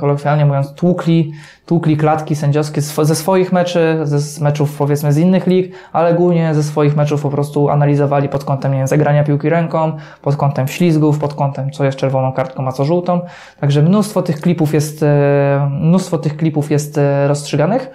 kolokwialnie 0.00 0.46
mówiąc, 0.46 0.74
tłukli, 0.74 1.32
tłukli 1.66 1.96
klatki 1.96 2.36
sędziowskie 2.36 2.80
ze 2.80 3.14
swoich 3.14 3.52
meczy, 3.52 4.00
ze 4.02 4.44
meczów 4.44 4.76
powiedzmy 4.76 5.12
z 5.12 5.18
innych 5.18 5.46
lig, 5.46 5.74
ale 5.92 6.14
głównie 6.14 6.54
ze 6.54 6.62
swoich 6.62 6.96
meczów 6.96 7.22
po 7.22 7.30
prostu 7.30 7.68
analizowali 7.68 8.28
pod 8.28 8.44
kątem 8.44 8.72
nie 8.72 8.78
wiem, 8.78 8.86
zagrania 8.86 9.24
piłki 9.24 9.48
ręką, 9.48 9.92
pod 10.22 10.36
kątem 10.36 10.68
ślizgów, 10.68 11.18
pod 11.18 11.34
kątem 11.34 11.70
co 11.70 11.84
jest 11.84 11.98
czerwoną 11.98 12.32
kartką, 12.32 12.68
a 12.68 12.72
co 12.72 12.84
żółtą. 12.84 13.20
Także 13.60 13.82
mnóstwo 13.82 14.22
tych 14.22 14.40
klipów 14.40 14.74
jest, 14.74 15.02
e, 15.02 15.68
mnóstwo 15.80 16.18
tych 16.18 16.36
klipów 16.36 16.70
jest 16.70 16.98
e, 16.98 17.28
rozstrzyganych. 17.28 17.90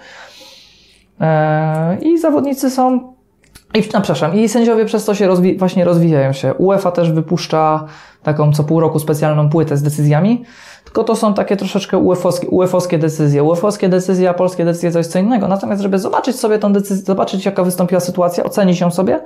E, 1.22 1.98
I 2.02 2.20
zawodnicy 2.20 2.70
są 2.70 3.16
i, 3.76 3.80
no, 3.94 4.02
przepraszam, 4.02 4.36
i 4.36 4.50
sędziowie 4.50 4.86
przez 4.86 5.06
to 5.06 5.16
się 5.16 5.28
rozwi- 5.28 5.60
właśnie 5.60 5.86
rozwijają 5.86 6.34
się. 6.34 6.54
UEFA 6.54 6.92
też 6.92 7.12
wypuszcza 7.12 7.86
taką 8.24 8.54
co 8.54 8.64
pół 8.64 8.80
roku 8.80 9.00
specjalną 9.00 9.50
płytę 9.50 9.78
z 9.78 9.84
decyzjami, 9.84 10.44
tylko 10.96 11.08
to 11.08 11.16
są 11.16 11.34
takie 11.34 11.58
troszeczkę 11.58 11.98
UEFA-owskie, 11.98 12.48
UEFA-owskie 12.48 12.98
decyzje. 12.98 13.44
UEFA-owskie 13.44 13.90
decyzje, 13.90 14.30
a 14.30 14.34
polskie 14.34 14.66
decyzje 14.66 14.92
jest 15.00 15.12
co 15.12 15.20
innego. 15.20 15.48
Natomiast, 15.48 15.82
żeby 15.82 16.00
zobaczyć 16.00 16.40
sobie 16.40 16.60
tą 16.60 16.74
decyzję, 16.74 17.06
zobaczyć 17.06 17.46
jaka 17.46 17.64
wystąpiła 17.64 18.00
sytuacja, 18.02 18.44
ocenić 18.44 18.80
ją 18.80 18.92
sobie, 18.92 19.20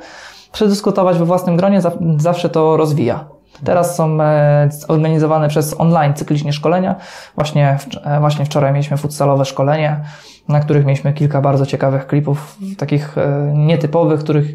przedyskutować 0.52 1.18
we 1.18 1.26
własnym 1.26 1.58
gronie, 1.58 1.82
za- 1.82 1.92
zawsze 2.18 2.50
to 2.50 2.78
rozwija. 2.78 3.26
Teraz 3.64 3.96
są 3.96 4.22
e, 4.22 4.70
organizowane 4.88 5.48
przez 5.50 5.76
online 5.80 6.14
cyklicznie 6.14 6.54
szkolenia. 6.54 6.96
Właśnie, 7.36 7.78
e, 8.04 8.20
właśnie 8.20 8.46
wczoraj 8.46 8.74
mieliśmy 8.74 8.98
futsalowe 8.98 9.46
szkolenie, 9.46 10.00
na 10.48 10.60
których 10.60 10.86
mieliśmy 10.86 11.14
kilka 11.14 11.42
bardzo 11.42 11.66
ciekawych 11.66 12.08
klipów, 12.08 12.58
takich 12.78 13.18
e, 13.18 13.52
nietypowych, 13.56 14.20
których, 14.20 14.48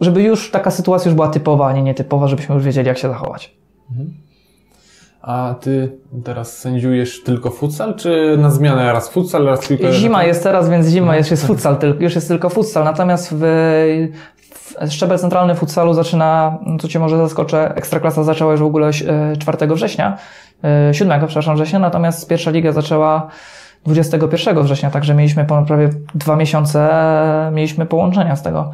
żeby 0.00 0.22
już 0.22 0.50
taka 0.50 0.70
sytuacja 0.70 1.08
już 1.08 1.14
była 1.14 1.28
typowa, 1.28 1.66
a 1.66 1.72
nie 1.72 1.82
nietypowa, 1.82 2.28
żebyśmy 2.28 2.54
już 2.54 2.64
wiedzieli, 2.64 2.88
jak 2.88 2.98
się 2.98 3.08
zachować. 3.08 3.56
A 5.28 5.54
ty 5.60 5.98
teraz 6.24 6.58
sędziujesz 6.58 7.22
tylko 7.22 7.50
futsal, 7.50 7.94
czy 7.94 8.36
na 8.38 8.50
zmianę 8.50 8.92
raz 8.92 9.08
futsal, 9.08 9.44
raz 9.44 9.68
piłkę? 9.68 9.92
Zima 9.92 10.24
jest 10.24 10.42
teraz, 10.42 10.70
więc 10.70 10.86
zima 10.86 11.16
jest, 11.16 11.30
jest 11.30 11.46
futsal, 11.46 11.76
tylko- 11.76 12.02
już 12.02 12.14
jest 12.14 12.28
tylko 12.28 12.48
futsal. 12.50 12.84
Natomiast 12.84 13.34
w, 13.34 13.40
w 14.86 14.92
szczebel 14.92 15.18
centralny 15.18 15.54
futsalu 15.54 15.94
zaczyna, 15.94 16.58
co 16.80 16.88
Cię 16.88 16.98
może 16.98 17.16
zaskoczę, 17.16 17.74
Ekstraklasa 17.74 18.24
zaczęła 18.24 18.52
już 18.52 18.60
w 18.60 18.64
ogóle 18.64 18.86
e, 18.86 19.36
4 19.36 19.74
września, 19.74 20.16
e, 20.64 20.94
7, 20.94 21.26
przepraszam, 21.26 21.54
września, 21.54 21.78
natomiast 21.78 22.28
pierwsza 22.28 22.50
liga 22.50 22.72
zaczęła 22.72 23.26
21 23.86 24.62
września, 24.62 24.90
także 24.90 25.14
mieliśmy 25.14 25.44
ponad 25.44 25.66
prawie 25.66 25.90
dwa 26.14 26.36
miesiące, 26.36 26.92
e, 27.46 27.50
mieliśmy 27.50 27.86
połączenia 27.86 28.36
z 28.36 28.42
tego. 28.42 28.70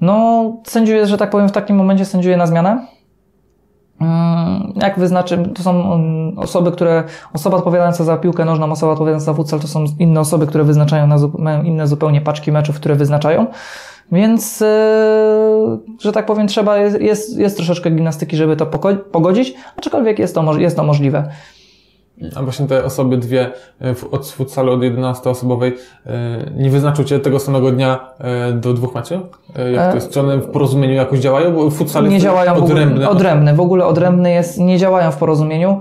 No, 0.00 0.44
sędziuję, 0.64 1.06
że 1.06 1.18
tak 1.18 1.30
powiem, 1.30 1.48
w 1.48 1.52
takim 1.52 1.76
momencie 1.76 2.04
sędziuję 2.04 2.36
na 2.36 2.46
zmianę. 2.46 2.86
Jak 4.82 4.98
wyznaczy, 4.98 5.38
to 5.54 5.62
są 5.62 5.94
mm, 5.94 6.38
osoby, 6.38 6.72
które, 6.72 7.04
osoba 7.32 7.56
odpowiadająca 7.56 8.04
za 8.04 8.16
piłkę 8.16 8.44
nożną, 8.44 8.72
osoba 8.72 8.92
odpowiadająca 8.92 9.24
za 9.24 9.34
futsal, 9.34 9.60
to 9.60 9.68
są 9.68 9.84
inne 9.98 10.20
osoby, 10.20 10.46
które 10.46 10.64
wyznaczają 10.64 11.06
na, 11.06 11.16
mają 11.38 11.62
inne 11.62 11.86
zupełnie 11.86 12.20
paczki 12.20 12.52
meczów, 12.52 12.76
które 12.76 12.94
wyznaczają. 12.94 13.46
Więc, 14.12 14.60
yy, 14.60 14.66
że 16.00 16.12
tak 16.12 16.26
powiem, 16.26 16.48
trzeba, 16.48 16.78
jest, 16.78 17.38
jest, 17.38 17.56
troszeczkę 17.56 17.90
gimnastyki, 17.90 18.36
żeby 18.36 18.56
to 18.56 18.66
pogodzić, 19.12 19.54
aczkolwiek 19.76 20.18
jest 20.18 20.34
to, 20.34 20.58
jest 20.58 20.76
to 20.76 20.82
możliwe. 20.82 21.30
A 22.36 22.42
właśnie 22.42 22.66
te 22.66 22.84
osoby 22.84 23.16
dwie 23.16 23.50
e, 23.80 23.94
w- 23.94 24.14
od 24.14 24.28
futsalu 24.28 24.72
od 24.72 24.80
11-osobowej 24.80 25.72
e, 26.06 26.50
nie 26.56 26.70
wyznaczył 26.70 27.04
Cię 27.04 27.18
tego 27.18 27.38
samego 27.38 27.70
dnia 27.70 27.98
e, 28.18 28.52
do 28.52 28.74
dwóch 28.74 28.94
meczów? 28.94 29.20
E, 29.56 29.72
Jak 29.72 29.88
to 29.90 29.94
jest? 29.94 30.10
Czy 30.10 30.20
one 30.20 30.36
w 30.38 30.46
porozumieniu 30.50 30.94
jakoś 30.94 31.18
działają? 31.18 31.52
Bo 31.54 31.70
futsal 31.70 32.04
nie 32.04 32.10
jest 32.14 32.24
działają 32.24 32.54
w 32.54 32.58
ogóle, 32.58 32.72
odrębny. 32.74 33.08
odrębny. 33.08 33.54
W 33.54 33.60
ogóle 33.60 33.86
odrębny 33.86 34.30
jest, 34.32 34.58
nie 34.58 34.78
działają 34.78 35.10
w 35.10 35.16
porozumieniu. 35.16 35.80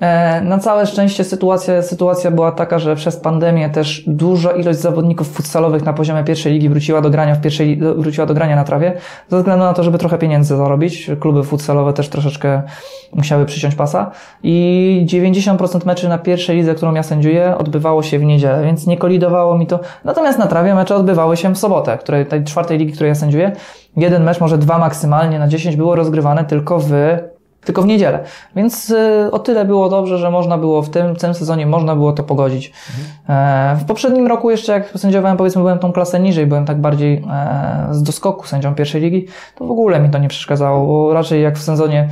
E, 0.00 0.40
Na 0.40 0.58
całe 0.58 0.86
szczęście 0.86 1.24
sytuacja, 1.24 1.82
sytuacja 1.82 2.30
była 2.30 2.52
taka, 2.52 2.78
że 2.78 2.96
przez 2.96 3.16
pandemię 3.16 3.70
też 3.70 4.04
duża 4.06 4.52
ilość 4.52 4.78
zawodników 4.78 5.28
futsalowych 5.28 5.84
na 5.84 5.92
poziomie 5.92 6.24
pierwszej 6.24 6.52
ligi 6.52 6.68
wróciła 6.68 7.00
do 7.00 7.10
grania 7.10 7.34
w 7.34 7.40
pierwszej, 7.40 7.76
wróciła 7.76 8.26
do 8.26 8.34
grania 8.34 8.56
na 8.56 8.64
trawie, 8.64 8.92
ze 9.28 9.38
względu 9.38 9.64
na 9.64 9.74
to, 9.74 9.82
żeby 9.82 9.98
trochę 9.98 10.18
pieniędzy 10.18 10.56
zarobić. 10.56 11.10
Kluby 11.20 11.42
futsalowe 11.42 11.92
też 11.92 12.08
troszeczkę 12.08 12.62
musiały 13.12 13.46
przyciąć 13.46 13.74
pasa 13.74 14.10
i 14.42 15.06
90% 15.10 15.86
meczy 15.86 16.08
na 16.08 16.18
pierwszej 16.18 16.56
lidze, 16.56 16.74
którą 16.74 16.94
ja 16.94 17.02
sędziuję, 17.02 17.58
odbywało 17.58 18.02
się 18.02 18.18
w 18.18 18.24
niedzielę, 18.24 18.64
więc 18.64 18.86
nie 18.86 18.96
kolidowało 18.96 19.58
mi 19.58 19.66
to. 19.66 19.80
Natomiast 20.04 20.38
na 20.38 20.46
trawie 20.46 20.74
mecze 20.74 20.96
odbywały 20.96 21.36
się 21.36 21.54
w 21.54 21.58
sobotę, 21.58 21.98
której, 21.98 22.26
tej 22.26 22.44
czwartej 22.44 22.78
ligi, 22.78 22.92
której 22.92 23.08
ja 23.08 23.14
sędziuję. 23.14 23.52
Jeden 23.96 24.24
mecz, 24.24 24.40
może 24.40 24.58
dwa 24.58 24.78
maksymalnie 24.78 25.38
na 25.38 25.48
10 25.48 25.76
było 25.76 25.96
rozgrywane 25.96 26.44
tylko 26.44 26.78
w 26.78 26.92
tylko 27.66 27.82
w 27.82 27.86
niedzielę. 27.86 28.24
Więc 28.56 28.90
y, 28.90 29.30
o 29.32 29.38
tyle 29.38 29.64
było 29.64 29.88
dobrze, 29.88 30.18
że 30.18 30.30
można 30.30 30.58
było 30.58 30.82
w 30.82 30.90
tym, 30.90 31.14
w 31.14 31.18
tym 31.18 31.34
sezonie 31.34 31.66
można 31.66 31.96
było 31.96 32.12
to 32.12 32.22
pogodzić. 32.22 32.72
E, 33.28 33.76
w 33.80 33.84
poprzednim 33.84 34.26
roku 34.26 34.50
jeszcze 34.50 34.72
jak 34.72 34.90
sędziowałem, 34.90 35.36
powiedzmy, 35.36 35.62
byłem 35.62 35.78
tą 35.78 35.92
klasę 35.92 36.20
niżej, 36.20 36.46
byłem 36.46 36.64
tak 36.64 36.80
bardziej 36.80 37.24
e, 37.30 37.88
z 37.90 38.02
doskoku 38.02 38.46
sędzią 38.46 38.74
pierwszej 38.74 39.00
ligi, 39.00 39.26
to 39.54 39.66
w 39.66 39.70
ogóle 39.70 40.00
mi 40.00 40.10
to 40.10 40.18
nie 40.18 40.28
przeszkadzało, 40.28 40.86
bo 40.86 41.14
raczej 41.14 41.42
jak 41.42 41.58
w 41.58 41.62
sezonie 41.62 42.08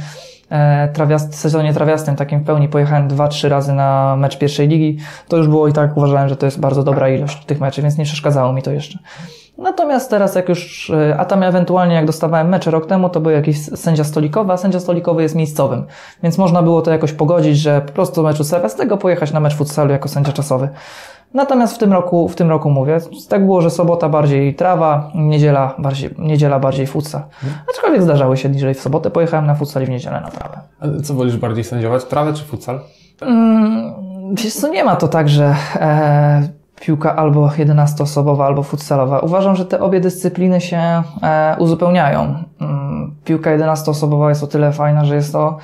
e, 0.51 0.89
trawiast, 0.89 1.35
sezonie 1.35 1.75
trawiastym, 1.75 2.17
takim 2.17 2.41
w 2.41 2.45
pełni 2.45 2.69
pojechałem 2.69 3.09
dwa, 3.09 3.29
trzy 3.29 3.49
razy 3.49 3.73
na 3.73 4.17
mecz 4.17 4.39
pierwszej 4.39 4.69
ligi, 4.69 4.99
to 5.29 5.37
już 5.37 5.49
było 5.49 5.69
i 5.69 5.73
tak 5.73 5.97
uważałem, 5.97 6.29
że 6.29 6.37
to 6.37 6.47
jest 6.47 6.61
bardzo 6.61 6.83
dobra 6.83 7.09
ilość 7.09 7.45
tych 7.45 7.61
meczy, 7.61 7.83
więc 7.83 7.99
nie 7.99 8.05
przeszkadzało 8.05 8.53
mi 8.53 8.63
to 8.63 8.71
jeszcze. 8.71 8.99
Natomiast 9.59 10.11
teraz 10.11 10.35
jak 10.35 10.49
już, 10.49 10.91
e, 10.91 11.17
a 11.19 11.25
tam 11.25 11.43
ewentualnie 11.43 11.95
jak 11.95 12.07
dostawałem 12.07 12.49
mecze 12.49 12.71
rok 12.71 12.87
temu, 12.87 13.09
to 13.09 13.21
był 13.21 13.31
jakiś 13.31 13.65
sędzia 13.65 14.05
stolikowy, 14.05 14.53
a 14.53 14.57
sędzia 14.57 14.81
stolikowy 14.81 15.23
jest 15.23 15.35
miejscowym. 15.35 15.87
Więc 16.23 16.39
można 16.39 16.63
było 16.63 16.83
to 16.83 16.91
jakoś 16.91 17.13
pogodzić, 17.13 17.59
że 17.59 17.81
po 17.81 17.93
prostu 17.93 18.23
meczu 18.23 18.45
serwestego 18.45 18.97
pojechać 18.97 19.33
na 19.33 19.41
mecz 19.41 19.55
futsalu 19.55 19.93
jako 19.93 20.09
sędzia 20.09 20.33
czasowy. 20.33 20.69
Natomiast 21.35 21.75
w 21.75 21.79
tym 21.79 21.93
roku, 21.93 22.29
w 22.29 22.35
tym 22.35 22.51
roku 22.51 22.71
mówię, 22.71 22.99
tak 23.29 23.45
było, 23.45 23.61
że 23.61 23.71
sobota 23.71 24.09
bardziej 24.09 24.55
trawa, 24.55 25.11
niedziela 25.15 25.75
bardziej, 25.79 26.11
niedziela 26.19 26.59
bardziej 26.59 26.87
futsal. 26.87 27.23
Aczkolwiek 27.71 28.03
zdarzały 28.03 28.37
się 28.37 28.49
niżej 28.49 28.75
w 28.75 28.81
sobotę, 28.81 29.11
pojechałem 29.11 29.47
na 29.47 29.55
futsal 29.55 29.83
i 29.83 29.87
w 29.87 29.89
niedzielę 29.89 30.21
na 30.21 30.31
trawę. 30.31 30.61
A 30.81 31.03
co 31.03 31.15
wolisz 31.15 31.37
bardziej 31.37 31.65
sędziować? 31.65 32.05
Trawę 32.05 32.33
czy 32.33 32.45
futsal? 32.45 32.81
Mm, 33.23 33.95
wiesz 34.35 34.55
co, 34.55 34.69
nie 34.69 34.85
ma 34.85 34.97
to 34.97 35.09
tak, 35.09 35.29
że 35.29 35.55
e, 35.77 36.49
piłka 36.87 37.17
albo 37.17 37.49
11-osobowa, 37.49 38.47
albo 38.47 38.63
futsalowa. 38.63 39.19
Uważam, 39.19 39.57
że 39.57 39.67
te 39.67 39.81
obie 39.81 40.01
dyscypliny 40.01 40.61
się 40.61 40.79
e, 41.23 41.57
uzupełniają. 41.59 42.45
Mm, 42.61 43.15
piłka 43.25 43.59
11-osobowa 43.59 44.29
jest 44.29 44.43
o 44.43 44.47
tyle 44.47 44.73
fajna, 44.73 45.05
że 45.05 45.15
jest 45.15 45.33
to 45.33 45.59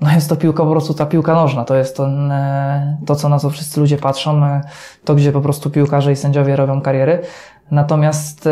no 0.00 0.12
jest 0.12 0.28
to 0.28 0.36
piłka 0.36 0.64
po 0.64 0.70
prostu 0.70 0.94
ta 0.94 1.06
piłka 1.06 1.34
nożna. 1.34 1.64
To 1.64 1.76
jest 1.76 1.96
to, 1.96 2.08
e, 2.08 2.96
to 3.06 3.16
co 3.16 3.28
na 3.28 3.38
co 3.38 3.50
wszyscy 3.50 3.80
ludzie 3.80 3.96
patrzą, 3.96 4.44
e, 4.44 4.60
to 5.04 5.14
gdzie 5.14 5.32
po 5.32 5.40
prostu 5.40 5.70
piłkarze 5.70 6.12
i 6.12 6.16
sędziowie 6.16 6.56
robią 6.56 6.80
kariery. 6.80 7.20
Natomiast 7.70 8.48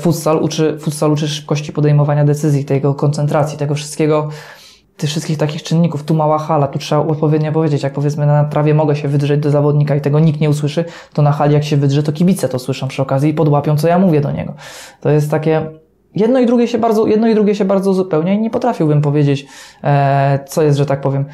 futsal 0.00 0.36
uczy, 0.42 0.78
futsal 0.80 1.12
uczy 1.12 1.28
szybkości 1.28 1.72
podejmowania 1.72 2.24
decyzji, 2.24 2.64
tego 2.64 2.94
koncentracji, 2.94 3.58
tego 3.58 3.74
wszystkiego, 3.74 4.28
tych 4.98 5.10
wszystkich 5.10 5.38
takich 5.38 5.62
czynników. 5.62 6.04
Tu 6.04 6.14
mała 6.14 6.38
hala, 6.38 6.66
tu 6.66 6.78
trzeba 6.78 7.06
odpowiednio 7.06 7.52
powiedzieć. 7.52 7.82
Jak 7.82 7.92
powiedzmy 7.92 8.26
na 8.26 8.44
trawie 8.44 8.74
mogę 8.74 8.96
się 8.96 9.08
wydrzeć 9.08 9.40
do 9.40 9.50
zawodnika 9.50 9.96
i 9.96 10.00
tego 10.00 10.20
nikt 10.20 10.40
nie 10.40 10.50
usłyszy, 10.50 10.84
to 11.12 11.22
na 11.22 11.32
hali 11.32 11.54
jak 11.54 11.64
się 11.64 11.76
wydrze, 11.76 12.02
to 12.02 12.12
kibice 12.12 12.48
to 12.48 12.58
słyszą 12.58 12.88
przy 12.88 13.02
okazji 13.02 13.30
i 13.30 13.34
podłapią, 13.34 13.76
co 13.76 13.88
ja 13.88 13.98
mówię 13.98 14.20
do 14.20 14.32
niego. 14.32 14.54
To 15.00 15.10
jest 15.10 15.30
takie... 15.30 15.66
Jedno 16.14 16.40
i 16.40 16.46
drugie 16.46 16.68
się 16.68 16.78
bardzo, 16.78 17.06
jedno 17.06 17.28
i 17.28 17.34
drugie 17.34 17.54
się 17.54 17.64
bardzo 17.64 17.90
uzupełnia 17.90 18.32
i 18.32 18.38
nie 18.38 18.50
potrafiłbym 18.50 19.02
powiedzieć, 19.02 19.46
e, 19.84 20.38
co 20.48 20.62
jest, 20.62 20.78
że 20.78 20.86
tak 20.86 21.00
powiem. 21.00 21.24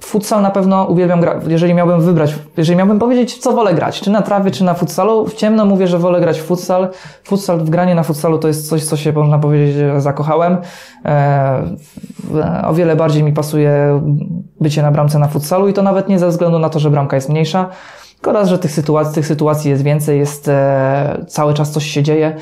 Futsal 0.00 0.42
na 0.42 0.50
pewno 0.50 0.84
uwielbiam 0.84 1.20
grać. 1.20 1.42
Jeżeli 1.48 1.74
miałbym 1.74 2.00
wybrać, 2.00 2.34
jeżeli 2.56 2.78
miałbym 2.78 2.98
powiedzieć, 2.98 3.38
co 3.38 3.52
wolę 3.52 3.74
grać, 3.74 4.00
czy 4.00 4.10
na 4.10 4.22
trawie, 4.22 4.50
czy 4.50 4.64
na 4.64 4.74
futsalu, 4.74 5.26
w 5.26 5.34
ciemno 5.34 5.64
mówię, 5.64 5.86
że 5.86 5.98
wolę 5.98 6.20
grać 6.20 6.40
w 6.40 6.44
futsal. 6.44 6.88
Futsal, 7.24 7.58
w 7.58 7.70
granie 7.70 7.94
na 7.94 8.02
futsalu 8.02 8.38
to 8.38 8.48
jest 8.48 8.68
coś, 8.68 8.84
co 8.84 8.96
się, 8.96 9.12
można 9.12 9.38
powiedzieć, 9.38 9.76
zakochałem. 9.98 10.56
E, 11.04 11.76
o 12.66 12.74
wiele 12.74 12.96
bardziej 12.96 13.22
mi 13.22 13.32
pasuje 13.32 14.00
bycie 14.60 14.82
na 14.82 14.90
bramce 14.90 15.18
na 15.18 15.28
futsalu 15.28 15.68
i 15.68 15.72
to 15.72 15.82
nawet 15.82 16.08
nie 16.08 16.18
ze 16.18 16.28
względu 16.28 16.58
na 16.58 16.70
to, 16.70 16.78
że 16.78 16.90
bramka 16.90 17.16
jest 17.16 17.28
mniejsza, 17.28 17.68
tylko 18.14 18.32
raz, 18.32 18.48
że 18.48 18.58
tych 18.58 18.72
sytuacji, 18.72 19.14
tych 19.14 19.26
sytuacji 19.26 19.70
jest 19.70 19.82
więcej, 19.82 20.18
jest 20.18 20.48
e, 20.48 21.24
cały 21.28 21.54
czas 21.54 21.70
coś 21.70 21.86
się 21.86 22.02
dzieje. 22.02 22.36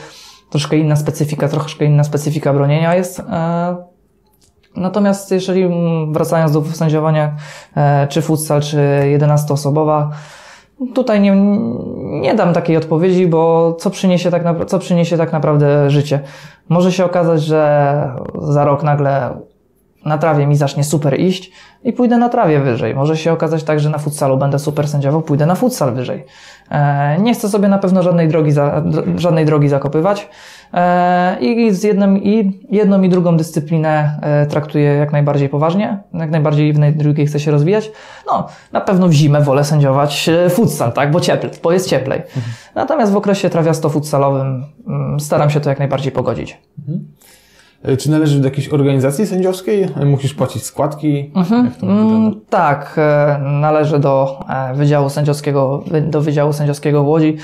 Troszkę 0.51 0.77
inna 0.77 0.97
specyfika, 0.97 1.49
troszkę 1.49 1.85
inna 1.85 2.05
specyfika 2.05 2.53
bronienia 2.53 2.95
jest. 2.95 3.23
Natomiast 4.77 5.31
jeżeli 5.31 5.63
mm, 5.63 6.13
wracając 6.13 6.53
do 6.53 6.63
sędziowania, 6.65 7.37
e, 7.77 8.07
czy 8.09 8.23
futsal, 8.23 8.63
czy 8.63 8.79
11-osobowa, 9.19 10.09
tutaj 10.95 11.21
nie, 11.21 11.37
nie 12.21 12.35
dam 12.35 12.53
takiej 12.53 12.77
odpowiedzi, 12.77 13.27
bo 13.27 13.73
co 13.79 13.91
przyniesie, 13.91 14.31
tak 14.31 14.45
napra- 14.45 14.67
co 14.67 14.79
przyniesie 14.79 15.17
tak 15.17 15.33
naprawdę 15.33 15.91
życie? 15.91 16.21
Może 16.69 16.93
się 16.93 17.05
okazać, 17.05 17.43
że 17.43 18.11
za 18.43 18.65
rok 18.65 18.83
nagle 18.83 19.35
na 20.05 20.19
trawie 20.19 20.47
mi 20.47 20.57
zacznie 20.57 20.85
super 20.85 21.21
iść 21.21 21.53
i 21.85 21.93
pójdę 21.93 22.19
na 22.19 22.29
trawie 22.29 22.61
wyżej. 22.61 22.95
Może 22.95 23.17
się 23.17 23.33
okazać 23.33 23.65
tak, 23.65 23.81
że 23.81 23.91
na 23.91 23.99
futsalu 23.99 24.37
będę 24.37 24.59
super 24.59 24.89
sędziował, 24.89 25.23
pójdę 25.23 25.47
na 25.47 25.55
futsal 25.55 25.95
wyżej. 25.95 26.25
E, 26.71 27.19
nie 27.19 27.35
chcę 27.35 27.49
sobie 27.49 27.69
na 27.69 27.79
pewno 27.79 28.03
żadnej 28.03 28.29
drogi, 28.29 28.53
za, 28.53 28.83
żadnej 29.17 29.47
drogi 29.47 29.69
zakopywać 29.69 30.29
e, 30.75 31.37
i 31.41 31.75
z 31.75 31.83
jednym, 31.83 32.23
i 32.23 32.61
jedną 32.71 33.03
i 33.03 33.09
drugą 33.09 33.37
dyscyplinę 33.37 34.19
e, 34.23 34.47
traktuję 34.47 34.85
jak 34.85 35.13
najbardziej 35.13 35.49
poważnie, 35.49 35.99
jak 36.15 36.31
najbardziej 36.31 36.73
w 36.73 36.97
drugiej 36.97 37.27
chcę 37.27 37.41
się 37.41 37.51
rozwijać. 37.51 37.91
No, 38.27 38.49
na 38.73 38.81
pewno 38.81 39.09
w 39.09 39.13
zimę 39.13 39.41
wolę 39.41 39.65
sędziować 39.65 40.31
futsal, 40.51 40.93
tak, 40.93 41.11
bo 41.11 41.21
cieplej, 41.21 41.53
bo 41.63 41.73
jest 41.73 41.89
cieplej. 41.89 42.19
Mhm. 42.19 42.43
Natomiast 42.75 43.13
w 43.13 43.17
okresie 43.17 43.51
trawiasto-futsalowym 43.51 44.65
mm, 44.87 45.21
staram 45.21 45.51
się 45.51 45.61
to 45.61 45.71
jak 45.71 45.79
najbardziej 45.79 46.13
pogodzić. 46.13 46.61
Mhm. 46.79 47.05
E, 47.85 47.97
czy 47.97 48.11
należysz 48.11 48.39
do 48.39 48.45
jakiejś 48.45 48.69
organizacji 48.69 49.27
sędziowskiej? 49.27 49.89
E, 49.97 50.05
musisz 50.05 50.35
płacić 50.35 50.63
składki? 50.63 51.31
Mhm. 51.35 51.71
Mm, 51.83 52.41
tak, 52.51 52.95
e, 52.99 53.39
należę 53.39 53.99
do 53.99 54.45
Wydziału 54.75 55.11
Sędziowskiego, 55.11 55.85
do 56.03 56.21
Wydziału 56.21 56.53
Sędziowskiego 56.53 57.05
w 57.05 57.09
Łodzi. 57.09 57.37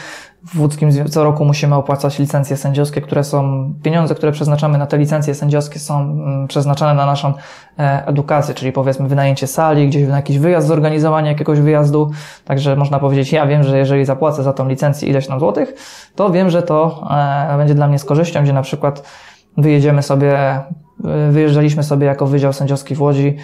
W 0.54 0.60
łódzkim 0.60 1.08
co 1.08 1.24
roku 1.24 1.44
musimy 1.44 1.74
opłacać 1.74 2.18
licencje 2.18 2.56
sędziowskie, 2.56 3.00
które 3.00 3.24
są, 3.24 3.70
pieniądze, 3.82 4.14
które 4.14 4.32
przeznaczamy 4.32 4.78
na 4.78 4.86
te 4.86 4.98
licencje 4.98 5.34
sędziowskie 5.34 5.78
są 5.78 6.00
mm, 6.00 6.48
przeznaczane 6.48 6.94
na 6.94 7.06
naszą 7.06 7.32
edukację, 8.06 8.54
czyli 8.54 8.72
powiedzmy 8.72 9.08
wynajęcie 9.08 9.46
sali, 9.46 9.88
gdzieś 9.88 10.08
na 10.08 10.16
jakiś 10.16 10.38
wyjazd, 10.38 10.68
zorganizowanie 10.68 11.28
jakiegoś 11.28 11.60
wyjazdu. 11.60 12.10
Także 12.44 12.76
można 12.76 12.98
powiedzieć, 12.98 13.32
ja 13.32 13.46
wiem, 13.46 13.62
że 13.62 13.78
jeżeli 13.78 14.04
zapłacę 14.04 14.42
za 14.42 14.52
tą 14.52 14.68
licencję 14.68 15.08
ileś 15.08 15.26
tam 15.26 15.40
złotych, 15.40 15.74
to 16.14 16.30
wiem, 16.30 16.50
że 16.50 16.62
to 16.62 17.08
będzie 17.58 17.74
dla 17.74 17.88
mnie 17.88 17.98
z 17.98 18.04
korzyścią, 18.04 18.42
gdzie 18.42 18.52
na 18.52 18.62
przykład 18.62 19.02
wyjedziemy 19.56 20.02
sobie, 20.02 20.58
y, 21.28 21.32
wyjeżdżaliśmy 21.32 21.82
sobie 21.82 22.06
jako 22.06 22.26
Wydział 22.26 22.52
Sędziowski 22.52 22.94
w 22.94 23.02
Łodzi, 23.02 23.36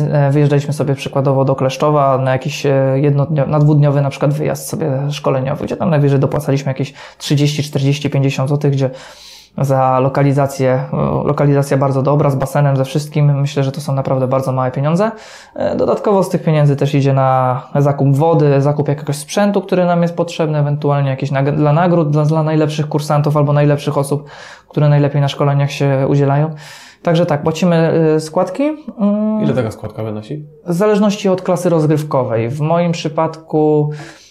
e, 0.00 0.30
wyjeżdżaliśmy 0.30 0.72
sobie 0.72 0.94
przykładowo 0.94 1.44
do 1.44 1.54
Kleszczowa 1.54 2.18
na 2.18 2.32
jakiś 2.32 2.66
e, 2.66 2.94
jednodniowy, 2.96 3.50
na 3.50 3.58
dwudniowy 3.58 4.02
na 4.02 4.10
przykład 4.10 4.34
wyjazd 4.34 4.68
sobie 4.68 4.90
szkoleniowy, 5.10 5.64
gdzie 5.64 5.76
tam 5.76 5.90
najwyżej 5.90 6.18
dopłacaliśmy 6.18 6.70
jakieś 6.70 6.94
30, 7.18 7.62
40, 7.62 8.10
50 8.10 8.50
zł, 8.50 8.70
gdzie 8.70 8.90
za 9.60 10.00
lokalizację. 10.00 10.84
Lokalizacja 11.24 11.76
bardzo 11.76 12.02
dobra, 12.02 12.30
z 12.30 12.36
basenem, 12.36 12.76
ze 12.76 12.84
wszystkim. 12.84 13.40
Myślę, 13.40 13.62
że 13.62 13.72
to 13.72 13.80
są 13.80 13.92
naprawdę 13.92 14.28
bardzo 14.28 14.52
małe 14.52 14.70
pieniądze. 14.70 15.10
E, 15.54 15.76
dodatkowo 15.76 16.22
z 16.22 16.28
tych 16.28 16.42
pieniędzy 16.42 16.76
też 16.76 16.94
idzie 16.94 17.12
na 17.12 17.62
zakup 17.74 18.16
wody, 18.16 18.60
zakup 18.60 18.88
jakiegoś 18.88 19.16
sprzętu, 19.16 19.60
który 19.62 19.84
nam 19.84 20.02
jest 20.02 20.16
potrzebny, 20.16 20.58
ewentualnie 20.58 21.10
jakieś 21.10 21.30
nag 21.30 21.56
dla 21.56 21.72
nagród, 21.72 22.10
dla, 22.10 22.24
dla 22.24 22.42
najlepszych 22.42 22.88
kursantów 22.88 23.36
albo 23.36 23.52
najlepszych 23.52 23.98
osób, 23.98 24.30
które 24.68 24.88
najlepiej 24.88 25.20
na 25.20 25.28
szkoleniach 25.28 25.72
się 25.72 26.06
udzielają. 26.08 26.50
Także 27.02 27.26
tak, 27.26 27.42
płacimy 27.42 27.76
e, 27.76 28.20
składki. 28.20 28.62
Mm. 28.98 29.42
Ile 29.42 29.54
taka 29.54 29.70
składka 29.70 30.04
wynosi? 30.04 30.44
W 30.66 30.72
zależności 30.72 31.28
od 31.28 31.42
klasy 31.42 31.68
rozgrywkowej. 31.68 32.48
W 32.48 32.60
moim 32.60 32.92
przypadku 32.92 33.90
e, 33.92 34.27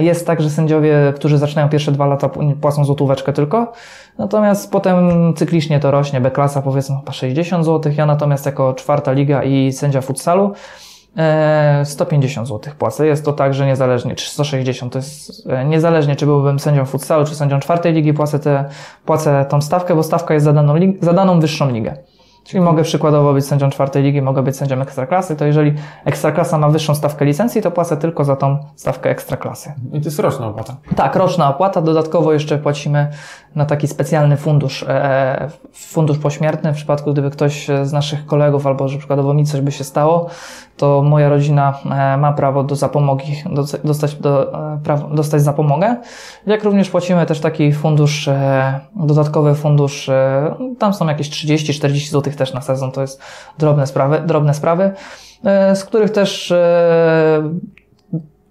jest 0.00 0.26
tak, 0.26 0.42
że 0.42 0.50
sędziowie, 0.50 1.12
którzy 1.16 1.38
zaczynają 1.38 1.68
pierwsze 1.68 1.92
dwa 1.92 2.06
lata, 2.06 2.30
płacą 2.60 2.84
złotóweczkę 2.84 3.32
tylko. 3.32 3.72
Natomiast 4.18 4.72
potem 4.72 5.34
cyklicznie 5.36 5.80
to 5.80 5.90
rośnie, 5.90 6.20
B-klasa 6.20 6.62
powiedzmy 6.62 6.96
chyba 6.96 7.12
60 7.12 7.64
zł, 7.64 7.92
ja 7.96 8.06
natomiast 8.06 8.46
jako 8.46 8.74
czwarta 8.74 9.12
liga 9.12 9.42
i 9.42 9.72
sędzia 9.72 10.00
futsalu 10.00 10.52
150 11.84 12.48
zł 12.48 12.72
płacę. 12.78 13.06
Jest 13.06 13.24
to 13.24 13.32
tak, 13.32 13.54
że 13.54 13.66
niezależnie, 13.66 14.14
czy 14.14 14.30
160, 14.30 14.92
to 14.92 14.98
jest 14.98 15.46
e, 15.46 15.64
niezależnie, 15.64 16.16
czy 16.16 16.26
byłbym 16.26 16.58
sędzią 16.58 16.84
futsalu, 16.84 17.24
czy 17.26 17.34
sędzią 17.34 17.60
czwartej 17.60 17.92
ligi, 17.92 18.12
płacę, 18.12 18.38
te, 18.38 18.64
płacę 19.04 19.46
tą 19.48 19.60
stawkę, 19.60 19.94
bo 19.94 20.02
stawka 20.02 20.34
jest 20.34 20.44
za 20.44 20.52
daną, 20.52 20.74
za 21.00 21.12
daną 21.12 21.40
wyższą 21.40 21.70
ligę. 21.70 21.96
Czyli 22.46 22.60
mogę 22.60 22.82
przykładowo 22.82 23.32
być 23.32 23.46
sędzią 23.46 23.70
czwartej 23.70 24.02
ligi, 24.02 24.22
mogę 24.22 24.42
być 24.42 24.56
sędzią 24.56 24.80
ekstraklasy, 24.80 25.36
to 25.36 25.44
jeżeli 25.44 25.74
ekstraklasa 26.04 26.58
ma 26.58 26.68
wyższą 26.68 26.94
stawkę 26.94 27.24
licencji, 27.24 27.62
to 27.62 27.70
płacę 27.70 27.96
tylko 27.96 28.24
za 28.24 28.36
tą 28.36 28.58
stawkę 28.76 29.10
ekstraklasy. 29.10 29.72
I 29.92 30.00
to 30.00 30.04
jest 30.04 30.18
roczna 30.18 30.46
opłata. 30.46 30.76
Tak, 30.96 31.16
roczna 31.16 31.48
opłata. 31.48 31.82
Dodatkowo 31.82 32.32
jeszcze 32.32 32.58
płacimy 32.58 33.10
na 33.54 33.66
taki 33.66 33.88
specjalny 33.88 34.36
fundusz, 34.36 34.82
e, 34.82 34.88
e, 35.40 35.50
fundusz 35.72 36.18
pośmiertny, 36.18 36.72
w 36.72 36.76
przypadku 36.76 37.12
gdyby 37.12 37.30
ktoś 37.30 37.66
z 37.82 37.92
naszych 37.92 38.26
kolegów 38.26 38.66
albo 38.66 38.88
że 38.88 38.98
przykładowo 38.98 39.34
mi 39.34 39.44
coś 39.44 39.60
by 39.60 39.72
się 39.72 39.84
stało, 39.84 40.30
to 40.76 41.02
moja 41.02 41.28
rodzina 41.28 41.78
e, 41.84 42.16
ma 42.16 42.32
prawo 42.32 42.62
do 42.62 42.76
zapomogi, 42.76 43.42
dostać, 43.84 44.14
do, 44.14 44.52
dostać 45.10 45.42
zapomogę. 45.42 45.96
Jak 46.46 46.64
również 46.64 46.90
płacimy 46.90 47.26
też 47.26 47.40
taki 47.40 47.72
fundusz, 47.72 48.28
dodatkowy 48.96 49.54
fundusz, 49.54 50.10
tam 50.78 50.94
są 50.94 51.08
jakieś 51.08 51.30
30-40 51.30 52.10
zł 52.10 52.32
też 52.32 52.54
na 52.54 52.60
sezon, 52.60 52.92
to 52.92 53.00
jest 53.00 53.22
drobne 53.58 53.86
sprawy, 53.86 54.22
drobne 54.26 54.54
sprawy, 54.54 54.92
z 55.74 55.84
których 55.84 56.10
też 56.10 56.54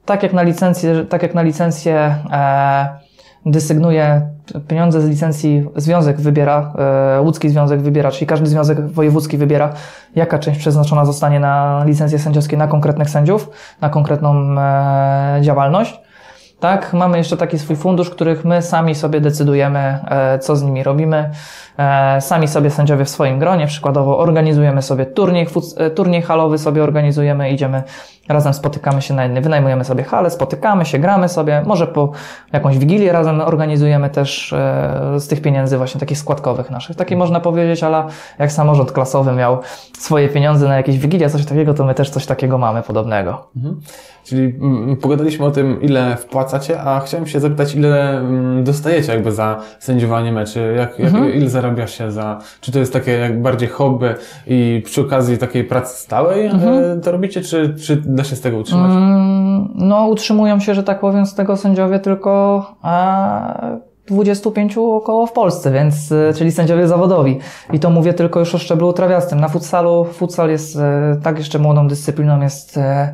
tak 0.05 0.23
jak 0.23 0.33
na 0.33 0.43
licencję, 0.43 1.05
tak 1.09 1.23
jak 1.23 1.33
na 1.33 1.41
licencję 1.41 2.15
desygnuje 3.45 4.34
pieniądze 4.67 5.01
z 5.01 5.09
licencji, 5.09 5.65
związek 5.75 6.21
wybiera, 6.21 6.73
e, 7.17 7.21
łódzki 7.21 7.49
związek 7.49 7.81
wybiera, 7.81 8.11
czyli 8.11 8.27
każdy 8.27 8.47
związek 8.47 8.87
wojewódzki 8.87 9.37
wybiera, 9.37 9.73
jaka 10.15 10.39
część 10.39 10.59
przeznaczona 10.59 11.05
zostanie 11.05 11.39
na 11.39 11.83
licencje 11.85 12.19
sędziowskie 12.19 12.57
na 12.57 12.67
konkretnych 12.67 13.09
sędziów, 13.09 13.49
na 13.81 13.89
konkretną 13.89 14.59
e, 14.59 15.37
działalność. 15.41 16.04
Tak, 16.59 16.93
mamy 16.93 17.17
jeszcze 17.17 17.37
taki 17.37 17.59
swój 17.59 17.75
fundusz, 17.75 18.09
których 18.09 18.45
my 18.45 18.61
sami 18.61 18.95
sobie 18.95 19.21
decydujemy, 19.21 19.79
e, 19.79 20.39
co 20.39 20.55
z 20.55 20.63
nimi 20.63 20.83
robimy. 20.83 21.29
E, 21.77 22.21
sami 22.21 22.47
sobie 22.47 22.69
sędziowie 22.69 23.05
w 23.05 23.09
swoim 23.09 23.39
gronie, 23.39 23.67
przykładowo 23.67 24.17
organizujemy 24.17 24.81
sobie 24.81 25.05
turniej, 25.05 25.47
e, 25.77 25.89
turniej 25.89 26.21
halowy 26.21 26.57
sobie 26.57 26.83
organizujemy, 26.83 27.51
idziemy 27.51 27.83
razem 28.29 28.53
spotykamy 28.53 29.01
się 29.01 29.13
na 29.13 29.23
jednej, 29.23 29.43
wynajmujemy 29.43 29.85
sobie 29.85 30.03
halę, 30.03 30.29
spotykamy 30.29 30.85
się, 30.85 30.99
gramy 30.99 31.29
sobie, 31.29 31.63
może 31.65 31.87
po 31.87 32.11
jakąś 32.53 32.77
wigilię 32.77 33.11
razem 33.11 33.41
organizujemy 33.41 34.09
też 34.09 34.55
z 35.17 35.27
tych 35.27 35.41
pieniędzy 35.41 35.77
właśnie 35.77 35.99
takich 35.99 36.17
składkowych 36.17 36.71
naszych. 36.71 36.95
Taki 36.95 37.15
można 37.15 37.39
powiedzieć, 37.39 37.83
ale 37.83 38.03
jak 38.39 38.51
samorząd 38.51 38.91
klasowy 38.91 39.31
miał 39.31 39.59
swoje 39.99 40.29
pieniądze 40.29 40.67
na 40.67 40.77
jakieś 40.77 40.97
wigilie, 40.97 41.29
coś 41.29 41.45
takiego, 41.45 41.73
to 41.73 41.85
my 41.85 41.93
też 41.93 42.09
coś 42.09 42.25
takiego 42.25 42.57
mamy 42.57 42.81
podobnego. 42.81 43.47
Mhm. 43.55 43.81
Czyli 44.25 44.41
mm, 44.61 44.97
pogadaliśmy 44.97 45.45
o 45.45 45.51
tym, 45.51 45.81
ile 45.81 46.17
wpłacacie, 46.17 46.81
a 46.81 46.99
chciałem 46.99 47.27
się 47.27 47.39
zapytać, 47.39 47.75
ile 47.75 48.17
mm, 48.17 48.63
dostajecie 48.63 49.11
jakby 49.11 49.31
za 49.31 49.61
sędziowanie 49.79 50.31
meczy, 50.31 50.73
jak, 50.77 50.99
mhm. 50.99 51.33
ile 51.33 51.49
zarabiasz 51.49 51.97
się 51.97 52.11
za, 52.11 52.39
czy 52.61 52.71
to 52.71 52.79
jest 52.79 52.93
takie 52.93 53.11
jak 53.11 53.41
bardziej 53.41 53.69
hobby 53.69 54.09
i 54.47 54.81
przy 54.85 55.01
okazji 55.01 55.37
takiej 55.37 55.63
pracy 55.63 56.03
stałej 56.03 56.45
mhm. 56.45 57.01
to 57.01 57.11
robicie, 57.11 57.41
czy, 57.41 57.75
czy 57.81 58.01
da 58.05 58.23
się 58.23 58.35
z 58.35 58.41
tego 58.41 58.57
utrzymać? 58.57 58.91
Mm, 58.91 59.69
no, 59.75 60.07
utrzymują 60.07 60.59
się, 60.59 60.75
że 60.75 60.83
tak 60.83 60.99
powiem, 60.99 61.25
z 61.25 61.35
tego 61.35 61.57
sędziowie 61.57 61.99
tylko 61.99 62.65
a... 62.81 63.75
25 64.07 64.77
około 64.77 65.27
w 65.27 65.31
Polsce, 65.31 65.71
więc, 65.71 66.11
e, 66.11 66.33
czyli 66.33 66.51
sędziowie 66.51 66.87
zawodowi. 66.87 67.39
I 67.73 67.79
to 67.79 67.89
mówię 67.89 68.13
tylko 68.13 68.39
już 68.39 68.55
o 68.55 68.57
szczeblu 68.57 68.93
trawiastym. 68.93 69.39
Na 69.39 69.47
futsalu, 69.47 70.03
futsal 70.03 70.49
jest 70.49 70.75
e, 70.75 71.17
tak 71.23 71.37
jeszcze 71.37 71.59
młodą 71.59 71.87
dyscypliną, 71.87 72.41
jest 72.41 72.77
e, 72.77 73.13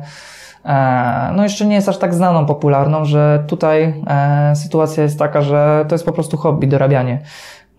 no 1.36 1.42
jeszcze 1.42 1.66
nie 1.66 1.74
jest 1.74 1.88
aż 1.88 1.98
tak 1.98 2.14
znaną, 2.14 2.46
popularną, 2.46 3.04
że 3.04 3.44
tutaj 3.46 4.02
e, 4.06 4.56
sytuacja 4.56 5.02
jest 5.02 5.18
taka, 5.18 5.42
że 5.42 5.84
to 5.88 5.94
jest 5.94 6.04
po 6.04 6.12
prostu 6.12 6.36
hobby, 6.36 6.68
dorabianie. 6.68 7.20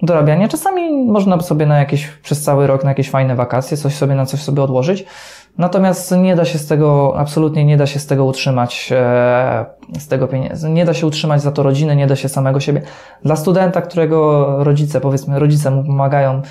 Dorabianie. 0.02 0.48
Czasami 0.48 1.06
można 1.06 1.42
sobie 1.42 1.66
na 1.66 1.80
jakieś, 1.80 2.08
przez 2.08 2.42
cały 2.42 2.68
rok 2.68 2.84
na 2.84 2.90
jakieś 2.90 3.10
fajne 3.10 3.36
wakacje, 3.36 3.78
coś 3.78 3.96
sobie 3.96 4.16
na 4.16 4.26
coś 4.26 4.42
sobie 4.42 4.64
odłożyć. 4.64 5.06
Natomiast 5.58 6.12
nie 6.12 6.36
da 6.36 6.46
się 6.46 6.58
z 6.60 6.68
tego, 6.68 7.14
absolutnie 7.18 7.66
nie 7.66 7.78
da 7.78 7.88
się 7.88 8.00
z 8.00 8.08
tego 8.08 8.26
utrzymać, 8.26 8.90
e, 8.92 9.66
z 10.00 10.08
tego 10.08 10.28
pieniędzy. 10.28 10.70
Nie 10.70 10.86
da 10.86 10.94
się 10.94 11.08
utrzymać 11.08 11.42
za 11.42 11.52
to 11.52 11.64
rodziny, 11.64 11.96
nie 11.96 12.08
da 12.08 12.16
się 12.16 12.30
samego 12.30 12.60
siebie. 12.60 12.82
Dla 13.24 13.36
studenta, 13.36 13.82
którego 13.82 14.48
rodzice, 14.64 15.02
powiedzmy, 15.02 15.40
rodzice 15.40 15.72
mu 15.72 15.84
pomagają 15.84 16.42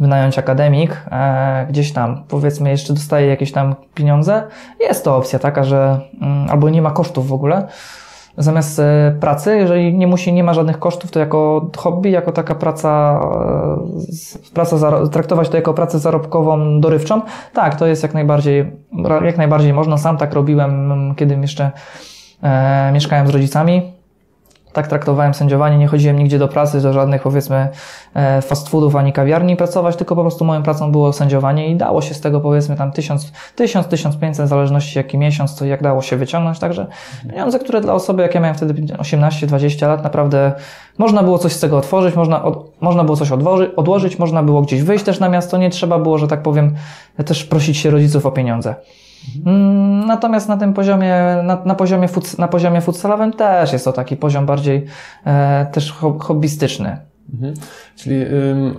wynająć 0.00 0.38
akademik, 0.38 1.02
e, 1.10 1.66
gdzieś 1.70 1.92
tam, 1.92 2.24
powiedzmy, 2.28 2.70
jeszcze 2.70 2.92
dostaje 2.92 3.26
jakieś 3.26 3.52
tam 3.52 3.74
pieniądze, 3.94 4.42
jest 4.80 5.04
to 5.04 5.16
opcja 5.16 5.38
taka, 5.38 5.64
że 5.64 6.00
mm, 6.20 6.50
albo 6.50 6.70
nie 6.70 6.82
ma 6.82 6.90
kosztów 6.90 7.28
w 7.28 7.32
ogóle, 7.32 7.68
zamiast 8.38 8.78
e, 8.78 9.16
pracy, 9.20 9.56
jeżeli 9.56 9.94
nie 9.94 10.06
musi, 10.06 10.32
nie 10.32 10.44
ma 10.44 10.54
żadnych 10.54 10.78
kosztów, 10.78 11.10
to 11.10 11.18
jako 11.18 11.70
hobby, 11.76 12.10
jako 12.10 12.32
taka 12.32 12.54
praca, 12.54 13.20
e, 14.48 14.52
praca 14.54 15.08
traktować 15.08 15.48
to 15.48 15.56
jako 15.56 15.74
pracę 15.74 15.98
zarobkową, 15.98 16.80
dorywczą, 16.80 17.20
tak, 17.52 17.74
to 17.74 17.86
jest 17.86 18.02
jak 18.02 18.14
najbardziej, 18.14 18.72
jak 19.24 19.36
najbardziej 19.36 19.72
można. 19.72 19.98
Sam 19.98 20.16
tak 20.16 20.34
robiłem, 20.34 21.14
kiedy 21.16 21.34
jeszcze 21.34 21.70
e, 22.42 22.90
mieszkałem 22.92 23.26
z 23.26 23.30
rodzicami 23.30 24.01
tak 24.72 24.86
traktowałem 24.88 25.34
sędziowanie, 25.34 25.78
nie 25.78 25.86
chodziłem 25.86 26.18
nigdzie 26.18 26.38
do 26.38 26.48
pracy, 26.48 26.80
do 26.80 26.92
żadnych 26.92 27.22
powiedzmy 27.22 27.68
e, 28.14 28.42
fast 28.42 28.68
foodów 28.68 28.96
ani 28.96 29.12
kawiarni 29.12 29.56
pracować, 29.56 29.96
tylko 29.96 30.16
po 30.16 30.22
prostu 30.22 30.44
moją 30.44 30.62
pracą 30.62 30.92
było 30.92 31.12
sędziowanie 31.12 31.70
i 31.70 31.76
dało 31.76 32.02
się 32.02 32.14
z 32.14 32.20
tego 32.20 32.40
powiedzmy 32.40 32.76
tam 32.76 32.92
1000, 32.92 33.32
1000 33.56 33.86
1500 33.86 34.46
w 34.46 34.48
zależności 34.48 34.98
jaki 34.98 35.18
miesiąc, 35.18 35.56
to 35.56 35.64
jak 35.64 35.82
dało 35.82 36.02
się 36.02 36.16
wyciągnąć, 36.16 36.58
także 36.58 36.86
pieniądze, 37.30 37.58
które 37.58 37.80
dla 37.80 37.94
osoby, 37.94 38.22
jak 38.22 38.34
ja 38.34 38.40
miałem 38.40 38.56
wtedy 38.56 38.74
18-20 38.74 39.88
lat, 39.88 40.04
naprawdę 40.04 40.52
można 40.98 41.22
było 41.22 41.38
coś 41.38 41.52
z 41.52 41.60
tego 41.60 41.78
otworzyć, 41.78 42.14
można 42.14 42.42
można 42.80 43.04
było 43.04 43.16
coś 43.16 43.32
odłoży, 43.32 43.76
odłożyć, 43.76 44.18
można 44.18 44.42
było 44.42 44.62
gdzieś 44.62 44.82
wyjść 44.82 45.04
też 45.04 45.20
na 45.20 45.28
miasto, 45.28 45.58
nie 45.58 45.70
trzeba 45.70 45.98
było, 45.98 46.18
że 46.18 46.28
tak 46.28 46.42
powiem, 46.42 46.74
też 47.26 47.44
prosić 47.44 47.76
się 47.76 47.90
rodziców 47.90 48.26
o 48.26 48.30
pieniądze. 48.30 48.74
Mm, 49.46 50.06
Natomiast 50.06 50.48
na 50.48 50.56
tym 50.56 50.72
poziomie, 50.74 51.14
na, 51.44 51.58
na 51.64 51.74
poziomie, 51.74 52.08
futs, 52.08 52.38
na 52.38 52.48
poziomie 52.48 52.80
futsalowym 52.80 53.32
też 53.32 53.72
jest 53.72 53.84
to 53.84 53.92
taki 53.92 54.16
poziom 54.16 54.46
bardziej 54.46 54.84
e, 55.26 55.66
też 55.72 55.92
ho, 55.92 56.18
hobbystyczny. 56.20 56.96
Mhm. 57.34 57.54
Czyli 57.96 58.24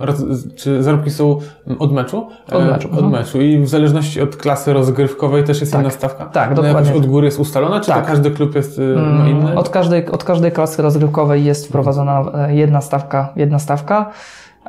roz- 0.00 0.54
czy 0.56 0.82
zarobki 0.82 1.10
są 1.10 1.38
od 1.78 1.92
meczu? 1.92 2.28
Od 2.52 2.62
E, 2.62 2.64
meczu, 2.64 2.88
Od 2.88 2.94
mhm. 2.94 3.12
meczu. 3.12 3.40
I 3.40 3.58
w 3.58 3.68
zależności 3.68 4.20
od 4.20 4.36
klasy 4.36 4.72
rozgrywkowej 4.72 5.44
też 5.44 5.60
jest 5.60 5.72
Tak. 5.72 5.80
inna 5.80 5.90
stawka? 5.90 6.24
Tak, 6.24 6.46
Ona 6.46 6.54
dokładnie. 6.62 6.90
jakoś 6.90 7.02
od 7.04 7.06
góry 7.10 7.24
jest 7.26 7.40
ustalona, 7.40 7.80
czy 7.80 7.86
Tak. 7.86 8.04
to 8.04 8.10
każdy 8.10 8.30
klub 8.30 8.54
jest 8.54 8.78
y, 8.78 8.82
ma 8.96 9.00
Mm, 9.02 9.28
inny? 9.28 9.56
Od 9.58 9.68
każdej, 9.68 10.06
od 10.06 10.24
każdej 10.24 10.52
klasy 10.52 10.82
rozgrywkowej 10.82 11.44
jest 11.44 11.68
wprowadzona 11.68 12.22
e, 12.34 12.54
jedna 12.54 12.80
stawka, 12.80 13.32
jedna 13.36 13.58
stawka. 13.58 14.10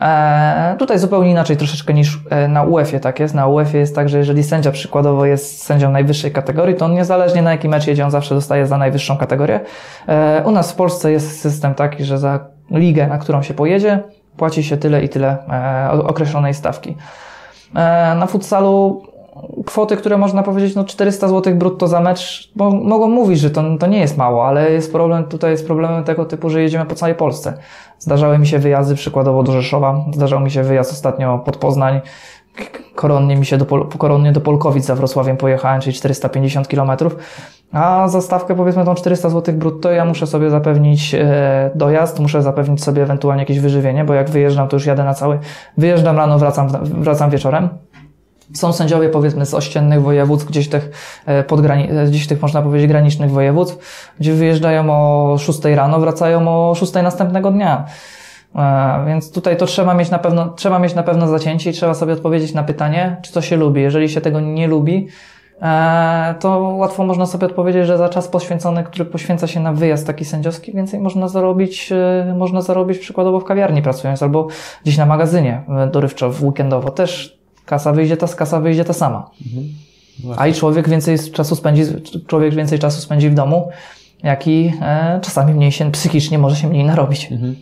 E, 0.01 0.75
tutaj 0.79 0.99
zupełnie 0.99 1.31
inaczej 1.31 1.57
troszeczkę 1.57 1.93
niż 1.93 2.19
e, 2.29 2.47
na 2.47 2.63
UEFA 2.63 2.99
tak 2.99 3.19
jest. 3.19 3.33
Na 3.33 3.47
UEFA 3.47 3.77
jest 3.77 3.95
tak, 3.95 4.09
że 4.09 4.17
jeżeli 4.17 4.43
sędzia 4.43 4.71
przykładowo 4.71 5.25
jest 5.25 5.63
sędzią 5.63 5.91
najwyższej 5.91 6.31
kategorii, 6.31 6.75
to 6.75 6.85
on 6.85 6.93
niezależnie 6.93 7.41
na 7.41 7.51
jaki 7.51 7.69
mecz 7.69 7.87
jedzie, 7.87 8.05
on 8.05 8.11
zawsze 8.11 8.35
dostaje 8.35 8.67
za 8.67 8.77
najwyższą 8.77 9.17
kategorię. 9.17 9.59
E, 10.07 10.43
u 10.45 10.51
nas 10.51 10.71
w 10.71 10.75
Polsce 10.75 11.11
jest 11.11 11.41
system 11.41 11.75
taki, 11.75 12.03
że 12.03 12.17
za 12.17 12.39
ligę, 12.71 13.07
na 13.07 13.17
którą 13.17 13.41
się 13.41 13.53
pojedzie, 13.53 14.03
płaci 14.37 14.63
się 14.63 14.77
tyle 14.77 15.03
i 15.03 15.09
tyle 15.09 15.37
e, 15.49 15.91
określonej 15.91 16.53
stawki. 16.53 16.95
Na 18.15 18.25
futsalu 18.25 19.03
kwoty, 19.65 19.97
które 19.97 20.17
można 20.17 20.43
powiedzieć, 20.43 20.75
no 20.75 20.83
400 20.83 21.27
zł 21.27 21.55
brutto 21.55 21.87
za 21.87 21.99
mecz, 21.99 22.51
bo, 22.55 22.71
mogą 22.71 23.09
mówić, 23.09 23.39
że 23.39 23.49
to, 23.49 23.63
to 23.79 23.87
nie 23.87 23.99
jest 23.99 24.17
mało, 24.17 24.47
ale 24.47 24.71
jest 24.71 24.91
problem, 24.91 25.23
tutaj 25.23 25.51
jest 25.51 25.67
problemem 25.67 26.03
tego 26.03 26.25
typu, 26.25 26.49
że 26.49 26.61
jedziemy 26.61 26.85
po 26.85 26.95
całej 26.95 27.15
Polsce. 27.15 27.53
Zdarzały 27.99 28.39
mi 28.39 28.47
się 28.47 28.59
wyjazdy 28.59 28.95
przykładowo 28.95 29.43
do 29.43 29.51
Rzeszowa, 29.51 30.05
zdarzał 30.13 30.39
mi 30.39 30.51
się 30.51 30.63
wyjazd 30.63 30.91
ostatnio 30.91 31.39
pod 31.39 31.57
Poznań, 31.57 32.01
koronnie 32.95 33.35
mi 33.35 33.45
się 33.45 33.57
do, 33.57 33.65
Pol- 33.65 33.87
koronnie 33.97 34.31
do 34.31 34.41
Polkowic 34.41 34.85
za 34.85 34.95
Wrocławiem 34.95 35.37
pojechałem, 35.37 35.81
czyli 35.81 35.95
450 35.95 36.67
km, 36.67 36.91
a 37.71 38.07
za 38.07 38.21
stawkę 38.21 38.55
powiedzmy 38.55 38.85
tą 38.85 38.95
400 38.95 39.29
zł 39.29 39.55
brutto 39.55 39.91
ja 39.91 40.05
muszę 40.05 40.27
sobie 40.27 40.49
zapewnić 40.49 41.15
e, 41.15 41.71
dojazd, 41.75 42.19
muszę 42.19 42.41
zapewnić 42.41 42.83
sobie 42.83 43.03
ewentualnie 43.03 43.41
jakieś 43.41 43.59
wyżywienie, 43.59 44.05
bo 44.05 44.13
jak 44.13 44.29
wyjeżdżam 44.29 44.67
to 44.67 44.75
już 44.75 44.85
jadę 44.85 45.03
na 45.03 45.13
cały, 45.13 45.39
wyjeżdżam 45.77 46.17
rano, 46.17 46.39
wracam, 46.39 46.67
wracam 46.83 47.29
wieczorem. 47.29 47.69
Są 48.53 48.73
sędziowie 48.73 49.09
powiedzmy 49.09 49.45
z 49.45 49.53
ościennych 49.53 50.01
województw, 50.01 50.47
gdzieś 50.47 50.69
tych, 50.69 50.91
e, 51.25 51.43
podgrani- 51.43 51.91
e, 51.91 52.05
gdzieś 52.07 52.27
tych 52.27 52.41
można 52.41 52.61
powiedzieć 52.61 52.87
granicznych 52.87 53.31
województw, 53.31 53.77
gdzie 54.19 54.33
wyjeżdżają 54.33 54.89
o 54.89 55.37
6 55.37 55.75
rano, 55.75 55.99
wracają 55.99 56.47
o 56.69 56.75
6 56.75 57.03
następnego 57.03 57.51
dnia. 57.51 57.85
E, 58.55 59.05
Więc 59.07 59.31
tutaj 59.31 59.57
to 59.57 59.65
trzeba 59.65 59.93
mieć 59.93 60.09
na 60.09 60.19
pewno, 60.19 60.49
trzeba 60.49 60.79
mieć 60.79 60.95
na 60.95 61.03
pewno 61.03 61.27
zacięcie 61.27 61.69
i 61.69 61.73
trzeba 61.73 61.93
sobie 61.93 62.13
odpowiedzieć 62.13 62.53
na 62.53 62.63
pytanie, 62.63 63.17
czy 63.21 63.33
to 63.33 63.41
się 63.41 63.55
lubi. 63.57 63.81
Jeżeli 63.81 64.09
się 64.09 64.21
tego 64.21 64.39
nie 64.39 64.67
lubi, 64.67 65.07
to 66.39 66.59
łatwo 66.59 67.03
można 67.03 67.25
sobie 67.25 67.45
odpowiedzieć, 67.45 67.87
że 67.87 67.97
za 67.97 68.09
czas 68.09 68.27
poświęcony, 68.27 68.83
który 68.83 69.05
poświęca 69.05 69.47
się 69.47 69.59
na 69.59 69.73
wyjazd 69.73 70.07
taki 70.07 70.25
sędziowski, 70.25 70.73
więcej 70.73 70.99
można 70.99 71.27
zarobić, 71.27 71.93
można 72.35 72.61
zarobić 72.61 72.97
przykładowo 72.97 73.39
w 73.39 73.43
kawiarni 73.43 73.81
pracując 73.81 74.23
albo 74.23 74.47
gdzieś 74.83 74.97
na 74.97 75.05
magazynie 75.05 75.63
dorywczo, 75.91 76.31
weekendowo. 76.41 76.91
Też 76.91 77.39
kasa 77.65 77.91
wyjdzie 77.91 78.17
ta, 78.17 78.27
kasa 78.27 78.59
wyjdzie 78.59 78.85
ta 78.85 78.93
sama. 78.93 79.29
A 80.37 80.47
i 80.47 80.53
człowiek 80.53 80.89
więcej 80.89 81.31
czasu 81.31 81.55
spędzi, 81.55 81.83
człowiek 82.27 82.55
więcej 82.55 82.79
czasu 82.79 83.01
spędzi 83.01 83.29
w 83.29 83.33
domu, 83.33 83.69
jak 84.23 84.47
i 84.47 84.73
e, 84.81 85.19
czasami 85.23 85.53
mniej 85.53 85.71
się 85.71 85.91
psychicznie 85.91 86.37
może 86.39 86.55
się 86.55 86.67
mniej 86.67 86.83
narobić. 86.83 87.31
Mhm. 87.31 87.55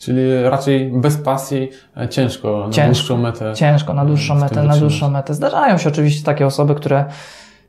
Czyli 0.00 0.42
raczej 0.42 0.90
bez 0.94 1.16
pasji 1.16 1.70
e, 1.96 2.08
ciężko 2.08 2.64
na 2.66 2.72
Ciężko. 2.72 2.94
dłuższą 2.94 3.16
metę. 3.16 3.52
Ciężko, 3.54 3.94
na 3.94 4.04
dłuższą 4.04 4.34
w 4.34 4.38
tym 4.38 4.48
metę, 4.48 4.62
na 4.62 4.76
dłuższą 4.76 5.10
metę. 5.10 5.34
Zdarzają 5.34 5.78
się 5.78 5.88
oczywiście 5.88 6.24
takie 6.24 6.46
osoby, 6.46 6.74
które 6.74 7.04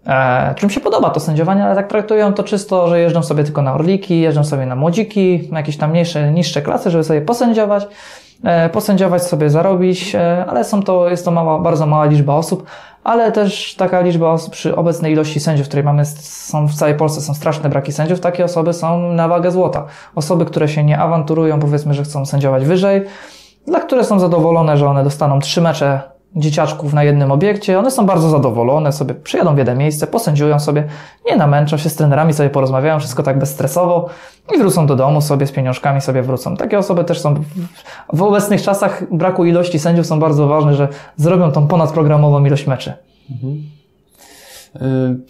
e, 0.06 0.54
którym 0.56 0.70
się 0.70 0.80
podoba 0.80 1.10
to 1.10 1.20
sędziowanie, 1.20 1.64
ale 1.64 1.76
tak 1.76 1.88
traktują 1.88 2.34
to 2.34 2.44
czysto, 2.44 2.88
że 2.88 3.00
jeżdżą 3.00 3.24
sobie 3.24 3.44
tylko 3.44 3.62
na 3.62 3.74
orliki, 3.74 4.20
jeżdżą 4.20 4.44
sobie 4.44 4.66
na 4.66 4.76
młodziki, 4.76 5.48
na 5.52 5.60
jakieś 5.60 5.78
tam 5.78 5.92
mniejsze, 5.92 6.32
niższe 6.32 6.62
klasy, 6.62 6.92
żeby 6.92 7.04
sobie 7.04 7.22
posędziować, 7.22 7.84
e, 7.84 7.88
posędziować 8.70 9.24
sobie 9.24 9.50
zarobić, 9.50 10.16
e, 10.16 10.46
ale 10.46 10.64
są 10.64 10.84
to, 10.84 11.10
jest 11.10 11.26
to 11.26 11.32
mała, 11.32 11.60
bardzo 11.60 11.86
mała 11.86 12.06
liczba 12.06 12.36
osób, 12.36 12.66
ale 13.04 13.32
też 13.32 13.76
taka 13.76 14.02
liczba 14.02 14.30
osób 14.30 14.54
przy 14.54 14.76
obecnej 14.76 15.14
ilości 15.14 15.40
sędziów, 15.40 15.68
której 15.68 15.86
mamy, 15.86 16.06
są 16.06 16.68
w 16.68 16.74
całej 16.74 16.96
Polsce 16.96 17.22
są 17.22 17.34
straszne 17.34 17.70
braki 17.70 17.92
sędziów, 17.92 18.20
takie 18.20 18.46
osoby 18.46 18.74
są 18.74 19.12
na 19.12 19.28
wagę 19.28 19.52
złota. 19.52 19.86
Osoby, 20.16 20.46
które 20.46 20.68
się 20.68 20.84
nie 20.84 21.00
awanturują, 21.00 21.60
powiedzmy, 21.60 21.94
że 21.94 22.04
chcą 22.04 22.26
sędziować 22.26 22.66
wyżej, 22.66 23.06
dla 23.68 23.80
które 23.80 24.04
są 24.04 24.20
zadowolone, 24.20 24.78
że 24.78 24.88
one 24.88 25.04
dostaną 25.04 25.40
trzy 25.40 25.62
mecze 25.62 26.11
dzieciaczków 26.36 26.94
na 26.94 27.04
jednym 27.04 27.32
obiekcie. 27.32 27.80
One 27.80 27.92
są 27.92 28.06
bardzo 28.06 28.30
zadowolone, 28.30 28.92
sobie 28.92 29.14
przyjadą 29.14 29.56
w 29.56 29.58
jedno 29.58 29.76
miejsce, 29.76 30.08
posędziują 30.08 30.60
sobie, 30.60 30.84
nie 31.26 31.36
namęczą 31.36 31.78
się 31.78 31.90
z 31.90 31.96
trenerami, 31.96 32.34
sobie 32.34 32.50
porozmawiają, 32.50 33.00
wszystko 33.00 33.24
tak 33.24 33.40
bezstresowo 33.40 34.10
i 34.56 34.58
wrócą 34.58 34.88
do 34.88 34.96
domu 34.96 35.22
sobie 35.22 35.48
z 35.48 35.52
pieniążkami, 35.52 36.02
sobie 36.02 36.22
wrócą. 36.22 36.58
Takie 36.58 36.80
osoby 36.80 37.04
też 37.04 37.20
są 37.20 37.34
w, 37.34 37.42
w 38.14 38.22
obecnych 38.22 38.62
czasach 38.62 39.04
braku 39.12 39.46
ilości 39.46 39.80
sędziów 39.80 40.06
są 40.06 40.20
bardzo 40.20 40.48
ważne, 40.48 40.76
że 40.76 40.88
zrobią 41.16 41.52
tą 41.52 41.68
ponadprogramową 41.68 42.46
ilość 42.46 42.68
meczy. 42.68 42.94
Y, 44.76 44.80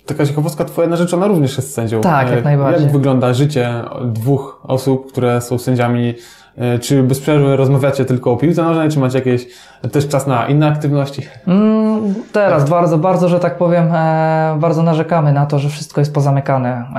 Taka 0.06 0.26
ciekawostka, 0.26 0.66
twoja 0.66 0.88
narzeczona 0.88 1.28
również 1.28 1.58
jest 1.58 1.74
sędzią. 1.74 2.02
Tak, 2.02 2.30
jak 2.30 2.40
Y, 2.40 2.44
najbardziej. 2.44 2.84
Jak 2.84 2.92
wygląda 2.92 3.34
życie 3.34 3.84
dwóch 4.06 4.62
osób, 4.64 5.12
które 5.12 5.42
są 5.42 5.58
sędziami? 5.58 6.14
Y, 6.58 6.80
Czy 6.80 7.04
bez 7.04 7.20
przerwy 7.20 7.56
rozmawiacie 7.56 8.06
tylko 8.06 8.32
o 8.32 8.38
piłce 8.38 8.64
nożnej, 8.64 8.90
czy 8.90 9.00
macie 9.00 9.18
jakieś 9.18 9.48
też 9.92 10.08
czas 10.08 10.28
na 10.28 10.48
inne 10.48 10.68
aktywności? 10.68 11.22
Mm, 11.48 12.14
teraz 12.32 12.70
bardzo, 12.70 12.98
bardzo, 12.98 13.30
że 13.30 13.40
tak 13.40 13.58
powiem, 13.58 13.88
e, 13.94 14.58
bardzo 14.60 14.84
narzekamy 14.84 15.34
na 15.34 15.46
to, 15.46 15.60
że 15.60 15.70
wszystko 15.70 16.02
jest 16.02 16.14
pozamykane. 16.14 16.70
E, 16.96 16.98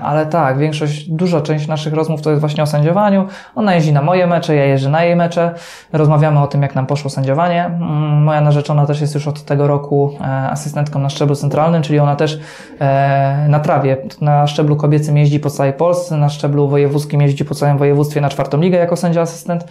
ale 0.00 0.26
tak, 0.26 0.58
większość, 0.58 1.10
duża 1.10 1.40
część 1.40 1.68
naszych 1.68 1.94
rozmów 1.94 2.22
to 2.22 2.30
jest 2.30 2.40
właśnie 2.40 2.62
o 2.62 2.66
sędziowaniu. 2.66 3.26
Ona 3.54 3.74
jeździ 3.74 3.92
na 3.92 4.02
moje 4.02 4.26
mecze, 4.26 4.56
ja 4.56 4.64
jeżdżę 4.64 4.90
na 4.90 5.04
jej 5.04 5.16
mecze. 5.16 5.54
Rozmawiamy 5.92 6.40
o 6.40 6.46
tym, 6.46 6.62
jak 6.62 6.74
nam 6.74 6.86
poszło 6.86 7.10
sędziowanie. 7.10 7.64
Mm, 7.64 8.22
moja 8.22 8.40
narzeczona 8.40 8.86
też 8.86 9.00
jest 9.00 9.14
już 9.14 9.28
od 9.28 9.44
tego 9.44 9.66
roku 9.66 10.16
e, 10.20 10.24
asystentką 10.24 10.98
na 10.98 11.08
szczeblu 11.08 11.34
centralnym, 11.34 11.82
czyli 11.82 11.98
ona 11.98 12.16
też 12.16 12.40
e, 12.80 13.46
na 13.48 13.60
trawie, 13.60 13.96
na 14.20 14.46
szczeblu 14.46 14.76
kobiecym 14.76 15.16
jeździ 15.16 15.40
po 15.40 15.50
całej 15.50 15.72
Polsce, 15.72 16.16
na 16.16 16.28
szczeblu 16.28 16.68
wojewódzkim 16.68 17.22
jeździ 17.22 17.44
po 17.44 17.54
całym 17.54 17.78
województwie 17.78 18.20
na 18.20 18.28
czwartą 18.28 18.60
ligę 18.60 18.83
jako 18.84 18.96
sędzia 18.96 19.20
asystent. 19.20 19.64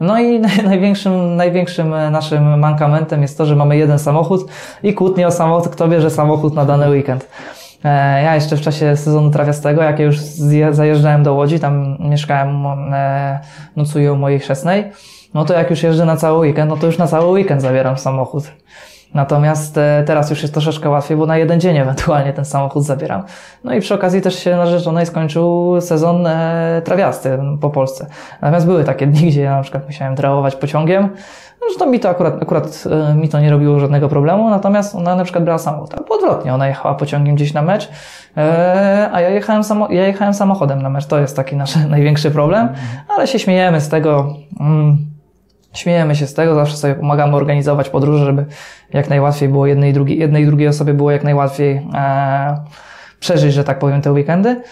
No 0.00 0.18
i 0.20 0.40
naj- 0.40 0.64
największym, 0.70 1.36
największym 1.36 1.94
e, 1.94 2.10
naszym 2.10 2.58
mankamentem 2.58 3.22
jest 3.22 3.38
to, 3.38 3.46
że 3.46 3.56
mamy 3.56 3.76
jeden 3.76 3.98
samochód 3.98 4.50
i 4.82 4.94
kłótnie 4.94 5.26
o 5.26 5.30
samochód, 5.30 5.72
kto 5.72 5.88
bierze 5.88 6.10
samochód 6.10 6.54
na 6.54 6.64
dany 6.64 6.90
weekend. 6.90 7.28
E, 7.84 8.22
Ja 8.22 8.34
jeszcze 8.34 8.56
w 8.56 8.60
czasie 8.60 8.96
sezonu 8.96 9.30
trawiastego, 9.30 9.82
jak 9.82 9.98
ja 9.98 10.04
już 10.04 10.16
zajeżdżałem 10.70 11.22
do 11.22 11.34
Łodzi, 11.34 11.60
tam 11.60 11.96
mieszkałem, 12.00 12.66
e, 12.92 13.38
nocuję 13.76 14.12
u 14.12 14.16
mojej 14.16 14.38
chrzestnej, 14.40 14.84
no 15.34 15.44
to 15.44 15.54
jak 15.54 15.70
już 15.70 15.82
jeżdżę 15.82 16.04
na 16.04 16.16
cały 16.16 16.38
weekend, 16.38 16.70
no 16.70 16.76
to 16.76 16.86
już 16.86 16.98
na 16.98 17.06
cały 17.06 17.26
weekend 17.32 17.62
zabieram 17.62 17.98
samochód. 17.98 18.44
Natomiast 19.14 19.78
e, 19.78 20.02
teraz 20.06 20.30
już 20.30 20.42
jest 20.42 20.54
troszeczkę 20.54 20.90
łatwiej, 20.90 21.16
bo 21.16 21.26
na 21.26 21.36
jeden 21.36 21.60
dzień 21.60 21.76
ewentualnie 21.76 22.32
ten 22.32 22.44
samochód 22.44 22.84
zabieram. 22.84 23.22
No 23.64 23.74
i 23.74 23.80
przy 23.80 23.94
okazji 23.94 24.20
też 24.20 24.38
się 24.38 24.56
narzeczonej 24.56 25.06
skończył 25.06 25.76
sezon 25.80 26.26
e, 26.26 26.82
trawiasty 26.84 27.38
po 27.60 27.70
Polsce. 27.70 28.06
Natomiast 28.42 28.66
były 28.66 28.84
takie 28.84 29.06
dni, 29.06 29.28
gdzie 29.28 29.42
ja 29.42 29.56
na 29.56 29.62
przykład 29.62 29.86
musiałem 29.86 30.16
trawować 30.16 30.56
pociągiem, 30.56 31.08
to 31.78 31.86
mi 31.86 32.00
to 32.00 32.08
akurat, 32.08 32.42
akurat 32.42 32.84
e, 32.90 33.14
mi 33.14 33.28
to 33.28 33.40
nie 33.40 33.50
robiło 33.50 33.80
żadnego 33.80 34.08
problemu, 34.08 34.50
natomiast 34.50 34.94
ona 34.94 35.16
na 35.16 35.24
przykład 35.24 35.44
brała 35.44 35.58
samochód. 35.58 35.94
Albo 35.94 36.14
odwrotnie, 36.14 36.54
ona 36.54 36.68
jechała 36.68 36.94
pociągiem 36.94 37.34
gdzieś 37.34 37.52
na 37.52 37.62
mecz, 37.62 37.88
a 39.12 39.20
ja 39.20 39.28
jechałem, 39.28 39.64
samo, 39.64 39.88
ja 39.90 40.06
jechałem 40.06 40.34
samochodem 40.34 40.82
na 40.82 40.90
mecz. 40.90 41.06
To 41.06 41.18
jest 41.18 41.36
taki 41.36 41.56
nasz 41.56 41.76
największy 41.90 42.30
problem, 42.30 42.68
ale 43.08 43.26
się 43.26 43.38
śmiejemy 43.38 43.80
z 43.80 43.88
tego. 43.88 44.34
Mm, 44.60 45.10
Śmiejemy 45.72 46.16
się 46.16 46.26
z 46.26 46.34
tego, 46.34 46.54
zawsze 46.54 46.76
sobie 46.76 46.94
pomagamy 46.94 47.36
organizować 47.36 47.88
podróże, 47.88 48.24
żeby 48.24 48.46
jak 48.92 49.10
najłatwiej 49.10 49.48
było 49.48 49.66
jednej 49.66 49.90
i 49.90 49.92
drugiej, 49.92 50.18
jednej 50.18 50.46
drugiej 50.46 50.68
osobie 50.68 50.94
było 50.94 51.10
jak 51.10 51.24
najłatwiej 51.24 51.86
e, 51.94 52.64
przeżyć, 53.20 53.54
że 53.54 53.64
tak 53.64 53.78
powiem, 53.78 54.02
te 54.02 54.12
weekendy. 54.12 54.62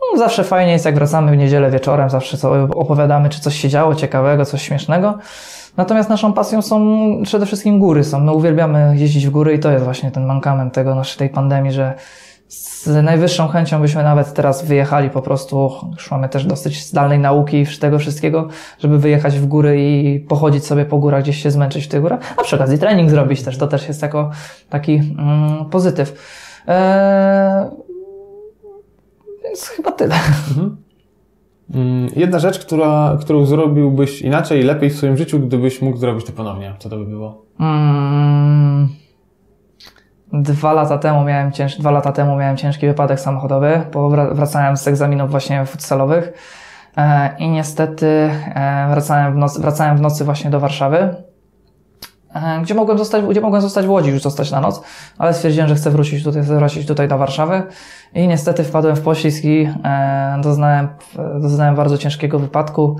No, 0.00 0.18
zawsze 0.18 0.44
fajnie 0.44 0.72
jest, 0.72 0.84
jak 0.84 0.94
wracamy 0.94 1.32
w 1.32 1.36
niedzielę 1.36 1.70
wieczorem, 1.70 2.10
zawsze 2.10 2.36
sobie 2.36 2.62
opowiadamy, 2.62 3.28
czy 3.28 3.40
coś 3.40 3.60
się 3.60 3.68
działo 3.68 3.94
ciekawego, 3.94 4.44
coś 4.44 4.62
śmiesznego. 4.62 5.18
Natomiast 5.76 6.08
naszą 6.08 6.32
pasją 6.32 6.62
są 6.62 6.98
przede 7.24 7.46
wszystkim 7.46 7.78
góry. 7.78 8.04
Są. 8.04 8.20
My 8.20 8.32
uwielbiamy 8.32 8.94
jeździć 8.96 9.26
w 9.26 9.30
góry 9.30 9.54
i 9.54 9.58
to 9.58 9.70
jest 9.70 9.84
właśnie 9.84 10.10
ten 10.10 10.26
mankament 10.26 10.74
tego 10.74 10.94
naszej 10.94 11.18
tej 11.18 11.28
pandemii, 11.28 11.72
że 11.72 11.94
z 12.52 12.86
najwyższą 13.04 13.48
chęcią 13.48 13.80
byśmy 13.80 14.02
nawet 14.02 14.34
teraz 14.34 14.64
wyjechali 14.64 15.10
po 15.10 15.22
prostu, 15.22 15.70
już 15.92 16.10
mamy 16.10 16.28
też 16.28 16.46
dosyć 16.46 16.86
zdalnej 16.86 17.18
nauki 17.18 17.60
i 17.60 17.66
tego 17.66 17.98
wszystkiego, 17.98 18.48
żeby 18.78 18.98
wyjechać 18.98 19.38
w 19.38 19.46
góry 19.46 19.82
i 19.82 20.20
pochodzić 20.20 20.66
sobie 20.66 20.84
po 20.84 20.98
górach, 20.98 21.22
gdzieś 21.22 21.42
się 21.42 21.50
zmęczyć 21.50 21.84
w 21.84 21.88
tych 21.88 22.00
górach, 22.00 22.34
a 22.36 22.42
przy 22.42 22.56
okazji 22.56 22.78
trening 22.78 23.10
zrobić 23.10 23.42
też, 23.42 23.58
to 23.58 23.66
też 23.66 23.88
jest 23.88 24.02
jako 24.02 24.30
taki 24.70 24.94
mm, 24.94 25.64
pozytyw. 25.70 26.26
Eee, 26.66 27.66
więc 29.44 29.66
chyba 29.68 29.92
tyle. 29.92 30.14
Mm, 31.74 32.08
Jedna 32.16 32.38
rzecz, 32.38 32.58
która, 32.58 33.18
którą 33.20 33.46
zrobiłbyś 33.46 34.22
inaczej, 34.22 34.62
lepiej 34.62 34.90
w 34.90 34.96
swoim 34.96 35.16
życiu, 35.16 35.40
gdybyś 35.40 35.82
mógł 35.82 35.96
zrobić 35.96 36.26
to 36.26 36.32
ponownie. 36.32 36.74
Co 36.78 36.88
to 36.88 36.96
by 36.96 37.04
było? 37.04 37.42
Mm, 37.60 38.88
dwa 40.32 40.72
lata 40.72 40.98
temu 40.98 41.24
miałem 41.24 41.52
cięż, 41.52 41.78
dwa 41.78 41.90
lata 41.90 42.12
temu 42.12 42.36
miałem 42.36 42.56
ciężki 42.56 42.86
wypadek 42.86 43.20
samochodowy, 43.20 43.82
bo 43.92 44.10
wra- 44.10 44.34
wracałem 44.34 44.76
z 44.76 44.88
egzaminów 44.88 45.30
właśnie 45.30 45.66
futsalowych. 45.66 46.32
E, 46.96 47.36
i 47.38 47.48
niestety 47.48 48.06
e, 48.54 48.86
wracałem, 48.90 49.34
w 49.34 49.36
nocy, 49.36 49.60
wracałem 49.60 49.96
w 49.96 50.00
nocy 50.00 50.24
właśnie 50.24 50.50
do 50.50 50.60
Warszawy, 50.60 51.14
e, 52.34 52.60
gdzie 52.62 52.74
mogłem 52.74 52.98
zostać, 52.98 53.24
gdzie 53.24 53.40
mogłem 53.40 53.62
zostać 53.62 53.86
w 53.86 53.90
Łodzi 53.90 54.10
już 54.10 54.22
zostać 54.22 54.50
na 54.50 54.60
noc, 54.60 54.82
ale 55.18 55.34
stwierdziłem, 55.34 55.68
że 55.68 55.74
chcę 55.74 55.90
wrócić 55.90 56.24
tutaj, 56.24 56.42
chcę 56.42 56.56
wrócić 56.56 56.86
tutaj 56.86 57.08
do 57.08 57.18
Warszawy. 57.18 57.62
I 58.14 58.28
niestety 58.28 58.64
wpadłem 58.64 58.96
w 58.96 59.00
poślizg 59.00 59.44
i 59.44 59.68
doznałem, 60.42 60.88
doznałem 61.40 61.74
bardzo 61.74 61.98
ciężkiego 61.98 62.38
wypadku 62.38 62.96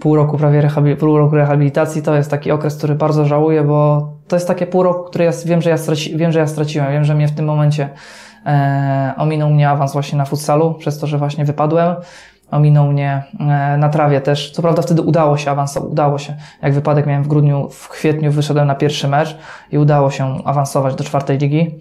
pół 0.00 0.16
roku 0.16 0.38
prawie 0.38 0.62
rehabil- 0.62 0.96
pół 0.96 1.18
roku 1.18 1.34
rehabilitacji 1.34 2.02
to 2.02 2.14
jest 2.14 2.30
taki 2.30 2.50
okres, 2.50 2.76
który 2.76 2.94
bardzo 2.94 3.24
żałuję, 3.24 3.62
bo 3.62 4.08
to 4.28 4.36
jest 4.36 4.48
takie 4.48 4.66
pół 4.66 4.82
roku, 4.82 5.04
który 5.04 5.24
ja 5.24 5.30
wiem, 5.46 5.62
że 5.62 5.70
ja, 5.70 5.76
straci, 5.76 6.16
wiem, 6.16 6.32
że 6.32 6.38
ja 6.38 6.46
straciłem. 6.46 6.92
Wiem, 6.92 7.04
że 7.04 7.14
mnie 7.14 7.28
w 7.28 7.34
tym 7.34 7.44
momencie 7.44 7.88
e, 8.46 9.14
ominął 9.16 9.50
mnie 9.50 9.70
awans 9.70 9.92
właśnie 9.92 10.18
na 10.18 10.24
futsalu, 10.24 10.74
przez 10.74 10.98
to, 10.98 11.06
że 11.06 11.18
właśnie 11.18 11.44
wypadłem. 11.44 11.94
Ominął 12.50 12.86
mnie 12.92 13.22
e, 13.40 13.76
na 13.78 13.88
trawie 13.88 14.20
też. 14.20 14.50
Co 14.50 14.62
prawda 14.62 14.82
wtedy 14.82 15.02
udało 15.02 15.36
się 15.36 15.50
awansować, 15.50 15.90
udało 15.90 16.18
się. 16.18 16.36
Jak 16.62 16.74
wypadek 16.74 17.06
miałem 17.06 17.22
w 17.22 17.28
grudniu, 17.28 17.68
w 17.68 17.88
kwietniu 17.88 18.32
wyszedłem 18.32 18.66
na 18.66 18.74
pierwszy 18.74 19.08
mecz 19.08 19.36
i 19.72 19.78
udało 19.78 20.10
się 20.10 20.38
awansować 20.44 20.94
do 20.94 21.04
czwartej 21.04 21.38
ligi. 21.38 21.74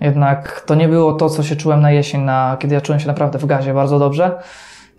Jednak 0.00 0.60
to 0.66 0.74
nie 0.74 0.88
było 0.88 1.12
to, 1.12 1.30
co 1.30 1.42
się 1.42 1.56
czułem 1.56 1.80
na 1.80 1.90
jesień, 1.90 2.20
na, 2.20 2.56
kiedy 2.60 2.74
ja 2.74 2.80
czułem 2.80 3.00
się 3.00 3.06
naprawdę 3.06 3.38
w 3.38 3.46
gazie 3.46 3.74
bardzo 3.74 3.98
dobrze. 3.98 4.30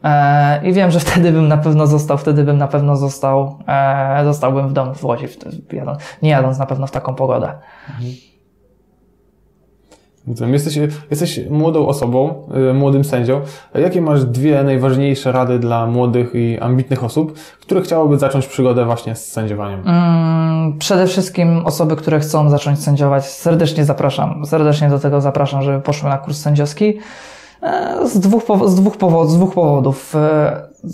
E, 0.04 0.68
I 0.70 0.74
wiem, 0.74 0.92
że 0.92 1.00
wtedy 1.00 1.32
bym 1.32 1.48
na 1.48 1.58
pewno 1.58 1.88
został, 1.88 2.18
wtedy 2.18 2.44
bym 2.44 2.58
na 2.58 2.68
pewno 2.68 2.96
został, 2.96 3.60
e, 3.68 4.24
zostałbym 4.24 4.70
w 4.70 4.74
domu 4.74 4.94
w 4.94 5.06
Łodzi, 5.06 5.26
nie 6.22 6.30
jadąc 6.30 6.60
na 6.60 6.66
pewno 6.66 6.88
w 6.88 6.92
taką 6.92 7.16
pogodę. 7.16 7.54
Rozumiem. 10.28 10.54
Jesteś, 10.54 10.80
jesteś 11.12 11.40
młodą 11.50 11.88
osobą, 11.88 12.48
y, 12.72 12.74
młodym 12.74 13.04
sędzią. 13.04 13.42
Jakie 13.76 14.02
masz 14.02 14.26
dwie 14.26 14.64
najważniejsze 14.64 15.32
rady 15.32 15.60
dla 15.60 15.88
młodych 15.88 16.32
i 16.36 16.60
ambitnych 16.60 17.04
osób, 17.04 17.40
które 17.62 17.82
chciałyby 17.82 18.18
zacząć 18.18 18.48
przygodę 18.48 18.86
właśnie 18.86 19.16
z 19.16 19.32
sędziowaniem? 19.32 19.88
Mm, 19.88 20.80
Przede 20.80 21.08
wszystkim 21.08 21.66
osoby, 21.66 21.96
które 21.96 22.20
chcą 22.20 22.50
zacząć 22.50 22.80
sędziować, 22.80 23.26
serdecznie 23.26 23.86
zapraszam, 23.86 24.46
serdecznie 24.46 24.90
do 24.90 25.00
tego 25.00 25.22
zapraszam, 25.22 25.62
żeby 25.62 25.82
poszły 25.82 26.10
na 26.10 26.18
kurs 26.18 26.42
sędziowski. 26.42 27.00
E, 27.64 28.07
Z 28.07 28.19
dwóch, 28.19 28.44
z 28.65 28.76
dwóch, 28.76 28.98
powo- 28.98 29.27
z 29.27 29.35
dwóch 29.35 29.53
powodów. 29.53 30.14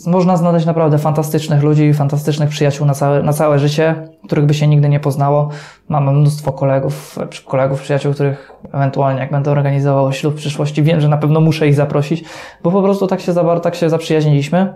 Można 0.07 0.37
znaleźć 0.37 0.65
naprawdę 0.65 0.97
fantastycznych 0.97 1.63
ludzi, 1.63 1.93
fantastycznych 1.93 2.49
przyjaciół 2.49 2.85
na 2.87 2.93
całe, 2.93 3.23
na 3.23 3.33
całe 3.33 3.59
życie, 3.59 4.07
których 4.25 4.45
by 4.45 4.53
się 4.53 4.67
nigdy 4.67 4.89
nie 4.89 4.99
poznało. 4.99 5.49
Mamy 5.89 6.11
mnóstwo 6.11 6.51
kolegów, 6.51 7.19
kolegów, 7.45 7.81
przyjaciół, 7.81 8.13
których 8.13 8.51
ewentualnie 8.73 9.19
jak 9.19 9.31
będę 9.31 9.51
organizował 9.51 10.13
ślub 10.13 10.33
w 10.33 10.37
przyszłości, 10.37 10.83
wiem, 10.83 11.01
że 11.01 11.07
na 11.07 11.17
pewno 11.17 11.41
muszę 11.41 11.67
ich 11.67 11.75
zaprosić, 11.75 12.23
bo 12.63 12.71
po 12.71 12.81
prostu 12.81 13.07
tak 13.07 13.21
się, 13.21 13.33
zabar- 13.33 13.59
tak 13.61 13.75
się 13.75 13.89
zaprzyjaźniliśmy. 13.89 14.73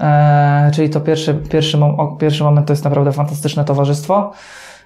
E, 0.00 0.70
czyli 0.74 0.90
to 0.90 1.00
pierwszy, 1.00 1.34
pierwszy, 1.34 1.78
mom- 1.78 2.16
pierwszy 2.16 2.44
moment 2.44 2.66
to 2.66 2.72
jest 2.72 2.84
naprawdę 2.84 3.12
fantastyczne 3.12 3.64
towarzystwo. 3.64 4.32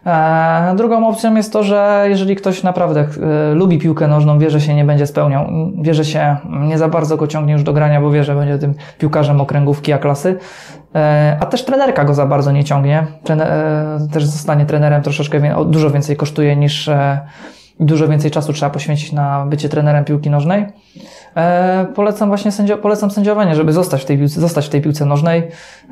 E, 0.08 0.74
drugą 0.76 1.08
opcją 1.08 1.34
jest 1.34 1.52
to, 1.52 1.62
że 1.62 2.06
jeżeli 2.08 2.36
ktoś 2.36 2.62
naprawdę 2.62 3.00
e, 3.00 3.54
lubi 3.54 3.78
piłkę 3.78 4.08
nożną, 4.08 4.38
wie, 4.38 4.50
że 4.50 4.60
się 4.60 4.74
nie 4.74 4.84
będzie 4.84 5.06
spełniał, 5.06 5.46
wie, 5.80 5.94
że 5.94 6.04
się 6.04 6.36
nie 6.60 6.78
za 6.78 6.88
bardzo 6.88 7.16
go 7.16 7.26
ciągnie 7.26 7.52
już 7.52 7.62
do 7.62 7.72
grania, 7.72 8.00
bo 8.00 8.10
wie, 8.10 8.24
że 8.24 8.34
będzie 8.34 8.58
tym 8.58 8.74
piłkarzem 8.98 9.40
okręgówki 9.40 9.92
A 9.92 9.98
klasy, 9.98 10.38
e, 10.94 11.36
a 11.40 11.46
też 11.46 11.64
trenerka 11.64 12.04
go 12.04 12.14
za 12.14 12.26
bardzo 12.26 12.52
nie 12.52 12.64
ciągnie. 12.64 13.06
Też 14.12 14.24
zostanie 14.24 14.66
trenerem 14.66 15.02
troszeczkę 15.02 15.64
dużo 15.64 15.90
więcej 15.90 16.16
kosztuje 16.16 16.56
niż 16.56 16.90
dużo 17.80 18.08
więcej 18.08 18.30
czasu 18.30 18.52
trzeba 18.52 18.70
poświęcić 18.70 19.12
na 19.12 19.46
bycie 19.46 19.68
trenerem 19.68 20.04
piłki 20.04 20.30
nożnej. 20.30 20.66
E, 21.38 21.86
polecam 21.94 22.28
właśnie 22.28 22.52
sędzio, 22.52 22.78
polecam 22.78 23.10
sędziowanie, 23.10 23.54
żeby 23.54 23.72
zostać 23.72 24.02
w, 24.02 24.04
tej 24.04 24.18
piłce, 24.18 24.40
zostać 24.40 24.66
w 24.66 24.68
tej 24.68 24.82
piłce 24.82 25.04
nożnej, 25.04 25.42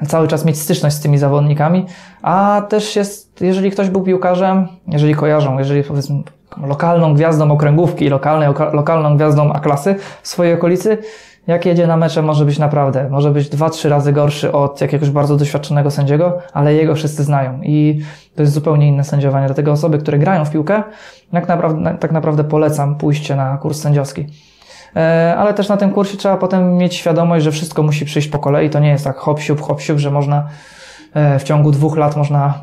cały 0.09 0.29
czas 0.29 0.45
mieć 0.45 0.61
styczność 0.61 0.97
z 0.97 1.01
tymi 1.01 1.19
zawodnikami, 1.19 1.87
a 2.23 2.63
też 2.69 2.97
jest, 2.97 3.41
jeżeli 3.41 3.71
ktoś 3.71 3.91
był 3.91 4.03
piłkarzem, 4.03 4.69
jeżeli 4.89 5.15
kojarzą, 5.15 5.59
jeżeli 5.59 5.83
powiedzmy 5.83 6.23
lokalną 6.63 7.15
gwiazdą 7.15 7.51
okręgówki, 7.51 8.09
lokalnej, 8.09 8.49
oka- 8.49 8.75
lokalną 8.75 9.17
gwiazdą 9.17 9.53
A-klasy 9.53 9.95
w 10.23 10.29
swojej 10.29 10.55
okolicy, 10.55 10.99
jak 11.47 11.67
jedzie 11.67 11.87
na 11.87 11.97
mecze 11.97 12.23
może 12.23 12.45
być 12.45 12.59
naprawdę, 12.59 13.11
może 13.11 13.31
być 13.31 13.49
dwa, 13.49 13.71
trzy 13.71 13.89
razy 13.89 14.13
gorszy 14.13 14.53
od 14.53 14.81
jakiegoś 14.81 15.11
bardzo 15.11 15.37
doświadczonego 15.37 15.91
sędziego, 15.91 16.39
ale 16.53 16.75
jego 16.75 16.95
wszyscy 16.95 17.25
znają 17.25 17.61
i 17.63 18.03
to 18.37 18.43
jest 18.43 18.55
zupełnie 18.55 18.89
inne 18.89 19.05
sędziowanie. 19.05 19.47
Dlatego 19.47 19.73
osoby, 19.73 19.99
które 19.99 20.19
grają 20.19 20.45
w 20.45 20.51
piłkę, 20.51 20.83
jak 21.33 21.49
naprawdę, 21.49 21.97
tak 22.01 22.13
naprawdę 22.13 22.45
polecam 22.45 22.95
pójście 22.95 23.37
na 23.37 23.57
kurs 23.57 23.81
sędziowski. 23.81 24.27
E, 24.97 25.35
ale 25.39 25.55
też 25.55 25.69
na 25.69 25.77
tym 25.77 25.91
kursie 25.91 26.17
trzeba 26.17 26.37
potem 26.37 26.77
mieć 26.77 26.95
świadomość, 26.95 27.45
że 27.45 27.53
wszystko 27.53 27.83
musi 27.83 28.05
przyjść 28.05 28.29
po 28.29 28.39
kolei. 28.39 28.71
To 28.71 28.79
nie 28.79 28.89
jest 28.89 29.05
tak 29.05 29.17
hop 29.17 29.41
siup, 29.41 29.61
hop 29.61 29.81
siup, 29.81 29.99
że 29.99 30.11
można 30.11 30.49
e, 31.15 31.39
w 31.39 31.43
ciągu 31.43 31.71
dwóch 31.71 31.97
lat 31.97 32.17
można 32.17 32.61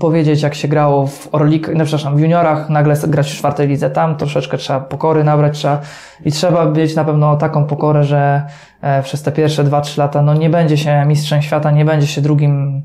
powiedzieć, 0.00 0.42
jak 0.42 0.54
się 0.54 0.68
grało 0.68 1.06
w 1.06 1.28
Orlik, 1.32 1.68
no 1.74 1.84
przepraszam, 1.84 2.16
w 2.16 2.20
juniorach, 2.20 2.70
nagle 2.70 2.96
grać 3.08 3.32
w 3.32 3.36
czwartej 3.36 3.68
lidze. 3.68 3.90
Tam 3.90 4.16
troszeczkę 4.16 4.58
trzeba 4.58 4.80
pokory 4.80 5.24
nabrać, 5.24 5.58
trzeba 5.58 5.80
i 6.24 6.32
trzeba 6.32 6.64
mieć 6.64 6.96
na 6.96 7.04
pewno 7.04 7.36
taką 7.36 7.66
pokorę, 7.66 8.04
że 8.04 8.42
e, 8.80 9.02
przez 9.02 9.22
te 9.22 9.32
pierwsze 9.32 9.64
dwa, 9.64 9.80
trzy 9.80 10.00
lata 10.00 10.22
no 10.22 10.34
nie 10.34 10.50
będzie 10.50 10.76
się 10.76 11.04
mistrzem 11.06 11.42
świata, 11.42 11.70
nie 11.70 11.84
będzie 11.84 12.06
się 12.06 12.20
drugim 12.20 12.82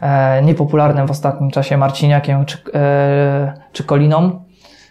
e, 0.00 0.42
niepopularnym 0.42 1.06
w 1.06 1.10
ostatnim 1.10 1.50
czasie 1.50 1.76
Marciniakiem 1.76 2.44
czy, 2.44 2.58
e, 2.74 3.52
czy 3.72 3.84
Koliną. 3.84 4.45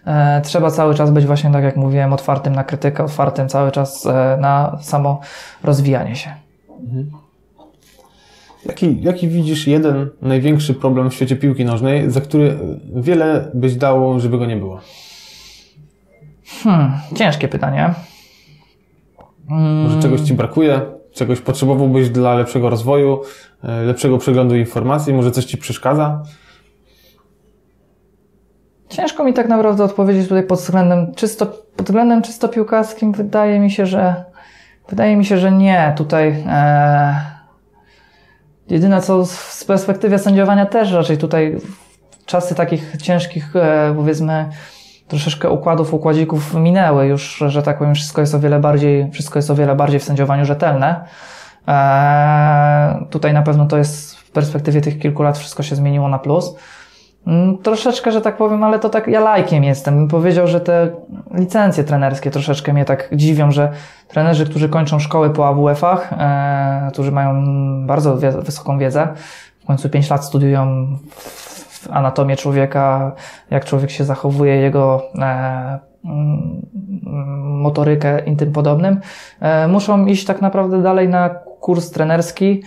E, 0.05 0.41
trzeba 0.41 0.71
cały 0.71 0.95
czas 0.95 1.11
być 1.11 1.25
właśnie, 1.25 1.51
tak 1.51 1.63
jak 1.63 1.75
mówiłem, 1.75 2.13
otwartym 2.13 2.55
na 2.55 2.63
krytykę, 2.63 3.03
otwartym 3.03 3.49
cały 3.49 3.71
czas 3.71 4.05
e, 4.05 4.37
na 4.41 4.77
samo 4.81 5.19
rozwijanie 5.63 6.15
się. 6.15 6.29
Jaki, 8.65 9.01
jaki 9.01 9.27
widzisz 9.27 9.67
jeden 9.67 10.09
największy 10.21 10.73
problem 10.73 11.09
w 11.09 11.13
świecie 11.13 11.35
piłki 11.35 11.65
nożnej, 11.65 12.11
za 12.11 12.21
który 12.21 12.59
wiele 12.95 13.51
byś 13.53 13.75
dało, 13.75 14.19
żeby 14.19 14.37
go 14.37 14.45
nie 14.45 14.55
było? 14.57 14.79
Hmm, 16.63 16.91
ciężkie 17.15 17.47
pytanie. 17.47 17.93
Mm, 19.49 19.83
Może 19.83 20.01
czegoś 20.01 20.21
Ci 20.21 20.33
brakuje, 20.33 20.81
czegoś 21.13 21.41
potrzebowałbyś 21.41 22.09
dla 22.09 22.35
lepszego 22.35 22.69
rozwoju, 22.69 23.21
e, 23.63 23.83
lepszego 23.83 24.17
przeglądu 24.17 24.55
informacji, 24.55 25.13
może 25.13 25.31
coś 25.31 25.45
Ci 25.45 25.57
przeszkadza? 25.57 26.23
Ciężko 28.89 29.23
mi 29.23 29.33
tak 29.33 29.47
naprawdę 29.47 29.83
odpowiedzieć 29.83 30.27
tutaj 30.27 30.43
pod 30.43 30.59
względem 30.59 31.15
czysto, 31.15 31.45
pod 31.75 31.85
względem 31.85 32.21
czysto 32.21 32.49
piłkarskim. 32.49 33.11
Wydaje 33.11 33.59
mi 33.59 33.71
się, 33.71 33.85
że 33.85 34.23
wydaje 34.89 35.17
mi 35.17 35.25
się, 35.25 35.37
że 35.37 35.51
nie. 35.51 35.93
Tutaj 35.97 36.43
e, 36.47 37.15
jedyne 38.69 39.01
co 39.01 39.25
z- 39.25 39.63
perspektywy 39.65 40.19
sędziowania 40.19 40.65
też 40.65 40.91
raczej 40.91 41.17
tutaj 41.17 41.57
czasy 42.25 42.55
takich 42.55 42.97
ciężkich, 43.01 43.55
e, 43.55 43.93
powiedzmy, 43.95 44.49
troszeczkę 45.07 45.49
układów, 45.49 45.93
układzików 45.93 46.53
minęły 46.53 47.05
już, 47.07 47.43
że 47.47 47.63
tak 47.63 47.77
powiem, 47.77 47.95
wszystko 47.95 48.21
jest 48.21 48.35
o 48.35 48.39
wiele 48.39 48.59
bardziej, 48.59 49.11
wszystko 49.11 49.39
jest 49.39 49.49
o 49.51 49.55
wiele 49.55 49.75
bardziej 49.75 49.99
w 49.99 50.03
sędziowaniu 50.03 50.45
rzetelne. 50.45 51.05
E, 51.67 53.05
tutaj 53.09 53.33
na 53.33 53.41
pewno 53.41 53.65
to 53.65 53.77
jest 53.77 54.15
w 54.15 54.31
perspektywie 54.31 54.81
tych 54.81 54.99
kilku 54.99 55.23
lat 55.23 55.37
wszystko 55.37 55.63
się 55.63 55.75
zmieniło 55.75 56.07
na 56.09 56.19
plus. 56.19 56.55
Mm, 57.27 57.57
Troszeczkę, 57.57 58.11
że 58.11 58.21
tak 58.21 58.37
powiem, 58.37 58.63
ale 58.63 58.79
to 58.79 58.89
tak 58.89 59.07
ja 59.07 59.19
lajkiem 59.19 59.63
jestem. 59.63 59.95
Bym 59.95 60.07
powiedział, 60.07 60.47
że 60.47 60.61
te 60.61 60.89
licencje 61.33 61.83
trenerskie 61.83 62.31
troszeczkę 62.31 62.73
mnie 62.73 62.85
tak 62.85 63.09
dziwią, 63.13 63.51
że 63.51 63.71
trenerzy, 64.07 64.45
którzy 64.45 64.69
kończą 64.69 64.99
szkoły 64.99 65.29
po 65.29 65.47
AWF-ach, 65.47 66.13
e, 66.13 66.89
którzy 66.93 67.11
mają 67.11 67.43
bardzo 67.87 68.17
wie, 68.17 68.31
wysoką 68.31 68.77
wiedzę, 68.77 69.07
w 69.63 69.65
końcu 69.65 69.89
5 69.89 70.09
lat 70.09 70.25
studiują 70.25 70.87
w- 71.09 71.87
anatomię 71.91 72.35
człowieka, 72.35 73.11
jak 73.49 73.65
człowiek 73.65 73.89
się 73.91 74.03
zachowuje, 74.03 74.55
jego 74.55 75.01
e, 75.15 75.79
mm, 76.05 76.61
motorykę 77.61 78.19
i 78.25 78.35
tym 78.35 78.51
podobnym, 78.51 78.99
e, 79.39 79.67
muszą 79.67 80.05
iść 80.05 80.25
tak 80.25 80.41
naprawdę 80.41 80.81
dalej 80.81 81.09
na 81.09 81.29
kurs 81.59 81.91
trenerski 81.91 82.63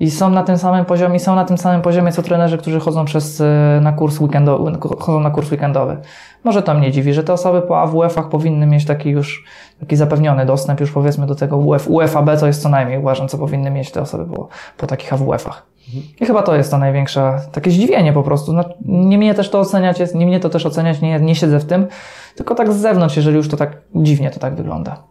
i 0.00 0.10
są 0.10 0.30
na 0.30 0.42
tym 0.42 0.58
samym 0.58 0.84
poziomie, 0.84 1.20
są 1.20 1.34
na 1.34 1.44
tym 1.44 1.58
samym 1.58 1.82
poziomie 1.82 2.12
co 2.12 2.22
trenerzy, 2.22 2.58
którzy 2.58 2.80
chodzą 2.80 3.04
przez, 3.04 3.40
e, 3.40 3.80
na 3.82 3.92
kurs 3.92 4.20
weekendowy, 4.20 4.72
chodzą 4.98 5.20
na 5.20 5.30
kurs 5.30 5.52
weekendowy. 5.52 5.96
Może 6.44 6.62
to 6.62 6.74
mnie 6.74 6.92
dziwi, 6.92 7.12
że 7.12 7.24
te 7.24 7.32
osoby 7.32 7.62
po 7.62 7.80
AWF-ach 7.80 8.28
powinny 8.28 8.66
mieć 8.66 8.84
taki 8.84 9.10
już, 9.10 9.44
taki 9.80 9.96
zapewniony 9.96 10.46
dostęp 10.46 10.80
już 10.80 10.92
powiedzmy 10.92 11.26
do 11.26 11.34
tego 11.34 11.56
UF, 11.56 11.88
UFAB, 11.90 12.40
to 12.40 12.46
jest 12.46 12.62
co 12.62 12.68
najmniej 12.68 12.98
uważam, 12.98 13.28
co 13.28 13.38
powinny 13.38 13.70
mieć 13.70 13.90
te 13.90 14.00
osoby 14.00 14.34
po, 14.34 14.48
po 14.76 14.86
takich 14.86 15.12
AWF-ach. 15.12 15.66
I 16.20 16.26
chyba 16.26 16.42
to 16.42 16.56
jest 16.56 16.70
to 16.70 16.78
największe, 16.78 17.40
takie 17.52 17.70
zdziwienie 17.70 18.12
po 18.12 18.22
prostu. 18.22 18.52
Znaczy, 18.52 18.74
nie 18.84 19.18
mnie 19.18 19.34
też 19.34 19.50
to 19.50 19.60
oceniać 19.60 20.00
jest, 20.00 20.14
nie 20.14 20.26
mnie 20.26 20.40
to 20.40 20.48
też 20.48 20.66
oceniać, 20.66 21.00
nie, 21.00 21.20
nie 21.20 21.34
siedzę 21.34 21.58
w 21.58 21.64
tym, 21.64 21.86
tylko 22.36 22.54
tak 22.54 22.72
z 22.72 22.76
zewnątrz, 22.76 23.16
jeżeli 23.16 23.36
już 23.36 23.48
to 23.48 23.56
tak 23.56 23.76
dziwnie 23.94 24.30
to 24.30 24.40
tak 24.40 24.54
wygląda. 24.54 25.02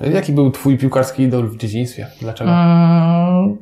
Jaki 0.00 0.32
był 0.32 0.50
twój 0.50 0.78
piłkarski 0.78 1.22
idol 1.22 1.48
w 1.48 1.56
dzieciństwie? 1.56 2.06
Dlaczego? 2.20 2.50
Mm, 2.50 3.56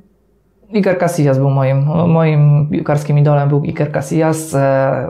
Iker 0.75 0.99
Casillas 0.99 1.39
był 1.39 1.51
moim, 1.51 1.85
moim 2.09 2.69
piłkarskim 2.71 3.19
idolem, 3.19 3.49
był 3.49 3.63
Iker 3.65 3.93
Casillas. 3.93 4.55
E, 4.55 5.07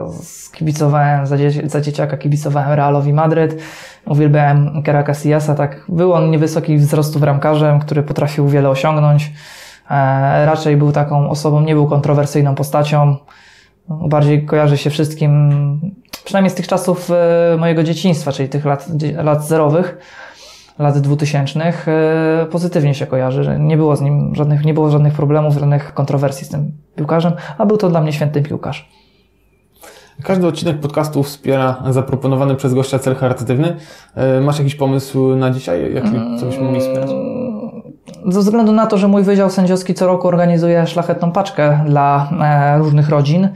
Kibicowałem 0.53 1.27
za, 1.27 1.35
za 1.65 1.81
dzieciaka, 1.81 2.17
kibicowałem 2.17 2.71
Realowi 2.71 3.13
Madryt. 3.13 3.61
Uwielbiałem 4.05 4.73
Ikera 4.79 5.03
Casillasa, 5.03 5.55
tak. 5.55 5.85
Był 5.89 6.13
on 6.13 6.31
niewysoki 6.31 6.77
wzrostu 6.77 7.19
bramkarzem, 7.19 7.79
który 7.79 8.03
potrafił 8.03 8.47
wiele 8.47 8.69
osiągnąć. 8.69 9.31
E, 9.89 10.45
Raczej 10.45 10.77
był 10.77 10.91
taką 10.91 11.29
osobą, 11.29 11.61
nie 11.61 11.73
był 11.73 11.87
kontrowersyjną 11.87 12.55
postacią. 12.55 13.17
Bardziej 13.89 14.45
kojarzy 14.45 14.77
się 14.77 14.89
wszystkim, 14.89 15.51
przynajmniej 16.25 16.49
z 16.49 16.55
tych 16.55 16.67
czasów 16.67 17.11
e, 17.11 17.57
mojego 17.57 17.83
dzieciństwa, 17.83 18.31
czyli 18.31 18.49
tych 18.49 18.65
lat, 18.65 18.87
lat 19.23 19.47
zerowych 19.47 19.97
lat 20.79 20.97
2000 20.97 21.59
e, 21.87 22.45
pozytywnie 22.51 22.93
się 22.93 23.07
kojarzy, 23.07 23.43
że 23.43 23.59
nie 23.59 23.77
było 23.77 23.95
z 23.95 24.01
nim 24.01 24.35
żadnych, 24.35 24.65
nie 24.65 24.73
było 24.73 24.89
żadnych 24.89 25.13
problemów, 25.13 25.53
żadnych 25.53 25.93
kontrowersji 25.93 26.45
z 26.45 26.49
tym 26.49 26.71
piłkarzem, 26.95 27.33
a 27.57 27.65
był 27.65 27.77
to 27.77 27.89
dla 27.89 28.01
mnie 28.01 28.13
święty 28.13 28.41
piłkarz. 28.41 28.89
Każdy 30.23 30.47
odcinek 30.47 30.79
podcastu 30.79 31.23
wspiera 31.23 31.83
zaproponowany 31.89 32.55
przez 32.55 32.73
gościa 32.73 32.99
cel 32.99 33.15
charytatywny. 33.15 33.75
E, 34.15 34.41
Masz 34.41 34.59
jakiś 34.59 34.75
pomysł 34.75 35.35
na 35.35 35.51
dzisiaj? 35.51 35.93
Jaki, 35.93 36.11
co 36.39 36.45
byśmy 36.45 36.63
mogli 36.63 36.79
wspierać? 36.79 37.09
Ze 38.27 38.39
względu 38.39 38.71
na 38.71 38.85
to, 38.85 38.97
że 38.97 39.07
mój 39.07 39.23
wydział 39.23 39.49
sędziowski 39.49 39.93
co 39.93 40.07
roku 40.07 40.27
organizuje 40.27 40.87
szlachetną 40.87 41.31
paczkę 41.31 41.79
dla 41.87 42.29
e, 42.41 42.77
różnych 42.77 43.09
rodzin, 43.09 43.49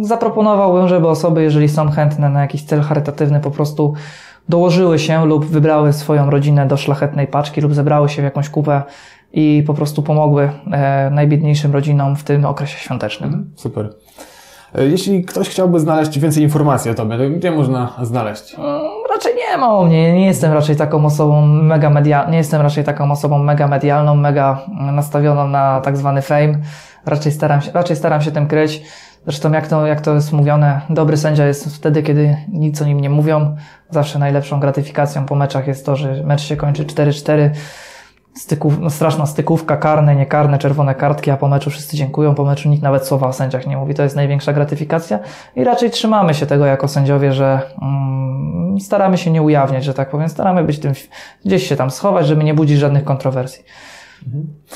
zaproponowałbym, 0.00 0.88
żeby 0.88 1.08
osoby, 1.08 1.42
jeżeli 1.42 1.68
są 1.68 1.90
chętne 1.90 2.28
na 2.28 2.40
jakiś 2.40 2.62
cel 2.62 2.80
charytatywny, 2.80 3.40
po 3.40 3.50
prostu 3.50 3.94
dołożyły 4.48 4.98
się 4.98 5.26
lub 5.26 5.44
wybrały 5.46 5.92
swoją 5.92 6.30
rodzinę 6.30 6.66
do 6.66 6.76
szlachetnej 6.76 7.26
paczki 7.26 7.60
lub 7.60 7.74
zebrały 7.74 8.08
się 8.08 8.22
w 8.22 8.24
jakąś 8.24 8.48
kupę 8.48 8.82
i 9.32 9.64
po 9.66 9.74
prostu 9.74 10.02
pomogły 10.02 10.50
e, 10.72 11.10
najbiedniejszym 11.10 11.72
rodzinom 11.72 12.16
w 12.16 12.24
tym 12.24 12.44
okresie 12.44 12.78
świątecznym. 12.78 13.50
Super. 13.56 13.90
E, 14.74 14.84
Jeśli 14.84 15.24
ktoś 15.24 15.48
chciałby 15.48 15.80
znaleźć 15.80 16.18
więcej 16.18 16.42
informacji 16.42 16.90
o 16.90 16.94
Tobie, 16.94 17.18
to 17.18 17.30
gdzie 17.38 17.50
można 17.50 17.92
znaleźć? 18.02 18.54
Mm, 18.54 18.80
Raczej 19.10 19.32
nie 19.36 19.56
ma 19.58 19.74
o 19.76 19.84
mnie. 19.84 20.12
Nie 20.12 20.26
jestem 20.26 20.52
raczej 20.52 20.76
taką 20.76 21.04
osobą 21.06 21.46
mega 21.46 21.90
media, 21.90 22.30
nie 22.30 22.38
jestem 22.38 22.62
raczej 22.62 22.84
taką 22.84 23.10
osobą 23.10 23.38
mega 23.38 23.68
medialną, 23.68 24.14
mega 24.14 24.60
nastawioną 24.92 25.48
na 25.48 25.80
tak 25.80 25.96
zwany 25.96 26.22
fame. 26.22 26.54
Raczej 27.06 27.32
staram 27.32 27.60
się, 27.60 27.70
raczej 27.74 27.96
staram 27.96 28.22
się 28.22 28.30
tym 28.30 28.46
kryć. 28.46 28.82
Zresztą 29.28 29.52
jak 29.52 29.66
to, 29.66 29.86
jak 29.86 30.00
to 30.00 30.14
jest 30.14 30.32
mówione, 30.32 30.80
dobry 30.90 31.16
sędzia 31.16 31.46
jest 31.46 31.76
wtedy, 31.76 32.02
kiedy 32.02 32.36
nic 32.52 32.82
o 32.82 32.84
nim 32.84 33.00
nie 33.00 33.10
mówią. 33.10 33.56
Zawsze 33.90 34.18
najlepszą 34.18 34.60
gratyfikacją 34.60 35.26
po 35.26 35.34
meczach 35.34 35.66
jest 35.66 35.86
to, 35.86 35.96
że 35.96 36.22
mecz 36.24 36.40
się 36.40 36.56
kończy 36.56 36.84
4-4. 36.84 37.50
Styków, 38.34 38.78
no 38.80 38.90
straszna 38.90 39.26
stykówka, 39.26 39.76
karne, 39.76 40.16
niekarne, 40.16 40.58
czerwone 40.58 40.94
kartki, 40.94 41.30
a 41.30 41.36
po 41.36 41.48
meczu 41.48 41.70
wszyscy 41.70 41.96
dziękują, 41.96 42.34
po 42.34 42.44
meczu 42.44 42.68
nikt 42.68 42.82
nawet 42.82 43.06
słowa 43.06 43.26
o 43.28 43.32
sędziach 43.32 43.66
nie 43.66 43.76
mówi. 43.76 43.94
To 43.94 44.02
jest 44.02 44.16
największa 44.16 44.52
gratyfikacja 44.52 45.18
i 45.56 45.64
raczej 45.64 45.90
trzymamy 45.90 46.34
się 46.34 46.46
tego 46.46 46.66
jako 46.66 46.88
sędziowie, 46.88 47.32
że 47.32 47.60
mm, 47.82 48.80
staramy 48.80 49.18
się 49.18 49.30
nie 49.30 49.42
ujawniać, 49.42 49.84
że 49.84 49.94
tak 49.94 50.10
powiem, 50.10 50.28
staramy 50.28 50.64
być 50.64 50.78
tym, 50.78 50.92
gdzieś 51.44 51.68
się 51.68 51.76
tam 51.76 51.90
schować, 51.90 52.26
żeby 52.26 52.44
nie 52.44 52.54
budzić 52.54 52.78
żadnych 52.78 53.04
kontrowersji. 53.04 53.64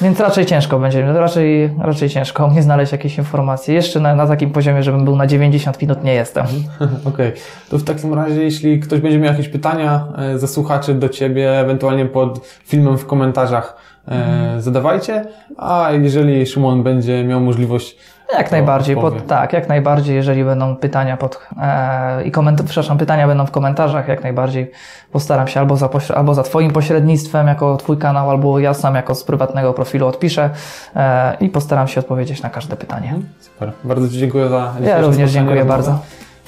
Więc 0.01 0.21
raczej 0.21 0.47
ciężko 0.47 0.79
będzie, 0.79 1.13
raczej, 1.13 1.71
raczej 1.79 2.09
ciężko 2.09 2.49
mnie 2.51 2.63
znaleźć 2.63 2.93
jakieś 2.93 3.19
informacje. 3.19 3.75
Jeszcze 3.75 4.01
na, 4.01 4.15
na 4.15 4.27
takim 4.27 4.51
poziomie, 4.51 4.83
żebym 4.83 5.05
był 5.05 5.17
na 5.17 5.27
90 5.27 5.83
minut, 5.83 6.05
nie 6.05 6.15
jestem. 6.15 6.47
Okej, 7.05 7.33
to 7.71 7.79
w 7.79 7.85
takim 7.85 8.15
razie, 8.15 8.43
jeśli 8.43 8.81
ktoś 8.81 9.01
będzie 9.01 9.19
miał 9.19 9.33
jakieś 9.33 9.49
pytania 9.49 10.07
e, 10.19 10.39
ze 10.39 10.49
słuchaczy 10.49 10.95
do 10.95 11.09
Ciebie, 11.09 11.61
ewentualnie 11.61 12.07
pod 12.07 12.47
filmem 12.47 12.99
w 12.99 13.07
komentarzach 13.07 13.92
e, 14.09 14.61
zadawajcie, 14.61 15.25
a 15.57 15.89
jeżeli 15.93 16.47
Szymon 16.47 16.83
będzie 16.83 17.25
miał 17.25 17.41
możliwość 17.41 17.97
Jak 18.39 18.49
To 18.49 18.55
najbardziej, 18.55 18.97
pod, 18.97 19.27
tak, 19.27 19.53
jak 19.53 19.69
najbardziej, 19.69 20.17
jeżeli 20.17 20.45
będą 20.45 20.77
pytania 20.77 21.17
pod, 21.17 21.39
e, 21.63 22.25
i 22.25 22.31
koment, 22.31 22.63
przepraszam, 22.63 22.99
pytania 22.99 23.27
będą 23.27 23.47
w 23.47 23.51
komentarzach, 23.51 24.09
jak 24.09 24.23
najbardziej 24.23 24.71
postaram 25.13 25.49
się 25.49 25.61
albo 25.61 25.77
za, 25.77 25.89
albo 26.15 26.35
za 26.35 26.43
Twoim 26.43 26.71
pośrednictwem, 26.71 27.47
jako 27.47 27.77
Twój 27.77 27.97
kanał, 27.97 28.31
albo 28.31 28.59
ja 28.59 28.75
sam 28.75 28.95
jako 28.95 29.15
z 29.15 29.25
prywatnego 29.25 29.73
profilu 29.73 30.07
odpiszę 30.07 30.51
e, 30.97 31.37
i 31.41 31.49
postaram 31.49 31.89
się 31.89 32.01
odpowiedzieć 32.01 32.43
na 32.43 32.51
każde 32.51 32.77
pytanie. 32.77 33.15
Super. 33.41 33.73
Bardzo 33.85 34.09
Ci 34.09 34.19
dziękuję 34.19 34.49
za 34.49 34.75
Ja 34.85 35.01
również 35.01 35.31
dziękuję 35.31 35.61
rozmowę. 35.61 35.77
bardzo. 35.77 35.99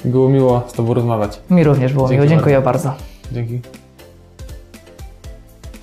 Było 0.05 0.29
miło 0.29 0.63
z 0.67 0.73
Tobą 0.73 0.93
rozmawiać. 0.93 1.39
Mi 1.49 1.63
również 1.63 1.93
było 1.93 2.07
Dzięki 2.07 2.21
miło, 2.21 2.29
dziękuję 2.35 2.61
bardzo. 2.61 2.93
Dzięki. 3.31 3.84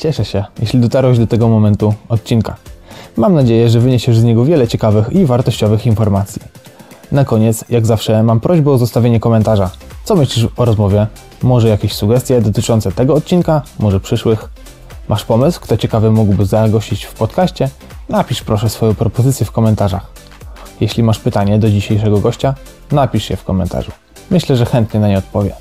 Cieszę 0.02 0.24
się, 0.24 0.44
jeśli 0.60 0.80
dotarłeś 0.80 1.18
do 1.18 1.26
tego 1.26 1.48
momentu 1.48 1.94
odcinka. 2.08 2.56
Mam 3.16 3.34
nadzieję, 3.34 3.70
że 3.70 3.80
wyniesiesz 3.80 4.18
z 4.18 4.24
niego 4.24 4.44
wiele 4.44 4.68
ciekawych 4.68 5.12
i 5.12 5.26
wartościowych 5.26 5.86
informacji. 5.86 6.42
Na 7.12 7.24
koniec, 7.24 7.64
jak 7.68 7.86
zawsze, 7.86 8.22
mam 8.22 8.40
prośbę 8.40 8.70
o 8.70 8.78
zostawienie 8.78 9.20
komentarza. 9.20 9.70
Co 10.04 10.16
myślisz 10.16 10.46
o 10.56 10.64
rozmowie? 10.64 11.06
Może 11.42 11.68
jakieś 11.68 11.92
sugestie 11.92 12.40
dotyczące 12.40 12.92
tego 12.92 13.14
odcinka, 13.14 13.62
może 13.78 14.00
przyszłych? 14.00 14.48
Masz 15.08 15.24
pomysł, 15.24 15.60
kto 15.60 15.76
ciekawy 15.76 16.10
mógłby 16.10 16.46
zagościć 16.46 17.04
w 17.04 17.14
podcaście? 17.14 17.68
Napisz 18.08 18.42
proszę 18.42 18.68
swoją 18.68 18.94
propozycję 18.94 19.46
w 19.46 19.52
komentarzach. 19.52 20.06
Jeśli 20.80 21.02
masz 21.02 21.18
pytanie 21.18 21.58
do 21.58 21.70
dzisiejszego 21.70 22.20
gościa, 22.20 22.54
napisz 22.92 23.30
je 23.30 23.36
w 23.36 23.44
komentarzu. 23.44 23.90
Myślę, 24.30 24.56
że 24.56 24.66
chętnie 24.66 25.00
na 25.00 25.08
nie 25.08 25.18
odpowie. 25.18 25.54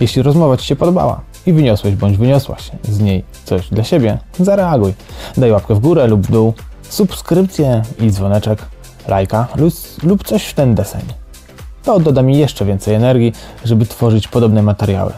Jeśli 0.00 0.22
rozmowa 0.22 0.56
Ci 0.56 0.66
się 0.66 0.76
podobała 0.76 1.29
i 1.46 1.52
wyniosłeś 1.52 1.94
bądź 1.94 2.16
wyniosłaś 2.16 2.70
z 2.82 3.00
niej 3.00 3.24
coś 3.44 3.68
dla 3.68 3.84
siebie, 3.84 4.18
zareaguj. 4.40 4.94
Daj 5.36 5.50
łapkę 5.52 5.74
w 5.74 5.78
górę 5.78 6.06
lub 6.06 6.26
w 6.26 6.30
dół, 6.30 6.54
subskrypcję 6.82 7.82
i 8.00 8.10
dzwoneczek, 8.10 8.66
lajka 9.08 9.48
lub, 9.56 9.74
lub 10.02 10.26
coś 10.26 10.44
w 10.46 10.54
ten 10.54 10.74
deseń. 10.74 11.02
To 11.84 12.00
doda 12.00 12.22
mi 12.22 12.38
jeszcze 12.38 12.64
więcej 12.64 12.94
energii, 12.94 13.32
żeby 13.64 13.86
tworzyć 13.86 14.28
podobne 14.28 14.62
materiały. 14.62 15.12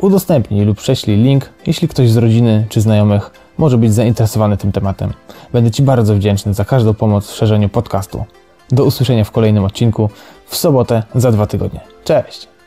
Udostępnij 0.00 0.64
lub 0.64 0.78
prześlij 0.78 1.16
link, 1.16 1.50
jeśli 1.66 1.88
ktoś 1.88 2.10
z 2.10 2.16
rodziny 2.16 2.66
czy 2.68 2.80
znajomych 2.80 3.30
może 3.58 3.78
być 3.78 3.94
zainteresowany 3.94 4.56
tym 4.56 4.72
tematem. 4.72 5.12
Będę 5.52 5.70
Ci 5.70 5.82
bardzo 5.82 6.14
wdzięczny 6.14 6.54
za 6.54 6.64
każdą 6.64 6.94
pomoc 6.94 7.30
w 7.30 7.34
szerzeniu 7.34 7.68
podcastu. 7.68 8.24
Do 8.70 8.84
usłyszenia 8.84 9.24
w 9.24 9.30
kolejnym 9.30 9.64
odcinku 9.64 10.10
w 10.46 10.56
sobotę 10.56 11.02
za 11.14 11.32
dwa 11.32 11.46
tygodnie. 11.46 11.80
Cześć! 12.04 12.59